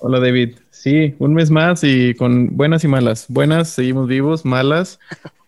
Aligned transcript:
Hola 0.00 0.20
David. 0.20 0.56
Sí, 0.70 1.16
un 1.18 1.34
mes 1.34 1.50
más 1.50 1.82
y 1.82 2.14
con 2.14 2.56
buenas 2.56 2.84
y 2.84 2.88
malas. 2.88 3.26
Buenas, 3.28 3.68
seguimos 3.68 4.06
vivos, 4.06 4.44
malas. 4.44 5.00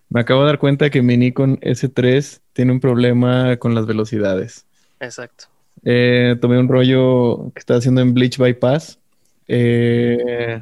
Me 0.08 0.21
acabo 0.21 0.40
de 0.40 0.48
dar 0.48 0.58
cuenta 0.58 0.90
que 0.90 1.03
mi 1.03 1.16
Nikon 1.16 1.60
S3 1.60 2.40
tiene 2.52 2.72
un 2.72 2.80
problema 2.80 3.56
con 3.58 3.76
las 3.76 3.86
velocidades. 3.86 4.66
Exacto. 4.98 5.44
Eh, 5.84 6.36
tomé 6.40 6.58
un 6.58 6.66
rollo 6.66 7.53
que 7.54 7.60
estaba 7.60 7.78
haciendo 7.78 8.00
en 8.00 8.13
Bleach 8.13 8.38
Bypass. 8.38 8.99
Eh, 9.46 10.60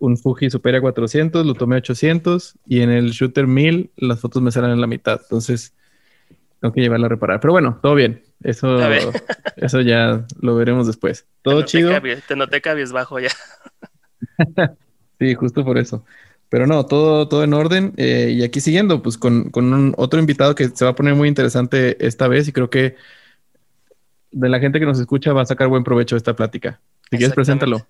un 0.00 0.18
Fuji 0.18 0.50
Supera 0.50 0.80
400, 0.80 1.46
lo 1.46 1.54
tomé 1.54 1.76
a 1.76 1.78
800 1.78 2.56
y 2.66 2.80
en 2.80 2.90
el 2.90 3.12
Shooter 3.12 3.46
1000 3.46 3.92
las 3.98 4.18
fotos 4.18 4.42
me 4.42 4.50
salen 4.50 4.72
en 4.72 4.80
la 4.80 4.88
mitad. 4.88 5.20
Entonces, 5.22 5.74
tengo 6.62 6.72
que 6.72 6.80
llevarla 6.80 7.06
a 7.06 7.08
reparar. 7.08 7.40
Pero 7.40 7.52
bueno, 7.52 7.80
todo 7.82 7.96
bien. 7.96 8.22
Eso, 8.44 8.78
eso 9.56 9.80
ya 9.80 10.24
lo 10.40 10.54
veremos 10.54 10.86
después. 10.86 11.26
Todo 11.42 11.62
chido. 11.62 11.90
te 12.28 12.36
noté 12.36 12.62
bajo 12.92 13.18
ya. 13.18 13.30
sí, 15.18 15.34
justo 15.34 15.64
por 15.64 15.76
eso. 15.76 16.04
Pero 16.48 16.68
no, 16.68 16.86
todo, 16.86 17.26
todo 17.26 17.42
en 17.42 17.52
orden. 17.52 17.94
Eh, 17.96 18.30
y 18.36 18.44
aquí 18.44 18.60
siguiendo, 18.60 19.02
pues 19.02 19.18
con, 19.18 19.50
con 19.50 19.74
un, 19.74 19.92
otro 19.96 20.20
invitado 20.20 20.54
que 20.54 20.68
se 20.68 20.84
va 20.84 20.92
a 20.92 20.94
poner 20.94 21.16
muy 21.16 21.26
interesante 21.26 21.96
esta 22.06 22.28
vez 22.28 22.46
y 22.46 22.52
creo 22.52 22.70
que 22.70 22.94
de 24.30 24.48
la 24.48 24.60
gente 24.60 24.78
que 24.78 24.86
nos 24.86 25.00
escucha 25.00 25.32
va 25.32 25.42
a 25.42 25.46
sacar 25.46 25.66
buen 25.66 25.82
provecho 25.82 26.14
de 26.14 26.18
esta 26.18 26.36
plática. 26.36 26.80
Si 27.10 27.16
quieres, 27.16 27.34
preséntalo. 27.34 27.84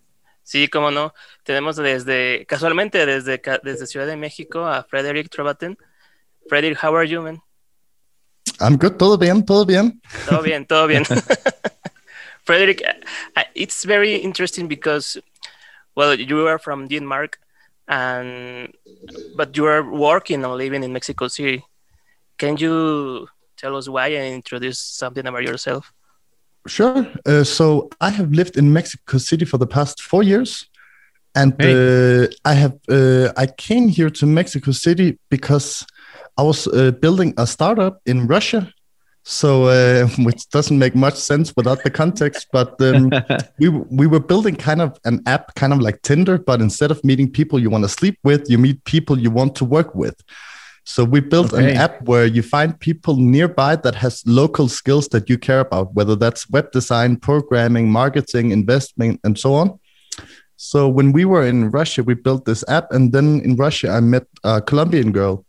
Sí, 0.45 0.69
cómo 0.69 0.91
no. 0.91 1.13
Tenemos 1.45 1.77
desde, 1.77 2.47
casualmente, 2.47 3.05
desde, 3.05 3.43
desde 3.63 3.87
Ciudad 3.87 4.07
de 4.07 4.17
México 4.17 4.65
a 4.65 4.83
Frederick 4.85 5.29
Trovaten. 5.29 5.77
Frederick, 6.49 6.83
how 6.83 6.97
are 6.97 7.07
you, 7.07 7.21
man? 7.21 7.43
I'm 8.63 8.77
good. 8.77 8.99
Todo 8.99 9.17
bien, 9.17 9.45
todo 9.45 9.65
bien. 9.65 10.01
Todo 10.29 10.43
bien, 10.43 10.65
todo 10.67 10.87
bien. 10.87 11.05
Frederik, 12.45 12.83
it's 13.55 13.85
very 13.85 14.17
interesting 14.17 14.69
because, 14.69 15.19
well, 15.97 16.15
you 16.15 16.47
are 16.47 16.59
from 16.59 16.89
Denmark, 16.89 17.39
and 17.89 18.73
but 19.37 19.57
you 19.57 19.67
are 19.67 19.83
working 19.83 20.45
and 20.45 20.55
living 20.55 20.85
in 20.85 20.93
Mexico 20.93 21.29
City. 21.29 21.65
Can 22.39 22.57
you 22.57 23.29
tell 23.57 23.77
us 23.77 23.89
why 23.89 24.09
and 24.09 24.35
introduce 24.35 24.79
something 24.79 25.27
about 25.27 25.43
yourself? 25.43 25.93
Sure. 26.67 27.07
Uh, 27.27 27.45
so 27.45 27.91
I 28.01 28.11
have 28.11 28.31
lived 28.33 28.57
in 28.57 28.73
Mexico 28.73 29.19
City 29.19 29.45
for 29.45 29.59
the 29.59 29.67
past 29.67 30.01
four 30.03 30.23
years, 30.23 30.69
and 31.35 31.55
hey. 31.61 31.75
uh, 31.75 32.27
I 32.45 32.55
have 32.55 32.75
uh, 32.89 33.33
I 33.37 33.47
came 33.47 33.89
here 33.89 34.11
to 34.11 34.27
Mexico 34.27 34.73
City 34.73 35.19
because 35.31 35.85
I 36.37 36.43
was 36.43 36.67
uh, 36.67 36.93
building 36.93 37.35
a 37.37 37.47
startup 37.47 38.01
in 38.07 38.27
Russia. 38.27 38.73
So, 39.25 39.67
uh, 39.67 40.09
which 40.19 40.49
doesn't 40.51 40.79
make 40.79 40.97
much 40.97 41.15
sense 41.15 41.55
without 41.57 41.85
the 41.85 41.91
context, 41.91 42.49
but 42.53 42.81
um, 42.83 43.13
we 43.59 43.69
we 43.69 44.07
were 44.09 44.19
building 44.19 44.57
kind 44.57 44.81
of 44.81 44.99
an 45.05 45.23
app, 45.27 45.55
kind 45.55 45.73
of 45.73 45.81
like 45.81 46.03
Tinder, 46.03 46.39
but 46.39 46.61
instead 46.61 46.91
of 46.91 47.05
meeting 47.05 47.31
people 47.31 47.61
you 47.61 47.71
want 47.71 47.85
to 47.85 47.89
sleep 47.89 48.19
with, 48.25 48.51
you 48.51 48.59
meet 48.59 48.83
people 48.85 49.17
you 49.17 49.31
want 49.31 49.55
to 49.57 49.65
work 49.65 49.95
with. 49.95 50.17
So 50.85 51.05
we 51.05 51.21
built 51.21 51.53
okay. 51.53 51.71
an 51.71 51.77
app 51.77 52.03
where 52.03 52.27
you 52.27 52.43
find 52.43 52.79
people 52.79 53.17
nearby 53.17 53.77
that 53.77 53.95
has 53.95 54.27
local 54.27 54.67
skills 54.69 55.07
that 55.09 55.31
you 55.31 55.39
care 55.39 55.61
about, 55.61 55.95
whether 55.95 56.17
that's 56.17 56.51
web 56.51 56.73
design, 56.73 57.17
programming, 57.17 57.89
marketing, 57.89 58.51
investment, 58.51 59.21
and 59.23 59.39
so 59.39 59.55
on. 59.55 59.79
So 60.57 60.89
when 60.89 61.13
we 61.13 61.25
were 61.25 61.47
in 61.47 61.71
Russia, 61.71 62.03
we 62.03 62.15
built 62.15 62.45
this 62.45 62.65
app, 62.69 62.91
and 62.93 63.13
then 63.13 63.41
in 63.41 63.57
Russia, 63.57 63.91
I 63.91 64.01
met 64.01 64.27
a 64.43 64.61
Colombian 64.61 65.13
girl, 65.13 65.45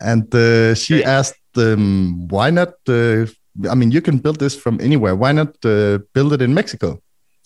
and 0.00 0.34
uh, 0.34 0.74
she 0.74 1.04
asked, 1.04 1.40
um, 1.56 2.28
"Why 2.28 2.50
not? 2.50 2.74
Uh, 2.88 3.26
I 3.70 3.74
mean, 3.74 3.90
you 3.90 4.00
can 4.00 4.18
build 4.18 4.38
this 4.38 4.56
from 4.56 4.80
anywhere. 4.80 5.14
Why 5.16 5.32
not 5.32 5.56
uh, 5.64 5.98
build 6.14 6.32
it 6.32 6.42
in 6.42 6.54
Mexico?" 6.54 7.00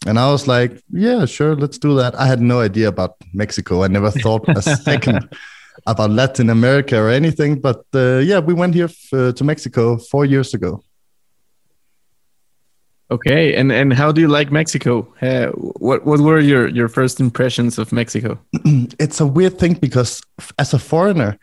And 0.07 0.19
I 0.19 0.31
was 0.31 0.47
like, 0.47 0.83
"Yeah, 0.91 1.25
sure, 1.27 1.55
let's 1.57 1.79
do 1.79 1.97
that." 1.97 2.15
I 2.15 2.27
had 2.27 2.41
no 2.41 2.61
idea 2.61 2.89
about 2.89 3.17
Mexico. 3.33 3.83
I 3.85 3.89
never 3.89 4.11
thought 4.11 4.49
a 4.49 4.63
second 4.89 5.29
about 5.87 6.11
Latin 6.11 6.51
America 6.51 7.01
or 7.01 7.11
anything. 7.11 7.61
But 7.61 7.85
uh, 7.95 8.19
yeah, 8.19 8.39
we 8.39 8.55
went 8.55 8.75
here 8.75 8.91
uh, 9.13 9.33
to 9.33 9.45
Mexico 9.45 9.99
four 9.99 10.25
years 10.25 10.55
ago. 10.55 10.83
Okay, 13.11 13.55
and 13.55 13.71
and 13.71 13.93
how 13.93 14.13
do 14.13 14.21
you 14.21 14.29
like 14.29 14.51
Mexico? 14.51 15.07
Uh, 15.21 15.49
what 15.79 16.05
what 16.07 16.21
were 16.21 16.41
your 16.41 16.69
your 16.69 16.89
first 16.89 17.21
impressions 17.21 17.79
of 17.79 17.93
Mexico? 17.93 18.39
it's 18.99 19.21
a 19.21 19.27
weird 19.27 19.59
thing 19.59 19.75
because 19.75 20.23
as 20.59 20.75
a 20.75 20.79
foreigner, 20.79 21.39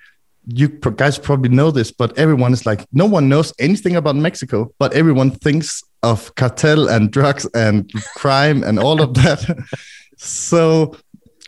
you 0.47 0.67
guys 0.67 1.17
probably 1.17 1.49
know 1.49 1.71
this, 1.71 1.91
but 1.91 2.17
everyone 2.17 2.53
is 2.53 2.65
like, 2.65 2.85
no 2.91 3.05
one 3.05 3.29
knows 3.29 3.53
anything 3.59 3.95
about 3.95 4.15
Mexico, 4.15 4.73
but 4.79 4.93
everyone 4.93 5.31
thinks 5.31 5.83
of 6.03 6.33
cartel 6.35 6.89
and 6.89 7.11
drugs 7.11 7.45
and 7.53 7.91
crime 8.15 8.63
and 8.63 8.79
all 8.79 9.01
of 9.01 9.13
that. 9.15 9.65
so 10.17 10.95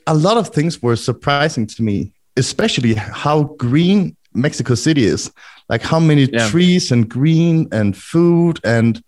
a 0.05 0.13
lot 0.13 0.37
of 0.37 0.49
things 0.49 0.81
were 0.81 0.95
surprising 0.95 1.65
to 1.67 1.81
me 1.81 2.13
especially 2.37 2.93
how 2.93 3.43
green 3.57 4.15
Mexico 4.33 4.75
City 4.75 5.05
is. 5.05 5.31
Like 5.69 5.81
how 5.81 5.99
many 5.99 6.23
yeah. 6.25 6.47
trees 6.49 6.91
and 6.91 7.07
green 7.07 7.67
and 7.71 7.95
food 7.95 8.59
and 8.63 9.03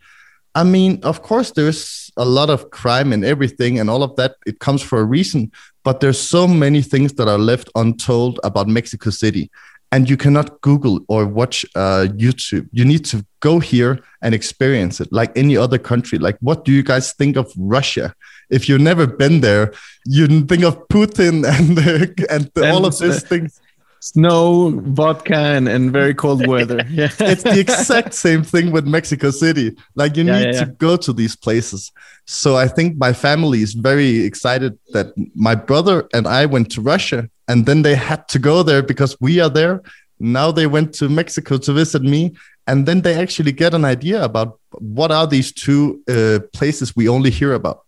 I 0.58 0.64
mean, 0.64 1.02
of 1.04 1.22
course, 1.22 1.52
there's 1.52 2.10
a 2.16 2.24
lot 2.24 2.50
of 2.50 2.72
crime 2.72 3.12
and 3.12 3.26
everything, 3.26 3.78
and 3.78 3.90
all 3.90 4.04
of 4.04 4.16
that. 4.16 4.36
It 4.46 4.60
comes 4.60 4.82
for 4.82 5.02
a 5.02 5.04
reason, 5.04 5.52
but 5.84 6.00
there's 6.00 6.18
so 6.18 6.48
many 6.48 6.82
things 6.82 7.12
that 7.16 7.28
are 7.28 7.38
left 7.38 7.70
untold 7.76 8.40
about 8.42 8.70
Mexico 8.70 9.10
City, 9.10 9.52
and 9.92 10.10
you 10.10 10.18
cannot 10.18 10.62
Google 10.62 11.00
or 11.08 11.26
watch 11.26 11.66
uh, 11.76 12.08
YouTube. 12.10 12.68
You 12.72 12.86
need 12.86 13.06
to 13.06 13.26
go 13.40 13.60
here 13.60 14.02
and 14.22 14.36
experience 14.36 15.00
it, 15.00 15.12
like 15.12 15.32
any 15.38 15.56
other 15.56 15.78
country. 15.78 16.18
Like, 16.18 16.38
what 16.42 16.66
do 16.66 16.72
you 16.72 16.84
guys 16.84 17.14
think 17.14 17.38
of 17.38 17.52
Russia? 17.58 18.14
if 18.50 18.70
you've 18.70 18.82
never 18.82 19.08
been 19.08 19.42
there, 19.42 19.74
you 20.06 20.28
think 20.46 20.64
of 20.64 20.88
Putin 20.88 21.46
and 21.46 21.78
and, 22.30 22.52
and 22.56 22.72
all 22.72 22.86
of 22.86 22.98
these 23.00 23.24
things. 23.24 23.60
Snow, 24.06 24.70
vodka, 24.70 25.36
and, 25.36 25.68
and 25.68 25.92
very 25.92 26.14
cold 26.14 26.46
weather. 26.46 26.86
Yeah. 26.90 27.10
it's 27.20 27.42
the 27.42 27.60
exact 27.60 28.14
same 28.14 28.44
thing 28.44 28.72
with 28.72 28.86
Mexico 28.86 29.32
City. 29.32 29.76
Like 29.96 30.16
you 30.16 30.24
yeah, 30.24 30.38
need 30.38 30.54
yeah, 30.54 30.60
to 30.60 30.66
go 30.68 30.96
to 30.98 31.12
these 31.12 31.36
places. 31.36 31.92
So 32.26 32.56
I 32.56 32.68
think 32.68 32.98
my 32.98 33.14
family 33.14 33.62
is 33.64 33.74
very 33.74 34.24
excited 34.24 34.78
that 34.94 35.08
my 35.34 35.56
brother 35.56 36.08
and 36.14 36.28
I 36.28 36.46
went 36.46 36.70
to 36.74 36.82
Russia, 36.82 37.30
and 37.48 37.66
then 37.66 37.82
they 37.82 37.96
had 37.96 38.28
to 38.28 38.38
go 38.38 38.62
there 38.62 38.84
because 38.84 39.18
we 39.20 39.40
are 39.40 39.50
there. 39.50 39.82
Now 40.20 40.52
they 40.52 40.68
went 40.68 40.94
to 41.00 41.10
Mexico 41.10 41.58
to 41.58 41.74
visit 41.74 42.04
me, 42.04 42.36
and 42.68 42.86
then 42.86 43.02
they 43.02 43.16
actually 43.20 43.54
get 43.54 43.74
an 43.74 43.86
idea 43.86 44.24
about 44.24 44.60
what 44.78 45.12
are 45.12 45.26
these 45.26 45.52
two 45.52 46.04
uh, 46.08 46.40
places 46.54 46.96
we 46.96 47.10
only 47.10 47.32
hear 47.32 47.54
about. 47.54 47.80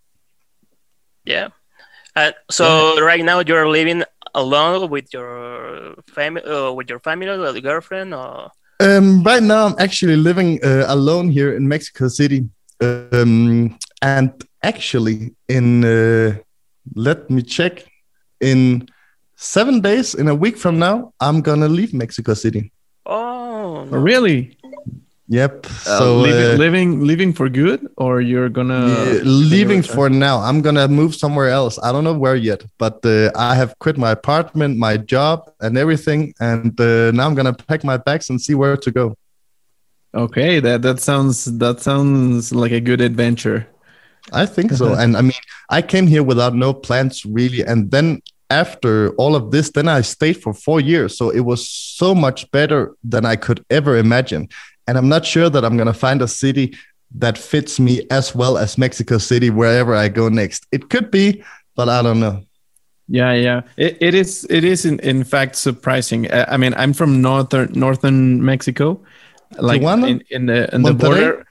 Yeah. 1.25 1.49
Uh, 2.15 2.31
so 2.49 2.95
yeah. 2.95 3.01
right 3.01 3.23
now 3.23 3.41
you're 3.41 3.69
living 3.69 4.03
alone 4.37 4.89
with 4.89 5.07
your 5.13 5.95
family, 6.15 6.43
uh, 6.43 6.71
with 6.71 6.89
your 6.89 6.99
family, 6.99 7.27
or 7.27 7.51
the 7.51 7.61
girlfriend, 7.61 8.13
or? 8.13 8.49
Um, 8.79 9.23
right 9.23 9.41
now 9.41 9.65
I'm 9.65 9.75
actually 9.79 10.15
living 10.15 10.63
uh, 10.63 10.85
alone 10.87 11.29
here 11.29 11.55
in 11.57 11.67
Mexico 11.67 12.07
City, 12.07 12.47
um, 12.79 13.77
and 14.01 14.31
actually 14.61 15.35
in 15.49 15.83
uh, 15.83 16.37
let 16.95 17.29
me 17.29 17.41
check 17.41 17.85
in 18.39 18.87
seven 19.35 19.81
days 19.81 20.13
in 20.13 20.27
a 20.27 20.35
week 20.35 20.57
from 20.57 20.77
now 20.79 21.13
I'm 21.19 21.41
gonna 21.41 21.67
leave 21.67 21.93
Mexico 21.93 22.33
City. 22.33 22.71
Oh, 23.05 23.85
no. 23.85 23.97
really? 23.97 24.56
Yep. 25.29 25.65
Uh, 25.65 25.99
so 25.99 26.17
leaving, 26.19 26.45
uh, 26.45 26.53
living, 26.53 26.99
living 27.01 27.33
for 27.33 27.49
good, 27.49 27.87
or 27.97 28.21
you're 28.21 28.47
gonna 28.47 28.87
yeah, 28.87 29.19
leaving 29.23 29.83
for 29.83 30.09
now. 30.09 30.39
I'm 30.39 30.61
gonna 30.61 30.87
move 30.87 31.15
somewhere 31.15 31.49
else. 31.49 31.77
I 31.83 31.91
don't 31.91 32.05
know 32.05 32.13
where 32.13 32.35
yet, 32.35 32.63
but 32.77 33.05
uh, 33.05 33.31
I 33.35 33.55
have 33.55 33.77
quit 33.79 33.97
my 33.97 34.11
apartment, 34.11 34.77
my 34.77 34.95
job, 34.95 35.51
and 35.59 35.77
everything, 35.77 36.33
and 36.39 36.79
uh, 36.79 37.11
now 37.11 37.27
I'm 37.27 37.35
gonna 37.35 37.53
pack 37.53 37.83
my 37.83 37.97
bags 37.97 38.29
and 38.29 38.39
see 38.39 38.55
where 38.55 38.77
to 38.77 38.91
go. 38.91 39.17
Okay, 40.15 40.61
that 40.61 40.81
that 40.83 41.01
sounds 41.01 41.43
that 41.57 41.81
sounds 41.81 42.53
like 42.53 42.71
a 42.71 42.79
good 42.79 43.01
adventure. 43.01 43.67
I 44.31 44.45
think 44.45 44.71
so, 44.71 44.93
and 45.01 45.17
I 45.17 45.21
mean, 45.21 45.41
I 45.69 45.81
came 45.81 46.07
here 46.07 46.23
without 46.23 46.55
no 46.55 46.73
plans 46.73 47.25
really, 47.25 47.63
and 47.63 47.91
then 47.91 48.21
after 48.49 49.09
all 49.15 49.35
of 49.35 49.51
this, 49.51 49.71
then 49.71 49.89
I 49.89 49.99
stayed 50.01 50.41
for 50.41 50.53
four 50.53 50.79
years. 50.79 51.17
So 51.17 51.29
it 51.29 51.41
was 51.41 51.67
so 51.67 52.15
much 52.15 52.49
better 52.51 52.95
than 53.03 53.25
I 53.25 53.35
could 53.35 53.65
ever 53.69 53.97
imagine. 53.97 54.47
And 54.87 54.97
I'm 54.97 55.09
not 55.09 55.25
sure 55.25 55.49
that 55.49 55.65
I'm 55.65 55.75
going 55.75 55.87
to 55.87 55.93
find 55.93 56.21
a 56.21 56.27
city 56.27 56.75
that 57.15 57.37
fits 57.37 57.79
me 57.79 58.05
as 58.09 58.35
well 58.35 58.57
as 58.57 58.77
Mexico 58.77 59.17
City 59.17 59.49
wherever 59.49 59.95
I 59.95 60.09
go 60.09 60.29
next. 60.29 60.65
It 60.71 60.89
could 60.89 61.11
be, 61.11 61.43
but 61.75 61.89
I 61.89 62.01
don't 62.01 62.19
know. 62.19 62.43
Yeah, 63.07 63.33
yeah. 63.33 63.61
It, 63.77 63.97
it 64.01 64.13
is 64.13 64.45
it 64.49 64.63
is 64.63 64.85
in, 64.85 64.99
in 64.99 65.23
fact 65.23 65.55
surprising. 65.55 66.29
Uh, 66.29 66.45
I 66.49 66.57
mean, 66.57 66.73
I'm 66.75 66.93
from 66.93 67.21
northern 67.21 67.71
northern 67.73 68.43
Mexico, 68.43 68.99
like 69.57 69.81
in, 69.81 70.21
in, 70.29 70.45
the 70.47 70.73
in 70.75 70.81
the 70.81 70.93
border 70.93 71.45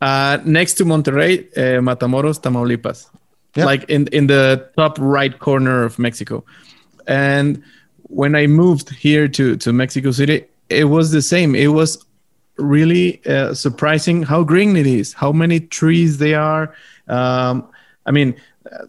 uh, 0.00 0.38
next 0.44 0.74
to 0.74 0.84
Monterrey, 0.84 1.46
uh, 1.56 1.80
Matamoros, 1.80 2.40
Tamaulipas. 2.40 3.08
Yep. 3.54 3.66
Like 3.66 3.84
in 3.84 4.08
in 4.08 4.26
the 4.26 4.70
top 4.76 4.98
right 4.98 5.38
corner 5.38 5.84
of 5.84 5.98
Mexico. 5.98 6.44
And 7.06 7.62
when 8.04 8.34
I 8.34 8.48
moved 8.48 8.90
here 8.90 9.28
to 9.28 9.56
to 9.56 9.72
Mexico 9.72 10.10
City, 10.10 10.46
it 10.68 10.84
was 10.84 11.12
the 11.12 11.22
same. 11.22 11.54
It 11.54 11.68
was 11.68 12.04
really 12.56 13.24
uh, 13.26 13.54
surprising 13.54 14.22
how 14.22 14.42
green 14.44 14.76
it 14.76 14.86
is, 14.86 15.12
how 15.12 15.32
many 15.32 15.60
trees 15.60 16.18
they 16.18 16.34
are. 16.34 16.74
Um, 17.08 17.68
I 18.06 18.10
mean, 18.10 18.34
uh, 18.70 18.86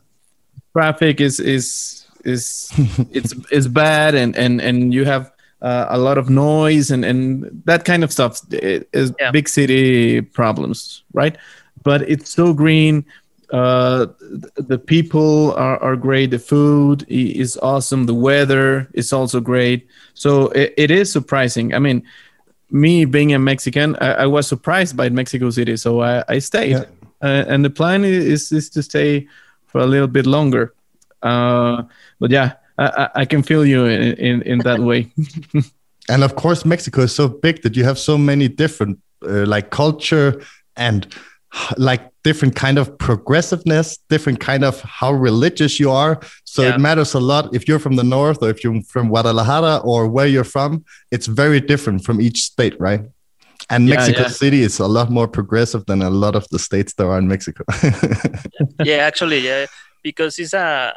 traffic 0.74 1.22
is 1.22 1.40
is 1.40 2.06
is 2.24 2.72
it's 3.12 3.34
is 3.52 3.68
bad 3.68 4.16
and 4.16 4.36
and 4.36 4.62
and 4.62 4.94
you 4.94 5.06
have 5.06 5.32
uh, 5.62 5.86
a 5.90 5.98
lot 5.98 6.18
of 6.18 6.30
noise 6.30 6.92
and 6.92 7.06
and 7.06 7.62
that 7.66 7.86
kind 7.86 8.04
of 8.04 8.12
stuff 8.12 8.42
is 8.52 9.14
yeah. 9.20 9.32
big 9.32 9.48
city 9.48 10.22
problems 10.22 11.04
right 11.14 11.38
but 11.84 12.02
it's 12.10 12.32
so 12.32 12.54
green 12.54 13.06
uh, 13.52 14.08
the 14.56 14.80
people 14.80 15.54
are, 15.54 15.78
are 15.84 15.96
great 15.96 16.32
the 16.32 16.40
food 16.40 17.06
is 17.08 17.58
awesome 17.62 18.06
the 18.06 18.14
weather 18.14 18.90
is 18.94 19.14
also 19.14 19.40
great 19.40 19.88
so 20.14 20.48
it, 20.50 20.74
it 20.76 20.92
is 20.92 21.12
surprising 21.12 21.74
i 21.74 21.80
mean 21.80 22.04
me 22.74 23.06
being 23.06 23.34
a 23.34 23.40
mexican 23.40 23.96
i, 24.02 24.24
I 24.24 24.26
was 24.26 24.48
surprised 24.48 24.98
by 24.98 25.10
mexico 25.10 25.50
city 25.52 25.78
so 25.78 26.02
i, 26.02 26.24
I 26.28 26.40
stayed. 26.40 26.72
Yeah. 26.72 26.86
uh, 27.22 27.46
and 27.48 27.64
the 27.64 27.70
plan 27.70 28.04
is, 28.04 28.52
is 28.52 28.70
to 28.72 28.82
stay 28.84 29.28
for 29.68 29.80
a 29.80 29.86
little 29.86 30.08
bit 30.08 30.26
longer. 30.26 30.74
Uh, 31.22 31.84
but 32.20 32.32
yeah 32.32 32.54
I, 32.78 33.10
I 33.16 33.26
can 33.26 33.44
feel 33.44 33.64
you 33.66 33.86
in, 33.86 34.14
in, 34.14 34.42
in 34.42 34.60
that 34.60 34.80
way. 34.80 35.12
And 36.10 36.24
of 36.24 36.36
course 36.36 36.66
mexico 36.66 37.04
is 37.04 37.16
so 37.16 37.30
big 37.30 37.62
that 37.62 37.78
you 37.78 37.86
have 37.86 37.98
so 37.98 38.18
many 38.18 38.50
different 38.50 39.00
uh, 39.26 39.46
like 39.46 39.70
culture 39.70 40.42
and 40.76 41.08
like 41.78 42.10
different 42.24 42.56
kind 42.56 42.78
of 42.78 42.98
progressiveness 42.98 44.00
different 44.10 44.40
kind 44.40 44.64
of 44.64 44.82
how 44.82 45.12
religious 45.12 45.80
you 45.80 45.92
are. 45.92 46.20
So 46.46 46.64
yeah. 46.64 46.76
it 46.76 46.80
matters 46.80 47.14
a 47.14 47.20
lot 47.20 47.54
if 47.54 47.68
you're 47.68 47.80
from 47.80 47.96
the 47.96 48.04
north 48.04 48.42
or 48.42 48.50
if 48.50 48.64
you're 48.64 48.82
from 48.84 49.10
guadalajara 49.10 49.78
or 49.78 50.08
where 50.08 50.28
you're 50.28 50.44
from. 50.44 50.84
It's 51.12 51.28
very 51.28 51.60
different 51.60 52.04
from 52.04 52.22
each 52.22 52.42
state 52.42 52.76
right? 52.80 53.02
And 53.70 53.88
yeah, 53.88 53.96
mexico 53.96 54.22
yeah. 54.24 54.28
city 54.28 54.62
is 54.62 54.80
a 54.80 54.88
lot 54.88 55.10
more 55.10 55.28
progressive 55.28 55.86
than 55.86 56.02
a 56.02 56.10
lot 56.10 56.36
of 56.36 56.48
the 56.50 56.60
states 56.60 56.94
there 56.94 57.10
are 57.10 57.20
in 57.20 57.28
mexico. 57.28 57.64
Yeah 58.84 58.98
actually 58.98 59.40
yeah 59.40 59.66
because 60.02 60.38
it's 60.40 60.54
a 60.54 60.96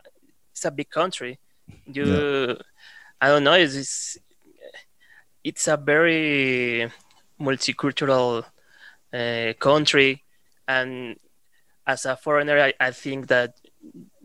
it's 0.53 0.65
a 0.65 0.71
big 0.71 0.91
country. 0.91 1.39
You 1.87 2.59
i 3.21 3.29
don't 3.29 3.45
know 3.45 3.55
it's 3.55 4.19
it's 5.45 5.69
a 5.69 5.77
very 5.77 6.91
multicultural 7.41 8.45
uh, 9.13 9.53
country 9.59 10.25
and 10.69 11.17
as 11.87 12.05
a 12.05 12.17
foreigner 12.17 12.59
I, 12.59 12.73
I 12.81 12.91
think 12.91 13.29
that 13.29 13.55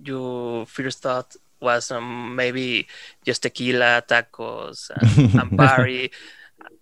your 0.03 0.65
first 0.65 1.01
thought 1.01 1.35
was 1.61 1.91
um, 1.91 2.35
maybe 2.35 2.87
just 3.25 3.43
tequila 3.43 4.03
tacos 4.07 4.89
and, 4.89 5.35
and 5.41 5.57
party 5.57 6.11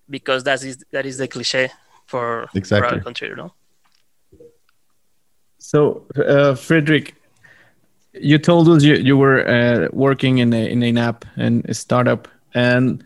because 0.10 0.44
that 0.44 0.64
is 0.64 0.84
that 0.92 1.06
is 1.06 1.18
the 1.18 1.28
cliche 1.28 1.70
for, 2.06 2.50
exactly. 2.56 2.90
for 2.90 2.96
our 2.96 3.02
country 3.02 3.28
you 3.28 3.36
know 3.36 3.54
so 5.58 6.06
uh, 6.16 6.56
frederik 6.56 7.16
you 8.14 8.38
told 8.38 8.68
us 8.70 8.84
you, 8.84 8.96
you 8.96 9.16
were 9.18 9.48
uh, 9.48 9.88
working 9.92 10.40
in, 10.40 10.52
a, 10.54 10.72
in 10.72 10.82
an 10.82 10.98
app 10.98 11.26
and 11.36 11.66
a 11.70 11.74
startup 11.74 12.28
and 12.54 13.04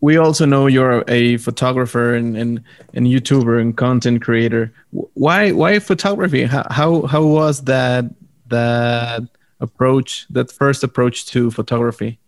we 0.00 0.16
also 0.16 0.46
know 0.46 0.66
you're 0.66 1.04
a 1.08 1.36
photographer 1.36 2.14
and, 2.14 2.36
and, 2.36 2.62
and 2.94 3.06
YouTuber 3.06 3.60
and 3.60 3.76
content 3.76 4.22
creator. 4.22 4.72
Why 4.90 5.52
why 5.52 5.78
photography? 5.78 6.44
How 6.44 6.66
how, 6.70 7.02
how 7.02 7.24
was 7.24 7.64
that 7.64 8.06
that 8.48 9.22
approach 9.60 10.26
that 10.30 10.50
first 10.50 10.82
approach 10.82 11.26
to 11.26 11.50
photography? 11.50 12.18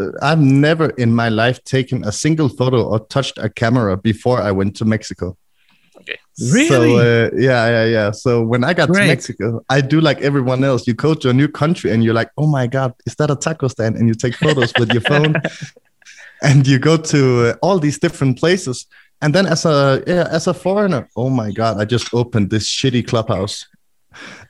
Uh, 0.00 0.08
I've 0.22 0.40
never 0.40 0.90
in 0.90 1.14
my 1.14 1.28
life 1.28 1.62
taken 1.64 2.04
a 2.04 2.12
single 2.12 2.48
photo 2.48 2.82
or 2.82 3.00
touched 3.00 3.38
a 3.38 3.48
camera 3.48 3.96
before 3.96 4.40
I 4.40 4.50
went 4.52 4.76
to 4.76 4.84
Mexico. 4.84 5.36
Okay. 5.98 6.18
Really? 6.50 6.68
So 6.68 6.96
uh, 6.96 7.30
yeah, 7.36 7.68
yeah, 7.68 7.84
yeah. 7.84 8.10
So 8.10 8.42
when 8.42 8.64
I 8.64 8.72
got 8.72 8.88
Great. 8.88 9.02
to 9.02 9.06
Mexico, 9.06 9.64
I 9.68 9.82
do 9.82 10.00
like 10.00 10.20
everyone 10.22 10.64
else. 10.64 10.86
You 10.86 10.94
go 10.94 11.14
to 11.14 11.28
a 11.28 11.32
new 11.32 11.46
country 11.46 11.92
and 11.92 12.02
you're 12.02 12.14
like, 12.14 12.30
"Oh 12.38 12.46
my 12.46 12.66
god, 12.66 12.94
is 13.06 13.14
that 13.16 13.30
a 13.30 13.36
taco 13.36 13.68
stand?" 13.68 13.96
And 13.96 14.08
you 14.08 14.14
take 14.14 14.34
photos 14.34 14.72
with 14.78 14.90
your 14.92 15.02
phone. 15.02 15.34
and 16.42 16.66
you 16.66 16.78
go 16.78 16.96
to 16.96 17.46
uh, 17.46 17.54
all 17.62 17.78
these 17.78 17.98
different 17.98 18.38
places. 18.38 18.86
And 19.20 19.34
then 19.34 19.46
as 19.46 19.64
a 19.64 20.02
yeah, 20.06 20.26
as 20.30 20.48
a 20.48 20.54
foreigner 20.54 21.08
oh 21.16 21.30
my 21.30 21.52
god 21.52 21.80
i 21.80 21.84
just 21.84 22.12
opened 22.12 22.50
this 22.50 22.68
shitty 22.68 23.06
clubhouse. 23.06 23.66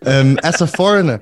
Um, 0.05 0.39
as 0.43 0.61
a 0.61 0.67
foreigner 0.67 1.21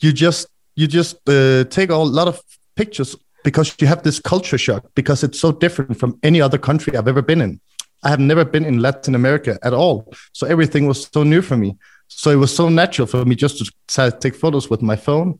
you 0.00 0.12
just 0.12 0.48
you 0.74 0.86
just 0.86 1.16
uh, 1.28 1.64
take 1.64 1.90
a 1.90 1.96
lot 1.96 2.28
of 2.28 2.40
pictures 2.74 3.14
because 3.44 3.74
you 3.80 3.86
have 3.86 4.02
this 4.02 4.18
culture 4.20 4.58
shock 4.58 4.82
because 4.94 5.22
it's 5.22 5.38
so 5.38 5.52
different 5.52 5.98
from 5.98 6.18
any 6.22 6.40
other 6.40 6.58
country 6.58 6.96
i've 6.96 7.08
ever 7.08 7.22
been 7.22 7.40
in. 7.40 7.60
I 8.02 8.08
have 8.08 8.20
never 8.20 8.44
been 8.44 8.64
in 8.64 8.80
latin 8.80 9.14
america 9.14 9.58
at 9.62 9.74
all. 9.74 10.12
So 10.32 10.46
everything 10.46 10.86
was 10.86 11.08
so 11.12 11.22
new 11.24 11.42
for 11.42 11.56
me. 11.56 11.76
So 12.08 12.30
it 12.30 12.36
was 12.36 12.54
so 12.54 12.70
natural 12.70 13.06
for 13.06 13.24
me 13.24 13.34
just 13.34 13.58
to 13.58 14.10
take 14.18 14.34
photos 14.34 14.70
with 14.70 14.80
my 14.80 14.96
phone. 14.96 15.38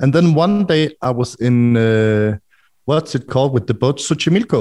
And 0.00 0.12
then 0.12 0.34
one 0.34 0.66
day 0.66 0.96
i 1.00 1.10
was 1.10 1.36
in 1.36 1.76
uh, 1.76 2.38
what's 2.90 3.14
it 3.14 3.26
called 3.28 3.52
with 3.52 3.66
the 3.66 3.74
boat 3.74 3.98
Xochimilco. 3.98 4.60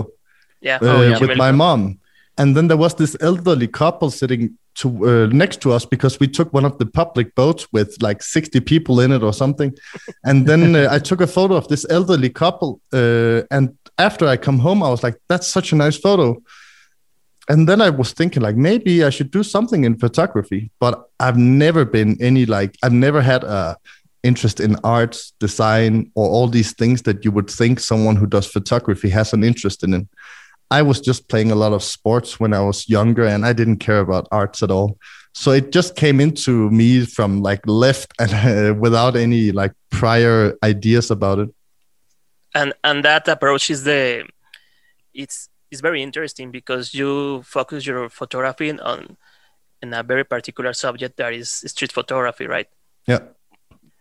Yeah, 0.61 0.79
uh, 0.81 0.87
oh, 0.93 1.01
yeah. 1.01 1.19
with 1.19 1.37
my 1.37 1.51
mom. 1.51 1.99
And 2.37 2.55
then 2.55 2.67
there 2.67 2.77
was 2.77 2.93
this 2.95 3.17
elderly 3.19 3.67
couple 3.67 4.11
sitting 4.11 4.57
to 4.75 4.87
uh, 4.87 5.27
next 5.41 5.61
to 5.61 5.71
us 5.71 5.85
because 5.85 6.19
we 6.19 6.27
took 6.27 6.53
one 6.53 6.65
of 6.65 6.77
the 6.77 6.85
public 6.85 7.35
boats 7.35 7.67
with 7.73 7.89
like 8.01 8.21
60 8.21 8.59
people 8.61 8.99
in 9.03 9.11
it 9.11 9.23
or 9.23 9.33
something. 9.33 9.73
And 10.23 10.47
then 10.47 10.75
uh, 10.81 10.95
I 10.95 10.99
took 10.99 11.21
a 11.21 11.27
photo 11.27 11.55
of 11.55 11.67
this 11.67 11.85
elderly 11.89 12.29
couple. 12.29 12.79
Uh, 12.93 13.41
and 13.51 13.77
after 13.97 14.27
I 14.27 14.37
come 14.37 14.59
home, 14.59 14.83
I 14.83 14.89
was 14.89 15.03
like, 15.03 15.17
that's 15.27 15.47
such 15.47 15.73
a 15.73 15.75
nice 15.75 15.97
photo. 15.97 16.41
And 17.49 17.67
then 17.67 17.81
I 17.81 17.89
was 17.89 18.13
thinking 18.13 18.43
like 18.43 18.55
maybe 18.55 19.03
I 19.03 19.09
should 19.09 19.31
do 19.31 19.43
something 19.43 19.83
in 19.83 19.97
photography, 19.97 20.71
but 20.79 20.93
I've 21.19 21.37
never 21.37 21.83
been 21.83 22.15
any 22.21 22.45
like 22.45 22.77
I've 22.83 22.93
never 23.07 23.21
had 23.21 23.43
a 23.43 23.75
interest 24.23 24.59
in 24.59 24.75
arts, 24.83 25.33
design, 25.39 26.11
or 26.15 26.27
all 26.27 26.47
these 26.47 26.73
things 26.73 27.03
that 27.03 27.23
you 27.23 27.31
would 27.31 27.49
think 27.49 27.79
someone 27.79 28.15
who 28.15 28.27
does 28.27 28.45
photography 28.45 29.09
has 29.09 29.33
an 29.33 29.43
interest 29.43 29.83
in. 29.83 30.07
I 30.71 30.81
was 30.81 30.99
just 30.99 31.29
playing 31.29 31.51
a 31.51 31.55
lot 31.55 31.73
of 31.73 31.83
sports 31.83 32.39
when 32.39 32.53
I 32.53 32.59
was 32.59 32.87
younger 32.87 33.25
and 33.25 33.45
I 33.45 33.53
didn't 33.53 33.77
care 33.77 33.99
about 33.99 34.27
arts 34.31 34.61
at 34.61 34.69
all. 34.69 34.97
So 35.33 35.51
it 35.51 35.71
just 35.71 35.95
came 35.95 36.19
into 36.19 36.69
me 36.69 37.05
from 37.05 37.41
like 37.41 37.61
left 37.65 38.13
and 38.19 38.33
uh, 38.33 38.73
without 38.79 39.15
any 39.15 39.51
like 39.51 39.73
prior 39.89 40.53
ideas 40.63 41.11
about 41.11 41.39
it. 41.39 41.49
And 42.53 42.73
and 42.83 43.05
that 43.05 43.27
approach 43.27 43.69
is 43.69 43.83
the 43.83 44.27
it's 45.13 45.49
it's 45.71 45.81
very 45.81 46.01
interesting 46.01 46.51
because 46.51 46.93
you 46.93 47.43
focus 47.43 47.85
your 47.85 48.09
photography 48.09 48.71
on 48.79 49.17
in 49.81 49.93
a 49.93 50.03
very 50.03 50.23
particular 50.23 50.73
subject 50.73 51.17
that 51.17 51.33
is 51.33 51.49
street 51.49 51.91
photography, 51.91 52.47
right? 52.47 52.67
Yeah 53.07 53.19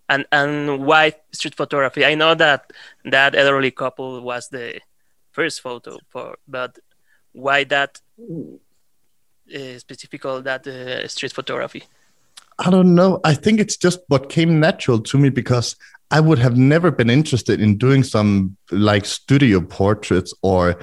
and 0.08 0.26
and 0.32 0.84
why 0.84 1.12
street 1.32 1.54
photography? 1.54 2.04
I 2.04 2.14
know 2.14 2.34
that 2.34 2.72
that 3.04 3.34
elderly 3.34 3.70
couple 3.70 4.20
was 4.22 4.48
the 4.48 4.80
first 5.32 5.60
photo 5.60 5.98
for, 6.08 6.36
but 6.46 6.78
why 7.32 7.64
that 7.64 8.00
uh, 8.20 9.78
specific 9.78 10.22
that 10.22 10.66
uh, 10.66 11.08
street 11.08 11.32
photography? 11.32 11.84
I 12.58 12.70
don't 12.70 12.94
know. 12.94 13.20
I 13.24 13.34
think 13.34 13.60
it's 13.60 13.76
just 13.76 14.00
what 14.08 14.28
came 14.28 14.58
natural 14.58 15.00
to 15.00 15.18
me 15.18 15.28
because 15.28 15.76
I 16.10 16.20
would 16.20 16.38
have 16.38 16.56
never 16.56 16.90
been 16.90 17.10
interested 17.10 17.60
in 17.60 17.76
doing 17.76 18.02
some 18.02 18.56
like 18.70 19.04
studio 19.04 19.60
portraits 19.60 20.34
or 20.42 20.80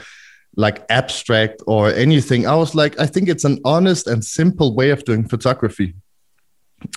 like 0.56 0.86
abstract 0.90 1.62
or 1.68 1.92
anything. 1.94 2.48
I 2.48 2.56
was 2.56 2.76
like, 2.76 2.98
I 3.00 3.06
think 3.08 3.28
it's 3.28 3.44
an 3.44 3.60
honest 3.66 4.08
and 4.08 4.24
simple 4.24 4.74
way 4.74 4.92
of 4.92 5.04
doing 5.04 5.28
photography 5.28 5.96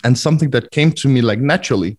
and 0.05 0.17
something 0.17 0.51
that 0.51 0.71
came 0.71 0.93
to 0.93 1.09
me 1.09 1.23
like 1.23 1.41
naturally. 1.41 1.99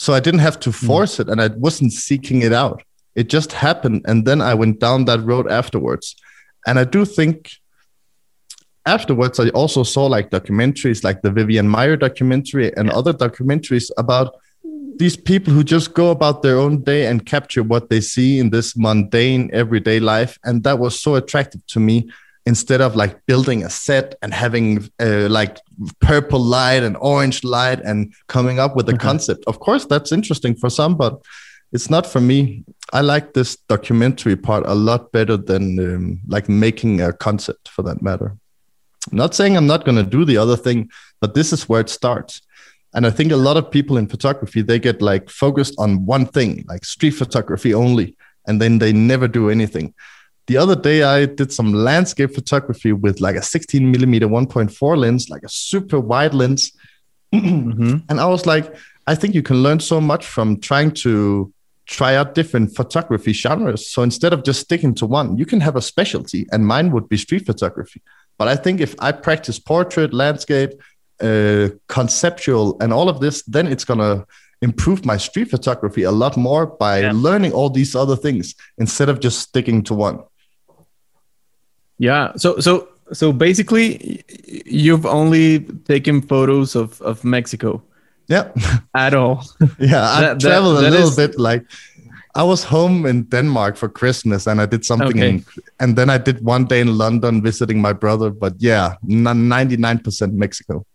So 0.00 0.14
I 0.14 0.20
didn't 0.20 0.40
have 0.40 0.58
to 0.60 0.70
hmm. 0.70 0.86
force 0.86 1.16
mm. 1.16 1.20
it 1.20 1.28
and 1.28 1.42
I 1.42 1.48
wasn't 1.48 1.92
seeking 1.92 2.40
it 2.40 2.54
out. 2.54 2.82
It 3.14 3.28
just 3.28 3.52
happened. 3.52 4.00
And 4.06 4.24
then 4.24 4.40
I 4.40 4.54
went 4.54 4.80
down 4.80 5.04
that 5.04 5.20
road 5.20 5.46
afterwards. 5.50 6.16
And 6.66 6.78
I 6.78 6.84
do 6.84 7.04
think 7.04 7.50
afterwards, 8.86 9.38
I 9.38 9.50
also 9.50 9.82
saw 9.82 10.06
like 10.06 10.30
documentaries 10.30 11.04
like 11.04 11.20
the 11.20 11.30
Vivian 11.30 11.68
Maier 11.68 12.00
documentary 12.00 12.74
and 12.78 12.88
yeah. 12.88 12.94
other 12.94 13.12
documentaries 13.12 13.90
about 13.98 14.36
these 14.96 15.18
people 15.18 15.52
who 15.52 15.62
just 15.62 15.92
go 15.92 16.10
about 16.10 16.40
their 16.42 16.58
own 16.58 16.82
day 16.82 17.04
and 17.04 17.26
capture 17.26 17.62
what 17.62 17.90
they 17.90 18.00
see 18.00 18.38
in 18.38 18.48
this 18.48 18.74
mundane 18.78 19.50
everyday 19.52 20.00
life. 20.00 20.38
And 20.44 20.64
that 20.64 20.78
was 20.78 20.98
so 20.98 21.16
attractive 21.16 21.66
to 21.74 21.80
me 21.80 22.10
instead 22.46 22.80
of 22.80 22.96
like 22.96 23.24
building 23.26 23.64
a 23.64 23.70
set 23.70 24.14
and 24.22 24.32
having 24.32 24.88
uh, 25.00 25.28
like 25.28 25.58
purple 26.00 26.40
light 26.40 26.82
and 26.82 26.96
orange 26.96 27.44
light 27.44 27.80
and 27.80 28.12
coming 28.28 28.58
up 28.58 28.76
with 28.76 28.88
a 28.88 28.92
mm-hmm. 28.92 29.06
concept. 29.08 29.44
Of 29.46 29.60
course, 29.60 29.84
that's 29.86 30.12
interesting 30.12 30.54
for 30.54 30.70
some, 30.70 30.96
but 30.96 31.20
it's 31.72 31.90
not 31.90 32.06
for 32.06 32.20
me. 32.20 32.64
I 32.92 33.02
like 33.02 33.34
this 33.34 33.56
documentary 33.56 34.36
part 34.36 34.64
a 34.66 34.74
lot 34.74 35.12
better 35.12 35.36
than 35.36 35.78
um, 35.78 36.20
like 36.26 36.48
making 36.48 37.00
a 37.00 37.12
concept 37.12 37.68
for 37.68 37.82
that 37.82 38.02
matter. 38.02 38.36
I'm 39.10 39.18
not 39.18 39.34
saying 39.34 39.56
I'm 39.56 39.66
not 39.66 39.84
going 39.84 39.96
to 39.96 40.02
do 40.02 40.24
the 40.24 40.36
other 40.36 40.56
thing, 40.56 40.90
but 41.20 41.34
this 41.34 41.52
is 41.52 41.68
where 41.68 41.80
it 41.80 41.88
starts. 41.88 42.42
And 42.92 43.06
I 43.06 43.10
think 43.10 43.30
a 43.30 43.36
lot 43.36 43.56
of 43.56 43.70
people 43.70 43.96
in 43.98 44.08
photography, 44.08 44.62
they 44.62 44.80
get 44.80 45.00
like 45.00 45.30
focused 45.30 45.74
on 45.78 46.04
one 46.04 46.26
thing, 46.26 46.64
like 46.68 46.84
street 46.84 47.12
photography 47.12 47.72
only, 47.72 48.16
and 48.46 48.60
then 48.60 48.78
they 48.78 48.92
never 48.92 49.28
do 49.28 49.48
anything 49.48 49.94
the 50.50 50.56
other 50.56 50.74
day 50.74 51.04
I 51.04 51.26
did 51.26 51.52
some 51.52 51.72
landscape 51.72 52.34
photography 52.34 52.92
with 52.92 53.20
like 53.20 53.36
a 53.36 53.42
16 53.42 53.88
millimeter 53.88 54.26
1.4 54.26 54.96
lens, 54.98 55.30
like 55.30 55.44
a 55.44 55.48
super 55.48 56.00
wide 56.00 56.34
lens. 56.34 56.72
mm-hmm. 57.32 57.98
And 58.08 58.20
I 58.20 58.26
was 58.26 58.46
like, 58.46 58.74
I 59.06 59.14
think 59.14 59.36
you 59.36 59.44
can 59.44 59.62
learn 59.62 59.78
so 59.78 60.00
much 60.00 60.26
from 60.26 60.58
trying 60.58 60.90
to 61.04 61.52
try 61.86 62.16
out 62.16 62.34
different 62.34 62.74
photography 62.74 63.32
genres. 63.32 63.88
So 63.88 64.02
instead 64.02 64.32
of 64.32 64.42
just 64.42 64.62
sticking 64.62 64.92
to 64.96 65.06
one, 65.06 65.38
you 65.38 65.46
can 65.46 65.60
have 65.60 65.76
a 65.76 65.80
specialty, 65.80 66.48
and 66.50 66.66
mine 66.66 66.90
would 66.90 67.08
be 67.08 67.16
street 67.16 67.46
photography. 67.46 68.02
But 68.36 68.48
I 68.48 68.56
think 68.56 68.80
if 68.80 68.96
I 68.98 69.12
practice 69.12 69.60
portrait, 69.60 70.12
landscape, 70.12 70.72
uh, 71.20 71.68
conceptual, 71.86 72.76
and 72.80 72.92
all 72.92 73.08
of 73.08 73.20
this, 73.20 73.42
then 73.42 73.68
it's 73.68 73.84
gonna 73.84 74.26
improve 74.62 75.04
my 75.04 75.16
street 75.16 75.48
photography 75.48 76.02
a 76.02 76.10
lot 76.10 76.36
more 76.36 76.66
by 76.66 77.00
yeah. 77.02 77.12
learning 77.14 77.52
all 77.52 77.70
these 77.70 77.94
other 77.94 78.16
things 78.16 78.56
instead 78.78 79.08
of 79.08 79.20
just 79.20 79.38
sticking 79.38 79.84
to 79.84 79.94
one. 79.94 80.18
Yeah. 82.00 82.32
So 82.36 82.58
so 82.60 82.88
so 83.12 83.32
basically, 83.32 84.24
you've 84.64 85.04
only 85.04 85.60
taken 85.84 86.22
photos 86.22 86.74
of 86.74 87.00
of 87.02 87.22
Mexico. 87.24 87.82
Yeah. 88.26 88.52
At 88.94 89.12
all. 89.12 89.44
yeah, 89.78 90.08
I 90.08 90.20
that, 90.20 90.40
traveled 90.40 90.78
that, 90.78 90.88
a 90.88 90.90
little 90.90 91.08
is... 91.08 91.16
bit. 91.16 91.38
Like 91.38 91.66
I 92.34 92.42
was 92.42 92.64
home 92.64 93.04
in 93.04 93.24
Denmark 93.24 93.76
for 93.76 93.88
Christmas, 93.88 94.46
and 94.46 94.60
I 94.62 94.66
did 94.66 94.84
something, 94.84 95.10
okay. 95.10 95.28
in, 95.28 95.44
and 95.78 95.96
then 95.96 96.08
I 96.08 96.16
did 96.16 96.42
one 96.42 96.64
day 96.64 96.80
in 96.80 96.96
London 96.96 97.42
visiting 97.42 97.82
my 97.82 97.92
brother. 97.92 98.30
But 98.30 98.54
yeah, 98.58 98.94
ninety 99.02 99.76
nine 99.76 99.98
percent 99.98 100.32
Mexico. 100.32 100.86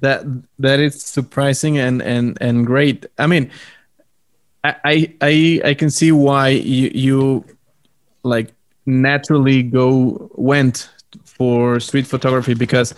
That 0.00 0.24
that 0.58 0.80
is 0.80 1.00
surprising 1.00 1.78
and 1.78 2.02
and 2.02 2.36
and 2.40 2.66
great. 2.66 3.06
I 3.16 3.28
mean, 3.28 3.50
I 4.64 5.14
I 5.20 5.60
I 5.64 5.74
can 5.74 5.90
see 5.90 6.10
why 6.10 6.48
you 6.48 6.90
you 6.94 7.44
like 8.24 8.50
naturally 8.86 9.62
go 9.62 10.30
went 10.34 10.90
for 11.24 11.80
street 11.80 12.06
photography 12.06 12.54
because 12.54 12.94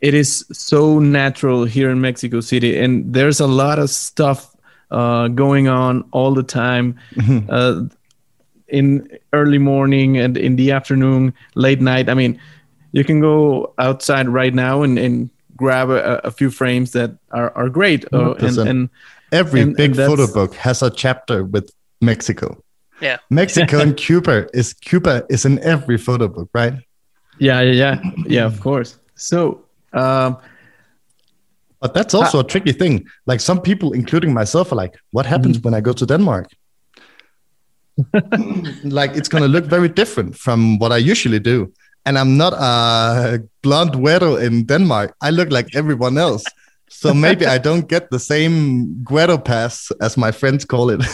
it 0.00 0.14
is 0.14 0.46
so 0.52 0.98
natural 0.98 1.64
here 1.64 1.90
in 1.90 2.00
Mexico 2.00 2.40
City, 2.40 2.78
and 2.78 3.12
there's 3.12 3.40
a 3.40 3.46
lot 3.46 3.78
of 3.78 3.90
stuff 3.90 4.56
uh, 4.90 5.28
going 5.28 5.68
on 5.68 6.04
all 6.12 6.34
the 6.34 6.42
time. 6.42 6.98
Mm-hmm. 7.14 7.48
Uh, 7.50 7.88
in 8.70 9.18
early 9.32 9.58
morning 9.58 10.16
and 10.16 10.36
in 10.36 10.56
the 10.56 10.70
afternoon, 10.70 11.34
late 11.54 11.80
night. 11.80 12.08
I 12.08 12.14
mean, 12.14 12.40
you 12.92 13.04
can 13.04 13.20
go 13.20 13.74
outside 13.78 14.28
right 14.28 14.54
now 14.54 14.82
and, 14.82 14.98
and 14.98 15.30
grab 15.56 15.90
a, 15.90 16.18
a 16.26 16.30
few 16.30 16.50
frames 16.50 16.92
that 16.92 17.12
are, 17.32 17.50
are 17.56 17.68
great. 17.68 18.04
Uh, 18.12 18.34
and, 18.34 18.58
and, 18.58 18.90
every 19.32 19.60
and, 19.60 19.76
big 19.76 19.96
photo 19.96 20.32
book 20.32 20.54
has 20.54 20.82
a 20.82 20.90
chapter 20.90 21.44
with 21.44 21.70
Mexico. 22.00 22.62
Yeah. 23.00 23.18
Mexico 23.30 23.80
and 23.80 23.96
Cuba 24.06 24.46
is 24.52 24.74
Cuba 24.74 25.24
is 25.28 25.44
in 25.44 25.58
every 25.60 25.98
photo 25.98 26.28
book, 26.28 26.48
right? 26.52 26.74
Yeah, 27.38 27.60
yeah, 27.60 27.72
yeah, 27.72 28.12
yeah. 28.26 28.46
Of 28.46 28.60
course. 28.60 28.98
So 29.14 29.64
um, 29.92 30.36
but 31.80 31.94
that's 31.94 32.14
also 32.14 32.38
uh, 32.38 32.42
a 32.42 32.44
tricky 32.44 32.72
thing. 32.72 33.06
Like 33.26 33.40
some 33.40 33.60
people, 33.60 33.92
including 33.92 34.34
myself, 34.34 34.72
are 34.72 34.76
like, 34.76 34.94
"What 35.12 35.26
happens 35.26 35.56
mm-hmm. 35.56 35.64
when 35.64 35.74
I 35.74 35.80
go 35.80 35.92
to 35.92 36.06
Denmark?" 36.06 36.48
like 38.84 39.16
it's 39.16 39.28
gonna 39.28 39.48
look 39.48 39.64
very 39.64 39.88
different 39.88 40.36
from 40.36 40.78
what 40.78 40.92
I 40.92 40.98
usually 40.98 41.40
do. 41.40 41.72
And 42.06 42.18
I'm 42.18 42.36
not 42.36 42.54
a 42.54 43.42
blonde 43.62 43.92
güero 43.92 44.40
in 44.40 44.64
Denmark. 44.64 45.14
I 45.20 45.30
look 45.30 45.50
like 45.50 45.74
everyone 45.74 46.16
else. 46.16 46.44
So 46.90 47.14
maybe 47.14 47.46
I 47.46 47.58
don't 47.58 47.88
get 47.88 48.10
the 48.10 48.18
same 48.18 48.96
güero 49.04 49.42
pass 49.42 49.92
as 50.00 50.16
my 50.16 50.32
friends 50.32 50.64
call 50.64 50.90
it. 50.90 51.00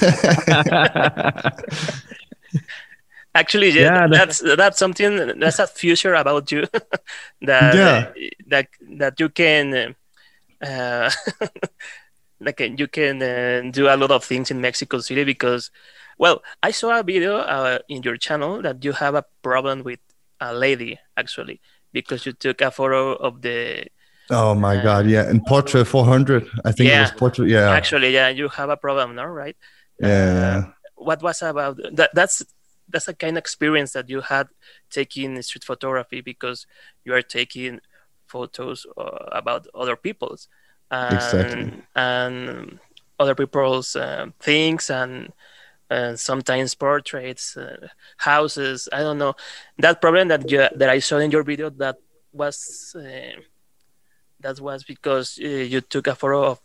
Actually, 3.34 3.70
yeah, 3.70 4.06
that's 4.06 4.40
that's 4.40 4.78
something 4.78 5.38
that's 5.38 5.58
a 5.58 5.66
future 5.66 6.14
about 6.14 6.50
you 6.50 6.66
that 7.42 7.74
yeah. 7.74 8.10
that 8.48 8.68
that 8.96 9.20
you 9.20 9.28
can 9.28 9.94
uh, 10.62 11.10
like 12.40 12.60
you 12.60 12.88
can 12.88 13.22
uh, 13.22 13.62
do 13.70 13.88
a 13.88 13.96
lot 13.96 14.10
of 14.10 14.24
things 14.24 14.50
in 14.50 14.60
Mexico 14.60 15.00
City 15.00 15.24
because, 15.24 15.70
well, 16.18 16.42
I 16.62 16.70
saw 16.70 16.98
a 16.98 17.02
video 17.02 17.36
uh, 17.36 17.78
in 17.88 18.02
your 18.02 18.16
channel 18.16 18.62
that 18.62 18.82
you 18.84 18.92
have 18.92 19.14
a 19.14 19.24
problem 19.42 19.82
with 19.82 20.00
a 20.40 20.54
lady 20.54 20.98
actually 21.16 21.60
because 21.92 22.26
you 22.26 22.32
took 22.32 22.60
a 22.60 22.70
photo 22.70 23.14
of 23.14 23.42
the. 23.42 23.86
Oh 24.30 24.54
my 24.54 24.82
God! 24.82 25.06
Yeah, 25.06 25.30
in 25.30 25.40
Portrait 25.40 25.84
400, 25.84 26.48
I 26.64 26.72
think 26.72 26.88
yeah, 26.88 26.98
it 26.98 27.00
was 27.02 27.10
Portrait. 27.12 27.48
Yeah, 27.48 27.70
actually, 27.70 28.12
yeah, 28.12 28.28
you 28.28 28.48
have 28.48 28.70
a 28.70 28.76
problem, 28.76 29.14
no? 29.14 29.24
Right? 29.24 29.56
Yeah. 30.00 30.64
Uh, 30.66 30.72
what 30.96 31.22
was 31.22 31.42
about 31.42 31.78
that? 31.92 32.10
That's 32.14 32.42
that's 32.88 33.08
a 33.08 33.14
kind 33.14 33.36
of 33.36 33.42
experience 33.42 33.92
that 33.92 34.08
you 34.08 34.20
had 34.20 34.48
taking 34.90 35.40
street 35.42 35.64
photography 35.64 36.20
because 36.20 36.66
you 37.04 37.14
are 37.14 37.22
taking 37.22 37.80
photos 38.26 38.86
uh, 38.96 39.02
about 39.32 39.66
other 39.74 39.96
people's 39.96 40.48
and, 40.90 41.14
exactly. 41.14 41.82
and 41.94 42.78
other 43.18 43.34
people's 43.34 43.96
uh, 43.96 44.26
things 44.40 44.90
and 44.90 45.32
uh, 45.90 46.16
sometimes 46.16 46.74
portraits, 46.74 47.56
uh, 47.56 47.88
houses. 48.16 48.88
I 48.92 49.00
don't 49.00 49.18
know 49.18 49.34
that 49.78 50.00
problem 50.00 50.28
that 50.28 50.50
you, 50.50 50.66
that 50.74 50.88
I 50.88 50.98
saw 50.98 51.18
in 51.18 51.30
your 51.30 51.42
video. 51.42 51.70
That 51.70 51.96
was 52.32 52.94
uh, 52.98 53.40
that 54.46 54.60
was 54.60 54.84
because 54.84 55.38
uh, 55.42 55.46
you 55.72 55.80
took 55.80 56.06
a 56.06 56.14
photo 56.14 56.44
of 56.52 56.58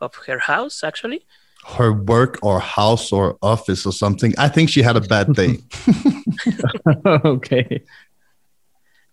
of 0.00 0.14
her 0.26 0.38
house 0.38 0.82
actually 0.82 1.20
her 1.66 1.92
work 1.92 2.38
or 2.42 2.60
house 2.60 3.12
or 3.12 3.36
office 3.42 3.84
or 3.84 3.92
something. 3.92 4.32
I 4.38 4.48
think 4.48 4.70
she 4.70 4.82
had 4.82 4.96
a 4.96 5.00
bad 5.00 5.34
day. 5.34 5.58
okay. 7.06 7.82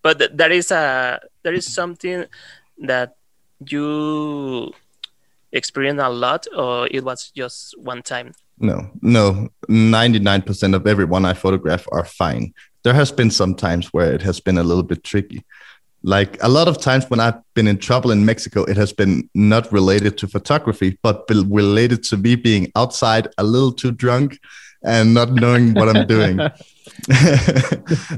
But 0.02 0.18
th- 0.18 0.30
there 0.34 0.52
is 0.52 0.70
a 0.70 1.20
there 1.42 1.54
is 1.54 1.66
something 1.66 2.24
that 2.78 3.16
you 3.68 4.72
experienced 5.52 6.02
a 6.02 6.08
lot, 6.08 6.46
or 6.56 6.88
it 6.90 7.04
was 7.04 7.30
just 7.34 7.78
one 7.78 8.02
time. 8.02 8.32
No, 8.58 8.90
no. 9.02 9.48
Ninety 9.68 10.20
nine 10.20 10.42
percent 10.42 10.74
of 10.74 10.86
everyone 10.86 11.24
I 11.24 11.34
photograph 11.34 11.86
are 11.92 12.04
fine. 12.04 12.54
There 12.84 12.94
has 12.94 13.10
been 13.10 13.30
some 13.30 13.54
times 13.54 13.92
where 13.92 14.14
it 14.14 14.22
has 14.22 14.40
been 14.40 14.58
a 14.58 14.62
little 14.62 14.84
bit 14.84 15.02
tricky 15.02 15.44
like 16.06 16.38
a 16.40 16.48
lot 16.48 16.68
of 16.68 16.80
times 16.80 17.10
when 17.10 17.18
I've 17.18 17.42
been 17.54 17.66
in 17.66 17.78
trouble 17.78 18.12
in 18.12 18.24
Mexico, 18.24 18.62
it 18.62 18.76
has 18.76 18.92
been 18.92 19.28
not 19.34 19.72
related 19.72 20.16
to 20.18 20.28
photography, 20.28 20.96
but 21.02 21.24
related 21.28 22.04
to 22.04 22.16
me 22.16 22.36
being 22.36 22.70
outside 22.76 23.26
a 23.38 23.42
little 23.42 23.72
too 23.72 23.90
drunk 23.90 24.38
and 24.84 25.12
not 25.12 25.32
knowing 25.32 25.74
what 25.74 25.88
I'm 25.88 26.06
doing. 26.06 26.36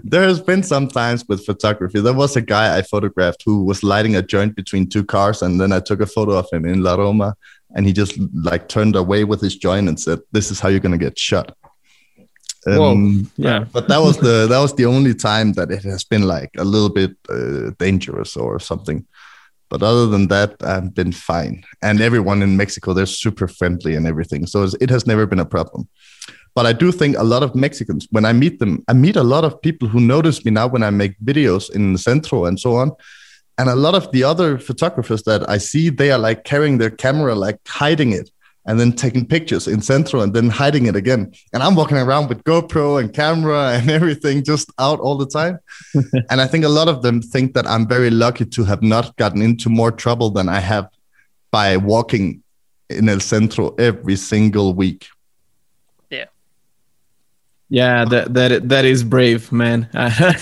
there 0.04 0.28
has 0.28 0.38
been 0.38 0.62
some 0.62 0.88
times 0.88 1.24
with 1.28 1.46
photography. 1.46 2.00
There 2.00 2.12
was 2.12 2.36
a 2.36 2.42
guy 2.42 2.76
I 2.76 2.82
photographed 2.82 3.42
who 3.46 3.64
was 3.64 3.82
lighting 3.82 4.16
a 4.16 4.22
joint 4.22 4.54
between 4.54 4.90
two 4.90 5.02
cars, 5.02 5.40
and 5.40 5.58
then 5.58 5.72
I 5.72 5.80
took 5.80 6.02
a 6.02 6.06
photo 6.06 6.32
of 6.32 6.46
him 6.52 6.66
in 6.66 6.82
La 6.82 6.94
Roma, 6.94 7.36
and 7.74 7.86
he 7.86 7.94
just 7.94 8.18
like 8.34 8.68
turned 8.68 8.96
away 8.96 9.24
with 9.24 9.40
his 9.40 9.56
joint 9.56 9.88
and 9.88 9.98
said, 9.98 10.18
"This 10.30 10.50
is 10.50 10.60
how 10.60 10.68
you're 10.68 10.80
gonna 10.80 10.98
get 10.98 11.18
shot." 11.18 11.56
Um, 12.76 13.30
yeah. 13.36 13.64
But 13.72 13.88
that 13.88 13.98
was 13.98 14.18
the 14.18 14.46
that 14.48 14.58
was 14.58 14.74
the 14.74 14.86
only 14.86 15.14
time 15.14 15.52
that 15.54 15.70
it 15.70 15.82
has 15.84 16.04
been 16.04 16.22
like 16.22 16.50
a 16.58 16.64
little 16.64 16.88
bit 16.90 17.16
uh, 17.28 17.70
dangerous 17.78 18.36
or 18.36 18.60
something. 18.60 19.06
But 19.70 19.82
other 19.82 20.06
than 20.06 20.28
that, 20.28 20.56
I've 20.62 20.94
been 20.94 21.12
fine. 21.12 21.64
And 21.82 22.00
everyone 22.00 22.42
in 22.42 22.56
Mexico, 22.56 22.94
they're 22.94 23.06
super 23.06 23.48
friendly 23.48 23.94
and 23.94 24.06
everything. 24.06 24.46
So 24.46 24.66
it 24.80 24.90
has 24.90 25.06
never 25.06 25.26
been 25.26 25.40
a 25.40 25.44
problem. 25.44 25.88
But 26.54 26.66
I 26.66 26.72
do 26.72 26.90
think 26.90 27.16
a 27.16 27.22
lot 27.22 27.42
of 27.42 27.54
Mexicans, 27.54 28.08
when 28.10 28.24
I 28.24 28.32
meet 28.32 28.58
them, 28.58 28.82
I 28.88 28.94
meet 28.94 29.16
a 29.16 29.22
lot 29.22 29.44
of 29.44 29.60
people 29.60 29.86
who 29.86 30.00
notice 30.00 30.44
me 30.44 30.50
now 30.50 30.66
when 30.66 30.82
I 30.82 30.90
make 30.90 31.20
videos 31.20 31.70
in 31.70 31.92
the 31.92 31.98
Centro 31.98 32.46
and 32.46 32.58
so 32.58 32.76
on. 32.76 32.92
And 33.58 33.68
a 33.68 33.76
lot 33.76 33.94
of 33.94 34.10
the 34.12 34.24
other 34.24 34.58
photographers 34.58 35.22
that 35.24 35.48
I 35.48 35.58
see, 35.58 35.90
they 35.90 36.10
are 36.10 36.18
like 36.18 36.44
carrying 36.44 36.78
their 36.78 36.90
camera, 36.90 37.34
like 37.34 37.58
hiding 37.66 38.12
it 38.12 38.30
and 38.68 38.78
then 38.78 38.92
taking 38.92 39.24
pictures 39.26 39.66
in 39.66 39.80
Centro 39.80 40.20
and 40.20 40.34
then 40.34 40.50
hiding 40.50 40.86
it 40.86 40.94
again. 40.94 41.32
And 41.54 41.62
I'm 41.62 41.74
walking 41.74 41.96
around 41.96 42.28
with 42.28 42.44
GoPro 42.44 43.00
and 43.00 43.12
camera 43.12 43.72
and 43.76 43.90
everything 43.90 44.44
just 44.44 44.70
out 44.78 45.00
all 45.00 45.16
the 45.16 45.26
time. 45.26 45.58
and 46.30 46.40
I 46.40 46.46
think 46.46 46.66
a 46.66 46.68
lot 46.68 46.86
of 46.86 47.00
them 47.00 47.22
think 47.22 47.54
that 47.54 47.66
I'm 47.66 47.88
very 47.88 48.10
lucky 48.10 48.44
to 48.44 48.64
have 48.64 48.82
not 48.82 49.16
gotten 49.16 49.40
into 49.40 49.70
more 49.70 49.90
trouble 49.90 50.28
than 50.28 50.50
I 50.50 50.60
have 50.60 50.88
by 51.50 51.78
walking 51.78 52.42
in 52.90 53.08
El 53.08 53.20
Centro 53.20 53.74
every 53.76 54.16
single 54.16 54.74
week. 54.74 55.08
Yeah. 56.10 56.26
Yeah, 57.70 58.04
that 58.04 58.34
that 58.34 58.68
that 58.68 58.84
is 58.84 59.02
brave, 59.02 59.50
man. 59.50 59.88
I 59.94 60.36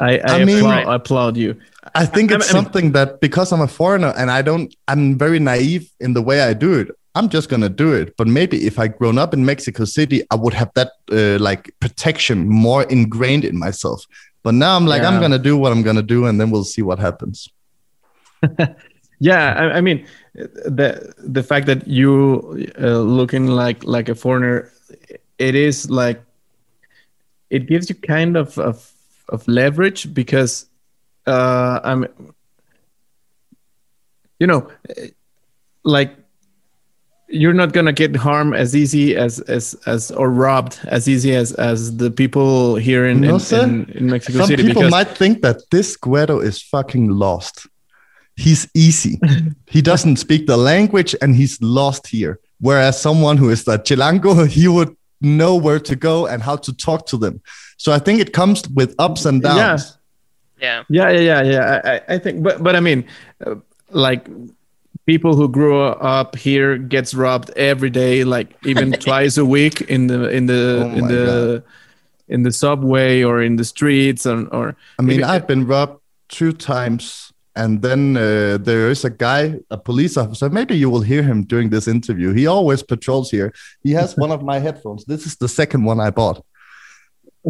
I, 0.00 0.20
I, 0.24 0.44
mean, 0.44 0.58
applaud, 0.58 0.86
I 0.86 0.94
applaud 0.96 1.36
you. 1.36 1.60
I 1.94 2.06
think 2.06 2.32
it's 2.32 2.50
I 2.50 2.54
mean, 2.54 2.64
something 2.64 2.92
that 2.92 3.20
because 3.20 3.52
I'm 3.52 3.60
a 3.60 3.68
foreigner 3.68 4.12
and 4.16 4.32
I 4.32 4.42
don't, 4.42 4.74
I'm 4.88 5.16
very 5.16 5.38
naive 5.38 5.92
in 6.00 6.12
the 6.14 6.22
way 6.22 6.40
I 6.40 6.54
do 6.54 6.74
it. 6.80 6.88
I'm 7.14 7.28
just 7.28 7.48
gonna 7.48 7.68
do 7.68 7.92
it. 7.92 8.16
But 8.16 8.26
maybe 8.26 8.66
if 8.66 8.78
I 8.78 8.88
grown 8.88 9.18
up 9.18 9.34
in 9.34 9.44
Mexico 9.44 9.84
City, 9.84 10.22
I 10.30 10.36
would 10.36 10.54
have 10.54 10.70
that 10.74 10.92
uh, 11.10 11.38
like 11.38 11.74
protection 11.80 12.48
more 12.48 12.84
ingrained 12.84 13.44
in 13.44 13.58
myself. 13.58 14.06
But 14.42 14.54
now 14.54 14.76
I'm 14.76 14.86
like, 14.86 15.02
yeah. 15.02 15.08
I'm 15.08 15.20
gonna 15.20 15.38
do 15.38 15.56
what 15.56 15.72
I'm 15.72 15.82
gonna 15.82 16.02
do, 16.02 16.26
and 16.26 16.40
then 16.40 16.50
we'll 16.50 16.64
see 16.64 16.82
what 16.82 16.98
happens. 16.98 17.48
yeah, 19.20 19.54
I, 19.54 19.78
I, 19.78 19.80
mean, 19.80 20.06
the 20.34 21.14
the 21.18 21.42
fact 21.42 21.66
that 21.66 21.86
you 21.86 22.66
uh, 22.80 22.98
looking 22.98 23.46
like 23.46 23.84
like 23.84 24.08
a 24.08 24.14
foreigner, 24.14 24.72
it 25.38 25.54
is 25.54 25.90
like 25.90 26.22
it 27.50 27.66
gives 27.66 27.88
you 27.88 27.94
kind 27.94 28.36
of 28.36 28.58
of, 28.58 28.90
of 29.28 29.46
leverage 29.46 30.12
because 30.12 30.66
uh, 31.26 31.78
I'm, 31.84 32.06
you 34.40 34.46
know, 34.46 34.68
like 35.84 36.16
you're 37.32 37.54
not 37.54 37.72
gonna 37.72 37.92
get 37.92 38.14
harmed 38.14 38.54
as 38.54 38.76
easy 38.76 39.16
as 39.16 39.40
as 39.40 39.74
as 39.86 40.10
or 40.10 40.30
robbed 40.30 40.78
as 40.84 41.08
easy 41.08 41.34
as 41.34 41.52
as 41.52 41.96
the 41.96 42.10
people 42.10 42.76
here 42.76 43.06
in 43.06 43.20
no, 43.20 43.36
in, 43.36 43.54
in, 43.54 43.90
in, 43.90 44.06
Mexico 44.10 44.38
Some 44.38 44.46
City. 44.48 44.62
Some 44.62 44.74
people 44.74 44.90
might 44.90 45.08
think 45.08 45.40
that 45.42 45.58
this 45.70 45.96
Guero 45.96 46.40
is 46.40 46.60
fucking 46.62 47.08
lost. 47.08 47.66
He's 48.36 48.68
easy. 48.74 49.18
he 49.66 49.80
doesn't 49.82 50.16
speak 50.16 50.46
the 50.46 50.56
language 50.56 51.14
and 51.22 51.34
he's 51.34 51.60
lost 51.62 52.06
here. 52.06 52.38
Whereas 52.60 53.00
someone 53.00 53.38
who 53.38 53.50
is 53.50 53.64
the 53.64 53.78
Chilango, 53.78 54.46
he 54.46 54.68
would 54.68 54.96
know 55.20 55.56
where 55.56 55.80
to 55.80 55.96
go 55.96 56.26
and 56.26 56.42
how 56.42 56.56
to 56.56 56.72
talk 56.72 57.06
to 57.06 57.16
them. 57.16 57.40
So 57.76 57.92
I 57.92 57.98
think 57.98 58.20
it 58.20 58.32
comes 58.32 58.68
with 58.68 58.94
ups 58.98 59.24
and 59.24 59.42
downs. 59.42 59.98
Yeah. 60.60 60.84
Yeah. 60.88 61.10
Yeah. 61.10 61.20
Yeah. 61.20 61.42
Yeah. 61.42 61.80
I, 61.84 62.14
I 62.14 62.18
think, 62.18 62.42
but 62.42 62.62
but 62.62 62.76
I 62.76 62.80
mean, 62.80 63.04
uh, 63.44 63.56
like 63.90 64.26
people 65.06 65.36
who 65.36 65.48
grew 65.48 65.82
up 65.82 66.36
here 66.36 66.78
gets 66.78 67.14
robbed 67.14 67.50
every 67.56 67.90
day, 67.90 68.24
like 68.24 68.56
even 68.64 68.92
twice 69.06 69.36
a 69.36 69.44
week 69.44 69.80
in 69.82 70.06
the 70.06 70.28
in 70.28 70.46
the 70.46 70.82
oh 70.84 70.96
in 70.96 71.06
the 71.08 71.24
God. 71.24 71.72
in 72.28 72.42
the 72.42 72.52
subway 72.52 73.22
or 73.22 73.42
in 73.42 73.56
the 73.56 73.64
streets 73.64 74.26
or. 74.26 74.46
or 74.48 74.76
I 74.98 75.02
mean, 75.02 75.24
I've 75.24 75.46
been 75.46 75.66
robbed 75.66 76.00
two 76.28 76.52
times, 76.52 77.32
and 77.56 77.82
then 77.82 78.16
uh, 78.16 78.58
there 78.60 78.90
is 78.90 79.04
a 79.04 79.10
guy, 79.10 79.60
a 79.70 79.76
police 79.76 80.16
officer. 80.16 80.48
Maybe 80.48 80.76
you 80.76 80.88
will 80.88 81.02
hear 81.02 81.22
him 81.22 81.44
during 81.44 81.70
this 81.70 81.88
interview. 81.88 82.32
He 82.32 82.46
always 82.46 82.82
patrols 82.82 83.30
here. 83.30 83.52
He 83.82 83.92
has 83.92 84.16
one 84.16 84.30
of 84.30 84.42
my 84.42 84.58
headphones. 84.58 85.04
This 85.04 85.26
is 85.26 85.36
the 85.36 85.48
second 85.48 85.84
one 85.84 86.00
I 86.00 86.10
bought 86.10 86.44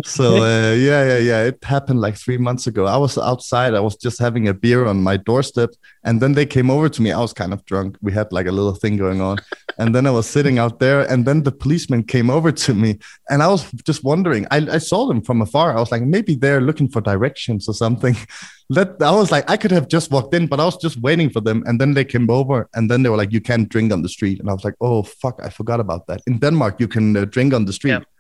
so 0.05 0.37
uh, 0.37 0.73
yeah 0.73 1.05
yeah 1.05 1.19
yeah 1.19 1.43
it 1.45 1.63
happened 1.63 2.01
like 2.01 2.17
three 2.17 2.39
months 2.39 2.67
ago. 2.67 2.87
I 2.87 2.97
was 2.97 3.19
outside 3.19 3.75
i 3.75 3.81
was 3.81 3.97
just 3.97 4.19
having 4.19 4.49
a 4.49 4.55
beer 4.55 4.87
on 4.87 5.03
my 5.03 5.19
doorstep 5.19 5.71
and 6.05 6.21
then 6.21 6.33
they 6.33 6.47
came 6.47 6.71
over 6.71 6.89
to 6.89 7.03
me. 7.03 7.13
I 7.13 7.21
was 7.21 7.33
kind 7.33 7.53
of 7.53 7.65
drunk. 7.67 7.99
We 8.01 8.13
had 8.13 8.33
like 8.33 8.47
a 8.47 8.53
little 8.53 8.75
thing 8.75 8.97
going 8.97 9.21
on. 9.21 9.39
And 9.79 9.95
then 9.95 10.07
i 10.07 10.11
was 10.11 10.29
sitting 10.29 10.59
out 10.59 10.81
there 10.81 11.01
and 11.11 11.27
then 11.27 11.43
the 11.43 11.53
policeman 11.53 12.05
came 12.05 12.31
over 12.31 12.53
to 12.53 12.75
me 12.75 12.99
and 13.31 13.43
i 13.43 13.49
was 13.49 13.71
just 13.85 14.05
wondering 14.05 14.47
i, 14.51 14.59
I 14.59 14.79
saw 14.79 15.07
them 15.07 15.23
from 15.23 15.43
afar. 15.43 15.77
I 15.77 15.81
was 15.81 15.91
like 15.93 16.03
maybe 16.03 16.35
they're 16.35 16.61
looking 16.61 16.89
for 16.89 17.01
directions 17.01 17.69
or 17.69 17.75
something. 17.75 18.17
That 18.71 19.03
i 19.03 19.11
was 19.11 19.31
like 19.31 19.51
i 19.51 19.59
could 19.59 19.71
have 19.71 19.89
just 19.89 20.11
walked 20.11 20.33
in 20.33 20.47
but 20.47 20.59
i 20.59 20.65
was 20.65 20.79
just 20.79 20.99
waiting 21.03 21.29
for 21.29 21.43
them 21.43 21.63
and 21.67 21.79
then 21.79 21.93
they 21.93 22.07
came 22.07 22.31
over 22.31 22.71
and 22.73 22.91
then 22.91 23.03
they 23.03 23.11
were 23.11 23.19
like 23.19 23.31
you 23.31 23.43
can't 23.43 23.69
drink 23.69 23.93
on 23.93 24.01
the 24.01 24.09
street. 24.09 24.41
And 24.41 24.49
i 24.49 24.55
was 24.55 24.65
like 24.65 24.77
oh 24.81 25.03
fuck 25.03 25.39
i 25.43 25.51
forgot 25.51 25.79
about 25.79 26.07
that. 26.07 26.23
In 26.27 26.39
denmark 26.39 26.81
you 26.81 26.89
can 26.89 27.15
uh, 27.15 27.27
drink 27.27 27.53
on 27.53 27.67
the 27.67 27.73
street. 27.75 27.91
Yeah 27.91 28.12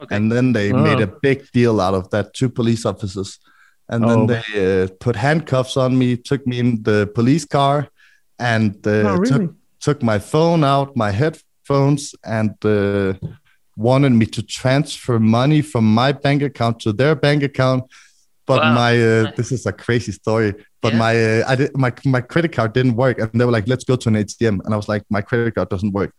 Okay. 0.00 0.16
And 0.16 0.30
then 0.30 0.52
they 0.52 0.72
oh. 0.72 0.76
made 0.76 1.00
a 1.00 1.06
big 1.06 1.50
deal 1.52 1.80
out 1.80 1.94
of 1.94 2.10
that. 2.10 2.34
Two 2.34 2.48
police 2.48 2.84
officers, 2.84 3.38
and 3.88 4.02
then 4.04 4.18
oh. 4.20 4.26
they 4.26 4.82
uh, 4.82 4.88
put 5.00 5.16
handcuffs 5.16 5.76
on 5.76 5.96
me, 5.96 6.16
took 6.16 6.46
me 6.46 6.58
in 6.58 6.82
the 6.82 7.10
police 7.14 7.44
car, 7.44 7.88
and 8.38 8.74
uh, 8.86 8.90
oh, 8.90 9.16
really? 9.16 9.30
took 9.30 9.54
took 9.80 10.02
my 10.02 10.18
phone 10.18 10.64
out, 10.64 10.96
my 10.96 11.10
headphones, 11.10 12.14
and 12.24 12.52
uh, 12.64 13.14
wanted 13.76 14.12
me 14.12 14.26
to 14.26 14.42
transfer 14.42 15.18
money 15.18 15.60
from 15.62 15.84
my 15.84 16.12
bank 16.12 16.42
account 16.42 16.80
to 16.80 16.92
their 16.92 17.14
bank 17.14 17.42
account. 17.42 17.84
But 18.46 18.60
wow. 18.62 18.74
my 18.74 18.92
uh, 19.00 19.32
this 19.36 19.52
is 19.52 19.66
a 19.66 19.72
crazy 19.72 20.12
story. 20.12 20.54
But 20.80 20.92
yeah. 20.92 20.98
my 20.98 21.12
uh, 21.24 21.44
I 21.48 21.54
did 21.54 21.76
my 21.76 21.92
my 22.04 22.20
credit 22.20 22.52
card 22.52 22.72
didn't 22.72 22.96
work, 22.96 23.18
and 23.18 23.30
they 23.32 23.44
were 23.44 23.52
like, 23.52 23.68
"Let's 23.68 23.84
go 23.84 23.96
to 23.96 24.08
an 24.08 24.16
ATM," 24.16 24.60
and 24.64 24.74
I 24.74 24.76
was 24.76 24.88
like, 24.88 25.04
"My 25.10 25.22
credit 25.22 25.54
card 25.54 25.68
doesn't 25.68 25.92
work." 25.92 26.12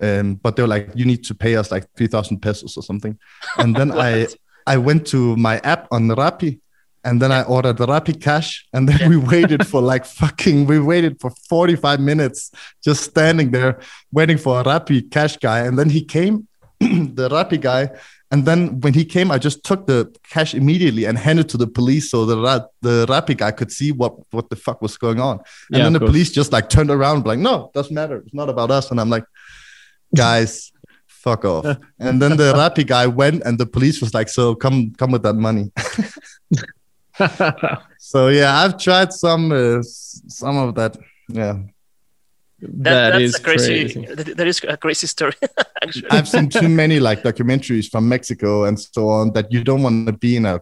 Um, 0.00 0.34
but 0.34 0.56
they 0.56 0.62
were 0.62 0.68
like, 0.68 0.90
you 0.94 1.04
need 1.04 1.24
to 1.24 1.34
pay 1.34 1.56
us 1.56 1.70
like 1.70 1.86
3,000 1.96 2.40
pesos 2.40 2.76
or 2.76 2.82
something. 2.82 3.18
And 3.58 3.74
then 3.74 3.92
I, 3.92 4.26
I 4.66 4.76
went 4.76 5.06
to 5.08 5.36
my 5.36 5.58
app 5.58 5.88
on 5.90 6.08
Rappi 6.08 6.60
and 7.06 7.22
then 7.22 7.30
I 7.30 7.42
ordered 7.44 7.78
the 7.78 7.86
Rappi 7.86 8.20
cash. 8.20 8.66
And 8.72 8.88
then 8.88 8.98
yeah. 8.98 9.08
we 9.08 9.16
waited 9.16 9.66
for 9.66 9.80
like 9.80 10.04
fucking, 10.20 10.66
we 10.66 10.80
waited 10.80 11.20
for 11.20 11.30
45 11.48 12.00
minutes 12.00 12.50
just 12.84 13.04
standing 13.04 13.52
there 13.52 13.80
waiting 14.12 14.38
for 14.38 14.60
a 14.60 14.64
Rappi 14.64 15.10
cash 15.10 15.36
guy. 15.36 15.60
And 15.60 15.78
then 15.78 15.88
he 15.88 16.04
came, 16.04 16.48
the 16.80 17.28
Rappi 17.30 17.60
guy. 17.60 17.90
And 18.32 18.44
then 18.44 18.80
when 18.80 18.92
he 18.92 19.04
came, 19.04 19.30
I 19.30 19.38
just 19.38 19.62
took 19.62 19.86
the 19.86 20.12
cash 20.28 20.52
immediately 20.52 21.04
and 21.04 21.16
handed 21.16 21.48
to 21.50 21.56
the 21.56 21.68
police 21.68 22.10
so 22.10 22.26
the 22.26 22.68
the 22.82 23.06
Rappi 23.06 23.36
guy 23.36 23.52
could 23.52 23.70
see 23.70 23.92
what 23.92 24.14
what 24.32 24.50
the 24.50 24.56
fuck 24.56 24.82
was 24.82 24.98
going 24.98 25.20
on. 25.20 25.38
And 25.38 25.78
yeah, 25.78 25.84
then 25.84 25.92
the 25.92 26.00
course. 26.00 26.10
police 26.10 26.30
just 26.32 26.50
like 26.50 26.68
turned 26.68 26.90
around, 26.90 27.24
like, 27.24 27.38
no, 27.38 27.70
doesn't 27.72 27.94
matter. 27.94 28.16
It's 28.16 28.34
not 28.34 28.48
about 28.48 28.72
us. 28.72 28.90
And 28.90 29.00
I'm 29.00 29.10
like, 29.10 29.24
guys, 30.14 30.72
fuck 31.06 31.44
off. 31.44 31.64
And 31.98 32.20
then 32.20 32.36
the 32.36 32.52
Rappi 32.54 32.86
guy 32.86 33.06
went, 33.06 33.42
and 33.44 33.58
the 33.58 33.66
police 33.66 34.00
was 34.00 34.12
like, 34.14 34.28
"So 34.28 34.54
come, 34.54 34.92
come 34.98 35.12
with 35.12 35.22
that 35.22 35.34
money." 35.34 35.72
so 37.98 38.28
yeah, 38.28 38.60
I've 38.60 38.76
tried 38.78 39.12
some, 39.12 39.50
uh, 39.52 39.82
some 39.82 40.56
of 40.56 40.74
that. 40.74 40.96
Yeah. 41.28 41.56
That, 42.58 42.84
that 42.84 43.10
that's 43.10 43.22
is 43.22 43.34
a 43.34 43.42
crazy, 43.42 43.92
crazy. 43.92 44.32
That 44.32 44.46
is 44.46 44.64
a 44.64 44.76
crazy 44.76 45.06
story. 45.06 45.34
I've 46.10 46.28
seen 46.28 46.48
too 46.48 46.68
many 46.68 46.98
like 47.00 47.22
documentaries 47.22 47.90
from 47.90 48.08
Mexico 48.08 48.64
and 48.64 48.80
so 48.80 49.08
on 49.08 49.32
that 49.34 49.52
you 49.52 49.62
don't 49.62 49.82
want 49.82 50.06
to 50.06 50.14
be 50.14 50.36
in 50.36 50.46
a 50.46 50.60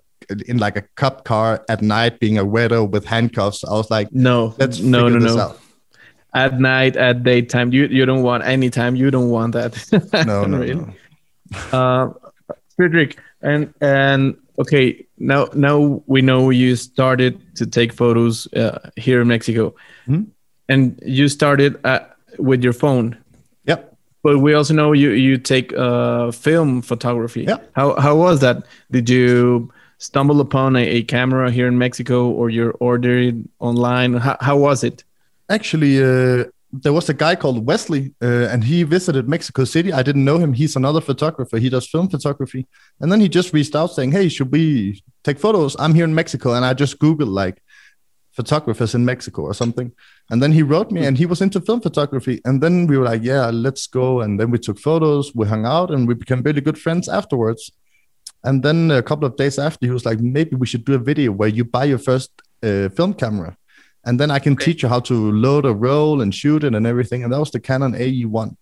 in 0.48 0.58
like 0.58 0.76
a 0.76 0.82
cop 0.96 1.24
car 1.24 1.64
at 1.68 1.82
night 1.82 2.18
being 2.18 2.38
a 2.38 2.44
weirdo 2.44 2.90
with 2.90 3.04
handcuffs. 3.04 3.62
I 3.64 3.74
was 3.74 3.90
like, 3.90 4.08
no, 4.10 4.54
let's 4.58 4.80
no, 4.80 5.08
no, 5.08 5.18
no. 5.18 5.38
Out 5.38 5.60
at 6.34 6.60
night, 6.60 6.96
at 6.96 7.22
daytime. 7.22 7.72
You 7.72 7.86
you 7.86 8.04
don't 8.04 8.22
want 8.22 8.44
any 8.44 8.70
time. 8.70 8.96
You 8.96 9.10
don't 9.10 9.30
want 9.30 9.54
that. 9.54 9.72
no, 10.26 10.44
no, 10.44 10.58
really. 10.58 10.74
no. 10.74 10.92
Uh, 11.72 12.12
Friedrich, 12.76 13.16
and 13.40 13.72
and 13.80 14.36
okay, 14.58 15.06
now 15.18 15.48
now 15.54 16.02
we 16.06 16.22
know 16.22 16.50
you 16.50 16.76
started 16.76 17.40
to 17.56 17.66
take 17.66 17.92
photos 17.92 18.52
uh, 18.54 18.90
here 18.96 19.20
in 19.22 19.28
Mexico, 19.28 19.74
hmm? 20.06 20.24
and 20.68 21.00
you 21.04 21.28
started 21.28 21.78
uh, 21.84 22.00
with 22.38 22.62
your 22.62 22.72
phone. 22.72 23.16
Yep. 23.66 23.96
But 24.22 24.38
we 24.38 24.54
also 24.54 24.74
know 24.74 24.92
you 24.92 25.10
you 25.10 25.38
take 25.38 25.72
uh, 25.74 26.32
film 26.32 26.82
photography. 26.82 27.44
Yeah. 27.44 27.58
How 27.72 27.94
how 28.00 28.16
was 28.16 28.40
that? 28.40 28.66
Did 28.90 29.08
you 29.08 29.72
stumble 29.98 30.40
upon 30.40 30.76
a, 30.76 30.84
a 30.84 31.02
camera 31.04 31.50
here 31.50 31.68
in 31.68 31.78
Mexico, 31.78 32.28
or 32.28 32.50
you're 32.50 32.74
ordered 32.80 33.48
online? 33.60 34.14
How 34.14 34.36
how 34.40 34.56
was 34.56 34.82
it? 34.82 35.04
Actually 35.48 36.02
uh, 36.02 36.44
there 36.82 36.92
was 36.92 37.08
a 37.08 37.14
guy 37.14 37.36
called 37.36 37.64
Wesley, 37.64 38.14
uh, 38.20 38.48
and 38.50 38.64
he 38.64 38.82
visited 38.82 39.28
Mexico 39.28 39.64
City. 39.64 39.92
I 39.92 40.02
didn't 40.02 40.24
know 40.24 40.38
him. 40.38 40.52
He's 40.52 40.76
another 40.76 41.00
photographer. 41.00 41.58
He 41.58 41.68
does 41.68 41.86
film 41.86 42.08
photography. 42.08 42.66
And 43.00 43.12
then 43.12 43.20
he 43.20 43.28
just 43.28 43.52
reached 43.52 43.76
out 43.76 43.92
saying, 43.92 44.12
"Hey, 44.12 44.28
should 44.28 44.50
we 44.50 45.02
take 45.22 45.38
photos? 45.38 45.76
I'm 45.78 45.94
here 45.94 46.04
in 46.04 46.14
Mexico." 46.14 46.54
And 46.54 46.64
I 46.64 46.74
just 46.74 46.98
googled 46.98 47.32
like 47.32 47.62
photographers 48.32 48.94
in 48.94 49.04
Mexico 49.04 49.42
or 49.42 49.54
something. 49.54 49.92
And 50.30 50.42
then 50.42 50.52
he 50.52 50.62
wrote 50.62 50.90
me, 50.90 51.06
and 51.06 51.16
he 51.16 51.26
was 51.26 51.40
into 51.40 51.60
film 51.60 51.80
photography. 51.80 52.40
And 52.44 52.60
then 52.60 52.86
we 52.88 52.98
were 52.98 53.04
like, 53.04 53.22
"Yeah, 53.22 53.50
let's 53.50 53.86
go." 53.86 54.20
And 54.22 54.40
then 54.40 54.50
we 54.50 54.58
took 54.58 54.78
photos. 54.78 55.32
We 55.34 55.46
hung 55.46 55.66
out, 55.66 55.90
and 55.90 56.08
we 56.08 56.14
became 56.14 56.42
really 56.42 56.60
good 56.60 56.78
friends 56.78 57.08
afterwards. 57.08 57.70
And 58.42 58.62
then 58.62 58.90
a 58.90 59.02
couple 59.02 59.26
of 59.26 59.36
days 59.36 59.58
after, 59.58 59.86
he 59.86 59.92
was 59.92 60.04
like, 60.04 60.20
"Maybe 60.20 60.56
we 60.56 60.66
should 60.66 60.84
do 60.84 60.94
a 60.94 60.98
video 61.10 61.30
where 61.32 61.48
you 61.48 61.64
buy 61.64 61.84
your 61.84 61.98
first 61.98 62.30
uh, 62.62 62.88
film 62.88 63.14
camera." 63.14 63.56
And 64.06 64.20
then 64.20 64.30
I 64.30 64.38
can 64.38 64.52
okay. 64.54 64.66
teach 64.66 64.82
you 64.82 64.88
how 64.88 65.00
to 65.00 65.32
load 65.32 65.64
a 65.64 65.72
roll 65.72 66.20
and 66.20 66.34
shoot 66.34 66.64
it 66.64 66.74
and 66.74 66.86
everything. 66.86 67.24
And 67.24 67.32
that 67.32 67.38
was 67.38 67.50
the 67.50 67.60
Canon 67.60 67.94
AE1. 67.94 68.56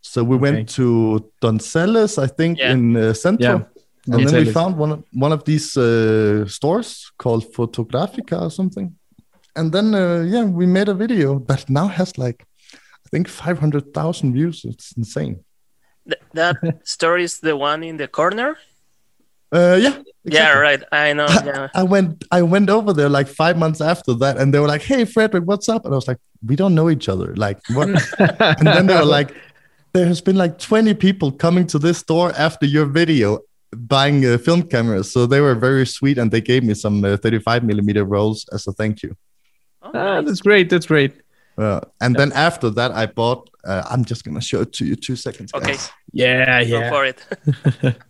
So 0.00 0.22
we 0.22 0.36
okay. 0.36 0.42
went 0.42 0.68
to 0.70 1.30
Donceles, 1.40 2.18
I 2.18 2.26
think, 2.28 2.58
yeah. 2.58 2.72
in 2.72 2.96
uh, 2.96 3.12
Centro. 3.12 3.68
Yeah. 4.06 4.14
And 4.14 4.26
then 4.26 4.44
we 4.46 4.52
found 4.52 4.76
one 4.78 4.92
of, 4.92 5.04
one 5.12 5.32
of 5.32 5.44
these 5.44 5.76
uh, 5.76 6.46
stores 6.46 7.12
called 7.18 7.52
Fotografica 7.52 8.40
or 8.40 8.50
something. 8.50 8.96
And 9.54 9.72
then, 9.72 9.94
uh, 9.94 10.22
yeah, 10.22 10.44
we 10.44 10.66
made 10.66 10.88
a 10.88 10.94
video 10.94 11.40
that 11.40 11.68
now 11.68 11.88
has 11.88 12.16
like, 12.16 12.46
I 12.72 13.08
think, 13.10 13.28
500,000 13.28 14.32
views. 14.32 14.64
It's 14.64 14.92
insane. 14.92 15.44
Th- 16.06 16.22
that 16.32 16.56
story 16.84 17.24
is 17.24 17.40
the 17.40 17.56
one 17.56 17.82
in 17.82 17.96
the 17.96 18.08
corner? 18.08 18.56
Uh, 19.52 19.78
yeah. 19.80 19.88
Exactly. 19.88 20.12
Yeah, 20.24 20.58
right. 20.58 20.82
I 20.92 21.12
know. 21.12 21.26
Yeah. 21.44 21.68
I, 21.74 21.80
I, 21.80 21.82
went. 21.84 22.24
I 22.30 22.42
went 22.42 22.68
over 22.68 22.92
there 22.92 23.08
like 23.08 23.28
five 23.28 23.56
months 23.56 23.80
after 23.80 24.12
that, 24.14 24.36
and 24.36 24.52
they 24.52 24.58
were 24.58 24.66
like, 24.66 24.82
"Hey, 24.82 25.04
Frederik, 25.04 25.44
what's 25.44 25.68
up?" 25.68 25.84
And 25.84 25.94
I 25.94 25.96
was 25.96 26.08
like, 26.08 26.18
"We 26.44 26.56
don't 26.56 26.74
know 26.74 26.90
each 26.90 27.08
other. 27.08 27.34
Like, 27.36 27.58
what?" 27.70 27.88
and 28.18 28.66
then 28.66 28.86
they 28.86 28.94
were 28.94 29.04
like, 29.04 29.34
"There 29.92 30.06
has 30.06 30.20
been 30.20 30.36
like 30.36 30.58
20 30.58 30.94
people 30.94 31.32
coming 31.32 31.66
to 31.68 31.78
this 31.78 31.98
store 31.98 32.32
after 32.36 32.66
your 32.66 32.84
video, 32.84 33.40
buying 33.72 34.24
uh, 34.26 34.38
film 34.38 34.62
cameras. 34.62 35.10
So 35.10 35.26
they 35.26 35.40
were 35.40 35.54
very 35.54 35.86
sweet, 35.86 36.18
and 36.18 36.30
they 36.30 36.40
gave 36.40 36.62
me 36.64 36.74
some 36.74 37.04
uh, 37.04 37.16
35 37.16 37.64
millimeter 37.64 38.04
rolls 38.04 38.46
as 38.52 38.66
a 38.66 38.72
thank 38.72 39.02
you. 39.02 39.16
Oh, 39.82 39.90
ah, 39.94 40.20
that's 40.20 40.40
great. 40.40 40.68
That's 40.68 40.86
great. 40.86 41.12
Uh, 41.56 41.80
and 42.00 42.14
yeah. 42.14 42.18
then 42.18 42.32
after 42.32 42.70
that, 42.70 42.92
I 42.92 43.06
bought. 43.06 43.48
Uh, 43.64 43.82
I'm 43.90 44.04
just 44.04 44.24
gonna 44.24 44.40
show 44.40 44.60
it 44.62 44.72
to 44.74 44.84
you. 44.84 44.96
Two 44.96 45.16
seconds. 45.16 45.52
Okay. 45.54 45.72
Guys. 45.72 45.90
Yeah, 46.12 46.60
yeah. 46.60 46.80
Go 46.80 46.90
for 46.90 47.04
it. 47.04 47.96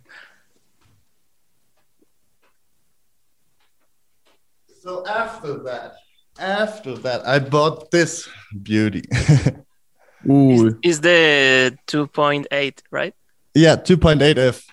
So 4.81 5.05
after 5.05 5.57
that, 5.63 5.95
after 6.39 6.95
that, 6.99 7.27
I 7.27 7.39
bought 7.39 7.91
this 7.91 8.29
beauty. 8.63 9.03
Ooh. 10.29 10.67
Is, 10.67 10.75
is 10.83 11.01
the 11.01 11.77
2.8, 11.87 12.81
right? 12.89 13.13
Yeah, 13.53 13.75
2.8 13.75 14.37
F. 14.37 14.65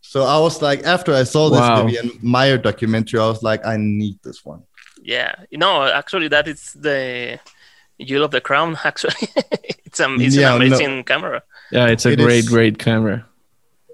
So 0.00 0.24
I 0.24 0.38
was 0.40 0.60
like, 0.60 0.82
after 0.82 1.14
I 1.14 1.22
saw 1.22 1.48
this 1.48 1.60
wow. 1.60 1.84
Vivian 1.84 2.10
Maier 2.22 2.60
documentary, 2.60 3.20
I 3.20 3.26
was 3.26 3.42
like, 3.42 3.64
I 3.64 3.76
need 3.76 4.18
this 4.24 4.44
one. 4.44 4.62
Yeah, 5.00 5.34
you 5.50 5.58
know, 5.58 5.84
actually, 5.84 6.28
that 6.28 6.48
is 6.48 6.72
the 6.72 7.38
Jewel 8.00 8.24
of 8.24 8.30
the 8.30 8.40
Crown. 8.40 8.76
Actually, 8.84 9.28
it's, 9.84 10.00
um, 10.00 10.20
it's 10.20 10.34
yeah, 10.34 10.54
an 10.54 10.62
amazing 10.62 10.96
no. 10.96 11.02
camera. 11.02 11.42
Yeah, 11.70 11.88
it's 11.88 12.06
a 12.06 12.12
it 12.12 12.18
great, 12.18 12.38
is, 12.38 12.48
great 12.48 12.78
camera. 12.78 13.26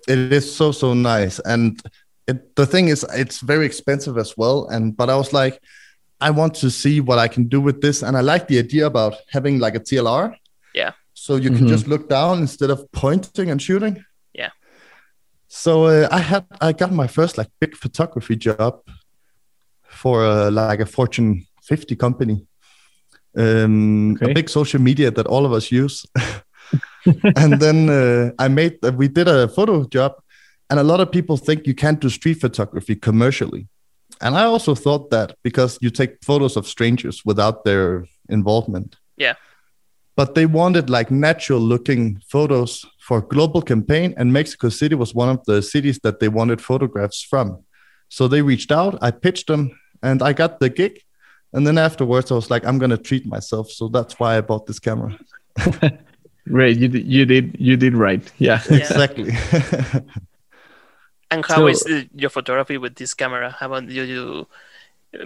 It 0.07 0.33
is 0.33 0.55
so 0.55 0.71
so 0.73 0.95
nice, 0.95 1.41
and 1.41 1.83
it, 2.27 2.55
the 2.57 2.67
thing 2.67 2.89
is, 2.89 3.05
it's 3.15 3.41
very 3.41 3.67
expensive 3.67 4.19
as 4.19 4.37
well. 4.37 4.69
And 4.69 4.97
but 4.97 5.11
I 5.11 5.17
was 5.17 5.33
like, 5.33 5.61
I 6.21 6.31
want 6.31 6.55
to 6.57 6.71
see 6.71 7.01
what 7.01 7.19
I 7.19 7.29
can 7.29 7.49
do 7.49 7.61
with 7.61 7.81
this, 7.81 8.03
and 8.03 8.17
I 8.17 8.21
like 8.21 8.49
the 8.49 8.59
idea 8.59 8.87
about 8.87 9.15
having 9.31 9.59
like 9.59 9.75
a 9.75 9.81
TLR. 9.81 10.35
Yeah. 10.75 10.93
So 11.15 11.37
you 11.37 11.51
can 11.51 11.59
mm-hmm. 11.59 11.69
just 11.69 11.87
look 11.87 12.09
down 12.09 12.39
instead 12.39 12.71
of 12.71 12.91
pointing 12.93 13.51
and 13.51 13.61
shooting. 13.61 14.05
Yeah. 14.33 14.51
So 15.49 15.87
uh, 15.87 16.09
I 16.11 16.19
had 16.19 16.45
I 16.61 16.73
got 16.73 16.93
my 16.93 17.07
first 17.07 17.39
like 17.39 17.49
big 17.61 17.77
photography 17.77 18.37
job 18.37 18.81
for 19.83 20.25
uh, 20.25 20.51
like 20.51 20.81
a 20.81 20.87
Fortune 20.87 21.47
50 21.65 21.97
company, 21.97 22.47
um, 23.37 24.17
okay. 24.17 24.31
a 24.31 24.35
big 24.35 24.49
social 24.49 24.81
media 24.81 25.11
that 25.11 25.27
all 25.27 25.45
of 25.45 25.53
us 25.53 25.71
use. 25.71 26.07
and 27.37 27.61
then 27.61 27.89
uh, 27.89 28.31
I 28.39 28.49
made 28.49 28.79
we 28.95 29.09
did 29.09 29.29
a 29.29 29.49
photo 29.49 29.85
job, 29.85 30.13
and 30.71 30.79
a 30.81 30.85
lot 30.85 31.01
of 31.01 31.11
people 31.11 31.37
think 31.37 31.67
you 31.67 31.75
can't 31.75 32.01
do 32.01 32.09
street 32.09 32.41
photography 32.41 32.95
commercially, 32.95 33.69
and 34.21 34.37
I 34.37 34.45
also 34.45 34.75
thought 34.75 35.11
that 35.11 35.37
because 35.43 35.79
you 35.81 35.91
take 35.91 36.25
photos 36.25 36.57
of 36.57 36.67
strangers 36.67 37.25
without 37.25 37.65
their 37.65 38.07
involvement. 38.29 38.97
Yeah. 39.17 39.35
But 40.17 40.35
they 40.35 40.47
wanted 40.47 40.91
like 40.91 41.11
natural 41.11 41.61
looking 41.61 42.21
photos 42.29 42.85
for 43.01 43.19
a 43.19 43.23
global 43.23 43.63
campaign, 43.63 44.15
and 44.17 44.33
Mexico 44.33 44.69
City 44.69 44.95
was 44.95 45.15
one 45.15 45.31
of 45.31 45.45
the 45.45 45.63
cities 45.63 45.99
that 46.03 46.21
they 46.21 46.29
wanted 46.29 46.61
photographs 46.61 47.23
from. 47.23 47.65
So 48.09 48.29
they 48.29 48.43
reached 48.43 48.73
out, 48.73 48.99
I 49.01 49.11
pitched 49.11 49.47
them, 49.47 49.79
and 50.03 50.23
I 50.23 50.33
got 50.33 50.61
the 50.61 50.69
gig. 50.69 51.01
And 51.53 51.67
then 51.67 51.79
afterwards, 51.79 52.31
I 52.31 52.35
was 52.35 52.51
like, 52.51 52.65
I'm 52.67 52.79
gonna 52.79 52.99
treat 52.99 53.27
myself. 53.27 53.71
So 53.71 53.89
that's 53.89 54.21
why 54.21 54.37
I 54.37 54.41
bought 54.41 54.67
this 54.67 54.79
camera. 54.79 55.19
Great, 56.49 56.79
you 56.79 56.89
did, 56.89 57.07
you 57.07 57.25
did 57.25 57.57
you 57.59 57.77
did 57.77 57.95
right. 57.95 58.33
Yeah, 58.39 58.61
yeah. 58.69 58.77
exactly. 58.77 59.33
and 61.31 61.45
how 61.47 61.57
so, 61.57 61.67
is 61.69 61.81
the, 61.81 62.09
your 62.15 62.31
photography 62.31 62.79
with 62.79 62.97
this 62.97 63.15
camera? 63.15 63.51
How 63.51 63.67
about 63.67 63.89
you, 63.89 64.03
you? 64.03 64.47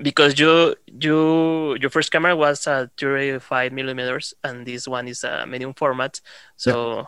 Because 0.02 0.38
you 0.38 0.74
you 0.86 1.76
your 1.80 1.90
first 1.90 2.10
camera 2.10 2.34
was 2.34 2.66
a 2.66 2.90
35 2.98 3.72
millimeters, 3.72 4.34
and 4.42 4.66
this 4.66 4.88
one 4.88 5.08
is 5.08 5.24
a 5.24 5.46
medium 5.46 5.74
format. 5.74 6.20
So, 6.56 6.96
yeah. 6.96 7.04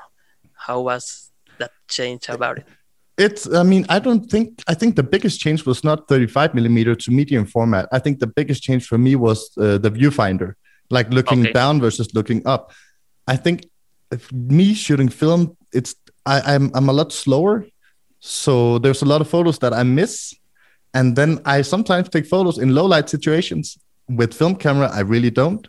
how 0.55 0.81
was 0.81 1.31
that 1.59 1.73
change 1.89 2.29
about 2.29 2.59
it? 2.59 2.67
It's. 3.17 3.51
I 3.51 3.63
mean, 3.63 3.87
I 3.89 3.99
don't 3.99 4.31
think. 4.31 4.63
I 4.67 4.75
think 4.75 4.97
the 4.97 5.03
biggest 5.03 5.41
change 5.41 5.65
was 5.65 5.85
not 5.85 6.09
35 6.09 6.55
millimeter 6.55 6.95
to 6.95 7.11
medium 7.11 7.47
format. 7.47 7.89
I 7.93 7.99
think 7.99 8.19
the 8.19 8.27
biggest 8.27 8.63
change 8.63 8.87
for 8.87 8.99
me 8.99 9.17
was 9.17 9.51
uh, 9.57 9.79
the 9.79 9.91
viewfinder, 9.91 10.55
like 10.91 11.11
looking 11.11 11.41
okay. 11.41 11.53
down 11.53 11.81
versus 11.81 12.15
looking 12.15 12.47
up. 12.47 12.73
I 13.27 13.37
think 13.37 13.67
me 14.33 14.75
shooting 14.75 15.09
film, 15.09 15.57
it's 15.73 15.95
I, 16.25 16.55
I'm 16.55 16.71
I'm 16.75 16.89
a 16.89 16.93
lot 16.93 17.13
slower, 17.13 17.67
so 18.21 18.79
there's 18.79 19.03
a 19.03 19.07
lot 19.07 19.21
of 19.21 19.29
photos 19.29 19.59
that 19.61 19.73
I 19.73 19.83
miss, 19.83 20.35
and 20.95 21.17
then 21.17 21.41
I 21.45 21.63
sometimes 21.63 22.09
take 22.09 22.27
photos 22.27 22.59
in 22.59 22.75
low 22.75 22.87
light 22.87 23.09
situations 23.09 23.79
with 24.09 24.35
film 24.35 24.57
camera. 24.57 24.91
I 24.93 25.01
really 25.01 25.31
don't. 25.31 25.67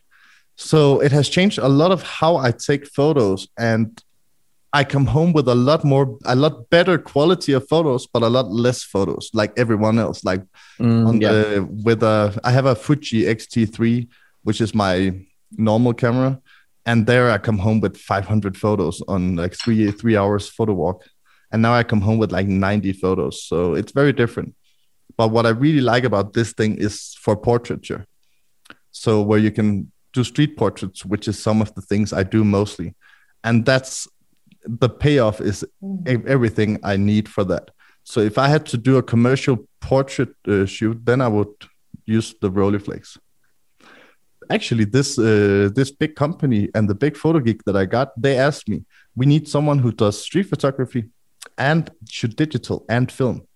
So 0.56 1.00
it 1.02 1.12
has 1.12 1.30
changed 1.30 1.60
a 1.60 1.68
lot 1.68 1.92
of 1.92 2.02
how 2.02 2.38
I 2.38 2.52
take 2.52 2.88
photos, 2.88 3.48
and 3.58 4.02
I 4.74 4.84
come 4.84 5.06
home 5.06 5.34
with 5.34 5.48
a 5.48 5.56
lot 5.56 5.84
more, 5.84 6.18
a 6.26 6.36
lot 6.36 6.70
better 6.70 6.98
quality 6.98 7.54
of 7.54 7.68
photos, 7.68 8.08
but 8.08 8.24
a 8.24 8.28
lot 8.28 8.52
less 8.52 8.84
photos, 8.84 9.30
like 9.34 9.54
everyone 9.58 10.00
else. 10.00 10.24
Like 10.24 10.44
mm, 10.80 11.08
on 11.08 11.22
yeah. 11.22 11.32
the 11.32 11.68
with 11.84 12.04
a, 12.04 12.40
I 12.44 12.52
have 12.52 12.66
a 12.66 12.76
Fuji 12.76 13.28
X-T3, 13.28 14.08
which 14.44 14.60
is 14.62 14.74
my 14.74 15.20
normal 15.58 15.94
camera, 15.94 16.42
and 16.86 17.06
there 17.06 17.32
I 17.32 17.38
come 17.38 17.60
home 17.60 17.80
with 17.80 17.98
500 17.98 18.58
photos 18.58 19.02
on 19.08 19.36
like 19.36 19.54
three 19.54 19.92
three 19.92 20.18
hours 20.18 20.50
photo 20.50 20.74
walk, 20.74 21.04
and 21.52 21.62
now 21.62 21.74
I 21.74 21.84
come 21.84 22.02
home 22.02 22.18
with 22.18 22.32
like 22.32 22.48
90 22.48 22.94
photos. 22.94 23.44
So 23.44 23.74
it's 23.74 23.92
very 23.92 24.14
different. 24.14 24.56
But 25.16 25.30
what 25.30 25.46
I 25.46 25.50
really 25.50 25.82
like 25.82 26.04
about 26.04 26.34
this 26.34 26.54
thing 26.54 26.78
is 26.78 27.16
for 27.20 27.36
portraiture. 27.36 28.06
So 28.92 29.22
where 29.22 29.40
you 29.40 29.52
can 29.52 29.92
do 30.14 30.24
street 30.24 30.58
portraits, 30.58 31.06
which 31.06 31.28
is 31.28 31.42
some 31.42 31.62
of 31.62 31.74
the 31.76 31.82
things 31.82 32.14
I 32.14 32.24
do 32.24 32.44
mostly, 32.44 32.96
and 33.44 33.66
that's 33.66 34.08
the 34.64 34.90
payoff 34.90 35.40
is 35.40 35.66
everything 36.06 36.80
I 36.84 36.98
need 36.98 37.30
for 37.30 37.44
that. 37.46 37.72
So 38.04 38.20
if 38.20 38.38
I 38.38 38.48
had 38.48 38.66
to 38.68 38.78
do 38.78 38.98
a 38.98 39.04
commercial 39.04 39.68
portrait 39.80 40.30
uh, 40.48 40.66
shoot, 40.66 41.06
then 41.06 41.22
I 41.22 41.28
would 41.28 41.54
use 42.06 42.34
the 42.42 42.50
Rolleiflex 42.50 43.18
actually 44.50 44.86
this 44.86 45.18
uh, 45.20 45.70
this 45.76 45.92
big 45.92 46.16
company 46.16 46.70
and 46.74 46.90
the 46.90 46.96
big 46.96 47.18
photo 47.18 47.40
geek 47.40 47.64
that 47.66 47.76
I 47.76 47.86
got, 47.86 48.10
they 48.22 48.38
asked 48.38 48.70
me, 48.70 48.84
we 49.16 49.26
need 49.26 49.48
someone 49.48 49.80
who 49.80 49.92
does 49.92 50.22
street 50.22 50.44
photography 50.44 51.10
and 51.58 51.90
shoot 52.10 52.36
digital 52.36 52.86
and 52.90 53.12
film. 53.12 53.48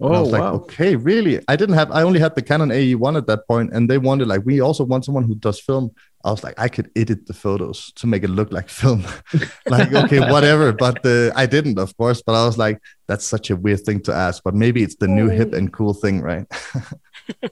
Oh, 0.00 0.08
and 0.08 0.16
I 0.16 0.20
was 0.20 0.32
wow. 0.32 0.38
like, 0.38 0.52
okay, 0.62 0.96
really? 0.96 1.40
I 1.46 1.54
didn't 1.54 1.76
have, 1.76 1.90
I 1.92 2.02
only 2.02 2.18
had 2.18 2.34
the 2.34 2.42
Canon 2.42 2.70
AE1 2.70 3.16
at 3.16 3.26
that 3.28 3.46
point, 3.46 3.72
and 3.72 3.88
they 3.88 3.98
wanted 3.98 4.26
like, 4.26 4.44
we 4.44 4.60
also 4.60 4.82
want 4.84 5.04
someone 5.04 5.22
who 5.24 5.36
does 5.36 5.60
film. 5.60 5.92
I 6.24 6.30
was 6.30 6.42
like, 6.42 6.54
I 6.58 6.68
could 6.68 6.90
edit 6.96 7.26
the 7.26 7.32
photos 7.32 7.92
to 7.96 8.06
make 8.06 8.24
it 8.24 8.30
look 8.30 8.52
like 8.52 8.68
film. 8.68 9.04
like, 9.66 9.92
okay, 9.92 10.18
whatever. 10.32 10.72
But 10.72 11.04
uh, 11.06 11.30
I 11.36 11.46
didn't, 11.46 11.78
of 11.78 11.96
course. 11.96 12.22
But 12.22 12.34
I 12.34 12.44
was 12.44 12.58
like, 12.58 12.80
that's 13.06 13.24
such 13.24 13.50
a 13.50 13.56
weird 13.56 13.80
thing 13.80 14.00
to 14.02 14.12
ask. 14.12 14.42
But 14.42 14.54
maybe 14.54 14.82
it's 14.82 14.96
the 14.96 15.06
new 15.06 15.28
hip 15.28 15.52
and 15.52 15.72
cool 15.72 15.94
thing, 15.94 16.22
right? 16.22 16.46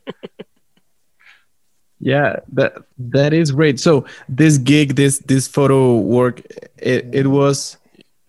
yeah 2.03 2.41
that 2.53 2.75
that 2.99 3.33
is 3.33 3.53
great 3.53 3.79
so 3.79 4.05
this 4.29 4.59
gig 4.59 4.97
this 4.97 5.21
this 5.21 5.47
photo 5.47 5.97
work 5.99 6.41
it, 6.77 7.09
it 7.13 7.29
was 7.29 7.77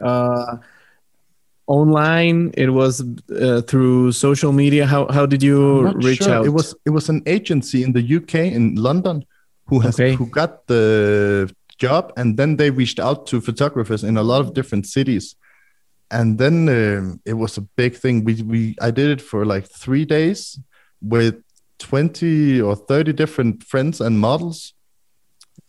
uh 0.04 0.58
online 1.68 2.52
it 2.58 2.70
was 2.70 3.02
uh, 3.42 3.62
through 3.62 4.12
social 4.12 4.52
media. 4.52 4.86
How 4.86 5.08
how 5.12 5.26
did 5.26 5.42
you 5.42 5.92
reach 5.94 6.24
sure. 6.24 6.34
out? 6.34 6.46
It 6.46 6.50
was 6.50 6.76
it 6.86 6.90
was 6.90 7.10
an 7.10 7.24
agency 7.26 7.84
in 7.84 7.94
the 7.94 8.16
uk 8.18 8.36
in 8.36 8.76
london 8.76 9.26
who 9.68 9.80
has 9.80 9.96
okay. 9.96 10.14
who 10.14 10.26
got 10.28 10.68
the 10.68 11.50
job 11.78 12.12
and 12.18 12.38
then 12.38 12.58
they 12.58 12.70
reached 12.70 13.00
out 13.00 13.28
to 13.28 13.42
photographers 13.42 14.04
in 14.04 14.18
a 14.18 14.24
lot 14.24 14.42
of 14.42 14.54
different 14.54 14.86
cities. 14.86 15.36
And 16.12 16.38
then 16.38 16.70
um, 16.70 17.22
it 17.26 17.34
was 17.34 17.58
a 17.58 17.62
big 17.62 17.96
thing. 17.96 18.24
We 18.24 18.34
we 18.44 18.76
i 18.82 18.92
did 18.92 19.10
it 19.10 19.22
for 19.22 19.46
like 19.46 19.66
three 19.84 20.06
days 20.06 20.60
with 21.02 21.36
20 21.80 22.62
or 22.62 22.76
30 22.76 23.14
different 23.14 23.64
friends 23.64 24.00
and 24.00 24.20
models 24.20 24.74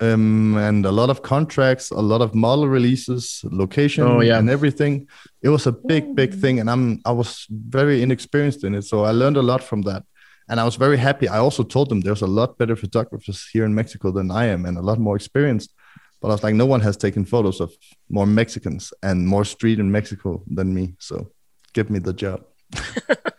um, 0.01 0.57
and 0.57 0.85
a 0.87 0.93
lot 0.93 1.11
of 1.11 1.23
contracts, 1.23 1.91
a 1.91 2.01
lot 2.01 2.21
of 2.21 2.35
model 2.35 2.69
releases, 2.69 3.45
location, 3.45 4.05
oh, 4.05 4.21
yeah. 4.21 4.39
and 4.39 4.51
everything. 4.51 5.09
It 5.43 5.49
was 5.51 5.67
a 5.67 5.73
big, 5.73 6.15
big 6.15 6.35
thing, 6.35 6.61
and 6.61 6.69
I'm 6.69 7.01
I 7.05 7.13
was 7.13 7.47
very 7.51 8.03
inexperienced 8.03 8.65
in 8.65 8.75
it, 8.75 8.83
so 8.83 9.05
I 9.05 9.13
learned 9.13 9.37
a 9.37 9.43
lot 9.43 9.63
from 9.63 9.83
that, 9.83 10.05
and 10.49 10.59
I 10.61 10.65
was 10.65 10.77
very 10.77 10.97
happy. 10.97 11.29
I 11.29 11.39
also 11.39 11.63
told 11.63 11.89
them 11.89 12.01
there's 12.01 12.23
a 12.23 12.27
lot 12.27 12.59
better 12.59 12.77
photographers 12.77 13.49
here 13.53 13.65
in 13.65 13.75
Mexico 13.75 14.11
than 14.11 14.31
I 14.31 14.47
am, 14.47 14.67
and 14.67 14.77
a 14.77 14.83
lot 14.83 14.99
more 14.99 15.17
experienced. 15.17 15.73
But 16.21 16.29
I 16.29 16.33
was 16.33 16.43
like, 16.43 16.55
no 16.55 16.67
one 16.67 16.81
has 16.81 16.97
taken 16.97 17.25
photos 17.25 17.61
of 17.61 17.73
more 18.09 18.27
Mexicans 18.27 18.93
and 19.03 19.29
more 19.29 19.45
street 19.45 19.79
in 19.79 19.93
Mexico 19.93 20.43
than 20.47 20.75
me, 20.75 20.95
so 20.99 21.31
give 21.73 21.91
me 21.91 21.99
the 22.01 22.13
job, 22.13 22.45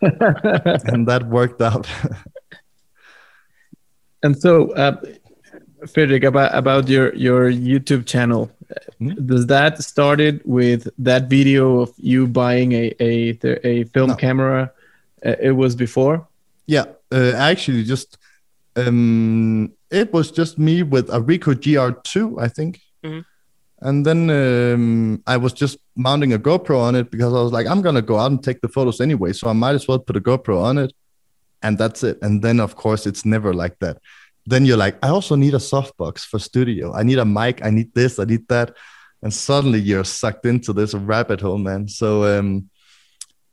and 0.00 1.06
that 1.08 1.26
worked 1.28 1.60
out. 1.60 1.86
And 4.22 4.36
so, 4.36 4.72
uh, 4.72 4.96
Frederik, 5.86 6.24
about 6.24 6.54
about 6.54 6.88
your 6.88 7.14
your 7.14 7.50
YouTube 7.50 8.06
channel, 8.06 8.50
mm-hmm. 9.00 9.26
does 9.26 9.46
that 9.46 9.82
started 9.82 10.40
with 10.44 10.88
that 10.98 11.28
video 11.28 11.80
of 11.80 11.92
you 11.98 12.26
buying 12.26 12.72
a 12.72 12.94
a 13.00 13.38
a 13.64 13.84
film 13.84 14.10
no. 14.10 14.16
camera? 14.16 14.72
Uh, 15.24 15.36
it 15.40 15.52
was 15.52 15.74
before. 15.74 16.26
Yeah, 16.66 16.84
uh, 17.12 17.32
actually, 17.36 17.84
just 17.84 18.18
um, 18.76 19.72
it 19.90 20.12
was 20.12 20.30
just 20.30 20.58
me 20.58 20.82
with 20.82 21.08
a 21.10 21.20
Ricoh 21.20 21.54
GR2, 21.54 22.40
I 22.40 22.48
think. 22.48 22.80
Mm-hmm. 23.04 23.20
And 23.80 24.06
then 24.06 24.30
um, 24.30 25.22
I 25.26 25.36
was 25.36 25.52
just 25.52 25.78
mounting 25.96 26.32
a 26.32 26.38
GoPro 26.38 26.78
on 26.80 26.94
it 26.94 27.10
because 27.10 27.34
I 27.34 27.42
was 27.42 27.52
like, 27.52 27.66
I'm 27.66 27.82
gonna 27.82 28.02
go 28.02 28.18
out 28.18 28.30
and 28.30 28.42
take 28.42 28.60
the 28.60 28.68
photos 28.68 29.00
anyway, 29.00 29.32
so 29.32 29.48
I 29.48 29.52
might 29.52 29.74
as 29.74 29.86
well 29.86 29.98
put 29.98 30.16
a 30.16 30.20
GoPro 30.20 30.62
on 30.62 30.78
it 30.78 30.92
and 31.62 31.78
that's 31.78 32.02
it. 32.02 32.18
And 32.22 32.42
then 32.42 32.60
of 32.60 32.76
course 32.76 33.06
it's 33.06 33.24
never 33.24 33.52
like 33.52 33.78
that. 33.80 33.98
Then 34.46 34.64
you're 34.64 34.76
like, 34.76 34.96
I 35.02 35.08
also 35.08 35.34
need 35.34 35.54
a 35.54 35.58
softbox 35.58 36.20
for 36.20 36.38
studio. 36.38 36.94
I 36.94 37.02
need 37.02 37.18
a 37.18 37.24
mic. 37.24 37.64
I 37.64 37.70
need 37.70 37.92
this. 37.94 38.18
I 38.18 38.24
need 38.24 38.46
that. 38.48 38.76
And 39.22 39.32
suddenly 39.32 39.80
you're 39.80 40.04
sucked 40.04 40.46
into 40.46 40.72
this 40.72 40.94
rabbit 40.94 41.40
hole, 41.40 41.58
man. 41.58 41.88
So 41.88 42.38
um, 42.38 42.70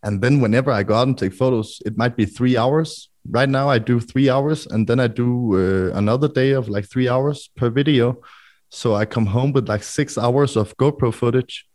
and 0.03 0.21
then 0.21 0.41
whenever 0.41 0.71
I 0.71 0.83
go 0.83 0.95
out 0.95 1.07
and 1.07 1.17
take 1.17 1.33
photos, 1.33 1.81
it 1.85 1.97
might 1.97 2.15
be 2.15 2.25
three 2.25 2.57
hours. 2.57 3.09
Right 3.27 3.49
now 3.49 3.69
I 3.69 3.79
do 3.79 3.99
three 4.01 4.29
hours, 4.29 4.67
and 4.67 4.85
then 4.85 4.99
I 4.99 5.07
do 5.07 5.55
uh, 5.55 5.97
another 5.97 6.27
day 6.27 6.51
of 6.51 6.67
like 6.67 6.89
three 6.89 7.07
hours 7.07 7.49
per 7.55 7.69
video. 7.69 8.21
So 8.69 8.95
I 8.95 9.05
come 9.05 9.27
home 9.27 9.53
with 9.53 9.69
like 9.69 9.83
six 9.83 10.17
hours 10.17 10.57
of 10.57 10.75
GoPro 10.77 11.13
footage 11.13 11.65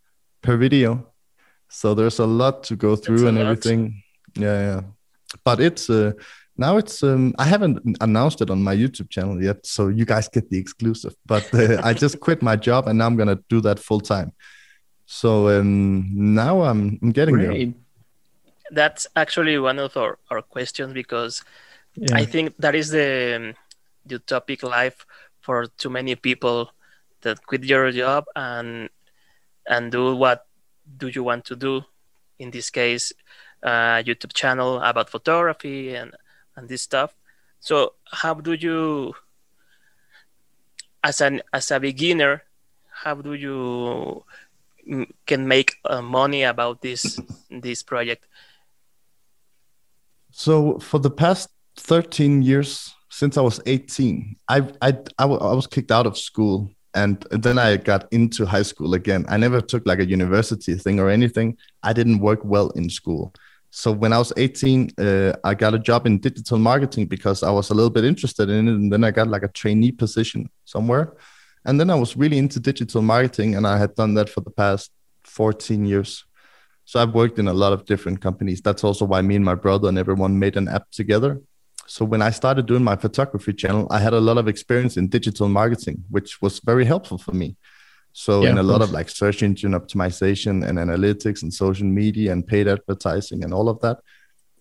per 0.43 0.57
video. 0.57 1.07
So 1.69 1.95
there's 1.95 2.19
a 2.19 2.25
lot 2.27 2.63
to 2.65 2.75
go 2.75 2.95
through 2.95 3.27
and 3.27 3.37
everything. 3.37 4.03
Yeah, 4.35 4.61
yeah 4.61 4.81
but 5.43 5.59
it's 5.59 5.89
uh, 5.89 6.13
now 6.59 6.77
it's 6.77 7.01
um, 7.03 7.33
I 7.39 7.45
haven't 7.45 7.97
announced 8.01 8.41
it 8.41 8.49
on 8.49 8.61
my 8.61 8.75
YouTube 8.75 9.09
channel 9.09 9.41
yet, 9.41 9.65
so 9.65 9.87
you 9.87 10.05
guys 10.05 10.27
get 10.27 10.49
the 10.49 10.57
exclusive. 10.57 11.15
But 11.25 11.47
uh, 11.53 11.81
I 11.83 11.93
just 11.93 12.19
quit 12.25 12.41
my 12.41 12.55
job 12.57 12.87
and 12.87 12.99
now 12.99 13.07
I'm 13.07 13.15
gonna 13.15 13.39
do 13.47 13.61
that 13.61 13.79
full 13.79 14.01
time. 14.01 14.33
So 15.05 15.47
um, 15.49 16.09
now 16.13 16.61
I'm, 16.61 16.99
I'm 17.01 17.11
getting 17.11 17.35
Great. 17.35 17.73
there. 17.73 17.81
That's 18.71 19.07
actually 19.15 19.57
one 19.57 19.79
of 19.79 19.97
our, 19.97 20.19
our 20.29 20.41
questions 20.41 20.93
because 20.93 21.43
yeah. 21.95 22.15
I 22.15 22.25
think 22.25 22.55
that 22.59 22.75
is 22.75 22.89
the 22.89 23.35
um, 23.35 23.55
the 24.05 24.19
utopic 24.19 24.61
life 24.61 25.05
for 25.39 25.65
too 25.77 25.89
many 25.89 26.15
people 26.15 26.69
that 27.21 27.45
quit 27.45 27.63
your 27.63 27.91
job 27.91 28.25
and 28.35 28.89
and 29.67 29.91
do 29.91 30.15
what 30.15 30.45
do 30.97 31.07
you 31.07 31.23
want 31.23 31.45
to 31.45 31.55
do 31.55 31.83
in 32.39 32.51
this 32.51 32.69
case 32.69 33.13
uh, 33.63 34.01
youtube 34.07 34.33
channel 34.33 34.79
about 34.81 35.09
photography 35.09 35.95
and 35.95 36.15
and 36.59 36.67
this 36.67 36.81
stuff 36.81 37.15
so 37.59 37.93
how 38.11 38.33
do 38.33 38.53
you 38.53 39.13
as 41.03 41.21
an 41.21 41.41
as 41.53 41.71
a 41.71 41.79
beginner 41.79 42.43
how 42.91 43.15
do 43.15 43.33
you 43.33 44.23
can 45.25 45.47
make 45.47 45.75
uh, 45.85 46.01
money 46.01 46.43
about 46.43 46.81
this 46.81 47.19
this 47.49 47.81
project 47.81 48.27
so 50.31 50.77
for 50.79 50.99
the 50.99 51.09
past 51.09 51.49
13 51.77 52.41
years 52.41 52.93
since 53.09 53.37
i 53.37 53.41
was 53.41 53.61
18 53.65 54.35
I, 54.47 54.67
I 54.81 54.97
i 55.17 55.25
was 55.25 55.67
kicked 55.67 55.91
out 55.91 56.05
of 56.05 56.17
school 56.17 56.69
and 56.95 57.21
then 57.29 57.59
I 57.59 57.77
got 57.77 58.07
into 58.11 58.47
high 58.47 58.63
school 58.63 58.95
again. 58.95 59.23
I 59.29 59.37
never 59.37 59.61
took 59.61 59.85
like 59.85 59.99
a 59.99 60.09
university 60.09 60.73
thing 60.73 60.99
or 60.99 61.07
anything. 61.07 61.55
I 61.83 61.93
didn't 61.93 62.19
work 62.19 62.39
well 62.43 62.71
in 62.71 62.89
school. 62.89 63.31
So 63.71 63.91
when 63.91 64.13
I 64.13 64.17
was 64.17 64.33
18, 64.35 64.91
uh, 64.97 65.33
I 65.43 65.53
got 65.53 65.75
a 65.75 65.79
job 65.79 66.07
in 66.07 66.19
digital 66.19 66.57
marketing 66.57 67.05
because 67.05 67.43
I 67.43 67.51
was 67.51 67.69
a 67.69 67.73
little 67.73 67.89
bit 67.89 68.03
interested 68.03 68.49
in 68.49 68.67
it. 68.67 68.71
And 68.71 68.91
then 68.91 69.03
I 69.03 69.11
got 69.11 69.27
like 69.27 69.43
a 69.43 69.47
trainee 69.47 69.91
position 69.91 70.49
somewhere. 70.65 71.13
And 71.65 71.79
then 71.79 71.89
I 71.89 71.95
was 71.95 72.17
really 72.17 72.37
into 72.37 72.59
digital 72.59 73.01
marketing 73.01 73.55
and 73.55 73.67
I 73.67 73.77
had 73.77 73.93
done 73.95 74.15
that 74.15 74.29
for 74.29 74.41
the 74.41 74.49
past 74.49 74.91
14 75.25 75.85
years. 75.85 76.25
So 76.85 76.99
I've 76.99 77.13
worked 77.13 77.37
in 77.37 77.47
a 77.47 77.53
lot 77.53 77.73
of 77.73 77.85
different 77.85 78.21
companies. 78.21 78.61
That's 78.61 78.83
also 78.83 79.05
why 79.05 79.21
me 79.21 79.35
and 79.35 79.45
my 79.45 79.55
brother 79.55 79.87
and 79.87 79.97
everyone 79.99 80.39
made 80.39 80.57
an 80.57 80.67
app 80.67 80.89
together 80.89 81.41
so 81.89 82.05
when 82.05 82.21
I 82.21 82.29
started 82.29 82.67
doing 82.67 82.83
my 82.83 82.95
photography 82.95 83.51
channel, 83.51 83.87
I 83.89 83.97
had 83.97 84.13
a 84.13 84.19
lot 84.19 84.37
of 84.37 84.47
experience 84.47 84.95
in 84.95 85.07
digital 85.07 85.49
marketing, 85.49 86.03
which 86.11 86.39
was 86.39 86.59
very 86.59 86.85
helpful 86.85 87.17
for 87.17 87.31
me. 87.31 87.55
So 88.13 88.43
yeah, 88.43 88.49
in 88.49 88.57
a 88.57 88.63
lot 88.63 88.81
of 88.81 88.91
like 88.91 89.09
search 89.09 89.43
engine 89.43 89.71
optimization 89.71 90.67
and 90.67 90.77
analytics 90.77 91.43
and 91.43 91.53
social 91.53 91.87
media 91.87 92.31
and 92.31 92.45
paid 92.45 92.67
advertising 92.67 93.43
and 93.43 93.53
all 93.53 93.69
of 93.69 93.79
that. 93.81 93.99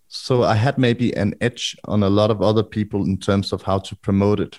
So 0.09 0.45
I 0.45 0.55
had 0.55 0.79
maybe 0.79 1.15
an 1.17 1.35
edge 1.41 1.77
on 1.85 2.03
a 2.03 2.09
lot 2.09 2.31
of 2.31 2.41
other 2.41 2.63
people 2.63 3.05
in 3.05 3.19
terms 3.19 3.53
of 3.53 3.63
how 3.63 3.79
to 3.81 3.97
promote 3.97 4.41
it. 4.41 4.59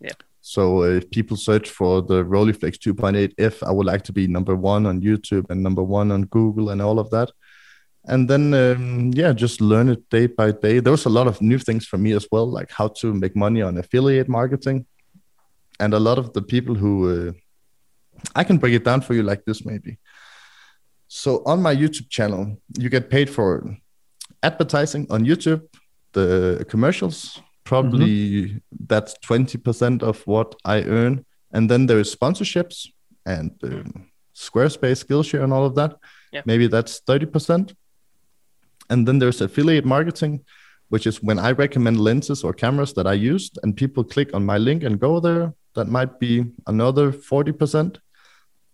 Yeah. 0.00 0.12
So 0.40 0.82
if 0.82 1.10
people 1.10 1.36
search 1.36 1.70
for 1.70 2.02
the 2.02 2.22
Rolleiflex 2.24 2.76
2.8F, 2.76 3.66
I 3.66 3.72
would 3.72 3.86
like 3.86 4.02
to 4.04 4.12
be 4.12 4.26
number 4.26 4.54
one 4.54 4.84
on 4.86 5.00
YouTube 5.00 5.50
and 5.50 5.62
number 5.62 5.82
one 5.82 6.12
on 6.12 6.26
Google 6.26 6.70
and 6.70 6.82
all 6.82 6.98
of 6.98 7.10
that 7.10 7.30
and 8.06 8.28
then 8.28 8.52
um, 8.54 9.10
yeah 9.14 9.32
just 9.32 9.60
learn 9.60 9.88
it 9.88 10.08
day 10.10 10.26
by 10.26 10.52
day 10.52 10.78
there 10.78 10.92
was 10.92 11.06
a 11.06 11.10
lot 11.10 11.26
of 11.26 11.40
new 11.40 11.58
things 11.58 11.86
for 11.86 11.98
me 11.98 12.12
as 12.12 12.26
well 12.30 12.46
like 12.46 12.70
how 12.70 12.88
to 12.88 13.14
make 13.14 13.34
money 13.34 13.62
on 13.62 13.78
affiliate 13.78 14.28
marketing 14.28 14.86
and 15.80 15.94
a 15.94 15.98
lot 15.98 16.18
of 16.18 16.32
the 16.34 16.42
people 16.42 16.74
who 16.74 17.28
uh, 17.28 17.32
i 18.34 18.44
can 18.44 18.58
break 18.58 18.74
it 18.74 18.84
down 18.84 19.00
for 19.00 19.14
you 19.14 19.22
like 19.22 19.44
this 19.44 19.64
maybe 19.64 19.98
so 21.08 21.42
on 21.46 21.62
my 21.62 21.74
youtube 21.74 22.08
channel 22.08 22.56
you 22.78 22.88
get 22.88 23.10
paid 23.10 23.28
for 23.28 23.76
advertising 24.42 25.06
on 25.10 25.24
youtube 25.24 25.62
the 26.12 26.64
commercials 26.68 27.40
probably 27.64 28.44
mm-hmm. 28.44 28.58
that's 28.86 29.14
20% 29.26 30.02
of 30.02 30.26
what 30.26 30.54
i 30.64 30.82
earn 30.82 31.24
and 31.52 31.70
then 31.70 31.86
there's 31.86 32.14
sponsorships 32.14 32.88
and 33.24 33.50
um, 33.64 34.10
squarespace 34.34 35.04
skillshare 35.04 35.42
and 35.42 35.52
all 35.52 35.64
of 35.64 35.74
that 35.74 35.96
yeah. 36.32 36.42
maybe 36.44 36.66
that's 36.66 37.00
30% 37.00 37.74
and 38.90 39.06
then 39.06 39.18
there's 39.18 39.40
affiliate 39.40 39.84
marketing, 39.84 40.44
which 40.88 41.06
is 41.06 41.22
when 41.22 41.38
I 41.38 41.52
recommend 41.52 42.00
lenses 42.00 42.44
or 42.44 42.52
cameras 42.52 42.92
that 42.94 43.06
I 43.06 43.14
used 43.14 43.58
and 43.62 43.76
people 43.76 44.04
click 44.04 44.34
on 44.34 44.44
my 44.44 44.58
link 44.58 44.82
and 44.82 45.00
go 45.00 45.20
there. 45.20 45.54
That 45.74 45.88
might 45.88 46.18
be 46.20 46.44
another 46.66 47.10
40%. 47.10 47.98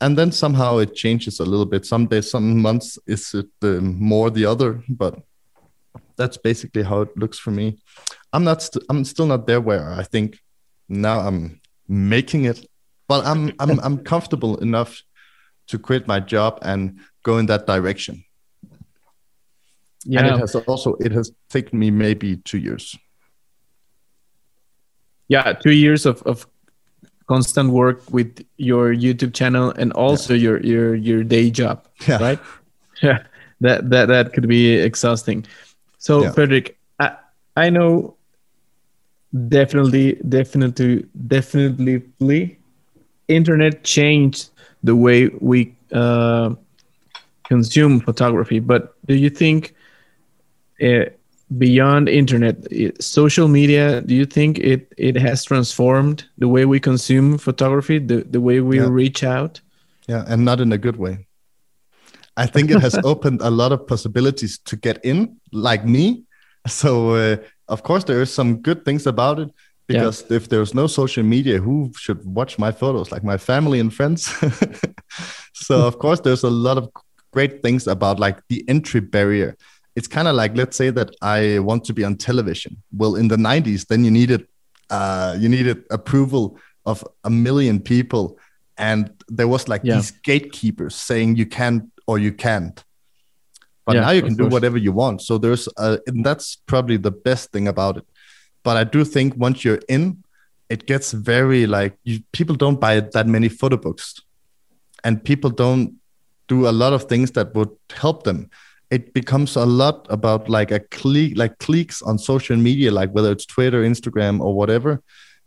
And 0.01 0.17
then 0.17 0.33
somehow 0.33 0.79
it 0.79 0.95
changes 0.95 1.41
a 1.41 1.45
little 1.45 1.67
bit. 1.67 1.85
Some 1.85 2.07
days, 2.07 2.31
some 2.31 2.61
months 2.61 2.99
is 3.07 3.35
it 3.35 3.47
the 3.61 3.81
more 3.81 4.31
the 4.31 4.47
other, 4.47 4.83
but 4.89 5.19
that's 6.17 6.39
basically 6.39 6.83
how 6.83 7.03
it 7.03 7.17
looks 7.17 7.39
for 7.39 7.51
me. 7.51 7.79
I'm 8.33 8.45
not. 8.45 8.67
i 8.75 8.81
I'm 8.89 9.05
still 9.05 9.27
not 9.27 9.47
there 9.47 9.61
where 9.61 9.93
I 9.93 10.05
think 10.05 10.39
now 10.89 11.21
I'm 11.21 11.61
making 11.87 12.45
it, 12.45 12.67
but 13.09 13.27
I'm 13.27 13.53
I'm 13.59 13.79
I'm 13.81 13.99
comfortable 13.99 14.57
enough 14.59 15.03
to 15.69 15.79
quit 15.79 16.07
my 16.07 16.21
job 16.21 16.59
and 16.63 17.01
go 17.23 17.39
in 17.39 17.47
that 17.47 17.67
direction 17.67 18.25
yeah. 20.05 20.21
and 20.21 20.29
it 20.29 20.39
has 20.39 20.55
also 20.55 20.95
it 20.95 21.13
has 21.13 21.33
taken 21.49 21.79
me 21.79 21.91
maybe 21.91 22.37
two 22.37 22.59
years 22.59 22.97
yeah 25.29 25.53
two 25.53 25.73
years 25.73 26.07
of, 26.07 26.23
of 26.23 26.47
constant 27.31 27.71
work 27.71 28.03
with 28.11 28.45
your 28.57 28.93
youtube 28.93 29.33
channel 29.33 29.73
and 29.81 29.93
also 29.93 30.35
yeah. 30.35 30.45
your 30.45 30.57
your 30.73 30.95
your 31.09 31.23
day 31.23 31.49
job 31.49 31.87
yeah. 32.09 32.19
right 32.27 32.41
yeah 33.03 33.19
that 33.61 33.89
that 33.91 34.07
that 34.09 34.33
could 34.33 34.49
be 34.49 34.63
exhausting 34.89 35.45
so 35.99 36.23
yeah. 36.23 36.33
frederik 36.33 36.77
i 36.99 37.09
i 37.57 37.71
know 37.71 37.93
definitely 39.49 40.07
definitely 40.29 41.07
definitely 41.29 42.59
internet 43.29 43.85
changed 43.85 44.51
the 44.83 44.97
way 44.97 45.29
we 45.53 45.73
uh, 45.93 46.51
consume 47.45 48.01
photography 48.01 48.59
but 48.59 48.97
do 49.07 49.15
you 49.15 49.31
think 49.31 49.75
uh, 50.83 51.05
beyond 51.59 52.09
internet 52.09 52.57
social 53.01 53.49
media 53.49 54.01
do 54.03 54.15
you 54.15 54.25
think 54.25 54.59
it 54.59 54.93
it 54.97 55.17
has 55.17 55.45
transformed 55.45 56.25
the 56.39 56.49
way 56.49 56.65
we 56.65 56.79
consume 56.79 57.39
photography 57.39 57.99
the, 57.99 58.23
the 58.31 58.41
way 58.41 58.61
we 58.61 58.79
yeah. 58.79 58.89
reach 58.89 59.25
out? 59.25 59.61
Yeah 60.07 60.25
and 60.29 60.45
not 60.45 60.61
in 60.61 60.73
a 60.73 60.79
good 60.79 60.97
way. 60.97 61.27
I 62.37 62.47
think 62.47 62.71
it 62.71 62.81
has 62.81 62.99
opened 63.05 63.41
a 63.43 63.51
lot 63.51 63.73
of 63.73 63.87
possibilities 63.87 64.59
to 64.67 64.77
get 64.77 65.05
in 65.05 65.37
like 65.53 65.85
me. 65.85 66.25
So 66.67 67.15
uh, 67.15 67.37
of 67.69 67.83
course 67.83 68.05
there 68.05 68.23
is 68.23 68.33
some 68.33 68.59
good 68.63 68.85
things 68.85 69.07
about 69.07 69.41
it 69.41 69.51
because 69.87 70.25
yeah. 70.31 70.37
if 70.37 70.49
there's 70.49 70.73
no 70.73 70.87
social 70.87 71.25
media 71.25 71.59
who 71.59 71.93
should 71.97 72.25
watch 72.25 72.59
my 72.59 72.71
photos? 72.71 73.11
Like 73.11 73.25
my 73.25 73.37
family 73.37 73.81
and 73.81 73.93
friends. 73.93 74.33
So 75.61 75.87
of 75.87 75.99
course 75.99 76.21
there's 76.21 76.43
a 76.43 76.51
lot 76.51 76.79
of 76.79 76.91
great 77.33 77.63
things 77.63 77.87
about 77.87 78.19
like 78.19 78.41
the 78.49 78.65
entry 78.67 79.01
barrier 79.01 79.57
it's 79.97 80.07
kind 80.07 80.29
of 80.29 80.35
like 80.35 80.57
let's 80.57 80.77
say 80.77 80.91
that 80.91 81.15
I 81.21 81.59
want 81.59 81.85
to 81.85 81.93
be 81.93 82.05
on 82.05 82.17
television. 82.17 82.83
Well, 82.93 83.17
in 83.17 83.29
the 83.29 83.37
90s, 83.37 83.87
then 83.87 84.05
you 84.05 84.11
needed 84.11 84.47
uh, 84.91 85.37
you 85.39 85.49
needed 85.49 85.85
approval 85.91 86.59
of 86.85 87.05
a 87.25 87.31
million 87.31 87.81
people, 87.81 88.39
and 88.77 89.11
there 89.29 89.49
was 89.49 89.69
like 89.69 89.83
yeah. 89.85 89.97
these 89.97 90.11
gatekeepers 90.11 90.95
saying 90.95 91.37
you 91.37 91.47
can 91.47 91.91
or 92.07 92.19
you 92.19 92.33
can't. 92.33 92.83
But 93.85 93.95
yeah, 93.95 94.01
now 94.03 94.11
you 94.11 94.23
can 94.23 94.35
do 94.35 94.47
whatever 94.47 94.79
you 94.79 94.93
want. 94.93 95.23
So 95.23 95.39
there's 95.39 95.69
uh, 95.77 95.99
and 96.07 96.25
that's 96.25 96.57
probably 96.67 96.97
the 96.97 97.11
best 97.11 97.51
thing 97.53 97.69
about 97.69 97.97
it. 97.97 98.07
But 98.63 98.77
I 98.77 98.85
do 98.85 99.05
think 99.05 99.37
once 99.37 99.65
you're 99.65 99.81
in, 99.89 100.23
it 100.69 100.87
gets 100.87 101.13
very 101.13 101.67
like 101.67 101.97
you, 102.05 102.21
people 102.33 102.57
don't 102.57 102.81
buy 102.81 103.01
that 103.01 103.27
many 103.27 103.49
photo 103.49 103.77
books, 103.77 104.21
and 105.03 105.23
people 105.23 105.51
don't 105.51 105.95
do 106.47 106.69
a 106.69 106.73
lot 106.73 106.93
of 106.93 107.05
things 107.05 107.31
that 107.33 107.55
would 107.55 107.71
help 107.91 108.25
them 108.25 108.51
it 108.91 109.15
becomes 109.15 109.55
a 109.55 109.65
lot 109.65 110.07
about 110.11 110.49
like 110.49 110.71
a 110.71 110.81
click 110.81 111.33
like 111.37 111.59
cliques 111.59 112.03
on 112.03 112.19
social 112.19 112.57
media 112.57 112.91
like 112.91 113.11
whether 113.13 113.31
it's 113.31 113.47
twitter 113.47 113.83
instagram 113.83 114.41
or 114.41 114.55
whatever 114.55 115.03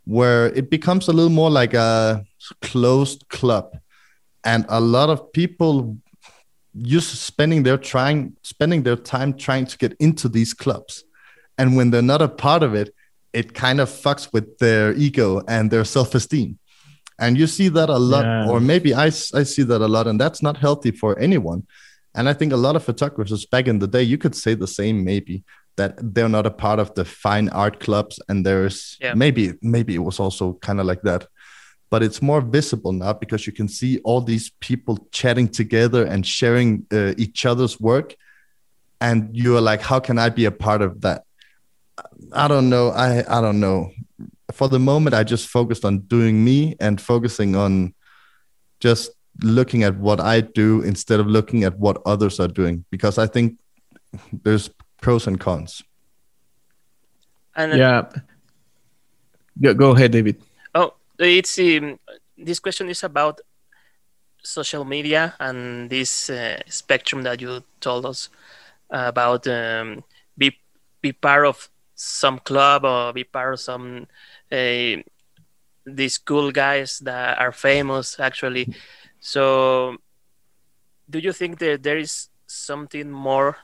where 0.06 0.48
it 0.48 0.70
becomes 0.70 1.08
a 1.08 1.14
little 1.14 1.32
more 1.32 1.50
like 1.50 1.74
a 1.74 2.26
closed 2.62 3.28
club. 3.30 3.78
And 4.44 4.66
a 4.70 4.82
lot 4.82 5.10
of 5.10 5.32
people 5.32 5.98
just 6.82 7.22
spending 7.22 7.64
their 7.64 7.78
trying 7.78 8.36
spending 8.42 8.84
their 8.84 8.96
time 8.96 9.34
trying 9.34 9.66
to 9.68 9.78
get 9.78 9.94
into 10.00 10.28
these 10.28 10.54
clubs. 10.54 11.04
And 11.58 11.78
when 11.78 11.92
they're 11.92 12.02
not 12.02 12.22
a 12.22 12.28
part 12.28 12.64
of 12.64 12.74
it 12.74 12.94
it 13.32 13.56
kind 13.56 13.82
of 13.82 13.90
fucks 13.90 14.32
with 14.32 14.60
their 14.60 14.94
ego 14.94 15.42
and 15.48 15.72
their 15.72 15.84
self-esteem. 15.84 16.60
And 17.18 17.36
you 17.36 17.48
see 17.48 17.68
that 17.70 17.90
a 17.90 17.98
lot 17.98 18.26
yeah. 18.26 18.48
or 18.48 18.60
maybe 18.60 18.94
I, 18.94 19.06
I 19.06 19.44
see 19.44 19.64
that 19.64 19.82
a 19.82 19.88
lot 19.88 20.06
and 20.08 20.20
that's 20.20 20.44
not 20.44 20.58
healthy 20.58 20.92
for 20.92 21.18
anyone 21.18 21.66
and 22.16 22.30
I 22.30 22.34
think 22.34 22.54
a 22.54 22.58
lot 22.58 22.76
of 22.76 22.84
photographers 22.84 23.46
back 23.46 23.68
in 23.68 23.80
the 23.80 23.88
day, 23.88 24.04
you 24.04 24.18
could 24.18 24.36
say 24.36 24.54
the 24.54 24.68
same 24.68 25.04
maybe 25.04 25.44
that 25.76 25.96
they're 26.14 26.30
not 26.30 26.46
a 26.46 26.52
part 26.52 26.80
of 26.80 26.94
the 26.94 27.06
fine 27.06 27.50
art 27.50 27.80
clubs, 27.80 28.20
and 28.30 28.46
there's 28.46 28.98
yeah. 29.02 29.14
maybe 29.14 29.54
maybe 29.62 29.96
it 29.96 30.04
was 30.04 30.20
also 30.20 30.54
kind 30.62 30.80
of 30.80 30.86
like 30.86 31.02
that, 31.02 31.28
but 31.90 32.04
it's 32.04 32.22
more 32.22 32.42
visible 32.42 32.92
now 32.92 33.14
because 33.14 33.48
you 33.48 33.54
can 33.54 33.68
see 33.68 34.00
all 34.04 34.22
these 34.22 34.52
people 34.60 35.08
chatting 35.12 35.48
together 35.48 36.06
and 36.06 36.26
sharing 36.26 36.86
uh, 36.92 37.14
each 37.18 37.46
other's 37.46 37.80
work, 37.80 38.16
and 39.02 39.36
you're 39.36 39.62
like, 39.62 39.82
how 39.82 40.00
can 40.00 40.20
I 40.20 40.30
be 40.30 40.46
a 40.46 40.52
part 40.52 40.82
of 40.82 41.02
that? 41.02 41.24
I 42.32 42.48
don't 42.48 42.70
know. 42.70 42.90
I 42.90 43.24
I 43.28 43.42
don't 43.42 43.60
know. 43.60 43.92
For 44.52 44.70
the 44.70 44.80
moment, 44.80 45.16
I 45.16 45.24
just 45.24 45.48
focused 45.48 45.86
on 45.86 46.00
doing 46.00 46.44
me 46.44 46.76
and 46.80 47.02
focusing 47.02 47.56
on 47.56 47.96
just 48.80 49.10
looking 49.42 49.84
at 49.84 49.98
what 49.98 50.20
I 50.20 50.42
do 50.42 50.82
instead 50.82 51.20
of 51.20 51.28
looking 51.28 51.64
at 51.64 51.78
what 51.80 52.02
others 52.06 52.40
are 52.40 52.48
doing 52.48 52.86
because 52.92 53.18
I 53.18 53.28
think 53.28 53.58
there's 54.32 54.70
pros 55.02 55.28
and 55.28 55.40
cons. 55.40 55.84
And 57.56 57.78
yeah, 57.78 58.10
go, 59.62 59.74
go 59.74 59.92
ahead, 59.92 60.12
David. 60.12 60.42
Oh, 60.74 60.94
it's 61.20 61.60
um, 61.60 62.00
this 62.38 62.60
question 62.60 62.90
is 62.90 63.04
about 63.04 63.42
social 64.44 64.86
media 64.86 65.36
and 65.40 65.90
this 65.90 66.30
uh, 66.30 66.60
spectrum 66.68 67.24
that 67.24 67.42
you 67.42 67.64
told 67.80 68.06
us 68.06 68.30
about. 68.90 69.48
Um, 69.48 70.04
be 70.38 70.58
be 71.02 71.12
part 71.12 71.46
of 71.46 71.70
some 71.96 72.40
club 72.40 72.86
or 72.86 73.14
be 73.14 73.24
part 73.24 73.54
of 73.54 73.60
some 73.60 74.08
uh, 74.52 74.96
these 75.86 76.18
cool 76.18 76.52
guys 76.52 77.00
that 77.00 77.40
are 77.40 77.52
famous 77.52 78.20
actually. 78.20 78.74
So, 79.24 79.96
do 81.10 81.18
you 81.18 81.32
think 81.32 81.60
that 81.60 81.82
there 81.82 81.98
is 81.98 82.28
something 82.46 83.10
more, 83.10 83.56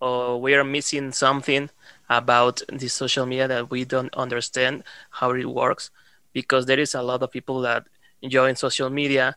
or 0.00 0.40
we 0.40 0.54
are 0.54 0.64
missing 0.64 1.12
something 1.12 1.70
about 2.10 2.62
the 2.68 2.88
social 2.88 3.24
media 3.24 3.46
that 3.46 3.70
we 3.70 3.84
don't 3.84 4.12
understand 4.16 4.82
how 5.10 5.30
it 5.30 5.46
works? 5.46 5.92
Because 6.32 6.66
there 6.66 6.80
is 6.80 6.96
a 6.96 7.02
lot 7.02 7.22
of 7.22 7.30
people 7.30 7.60
that 7.60 7.86
join 8.26 8.56
social 8.56 8.90
media 8.90 9.36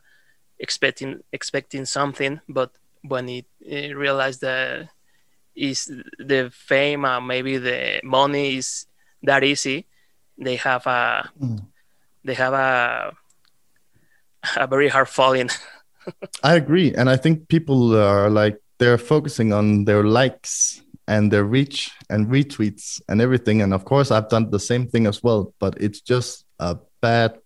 expecting 0.58 1.20
expecting 1.30 1.84
something, 1.84 2.40
but 2.48 2.72
when 3.06 3.28
it, 3.28 3.46
it 3.60 3.96
realize 3.96 4.40
that 4.40 4.88
is 5.54 5.86
the 6.18 6.50
fame 6.52 7.04
and 7.04 7.28
maybe 7.28 7.58
the 7.58 8.00
money 8.02 8.56
is 8.56 8.86
that 9.22 9.44
easy, 9.44 9.86
they 10.36 10.56
have 10.56 10.84
a 10.88 11.30
mm. 11.40 11.62
they 12.24 12.34
have 12.34 12.52
a 12.52 13.12
a 14.56 14.66
very 14.66 14.88
hard 14.88 15.08
falling. 15.08 15.50
I 16.42 16.54
agree, 16.54 16.94
and 16.94 17.08
I 17.08 17.16
think 17.16 17.48
people 17.48 17.96
are 17.96 18.28
like 18.28 18.58
they're 18.78 18.98
focusing 18.98 19.52
on 19.52 19.84
their 19.84 20.02
likes 20.02 20.82
and 21.06 21.32
their 21.32 21.44
reach 21.44 21.90
and 22.10 22.28
retweets 22.28 23.00
and 23.08 23.20
everything. 23.20 23.62
And 23.62 23.74
of 23.74 23.84
course, 23.84 24.10
I've 24.10 24.28
done 24.28 24.50
the 24.50 24.58
same 24.58 24.86
thing 24.88 25.06
as 25.06 25.22
well, 25.22 25.54
but 25.58 25.74
it's 25.80 26.00
just 26.00 26.44
a 26.58 26.78
bad 27.00 27.38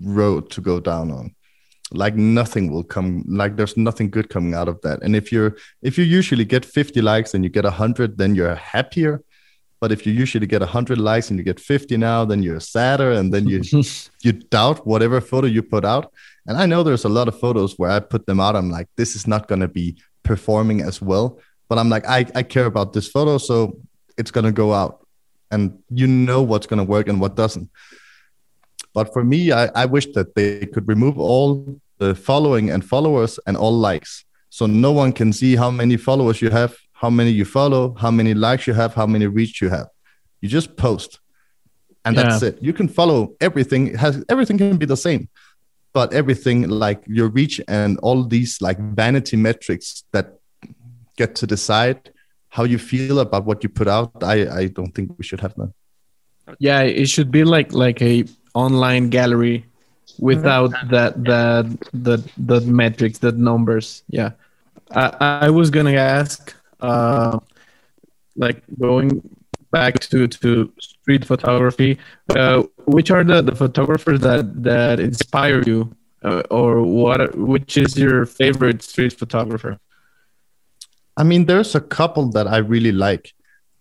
road 0.00 0.50
to 0.50 0.60
go 0.60 0.80
down 0.80 1.10
on. 1.10 1.34
Like 1.92 2.14
nothing 2.14 2.70
will 2.72 2.84
come, 2.84 3.24
like 3.26 3.56
there's 3.56 3.76
nothing 3.76 4.10
good 4.10 4.28
coming 4.28 4.54
out 4.54 4.68
of 4.68 4.80
that. 4.82 5.02
And 5.02 5.16
if 5.16 5.32
you're 5.32 5.56
if 5.82 5.98
you 5.98 6.04
usually 6.04 6.44
get 6.44 6.64
50 6.64 7.00
likes 7.00 7.34
and 7.34 7.42
you 7.42 7.50
get 7.50 7.64
100, 7.64 8.16
then 8.16 8.34
you're 8.36 8.54
happier. 8.54 9.22
But 9.80 9.92
if 9.92 10.06
you 10.06 10.12
usually 10.12 10.46
get 10.46 10.60
100 10.60 10.98
likes 10.98 11.30
and 11.30 11.38
you 11.38 11.44
get 11.44 11.58
50 11.58 11.96
now, 11.96 12.24
then 12.26 12.42
you're 12.42 12.60
sadder 12.60 13.12
and 13.12 13.32
then 13.32 13.46
you 13.46 13.62
you 14.22 14.32
doubt 14.32 14.86
whatever 14.86 15.20
photo 15.20 15.46
you 15.46 15.62
put 15.62 15.84
out. 15.84 16.12
And 16.46 16.58
I 16.58 16.66
know 16.66 16.82
there's 16.82 17.04
a 17.04 17.08
lot 17.08 17.28
of 17.28 17.38
photos 17.40 17.78
where 17.78 17.90
I 17.90 18.00
put 18.00 18.26
them 18.26 18.40
out. 18.40 18.56
I'm 18.56 18.70
like, 18.70 18.88
this 18.96 19.16
is 19.16 19.26
not 19.26 19.48
going 19.48 19.60
to 19.60 19.68
be 19.68 19.96
performing 20.22 20.82
as 20.82 21.00
well. 21.00 21.40
But 21.68 21.78
I'm 21.78 21.88
like, 21.88 22.06
I, 22.06 22.26
I 22.34 22.42
care 22.42 22.66
about 22.66 22.92
this 22.92 23.08
photo. 23.08 23.38
So 23.38 23.78
it's 24.18 24.30
going 24.30 24.44
to 24.44 24.52
go 24.52 24.74
out. 24.74 25.06
And 25.50 25.78
you 25.88 26.06
know 26.06 26.42
what's 26.42 26.66
going 26.66 26.78
to 26.78 26.84
work 26.84 27.08
and 27.08 27.20
what 27.20 27.34
doesn't. 27.34 27.70
But 28.92 29.12
for 29.12 29.24
me, 29.24 29.52
I, 29.52 29.66
I 29.74 29.86
wish 29.86 30.06
that 30.14 30.34
they 30.34 30.66
could 30.66 30.86
remove 30.88 31.18
all 31.18 31.80
the 31.98 32.14
following 32.14 32.70
and 32.70 32.84
followers 32.84 33.38
and 33.46 33.56
all 33.56 33.72
likes. 33.72 34.24
So 34.48 34.66
no 34.66 34.90
one 34.90 35.12
can 35.12 35.32
see 35.32 35.56
how 35.56 35.70
many 35.70 35.96
followers 35.96 36.42
you 36.42 36.50
have, 36.50 36.76
how 37.00 37.10
many 37.10 37.30
you 37.30 37.44
follow, 37.44 37.94
how 38.04 38.10
many 38.10 38.32
likes 38.34 38.66
you 38.66 38.74
have, 38.74 38.94
how 38.94 39.06
many 39.06 39.26
reach 39.26 39.60
you 39.62 39.68
have. 39.70 39.88
You 40.40 40.48
just 40.48 40.76
post. 40.76 41.20
And 42.04 42.16
yeah. 42.16 42.22
that's 42.22 42.42
it. 42.42 42.58
You 42.60 42.72
can 42.72 42.88
follow 42.88 43.34
everything. 43.40 43.88
It 43.88 43.96
has 43.96 44.24
everything 44.28 44.58
can 44.58 44.76
be 44.76 44.86
the 44.86 45.02
same 45.08 45.28
but 45.92 46.12
everything 46.12 46.68
like 46.68 47.02
your 47.06 47.28
reach 47.28 47.60
and 47.68 47.98
all 47.98 48.24
these 48.24 48.60
like 48.60 48.78
vanity 48.78 49.36
metrics 49.36 50.04
that 50.12 50.38
get 51.16 51.34
to 51.34 51.46
decide 51.46 52.10
how 52.48 52.64
you 52.64 52.78
feel 52.78 53.20
about 53.20 53.44
what 53.44 53.62
you 53.62 53.68
put 53.68 53.88
out 53.88 54.10
i 54.22 54.60
i 54.60 54.66
don't 54.66 54.94
think 54.94 55.10
we 55.18 55.24
should 55.24 55.40
have 55.40 55.54
that 55.56 55.72
yeah 56.58 56.80
it 56.80 57.08
should 57.08 57.30
be 57.30 57.44
like 57.44 57.72
like 57.72 58.00
a 58.02 58.24
online 58.54 59.08
gallery 59.10 59.64
without 60.18 60.70
mm-hmm. 60.70 60.90
that 60.90 61.24
that 61.24 61.64
the 61.92 62.16
the 62.36 62.60
metrics 62.62 63.18
the 63.18 63.32
numbers 63.32 64.02
yeah 64.08 64.30
i 64.92 65.46
i 65.46 65.50
was 65.50 65.70
gonna 65.70 65.94
ask 65.94 66.54
uh 66.82 67.38
like 68.36 68.62
going 68.78 69.22
back 69.70 70.00
to 70.00 70.26
to 70.26 70.72
street 70.80 71.24
photography, 71.24 71.98
uh, 72.30 72.62
which 72.84 73.10
are 73.10 73.24
the, 73.24 73.42
the 73.42 73.54
photographers 73.54 74.20
that 74.20 74.62
that 74.62 75.00
inspire 75.00 75.62
you, 75.62 75.94
uh, 76.22 76.42
or 76.50 76.82
what? 76.82 77.36
Which 77.36 77.76
is 77.76 77.96
your 77.96 78.26
favorite 78.26 78.82
street 78.82 79.12
photographer? 79.12 79.78
I 81.16 81.22
mean, 81.22 81.46
there's 81.46 81.74
a 81.74 81.80
couple 81.80 82.30
that 82.30 82.46
I 82.46 82.58
really 82.58 82.92
like. 82.92 83.32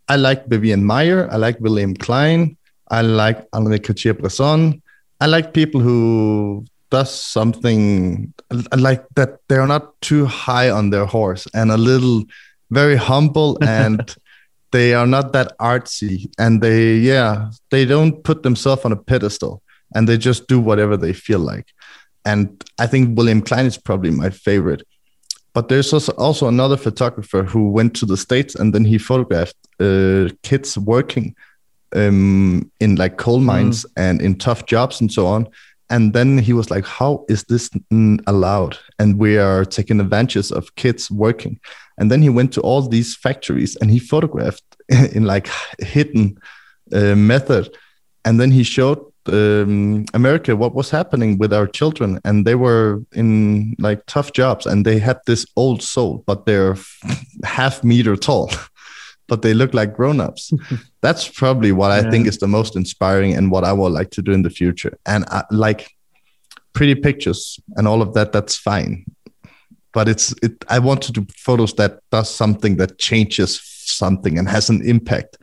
I 0.07 0.15
like 0.15 0.47
Vivian 0.47 0.83
Maier. 0.83 1.29
I 1.31 1.37
like 1.37 1.59
William 1.59 1.95
Klein. 1.95 2.57
I 2.89 3.01
like 3.01 3.47
Henri 3.53 3.79
Cartier-Bresson. 3.79 4.81
I 5.21 5.25
like 5.27 5.53
people 5.53 5.79
who 5.79 6.65
does 6.89 7.13
something 7.13 8.33
like 8.75 9.05
that. 9.15 9.39
They're 9.47 9.67
not 9.67 10.01
too 10.01 10.25
high 10.25 10.71
on 10.71 10.89
their 10.89 11.05
horse 11.05 11.47
and 11.53 11.71
a 11.71 11.77
little 11.77 12.23
very 12.69 12.95
humble 12.95 13.57
and 13.61 14.15
they 14.71 14.93
are 14.93 15.07
not 15.07 15.33
that 15.33 15.57
artsy 15.59 16.29
and 16.37 16.61
they 16.61 16.95
yeah 16.95 17.49
they 17.71 17.85
don't 17.85 18.23
put 18.23 18.43
themselves 18.43 18.85
on 18.85 18.91
a 18.91 18.95
pedestal 18.95 19.61
and 19.95 20.07
they 20.07 20.17
just 20.17 20.47
do 20.47 20.59
whatever 20.59 20.95
they 20.95 21.13
feel 21.13 21.39
like. 21.39 21.67
And 22.25 22.63
i 22.79 22.87
think 22.87 23.17
william 23.17 23.41
klein 23.41 23.65
is 23.65 23.77
probably 23.77 24.11
my 24.11 24.29
favorite. 24.29 24.83
But 25.53 25.67
there's 25.67 25.91
also, 25.91 26.13
also 26.13 26.47
another 26.47 26.77
photographer 26.77 27.43
who 27.43 27.71
went 27.71 27.95
to 27.95 28.05
the 28.05 28.17
states 28.17 28.53
and 28.55 28.73
then 28.73 28.85
he 28.85 28.99
photographed 28.99 29.55
uh, 29.79 30.29
kids 30.43 30.77
working 30.77 31.35
um, 31.95 32.71
in 32.79 32.95
like 32.97 33.17
coal 33.17 33.39
mines 33.39 33.83
mm. 33.83 33.91
and 33.97 34.21
in 34.21 34.35
tough 34.35 34.67
jobs 34.67 35.01
and 35.01 35.11
so 35.11 35.25
on. 35.25 35.47
And 35.89 36.13
then 36.13 36.37
he 36.37 36.53
was 36.53 36.69
like 36.69 36.85
how 36.85 37.25
is 37.29 37.43
this 37.45 37.69
allowed? 38.27 38.77
And 38.99 39.17
we 39.17 39.39
are 39.39 39.65
taking 39.65 39.99
advantage 39.99 40.51
of 40.51 40.75
kids 40.75 41.09
working 41.09 41.59
and 41.99 42.09
then 42.09 42.21
he 42.21 42.29
went 42.29 42.53
to 42.53 42.61
all 42.61 42.81
these 42.81 43.15
factories 43.15 43.75
and 43.75 43.91
he 43.91 43.99
photographed 43.99 44.63
in 44.89 45.25
like 45.25 45.49
hidden 45.79 46.37
uh, 46.93 47.15
method. 47.15 47.75
And 48.25 48.39
then 48.39 48.51
he 48.51 48.63
showed 48.63 49.05
um, 49.25 50.05
america 50.13 50.55
what 50.55 50.73
was 50.73 50.89
happening 50.89 51.37
with 51.37 51.53
our 51.53 51.67
children. 51.67 52.19
And 52.23 52.47
they 52.47 52.55
were 52.55 53.03
in 53.13 53.75
like 53.77 54.05
tough 54.07 54.31
jobs 54.33 54.65
and 54.65 54.85
they 54.85 54.97
had 54.97 55.19
this 55.27 55.45
old 55.55 55.83
soul 55.83 56.23
but 56.25 56.45
they're 56.45 56.77
half 57.43 57.83
meter 57.83 58.15
tall 58.15 58.51
but 59.27 59.43
they 59.43 59.53
look 59.53 59.75
like 59.75 59.95
grown-ups. 59.95 60.51
That's 61.01 61.27
probably 61.27 61.71
what 61.71 61.91
i 61.91 62.09
think 62.09 62.25
is 62.27 62.39
the 62.39 62.47
most 62.47 62.75
inspiring 62.75 63.35
and 63.35 63.51
what 63.51 63.63
i 63.63 63.71
would 63.71 63.91
like 63.91 64.09
to 64.11 64.21
do 64.21 64.31
in 64.31 64.41
the 64.41 64.49
future. 64.49 64.97
And 65.05 65.25
I, 65.27 65.43
like 65.51 65.95
pretty 66.73 66.95
pictures 66.95 67.59
and 67.75 67.87
all 67.87 68.01
of 68.01 68.13
that 68.13 68.31
that's 68.31 68.55
fine 68.55 69.05
but 69.93 70.07
it's 70.07 70.33
it 70.43 70.63
i 70.69 70.79
want 70.79 71.01
to 71.01 71.11
do 71.11 71.25
photos 71.35 71.73
that 71.73 71.99
does 72.11 72.33
something 72.33 72.77
that 72.77 72.97
changes 72.97 73.59
something 73.89 74.37
and 74.37 74.47
has 74.47 74.69
an 74.69 74.81
impact. 74.87 75.37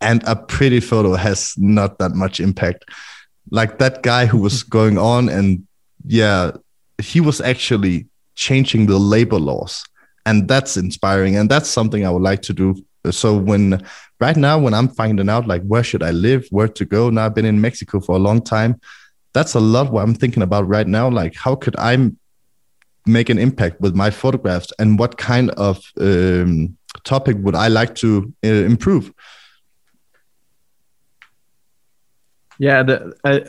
And 0.00 0.22
a 0.26 0.36
pretty 0.36 0.80
photo 0.80 1.14
has 1.14 1.54
not 1.56 1.98
that 1.98 2.12
much 2.12 2.38
impact. 2.38 2.84
Like 3.50 3.78
that 3.78 4.02
guy 4.02 4.26
who 4.26 4.38
was 4.38 4.62
mm-hmm. 4.62 4.70
going 4.70 4.98
on 4.98 5.28
and 5.28 5.66
yeah 6.04 6.52
he 7.02 7.20
was 7.20 7.40
actually 7.40 8.06
changing 8.34 8.86
the 8.86 8.98
labor 8.98 9.38
laws. 9.38 9.84
And 10.24 10.48
that's 10.48 10.76
inspiring. 10.76 11.36
And 11.36 11.48
that's 11.50 11.68
something 11.68 12.04
i 12.04 12.10
would 12.10 12.22
like 12.22 12.42
to 12.42 12.52
do. 12.52 12.74
So 13.10 13.36
when 13.36 13.84
right 14.18 14.36
now 14.36 14.58
when 14.58 14.74
i'm 14.74 14.88
finding 14.88 15.28
out 15.28 15.46
like 15.46 15.62
where 15.62 15.84
should 15.84 16.02
i 16.02 16.10
live 16.10 16.46
where 16.50 16.66
to 16.66 16.86
go 16.86 17.10
now 17.10 17.26
i've 17.26 17.34
been 17.34 17.44
in 17.44 17.60
mexico 17.60 18.00
for 18.00 18.16
a 18.16 18.18
long 18.18 18.40
time 18.40 18.80
that's 19.34 19.52
a 19.52 19.60
lot 19.60 19.92
what 19.92 20.02
i'm 20.02 20.14
thinking 20.14 20.42
about 20.42 20.66
right 20.66 20.86
now. 20.86 21.10
Like 21.10 21.34
how 21.36 21.54
could 21.54 21.76
i 21.76 21.92
make 23.06 23.28
an 23.28 23.38
impact 23.38 23.80
with 23.80 23.94
my 23.94 24.10
photographs 24.10 24.72
and 24.78 24.98
what 24.98 25.16
kind 25.16 25.50
of 25.52 25.92
um, 26.00 26.76
topic 27.04 27.36
would 27.40 27.54
i 27.54 27.68
like 27.68 27.94
to 27.94 28.32
uh, 28.44 28.48
improve 28.48 29.12
yeah 32.58 32.82
the, 32.82 33.14
uh, 33.24 33.40